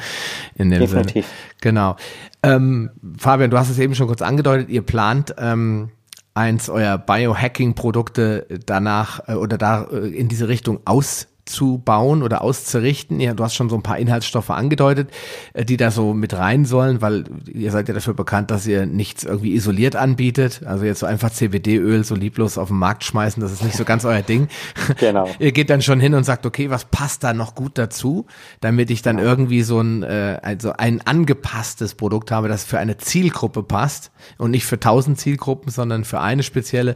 In 0.55 0.70
dem 0.70 0.80
Definitiv. 0.80 1.26
Sinne. 1.26 1.57
Genau. 1.61 1.97
Ähm, 2.43 2.91
Fabian, 3.18 3.51
du 3.51 3.59
hast 3.59 3.70
es 3.70 3.78
eben 3.78 3.95
schon 3.95 4.07
kurz 4.07 4.22
angedeutet, 4.22 4.68
ihr 4.68 4.82
plant 4.82 5.34
ähm, 5.39 5.91
eins 6.37 6.68
eurer 6.68 6.99
Biohacking-Produkte 6.99 8.47
danach 8.66 9.28
äh, 9.28 9.34
oder 9.34 9.59
da 9.59 9.84
äh, 9.84 10.09
in 10.09 10.28
diese 10.28 10.49
Richtung 10.49 10.80
aus 10.84 11.28
auszubauen 11.47 12.22
oder 12.22 12.42
auszurichten. 12.42 13.20
Ja, 13.20 13.34
du 13.34 13.44
hast 13.44 13.55
schon 13.55 13.68
so 13.68 13.76
ein 13.76 13.82
paar 13.82 13.99
Inhaltsstoffe 13.99 14.51
angedeutet, 14.51 15.11
äh, 15.55 15.64
die 15.64 15.76
da 15.76 15.90
so 15.90 16.12
mit 16.12 16.34
rein 16.34 16.64
sollen, 16.64 17.01
weil 17.01 17.24
ihr 17.47 17.70
seid 17.70 17.88
ja 17.88 17.94
dafür 17.94 18.14
bekannt, 18.14 18.51
dass 18.51 18.66
ihr 18.66 18.86
nichts 18.86 19.24
irgendwie 19.24 19.55
isoliert 19.55 19.97
anbietet. 19.97 20.62
Also 20.66 20.84
jetzt 20.84 21.01
so 21.01 21.07
einfach 21.07 21.30
CBD-Öl 21.30 22.05
so 22.05 22.14
lieblos 22.14 22.59
auf 22.59 22.68
den 22.68 22.78
Markt 22.78 23.05
schmeißen, 23.05 23.40
das 23.40 23.53
ist 23.53 23.64
nicht 23.64 23.76
so 23.76 23.84
ganz 23.84 24.05
euer 24.05 24.22
Ding. 24.22 24.49
Genau. 24.99 25.28
ihr 25.38 25.53
geht 25.53 25.68
dann 25.68 25.82
schon 25.82 26.01
hin 26.01 26.14
und 26.14 26.24
sagt, 26.24 26.47
okay, 26.47 26.70
was 26.70 26.86
passt 26.86 27.22
da 27.22 27.34
noch 27.34 27.55
gut 27.55 27.76
dazu, 27.76 28.26
damit 28.61 28.90
ich 28.90 29.03
dann 29.03 29.18
irgendwie 29.18 29.62
so 29.62 29.80
ein, 29.80 30.03
äh, 30.03 30.38
also 30.42 30.72
ein 30.72 31.01
angepasstes 31.03 31.94
Produkt 31.94 32.30
habe, 32.30 32.49
das 32.49 32.64
für 32.64 32.78
eine 32.78 32.97
Zielgruppe 32.97 33.62
passt 33.62 34.11
und 34.38 34.53
nicht 34.53 34.64
für 34.64 34.80
tausend 34.80 35.18
Zielgruppen, 35.18 35.70
sondern 35.70 36.05
für 36.05 36.20
eine 36.20 36.42
spezielle. 36.42 36.94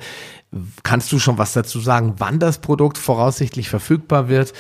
Kannst 0.83 1.13
du 1.13 1.19
schon 1.19 1.39
was 1.39 1.53
dazu 1.53 1.79
sagen, 1.79 2.15
wann 2.19 2.41
das 2.41 2.59
Produkt 2.59 2.99
voraussichtlich 2.99 3.69
verfügbar 3.69 4.29
wird? 4.29 4.53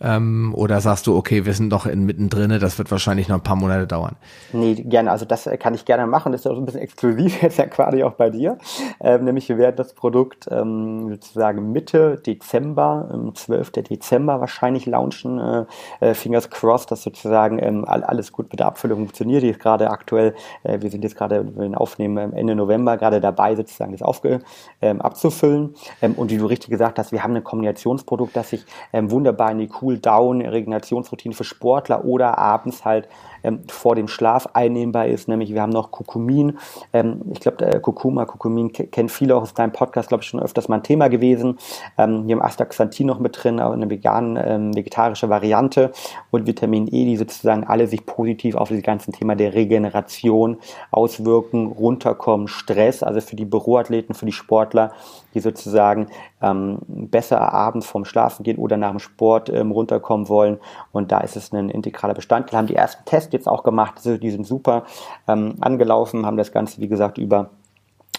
Ähm, 0.00 0.54
oder 0.54 0.80
sagst 0.80 1.06
du, 1.06 1.16
okay, 1.16 1.44
wir 1.44 1.54
sind 1.54 1.70
doch 1.70 1.86
in, 1.86 2.04
mittendrin, 2.04 2.58
das 2.60 2.78
wird 2.78 2.90
wahrscheinlich 2.90 3.28
noch 3.28 3.36
ein 3.36 3.42
paar 3.42 3.56
Monate 3.56 3.86
dauern? 3.86 4.16
Nee, 4.52 4.74
gerne. 4.74 5.10
Also 5.10 5.24
das 5.24 5.48
kann 5.58 5.74
ich 5.74 5.84
gerne 5.84 6.06
machen. 6.06 6.32
Das 6.32 6.42
ist 6.42 6.46
auch 6.46 6.56
ein 6.56 6.64
bisschen 6.64 6.80
exklusiv 6.80 7.42
jetzt 7.42 7.58
ja 7.58 7.66
quasi 7.66 8.02
auch 8.02 8.14
bei 8.14 8.30
dir. 8.30 8.58
Ähm, 9.00 9.24
nämlich 9.24 9.48
wir 9.48 9.58
werden 9.58 9.76
das 9.76 9.94
Produkt 9.94 10.48
ähm, 10.50 11.10
sozusagen 11.10 11.72
Mitte 11.72 12.20
Dezember, 12.24 13.10
ähm, 13.12 13.34
12. 13.34 13.72
Dezember 13.72 14.40
wahrscheinlich 14.40 14.86
launchen. 14.86 15.38
Äh, 15.38 15.64
äh, 16.00 16.14
Fingers 16.14 16.50
crossed, 16.50 16.90
dass 16.90 17.02
sozusagen 17.02 17.58
ähm, 17.62 17.84
alles 17.86 18.32
gut 18.32 18.50
mit 18.50 18.60
der 18.60 18.66
Abfüllung 18.66 18.98
funktioniert. 18.98 19.42
Die 19.42 19.50
ist 19.50 19.60
gerade 19.60 19.90
aktuell, 19.90 20.34
äh, 20.62 20.80
wir 20.80 20.90
sind 20.90 21.02
jetzt 21.04 21.16
gerade, 21.16 21.56
wir 21.56 21.80
aufnehmen 21.80 22.18
ähm, 22.18 22.32
Ende 22.32 22.54
November 22.54 22.96
gerade 22.96 23.20
dabei, 23.20 23.56
sozusagen 23.56 23.92
das 23.92 24.02
aufge, 24.02 24.40
ähm, 24.80 25.00
abzufüllen. 25.00 25.74
Ähm, 26.02 26.14
und 26.14 26.30
wie 26.30 26.38
du 26.38 26.46
richtig 26.46 26.70
gesagt 26.70 26.98
hast, 26.98 27.12
wir 27.12 27.22
haben 27.22 27.34
ein 27.36 27.44
Kombinationsprodukt, 27.44 28.36
das 28.36 28.50
sich 28.50 28.64
wunderbar 28.92 29.50
in 29.52 29.58
die 29.58 29.70
Cool 29.80 29.89
Cool-Down, 29.90 30.42
Regenerationsroutine 30.42 31.34
für 31.34 31.44
Sportler 31.44 32.04
oder 32.04 32.38
abends 32.38 32.84
halt 32.84 33.08
ähm, 33.42 33.60
vor 33.68 33.94
dem 33.94 34.08
Schlaf 34.08 34.48
einnehmbar 34.52 35.06
ist. 35.06 35.28
Nämlich 35.28 35.54
wir 35.54 35.62
haben 35.62 35.70
noch 35.70 35.90
Kurkumin. 35.90 36.58
Ähm, 36.92 37.22
ich 37.32 37.40
glaube, 37.40 37.80
Kurkuma, 37.80 38.24
Kurkumin 38.24 38.72
kennt 38.72 39.10
viele 39.10 39.36
auch 39.36 39.42
aus 39.42 39.54
deinem 39.54 39.72
Podcast, 39.72 40.08
glaube 40.08 40.22
ich, 40.22 40.28
schon 40.28 40.40
öfters 40.40 40.68
mal 40.68 40.76
ein 40.76 40.82
Thema 40.82 41.08
gewesen. 41.08 41.58
Ähm, 41.98 42.26
wir 42.26 42.36
haben 42.36 42.42
Astaxanthin 42.42 43.06
noch 43.06 43.18
mit 43.18 43.42
drin, 43.42 43.60
auch 43.60 43.72
eine 43.72 43.88
vegan, 43.90 44.38
ähm, 44.42 44.74
vegetarische 44.74 45.28
Variante 45.28 45.92
und 46.30 46.46
Vitamin 46.46 46.86
E, 46.88 47.04
die 47.04 47.16
sozusagen 47.16 47.64
alle 47.64 47.86
sich 47.86 48.06
positiv 48.06 48.54
auf 48.54 48.68
das 48.68 48.82
ganze 48.82 49.12
Thema 49.12 49.34
der 49.34 49.54
Regeneration 49.54 50.58
auswirken, 50.90 51.66
runterkommen, 51.66 52.48
Stress, 52.48 53.02
also 53.02 53.20
für 53.20 53.36
die 53.36 53.44
Büroathleten, 53.44 54.14
für 54.14 54.26
die 54.26 54.32
Sportler, 54.32 54.92
die 55.34 55.40
sozusagen 55.40 56.08
ähm, 56.42 56.78
besser 56.88 57.52
abends 57.52 57.86
vorm 57.86 58.04
Schlafen 58.04 58.42
gehen 58.42 58.58
oder 58.58 58.76
nach 58.76 58.90
dem 58.90 58.98
Sport 58.98 59.48
ähm, 59.50 59.70
runterkommen 59.70 60.28
wollen. 60.28 60.58
Und 60.92 61.12
da 61.12 61.18
ist 61.20 61.36
es 61.36 61.52
ein 61.52 61.70
integraler 61.70 62.14
Bestandteil. 62.14 62.58
Haben 62.58 62.66
die 62.66 62.74
ersten 62.74 63.04
Tests 63.04 63.29
jetzt 63.32 63.48
auch 63.48 63.62
gemacht, 63.62 64.00
die 64.04 64.30
sind 64.30 64.46
super 64.46 64.84
ähm, 65.28 65.54
angelaufen, 65.60 66.26
haben 66.26 66.36
das 66.36 66.52
Ganze, 66.52 66.80
wie 66.80 66.88
gesagt, 66.88 67.18
über 67.18 67.50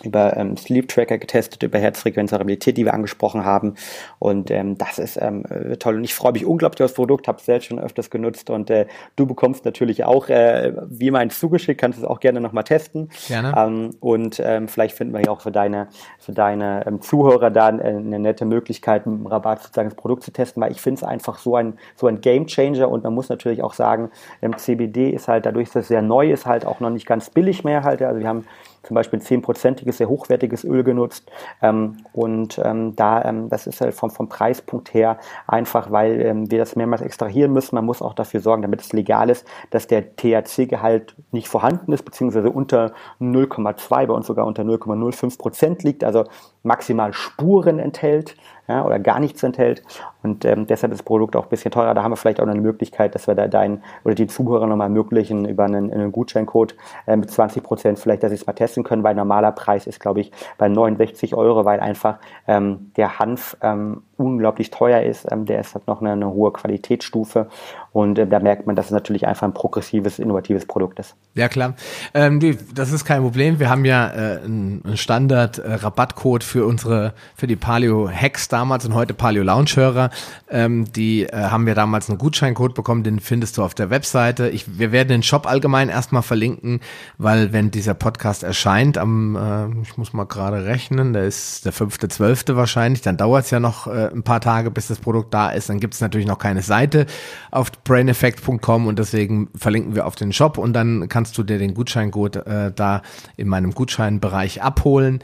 über 0.03 0.35
ähm, 0.37 0.57
Sleep 0.57 0.87
Tracker 0.87 1.17
getestet, 1.17 1.63
über 1.63 1.79
Herzfrequenzvariabilität, 1.79 2.77
die 2.77 2.85
wir 2.85 2.93
angesprochen 2.93 3.45
haben. 3.45 3.75
Und 4.19 4.51
ähm, 4.51 4.77
das 4.77 4.99
ist 4.99 5.17
ähm, 5.21 5.45
äh, 5.49 5.77
toll. 5.77 5.95
Und 5.95 6.03
ich 6.03 6.13
freue 6.13 6.33
mich 6.33 6.45
unglaublich 6.45 6.83
auf 6.83 6.91
das 6.91 6.95
Produkt, 6.95 7.27
habe 7.27 7.39
es 7.39 7.45
selbst 7.45 7.67
schon 7.67 7.79
öfters 7.79 8.09
genutzt. 8.09 8.49
Und 8.49 8.69
äh, 8.69 8.87
du 9.15 9.25
bekommst 9.25 9.65
natürlich 9.65 10.03
auch, 10.03 10.29
äh, 10.29 10.73
wie 10.89 11.07
immer, 11.07 11.19
eins 11.19 11.39
zugeschickt, 11.39 11.79
kannst 11.79 11.99
es 11.99 12.05
auch 12.05 12.19
gerne 12.19 12.41
nochmal 12.41 12.63
testen. 12.63 13.09
Gerne. 13.27 13.53
Ähm, 13.55 13.91
und 13.99 14.41
ähm, 14.43 14.67
vielleicht 14.67 14.95
finden 14.95 15.13
wir 15.13 15.21
ja 15.21 15.31
auch 15.31 15.41
für 15.41 15.51
deine, 15.51 15.87
für 16.19 16.31
deine 16.31 16.85
ähm, 16.85 17.01
Zuhörer 17.01 17.49
da 17.49 17.69
äh, 17.69 17.71
eine 17.71 18.19
nette 18.19 18.45
Möglichkeit, 18.45 19.05
mit 19.05 19.19
dem 19.19 19.27
Rabatt 19.27 19.61
sozusagen 19.61 19.89
das 19.89 19.95
Produkt 19.95 20.23
zu 20.23 20.31
testen, 20.31 20.61
weil 20.61 20.71
ich 20.71 20.81
finde 20.81 20.99
es 20.99 21.03
einfach 21.03 21.37
so 21.37 21.55
ein, 21.55 21.77
so 21.95 22.07
ein 22.07 22.21
Game 22.21 22.47
Changer. 22.47 22.89
Und 22.89 23.03
man 23.03 23.13
muss 23.13 23.29
natürlich 23.29 23.63
auch 23.63 23.73
sagen, 23.73 24.09
ähm, 24.41 24.57
CBD 24.57 25.09
ist 25.09 25.27
halt 25.27 25.45
dadurch, 25.45 25.69
dass 25.69 25.83
es 25.83 25.87
sehr 25.87 26.01
neu 26.01 26.31
ist, 26.31 26.45
halt 26.45 26.65
auch 26.65 26.79
noch 26.79 26.89
nicht 26.89 27.05
ganz 27.05 27.29
billig 27.29 27.63
mehr 27.63 27.83
halt. 27.83 28.01
Also 28.01 28.19
wir 28.19 28.27
haben 28.27 28.45
zum 28.83 28.95
Beispiel 28.95 29.21
zehnprozentiges, 29.21 29.97
sehr 29.97 30.09
hochwertiges 30.09 30.63
Öl 30.63 30.83
genutzt. 30.83 31.29
Ähm, 31.61 31.97
und 32.13 32.59
ähm, 32.63 32.95
da, 32.95 33.23
ähm, 33.23 33.49
das 33.49 33.67
ist 33.67 33.81
halt 33.81 33.93
vom, 33.93 34.09
vom 34.09 34.27
Preispunkt 34.27 34.93
her 34.93 35.17
einfach, 35.47 35.91
weil 35.91 36.21
ähm, 36.21 36.51
wir 36.51 36.59
das 36.59 36.75
mehrmals 36.75 37.01
extrahieren 37.01 37.53
müssen. 37.53 37.75
Man 37.75 37.85
muss 37.85 38.01
auch 38.01 38.13
dafür 38.13 38.39
sorgen, 38.39 38.61
damit 38.61 38.81
es 38.81 38.93
legal 38.93 39.29
ist, 39.29 39.45
dass 39.69 39.87
der 39.87 40.15
THC-Gehalt 40.15 41.15
nicht 41.31 41.47
vorhanden 41.47 41.91
ist, 41.91 42.03
beziehungsweise 42.03 42.49
unter 42.49 42.93
0,2, 43.19 44.07
bei 44.07 44.13
uns 44.13 44.27
sogar 44.27 44.47
unter 44.47 44.63
0,05 44.63 45.37
Prozent 45.37 45.83
liegt, 45.83 46.03
also 46.03 46.25
maximal 46.63 47.13
Spuren 47.13 47.79
enthält 47.79 48.35
ja, 48.67 48.85
oder 48.85 48.99
gar 48.99 49.19
nichts 49.19 49.43
enthält. 49.43 49.83
Und 50.23 50.45
ähm, 50.45 50.67
deshalb 50.67 50.91
ist 50.91 50.99
das 50.99 51.05
Produkt 51.05 51.35
auch 51.35 51.43
ein 51.43 51.49
bisschen 51.49 51.71
teurer. 51.71 51.93
Da 51.93 52.03
haben 52.03 52.11
wir 52.11 52.17
vielleicht 52.17 52.39
auch 52.39 52.45
noch 52.45 52.53
eine 52.53 52.61
Möglichkeit, 52.61 53.15
dass 53.15 53.27
wir 53.27 53.35
da 53.35 53.47
deinen 53.47 53.83
oder 54.03 54.15
die 54.15 54.27
Zuhörer 54.27 54.67
nochmal 54.67 54.87
ermöglichen 54.87 55.45
über 55.45 55.65
einen, 55.65 55.91
einen 55.91 56.11
Gutscheincode 56.11 56.75
äh, 57.07 57.15
mit 57.15 57.31
20 57.31 57.63
Prozent, 57.63 57.99
vielleicht, 57.99 58.23
dass 58.23 58.29
sie 58.29 58.35
es 58.35 58.45
mal 58.45 58.53
testen 58.53 58.83
können, 58.83 59.03
weil 59.03 59.15
normaler 59.15 59.51
Preis 59.51 59.87
ist, 59.87 59.99
glaube 59.99 60.21
ich, 60.21 60.31
bei 60.57 60.69
69 60.69 61.35
Euro, 61.35 61.65
weil 61.65 61.79
einfach 61.79 62.17
ähm, 62.47 62.91
der 62.97 63.19
Hanf 63.19 63.57
ähm, 63.61 64.03
unglaublich 64.17 64.69
teuer 64.69 65.01
ist. 65.01 65.27
Ähm, 65.31 65.45
der 65.45 65.59
ist 65.59 65.73
halt 65.73 65.87
noch 65.87 66.01
eine, 66.01 66.11
eine 66.11 66.29
hohe 66.29 66.51
Qualitätsstufe 66.53 67.47
und 67.91 68.17
äh, 68.17 68.27
da 68.27 68.39
merkt 68.39 68.67
man, 68.67 68.75
dass 68.75 68.85
es 68.85 68.91
natürlich 68.91 69.27
einfach 69.27 69.47
ein 69.47 69.53
progressives, 69.53 70.19
innovatives 70.19 70.65
Produkt 70.65 70.99
ist. 70.99 71.15
Ja, 71.33 71.49
klar. 71.49 71.73
Ähm, 72.13 72.39
das 72.73 72.91
ist 72.91 73.05
kein 73.05 73.21
Problem. 73.21 73.59
Wir 73.59 73.69
haben 73.69 73.85
ja 73.85 74.07
äh, 74.07 74.43
einen 74.43 74.93
Standard-Rabattcode 74.95 76.43
äh, 76.43 76.45
für 76.45 76.65
unsere, 76.65 77.13
für 77.35 77.47
die 77.47 77.55
Paleo 77.55 78.09
Hacks 78.09 78.47
damals 78.47 78.85
und 78.85 78.93
heute 78.93 79.13
Paleo 79.13 79.43
Lounge 79.43 79.71
Hörer. 79.75 80.10
Ähm, 80.49 80.91
die 80.91 81.23
äh, 81.23 81.35
haben 81.35 81.65
wir 81.65 81.75
damals 81.75 82.09
einen 82.09 82.17
Gutscheincode 82.17 82.73
bekommen, 82.73 83.03
den 83.03 83.19
findest 83.19 83.57
du 83.57 83.63
auf 83.63 83.73
der 83.73 83.89
Webseite. 83.89 84.49
Ich, 84.49 84.77
wir 84.79 84.91
werden 84.91 85.09
den 85.09 85.23
Shop 85.23 85.47
allgemein 85.47 85.89
erstmal 85.89 86.21
verlinken, 86.21 86.81
weil 87.17 87.53
wenn 87.53 87.71
dieser 87.71 87.93
Podcast 87.93 88.43
erscheint, 88.43 88.97
am, 88.97 89.35
äh, 89.35 89.81
ich 89.81 89.97
muss 89.97 90.13
mal 90.13 90.25
gerade 90.25 90.65
rechnen, 90.65 91.13
der 91.13 91.25
ist 91.25 91.65
der 91.65 91.71
fünfte, 91.71 92.07
zwölfte 92.09 92.55
wahrscheinlich, 92.55 93.01
dann 93.01 93.17
dauert 93.17 93.45
es 93.45 93.51
ja 93.51 93.59
noch 93.59 93.87
äh, 93.87 94.09
ein 94.13 94.23
paar 94.23 94.41
Tage, 94.41 94.71
bis 94.71 94.87
das 94.87 94.99
Produkt 94.99 95.33
da 95.33 95.49
ist. 95.49 95.69
Dann 95.69 95.79
gibt 95.79 95.93
es 95.93 96.01
natürlich 96.01 96.27
noch 96.27 96.39
keine 96.39 96.61
Seite 96.61 97.05
auf 97.51 97.71
braineffect.com 97.83 98.87
und 98.87 98.99
deswegen 98.99 99.49
verlinken 99.55 99.95
wir 99.95 100.05
auf 100.05 100.15
den 100.15 100.33
Shop 100.33 100.57
und 100.57 100.73
dann 100.73 101.07
kannst 101.09 101.37
du 101.37 101.43
dir 101.43 101.57
den 101.57 101.73
Gutscheincode 101.73 102.35
äh, 102.47 102.71
da 102.75 103.01
in 103.37 103.47
meinem 103.47 103.73
Gutscheinbereich 103.73 104.61
abholen. 104.61 105.21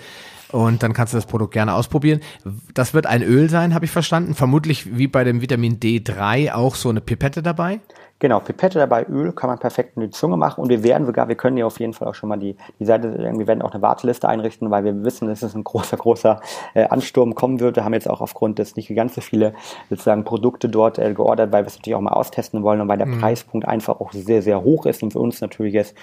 Und 0.51 0.83
dann 0.83 0.93
kannst 0.93 1.13
du 1.13 1.17
das 1.17 1.25
Produkt 1.25 1.53
gerne 1.53 1.73
ausprobieren. 1.73 2.21
Das 2.73 2.93
wird 2.93 3.05
ein 3.05 3.21
Öl 3.21 3.49
sein, 3.49 3.73
habe 3.73 3.85
ich 3.85 3.91
verstanden. 3.91 4.33
Vermutlich 4.33 4.97
wie 4.97 5.07
bei 5.07 5.23
dem 5.23 5.41
Vitamin 5.41 5.79
D3 5.79 6.53
auch 6.53 6.75
so 6.75 6.89
eine 6.89 7.01
Pipette 7.01 7.43
dabei. 7.43 7.81
Genau, 8.19 8.39
Pipette 8.39 8.79
dabei, 8.79 9.05
Öl 9.05 9.31
kann 9.31 9.47
man 9.47 9.59
perfekt 9.59 9.95
in 9.95 10.01
die 10.01 10.09
Zunge 10.09 10.37
machen 10.37 10.61
und 10.61 10.69
wir 10.69 10.81
werden 10.81 11.05
sogar, 11.05 11.27
wir 11.27 11.35
können 11.35 11.55
ja 11.55 11.67
auf 11.67 11.79
jeden 11.79 11.93
Fall 11.93 12.07
auch 12.07 12.15
schon 12.15 12.29
mal 12.29 12.37
die, 12.37 12.55
die 12.79 12.85
Seite, 12.85 13.13
wir 13.15 13.47
werden 13.47 13.61
auch 13.61 13.73
eine 13.73 13.81
Warteliste 13.83 14.27
einrichten, 14.27 14.71
weil 14.71 14.83
wir 14.83 15.03
wissen, 15.03 15.27
dass 15.27 15.43
es 15.43 15.53
ein 15.53 15.63
großer, 15.63 15.97
großer 15.97 16.41
äh, 16.73 16.87
Ansturm 16.87 17.35
kommen 17.35 17.59
wird. 17.59 17.75
Wir 17.75 17.85
haben 17.85 17.93
jetzt 17.93 18.09
auch 18.09 18.21
aufgrund 18.21 18.57
des 18.57 18.75
nicht 18.75 18.93
ganz 18.95 19.13
so 19.13 19.21
viele 19.21 19.53
sozusagen 19.91 20.23
Produkte 20.23 20.67
dort 20.67 20.97
äh, 20.97 21.13
geordert, 21.13 21.51
weil 21.51 21.63
wir 21.63 21.67
es 21.67 21.77
natürlich 21.77 21.95
auch 21.95 22.01
mal 22.01 22.13
austesten 22.13 22.63
wollen 22.63 22.81
und 22.81 22.87
weil 22.87 22.97
der 22.97 23.05
mhm. 23.05 23.19
Preispunkt 23.19 23.67
einfach 23.67 23.99
auch 23.99 24.11
sehr, 24.11 24.41
sehr 24.41 24.63
hoch 24.63 24.87
ist 24.87 25.03
und 25.03 25.13
für 25.13 25.19
uns 25.19 25.39
natürlich 25.39 25.75
jetzt 25.75 25.95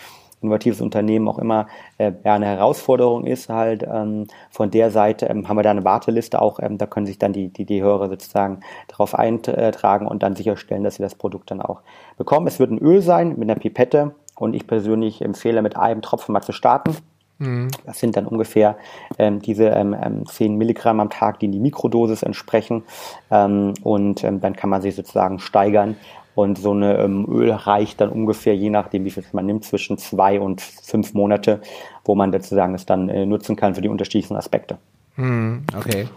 innovatives 0.45 0.81
Unternehmen 0.81 1.29
auch 1.29 1.39
immer 1.39 1.67
äh, 1.99 2.13
ja, 2.25 2.35
eine 2.35 2.47
Herausforderung 2.47 3.25
ist 3.25 3.49
halt. 3.49 3.83
Ähm, 3.83 4.27
von 4.51 4.71
der 4.71 4.91
Seite 4.91 5.27
ähm, 5.27 5.49
haben 5.49 5.57
wir 5.57 5.63
da 5.63 5.71
eine 5.71 5.85
Warteliste 5.85 6.41
auch, 6.41 6.61
ähm, 6.61 6.79
da 6.79 6.87
können 6.87 7.07
sich 7.07 7.19
dann 7.19 7.33
die, 7.33 7.49
die, 7.49 7.65
die 7.65 7.83
Hörer 7.83 8.09
sozusagen 8.09 8.61
darauf 8.89 9.15
eintragen 9.15 10.07
und 10.07 10.23
dann 10.23 10.37
sicherstellen, 10.37 10.85
dass 10.85 10.97
sie 10.97 11.03
das 11.03 11.15
Produkt 11.15 11.51
dann 11.51 11.61
auch 11.61 11.83
bekommen. 12.17 12.47
Es 12.47 12.59
wird 12.59 12.71
ein 12.71 12.79
Öl 12.79 13.03
sein 13.03 13.31
mit 13.39 13.51
einer 13.51 13.59
Pipette 13.59 14.15
und 14.37 14.55
ich 14.55 14.67
persönlich 14.67 15.23
empfehle 15.23 15.63
mit 15.63 15.77
einem 15.77 16.03
Tropfen 16.03 16.33
mal 16.33 16.43
zu 16.43 16.53
starten. 16.53 16.97
Mhm. 17.39 17.69
Das 17.85 17.99
sind 17.99 18.17
dann 18.17 18.27
ungefähr 18.27 18.77
ähm, 19.19 19.41
diese 19.41 19.67
ähm, 19.67 20.25
10 20.27 20.53
ähm, 20.53 20.59
Milligramm 20.59 21.01
am 21.01 21.11
Tag, 21.11 21.41
die 21.41 21.47
in 21.47 21.53
die 21.53 21.61
Mikrodosis 21.61 22.23
entsprechen. 22.23 22.85
Ähm, 23.31 23.75
und 23.83 24.23
ähm, 24.25 24.41
dann 24.41 24.55
kann 24.55 24.71
man 24.71 24.83
sich 24.83 24.95
sozusagen 24.95 25.39
steigern 25.39 25.97
und 26.35 26.59
so 26.59 26.73
eine 26.73 26.99
ähm, 26.99 27.27
Öl 27.29 27.51
reicht 27.53 28.01
dann 28.01 28.11
ungefähr, 28.11 28.57
je 28.57 28.71
nachdem, 28.71 29.05
wie 29.05 29.11
viel 29.11 29.25
man 29.33 29.47
nimmt, 29.47 29.65
zwischen 29.65 29.99
zwei 29.99 30.41
und 30.41 30.61
fünf 30.61 31.15
Monate, 31.15 31.61
wo 32.05 32.15
man 32.15 32.33
sozusagen 32.33 32.75
es 32.75 32.87
dann 32.87 33.09
äh, 33.09 33.27
nutzen 33.27 33.57
kann 33.57 33.75
für 33.75 33.83
die 33.83 33.89
unterschiedlichen 33.89 34.37
Aspekte. 34.37 34.79
Hm, 35.17 35.63
okay. 35.77 36.09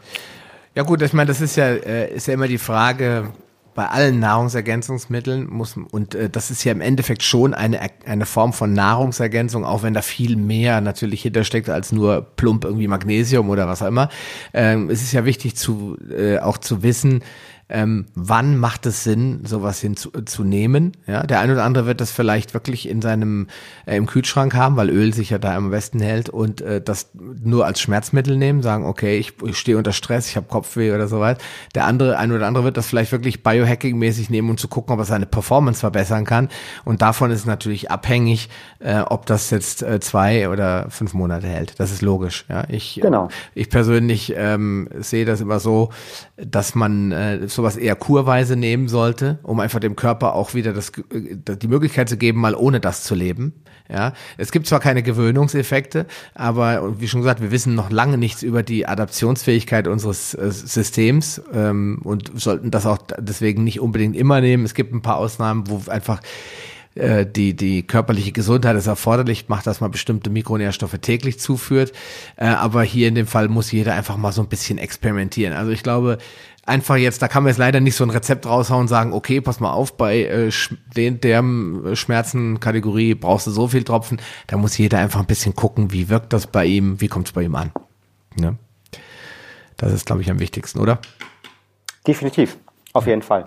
Ja 0.75 0.83
gut, 0.83 1.01
ich 1.01 1.13
meine, 1.13 1.27
das 1.27 1.41
ist 1.41 1.55
ja, 1.55 1.67
äh, 1.67 2.13
ist 2.13 2.27
ja 2.27 2.33
immer 2.33 2.47
die 2.47 2.57
Frage, 2.57 3.31
bei 3.77 3.89
allen 3.89 4.19
Nahrungsergänzungsmitteln 4.19 5.47
muss 5.51 5.77
und 5.91 6.15
äh, 6.15 6.31
das 6.31 6.49
ist 6.49 6.63
ja 6.63 6.71
im 6.71 6.81
Endeffekt 6.81 7.21
schon 7.21 7.53
eine 7.53 7.79
eine 8.07 8.25
Form 8.25 8.51
von 8.51 8.73
Nahrungsergänzung, 8.73 9.65
auch 9.65 9.83
wenn 9.83 9.93
da 9.93 10.01
viel 10.01 10.35
mehr 10.35 10.81
natürlich 10.81 11.21
hintersteckt 11.21 11.69
als 11.69 11.91
nur 11.91 12.23
plump 12.37 12.65
irgendwie 12.65 12.87
Magnesium 12.87 13.51
oder 13.51 13.67
was 13.67 13.83
auch 13.83 13.87
immer. 13.87 14.09
Ähm, 14.51 14.89
es 14.89 15.03
ist 15.03 15.11
ja 15.11 15.25
wichtig 15.25 15.57
zu 15.57 15.95
äh, 16.09 16.39
auch 16.39 16.57
zu 16.57 16.81
wissen, 16.81 17.21
ähm, 17.69 18.05
wann 18.15 18.57
macht 18.57 18.85
es 18.85 19.03
Sinn, 19.03 19.41
sowas 19.43 19.81
hinzunehmen. 19.81 20.93
Ja, 21.05 21.23
der 21.23 21.41
eine 21.41 21.53
oder 21.53 21.63
andere 21.63 21.85
wird 21.85 21.99
das 21.99 22.11
vielleicht 22.11 22.53
wirklich 22.53 22.87
in 22.87 23.01
seinem 23.01 23.47
äh, 23.85 23.97
im 23.97 24.05
Kühlschrank 24.05 24.53
haben, 24.53 24.77
weil 24.77 24.89
Öl 24.89 25.13
sich 25.13 25.31
ja 25.31 25.37
da 25.37 25.55
am 25.55 25.71
besten 25.71 25.99
hält 25.99 26.29
und 26.29 26.61
äh, 26.61 26.81
das 26.81 27.09
nur 27.13 27.65
als 27.65 27.81
Schmerzmittel 27.81 28.37
nehmen, 28.37 28.61
sagen, 28.61 28.85
okay, 28.85 29.17
ich, 29.17 29.33
ich 29.43 29.57
stehe 29.57 29.77
unter 29.77 29.91
Stress, 29.91 30.29
ich 30.29 30.37
habe 30.37 30.47
Kopfweh 30.47 30.93
oder 30.93 31.07
so 31.07 31.19
weiter. 31.19 31.41
Der 31.75 31.85
andere, 31.85 32.17
ein 32.17 32.31
oder 32.31 32.47
andere 32.47 32.63
wird 32.63 32.77
das 32.77 32.87
vielleicht 32.87 33.11
wirklich 33.11 33.43
Biohacking-mäßig 33.43 34.29
nehmen, 34.29 34.49
um 34.49 34.57
zu 34.57 34.69
gucken, 34.69 34.93
ob 34.93 34.99
er 34.99 35.05
seine 35.05 35.25
Performance 35.25 35.81
verbessern 35.81 36.23
kann. 36.23 36.47
Und 36.85 37.01
davon 37.01 37.31
ist 37.31 37.45
natürlich 37.45 37.91
abhängig, 37.91 38.49
äh, 38.79 38.99
ob 38.99 39.25
das 39.25 39.49
jetzt 39.49 39.83
äh, 39.83 39.99
zwei 39.99 40.49
oder 40.49 40.89
fünf 40.89 41.13
Monate 41.13 41.47
hält. 41.47 41.79
Das 41.79 41.91
ist 41.91 42.01
logisch. 42.01 42.45
Ja, 42.47 42.63
ich, 42.69 42.99
genau. 43.01 43.27
ich 43.53 43.69
persönlich 43.69 44.33
ähm, 44.37 44.87
sehe 44.99 45.25
das 45.25 45.41
immer 45.41 45.59
so, 45.59 45.89
dass 46.37 46.73
man 46.73 47.11
äh, 47.11 47.47
sowas 47.57 47.75
eher 47.75 47.95
kurweise 47.95 48.55
nehmen 48.55 48.87
sollte, 48.87 49.39
um 49.43 49.59
einfach 49.59 49.81
dem 49.81 49.97
Körper 49.97 50.33
auch 50.33 50.53
wieder 50.53 50.71
das, 50.71 50.91
äh, 51.11 51.57
die 51.57 51.67
Möglichkeit 51.67 52.07
zu 52.07 52.15
geben, 52.15 52.39
mal 52.39 52.55
ohne 52.55 52.79
das 52.79 53.03
zu 53.03 53.13
leben. 53.13 53.53
Ja, 53.89 54.13
es 54.37 54.51
gibt 54.51 54.67
zwar 54.67 54.79
keine 54.79 55.01
Gewöhnungseffekte, 55.01 56.07
aber 56.33 56.99
wie 56.99 57.07
schon 57.07 57.21
gesagt, 57.21 57.41
wir 57.41 57.51
wissen 57.51 57.73
noch 57.73 57.89
lange 57.89 58.17
nichts 58.17 58.43
über 58.43 58.61
die 58.61 58.85
Adaptionsfähigkeit 58.85 59.87
unseres 59.87 60.33
äh, 60.33 60.51
Systems 60.51 61.41
ähm, 61.53 61.99
und 62.03 62.31
sollten 62.35 62.71
das 62.71 62.85
auch 62.85 62.99
deswegen 63.17 63.63
nicht 63.63 63.79
unbedingt 63.79 64.15
immer 64.15 64.41
nehmen. 64.41 64.65
Es 64.65 64.73
gibt 64.73 64.93
ein 64.93 65.01
paar 65.01 65.17
Ausnahmen, 65.17 65.69
wo 65.69 65.89
einfach 65.89 66.21
äh, 66.97 67.25
die, 67.25 67.55
die 67.55 67.83
körperliche 67.85 68.31
Gesundheit 68.31 68.75
es 68.75 68.87
erforderlich 68.87 69.47
macht, 69.49 69.67
dass 69.67 69.81
man 69.81 69.91
bestimmte 69.91 70.29
Mikronährstoffe 70.29 70.97
täglich 70.99 71.39
zuführt. 71.39 71.93
Äh, 72.35 72.47
aber 72.47 72.83
hier 72.83 73.07
in 73.07 73.15
dem 73.15 73.27
Fall 73.27 73.47
muss 73.49 73.71
jeder 73.71 73.93
einfach 73.93 74.17
mal 74.17 74.31
so 74.31 74.41
ein 74.41 74.49
bisschen 74.49 74.77
experimentieren. 74.77 75.53
Also 75.53 75.71
ich 75.71 75.83
glaube, 75.83 76.17
einfach 76.67 76.97
jetzt, 76.97 77.21
da 77.21 77.27
kann 77.27 77.43
man 77.43 77.49
jetzt 77.49 77.57
leider 77.57 77.79
nicht 77.79 77.95
so 77.95 78.03
ein 78.03 78.09
Rezept 78.09 78.45
raushauen 78.45 78.81
und 78.81 78.87
sagen, 78.87 79.13
okay, 79.13 79.41
pass 79.41 79.59
mal 79.59 79.71
auf, 79.71 79.95
bei 79.95 80.23
äh, 80.23 80.51
der 81.11 81.39
äh, 81.39 81.95
Schmerzenkategorie 81.95 83.15
brauchst 83.15 83.47
du 83.47 83.51
so 83.51 83.67
viel 83.67 83.83
Tropfen. 83.83 84.19
Da 84.47 84.57
muss 84.57 84.77
jeder 84.77 84.99
einfach 84.99 85.19
ein 85.19 85.25
bisschen 85.25 85.55
gucken, 85.55 85.91
wie 85.91 86.09
wirkt 86.09 86.33
das 86.33 86.47
bei 86.47 86.65
ihm, 86.65 86.99
wie 87.01 87.07
kommt 87.07 87.27
es 87.27 87.33
bei 87.33 87.43
ihm 87.43 87.55
an. 87.55 87.71
Ne? 88.35 88.57
Das 89.77 89.93
ist, 89.93 90.05
glaube 90.05 90.21
ich, 90.21 90.29
am 90.29 90.39
wichtigsten, 90.39 90.79
oder? 90.79 90.99
Definitiv, 92.05 92.57
auf 92.93 93.07
jeden 93.07 93.21
Fall. 93.21 93.45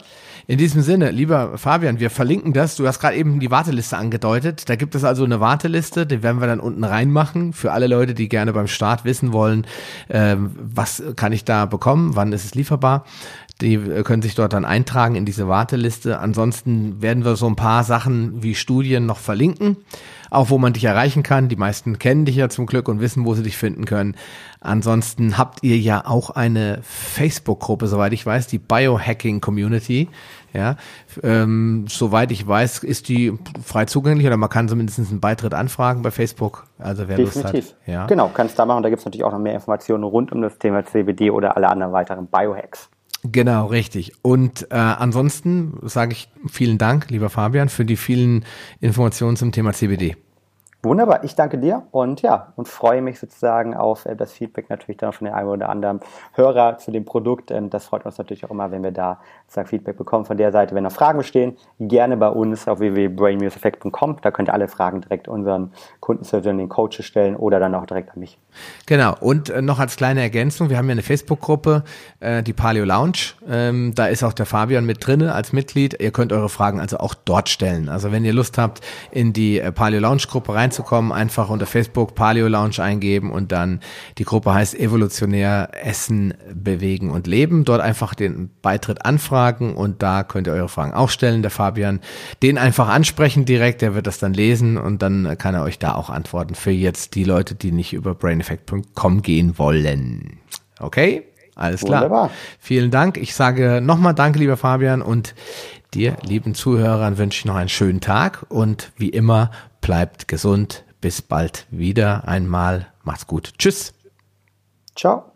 In 0.51 0.59
diesem 0.59 0.83
Sinne, 0.83 1.13
lieber 1.13 1.59
Fabian, 1.59 2.01
wir 2.01 2.11
verlinken 2.11 2.53
das. 2.53 2.75
Du 2.75 2.85
hast 2.85 2.99
gerade 2.99 3.15
eben 3.15 3.39
die 3.39 3.53
Warteliste 3.53 3.97
angedeutet. 3.97 4.69
Da 4.69 4.75
gibt 4.75 4.97
es 4.97 5.05
also 5.05 5.23
eine 5.23 5.39
Warteliste, 5.39 6.07
die 6.07 6.25
werden 6.25 6.41
wir 6.41 6.49
dann 6.49 6.59
unten 6.59 6.83
reinmachen 6.83 7.53
für 7.53 7.71
alle 7.71 7.87
Leute, 7.87 8.15
die 8.15 8.29
gerne 8.29 8.53
beim 8.53 8.67
Start 8.67 9.05
wissen 9.05 9.33
wollen, 9.33 9.65
ähm, 10.09 10.51
was 10.61 11.05
kann 11.15 11.33
ich 11.33 11.45
da 11.45 11.67
bekommen, 11.67 12.17
wann 12.17 12.33
ist 12.33 12.45
es 12.45 12.57
lieferbar. 12.57 13.05
Die 13.61 13.79
können 14.03 14.23
sich 14.23 14.35
dort 14.35 14.53
dann 14.53 14.65
eintragen 14.65 15.15
in 15.15 15.25
diese 15.25 15.47
Warteliste. 15.47 16.19
Ansonsten 16.19 17.01
werden 17.01 17.25
wir 17.25 17.37
so 17.37 17.47
ein 17.47 17.55
paar 17.55 17.85
Sachen 17.85 18.43
wie 18.43 18.57
Studien 18.57 19.07
noch 19.07 19.19
verlinken 19.19 19.77
auch 20.31 20.51
wo 20.51 20.59
man 20.59 20.73
dich 20.73 20.85
erreichen 20.85 21.23
kann. 21.23 21.49
Die 21.49 21.57
meisten 21.57 21.99
kennen 21.99 22.25
dich 22.25 22.37
ja 22.37 22.49
zum 22.49 22.67
Glück 22.67 22.89
und 22.89 23.01
wissen, 23.01 23.25
wo 23.25 23.35
sie 23.35 23.43
dich 23.43 23.57
finden 23.57 23.85
können. 23.85 24.15
Ansonsten 24.61 25.37
habt 25.37 25.63
ihr 25.63 25.79
ja 25.79 26.07
auch 26.07 26.31
eine 26.31 26.81
Facebook-Gruppe, 26.83 27.89
soweit 27.89 28.13
ich 28.13 28.25
weiß, 28.25 28.47
die 28.47 28.59
Biohacking 28.59 29.41
Community. 29.41 30.09
Ja, 30.53 30.77
ähm, 31.23 31.85
soweit 31.89 32.33
ich 32.33 32.47
weiß, 32.47 32.83
ist 32.83 33.09
die 33.09 33.33
frei 33.65 33.85
zugänglich 33.85 34.27
oder 34.27 34.37
man 34.37 34.49
kann 34.49 34.69
zumindest 34.69 34.99
einen 34.99 35.21
Beitritt 35.21 35.55
anfragen 35.55 36.03
bei 36.03 36.11
Facebook. 36.11 36.67
Also 36.79 37.07
wer 37.07 37.17
Definitiv. 37.17 37.53
Lust 37.53 37.77
hat. 37.77 37.87
Ja. 37.87 38.07
Genau, 38.07 38.31
kannst 38.33 38.59
da 38.59 38.67
machen. 38.67 38.83
Da 38.83 38.89
gibt 38.89 38.99
es 38.99 39.05
natürlich 39.05 39.25
auch 39.25 39.33
noch 39.33 39.39
mehr 39.39 39.55
Informationen 39.55 40.03
rund 40.03 40.33
um 40.33 40.43
das 40.43 40.59
Thema 40.59 40.85
CBD 40.85 41.31
oder 41.31 41.57
alle 41.57 41.69
anderen 41.69 41.93
weiteren 41.93 42.27
Biohacks. 42.27 42.91
Genau, 43.23 43.67
richtig. 43.67 44.13
Und 44.23 44.71
äh, 44.71 44.77
ansonsten 44.77 45.79
sage 45.83 46.13
ich 46.13 46.31
vielen 46.49 46.79
Dank, 46.79 47.11
lieber 47.11 47.29
Fabian, 47.29 47.69
für 47.69 47.85
die 47.85 47.97
vielen 47.97 48.45
Informationen 48.81 49.37
zum 49.37 49.53
Thema 49.53 49.73
CBD. 49.73 50.17
Wunderbar, 50.83 51.25
ich 51.25 51.35
danke 51.35 51.59
dir 51.59 51.83
und 51.91 52.23
ja, 52.23 52.55
und 52.57 52.67
freue 52.67 53.03
mich 53.03 53.21
sozusagen 53.21 53.77
auf 53.77 54.07
äh, 54.07 54.17
das 54.17 54.33
Feedback 54.33 54.71
natürlich 54.71 54.97
dann 54.97 55.13
von 55.13 55.27
den 55.27 55.35
einen 55.35 55.49
oder 55.49 55.69
anderen 55.69 56.01
Hörer 56.33 56.79
zu 56.79 56.91
dem 56.91 57.05
Produkt. 57.05 57.51
Ähm, 57.51 57.69
das 57.69 57.85
freut 57.85 58.07
uns 58.07 58.17
natürlich 58.17 58.47
auch 58.47 58.51
immer, 58.51 58.71
wenn 58.71 58.83
wir 58.83 58.91
da 58.91 59.21
sozusagen 59.43 59.69
Feedback 59.69 59.99
bekommen 59.99 60.25
von 60.25 60.39
der 60.39 60.53
Seite. 60.53 60.75
Wenn 60.75 60.85
noch 60.85 60.93
Fragen 60.93 61.19
bestehen, 61.19 61.59
gerne 61.79 62.17
bei 62.17 62.29
uns 62.31 62.67
auf 62.67 62.81
www.brainmuseffect.com. 62.81 64.23
Da 64.23 64.31
könnt 64.31 64.49
ihr 64.49 64.55
alle 64.55 64.69
Fragen 64.69 65.03
direkt 65.03 65.29
unseren 65.29 65.73
Kundenservice 66.01 66.51
und 66.51 66.57
den 66.57 66.71
Coaches 66.71 67.05
stellen 67.05 67.37
oder 67.37 67.61
dann 67.61 67.75
auch 67.75 67.85
direkt 67.85 68.15
an 68.15 68.21
mich. 68.21 68.39
Genau, 68.87 69.15
und 69.21 69.51
äh, 69.51 69.61
noch 69.61 69.79
als 69.79 69.97
kleine 69.97 70.23
Ergänzung, 70.23 70.71
wir 70.71 70.79
haben 70.79 70.87
ja 70.87 70.93
eine 70.93 71.03
Facebook-Gruppe, 71.03 71.85
äh, 72.21 72.43
die 72.43 72.53
Paleo 72.55 72.85
Lounge. 72.85 73.35
Ähm, 73.49 73.95
da 73.95 74.07
ist 74.07 74.23
auch 74.23 74.33
der 74.33 74.47
Fabian 74.47 74.87
mit 74.87 75.07
drinne 75.07 75.35
als 75.35 75.53
Mitglied. 75.53 76.01
Ihr 76.01 76.11
könnt 76.11 76.33
eure 76.33 76.49
Fragen 76.49 76.81
also 76.81 76.99
auch 76.99 77.15
dort 77.15 77.49
stellen. 77.49 77.89
Also 77.89 78.13
wenn 78.13 78.25
ihr 78.25 78.33
Lust 78.33 78.57
habt, 78.57 78.81
in 79.11 79.33
die 79.33 79.61
äh, 79.61 79.73
Paleo 79.73 80.01
Lounge-Gruppe 80.01 80.55
rein 80.55 80.71
reinzukommen, 80.71 81.11
einfach 81.11 81.51
unter 81.51 81.67
Facebook 81.67 82.15
Paleo 82.15 82.47
Lounge 82.47 82.79
eingeben 82.79 83.33
und 83.33 83.51
dann 83.51 83.81
die 84.19 84.25
Gruppe 84.25 84.55
heißt 84.55 84.79
Evolutionär 84.79 85.71
Essen, 85.83 86.35
Bewegen 86.55 87.11
und 87.11 87.27
Leben. 87.27 87.65
Dort 87.65 87.81
einfach 87.81 88.15
den 88.15 88.51
Beitritt 88.63 89.05
anfragen 89.05 89.75
und 89.75 90.03
da 90.03 90.23
könnt 90.23 90.47
ihr 90.47 90.53
eure 90.53 90.69
Fragen 90.69 90.95
auch 90.95 91.11
stellen. 91.11 91.43
Der 91.43 91.51
Fabian 91.51 92.01
den 92.43 92.57
einfach 92.57 92.89
ansprechen 92.89 93.45
direkt, 93.45 93.83
der 93.83 93.95
wird 93.95 94.07
das 94.07 94.19
dann 94.19 94.33
lesen 94.33 94.77
und 94.77 95.03
dann 95.03 95.37
kann 95.39 95.55
er 95.55 95.63
euch 95.63 95.79
da 95.79 95.95
auch 95.95 96.11
antworten 96.11 96.55
für 96.55 96.71
jetzt 96.71 97.15
die 97.17 97.25
Leute, 97.25 97.55
die 97.55 97.73
nicht 97.73 97.93
über 97.93 98.15
braineffect.com 98.41 99.23
gehen 99.23 99.59
wollen. 99.59 100.39
Okay? 100.79 101.27
Alles 101.55 101.83
klar. 101.83 102.03
Wunderbar. 102.03 102.31
Vielen 102.59 102.91
Dank. 102.91 103.17
Ich 103.17 103.35
sage 103.35 103.81
nochmal 103.83 104.15
Danke, 104.15 104.39
lieber 104.39 104.57
Fabian, 104.57 105.03
und 105.03 105.35
dir, 105.93 106.17
lieben 106.23 106.55
Zuhörern, 106.55 107.19
wünsche 107.19 107.41
ich 107.41 107.45
noch 107.45 107.57
einen 107.57 107.69
schönen 107.69 108.01
Tag 108.01 108.47
und 108.49 108.93
wie 108.97 109.11
immer 109.11 109.51
bleibt 109.81 110.29
gesund. 110.29 110.85
Bis 111.01 111.23
bald 111.23 111.67
wieder 111.71 112.29
einmal. 112.29 112.89
Macht's 113.05 113.27
gut. 113.27 113.55
Tschüss. 113.59 113.95
Ciao. 114.95 115.33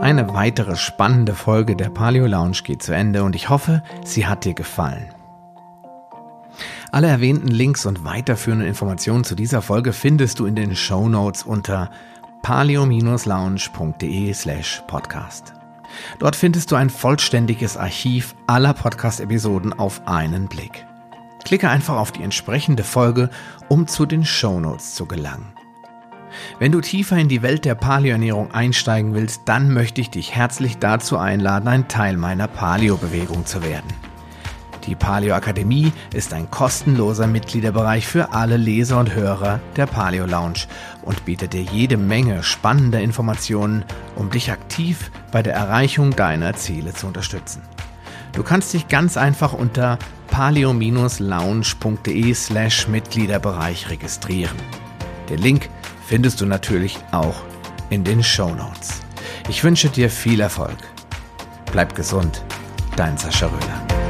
Eine 0.00 0.34
weitere 0.34 0.76
spannende 0.76 1.34
Folge 1.34 1.76
der 1.76 1.88
Paleo 1.88 2.26
Lounge 2.26 2.58
geht 2.64 2.82
zu 2.82 2.92
Ende 2.94 3.22
und 3.22 3.34
ich 3.34 3.48
hoffe, 3.48 3.82
sie 4.04 4.26
hat 4.26 4.44
dir 4.44 4.52
gefallen. 4.52 5.13
Alle 6.94 7.08
erwähnten 7.08 7.48
Links 7.48 7.86
und 7.86 8.04
weiterführenden 8.04 8.68
Informationen 8.68 9.24
zu 9.24 9.34
dieser 9.34 9.62
Folge 9.62 9.92
findest 9.92 10.38
du 10.38 10.46
in 10.46 10.54
den 10.54 10.76
Show 10.76 11.08
Notes 11.08 11.42
unter 11.42 11.90
paleo-lounge.de 12.42 14.32
slash 14.32 14.80
podcast. 14.86 15.54
Dort 16.20 16.36
findest 16.36 16.70
du 16.70 16.76
ein 16.76 16.90
vollständiges 16.90 17.76
Archiv 17.76 18.36
aller 18.46 18.74
Podcast-Episoden 18.74 19.72
auf 19.72 20.06
einen 20.06 20.46
Blick. 20.46 20.86
Klicke 21.44 21.68
einfach 21.68 21.96
auf 21.96 22.12
die 22.12 22.22
entsprechende 22.22 22.84
Folge, 22.84 23.28
um 23.68 23.88
zu 23.88 24.06
den 24.06 24.24
Shownotes 24.24 24.94
zu 24.94 25.06
gelangen. 25.06 25.52
Wenn 26.60 26.70
du 26.70 26.80
tiefer 26.80 27.16
in 27.16 27.28
die 27.28 27.42
Welt 27.42 27.64
der 27.64 27.74
Paleoernährung 27.74 28.52
einsteigen 28.52 29.14
willst, 29.14 29.40
dann 29.46 29.74
möchte 29.74 30.00
ich 30.00 30.10
dich 30.10 30.36
herzlich 30.36 30.78
dazu 30.78 31.18
einladen, 31.18 31.66
ein 31.66 31.88
Teil 31.88 32.16
meiner 32.16 32.46
Paleo-Bewegung 32.46 33.46
zu 33.46 33.64
werden. 33.64 33.88
Die 34.86 34.94
Paleo 34.94 35.34
Akademie 35.34 35.92
ist 36.12 36.34
ein 36.34 36.50
kostenloser 36.50 37.26
Mitgliederbereich 37.26 38.06
für 38.06 38.32
alle 38.32 38.58
Leser 38.58 38.98
und 38.98 39.14
Hörer 39.14 39.60
der 39.76 39.86
Paleo 39.86 40.26
Lounge 40.26 40.66
und 41.02 41.24
bietet 41.24 41.54
dir 41.54 41.62
jede 41.62 41.96
Menge 41.96 42.42
spannender 42.42 43.00
Informationen, 43.00 43.84
um 44.14 44.30
dich 44.30 44.52
aktiv 44.52 45.10
bei 45.32 45.42
der 45.42 45.54
Erreichung 45.54 46.10
deiner 46.10 46.52
Ziele 46.54 46.92
zu 46.92 47.06
unterstützen. 47.06 47.62
Du 48.32 48.42
kannst 48.42 48.74
dich 48.74 48.88
ganz 48.88 49.16
einfach 49.16 49.54
unter 49.54 49.98
paleo-lounge.de 50.28 52.34
slash 52.34 52.88
Mitgliederbereich 52.88 53.88
registrieren. 53.88 54.56
Den 55.30 55.38
Link 55.38 55.70
findest 56.06 56.40
du 56.40 56.46
natürlich 56.46 56.98
auch 57.12 57.36
in 57.90 58.04
den 58.04 58.22
Show 58.22 58.54
Notes. 58.54 59.00
Ich 59.48 59.64
wünsche 59.64 59.88
dir 59.88 60.10
viel 60.10 60.40
Erfolg. 60.40 60.76
Bleib 61.72 61.94
gesund, 61.94 62.42
dein 62.96 63.16
Sascha 63.16 63.46
Röhler. 63.46 64.03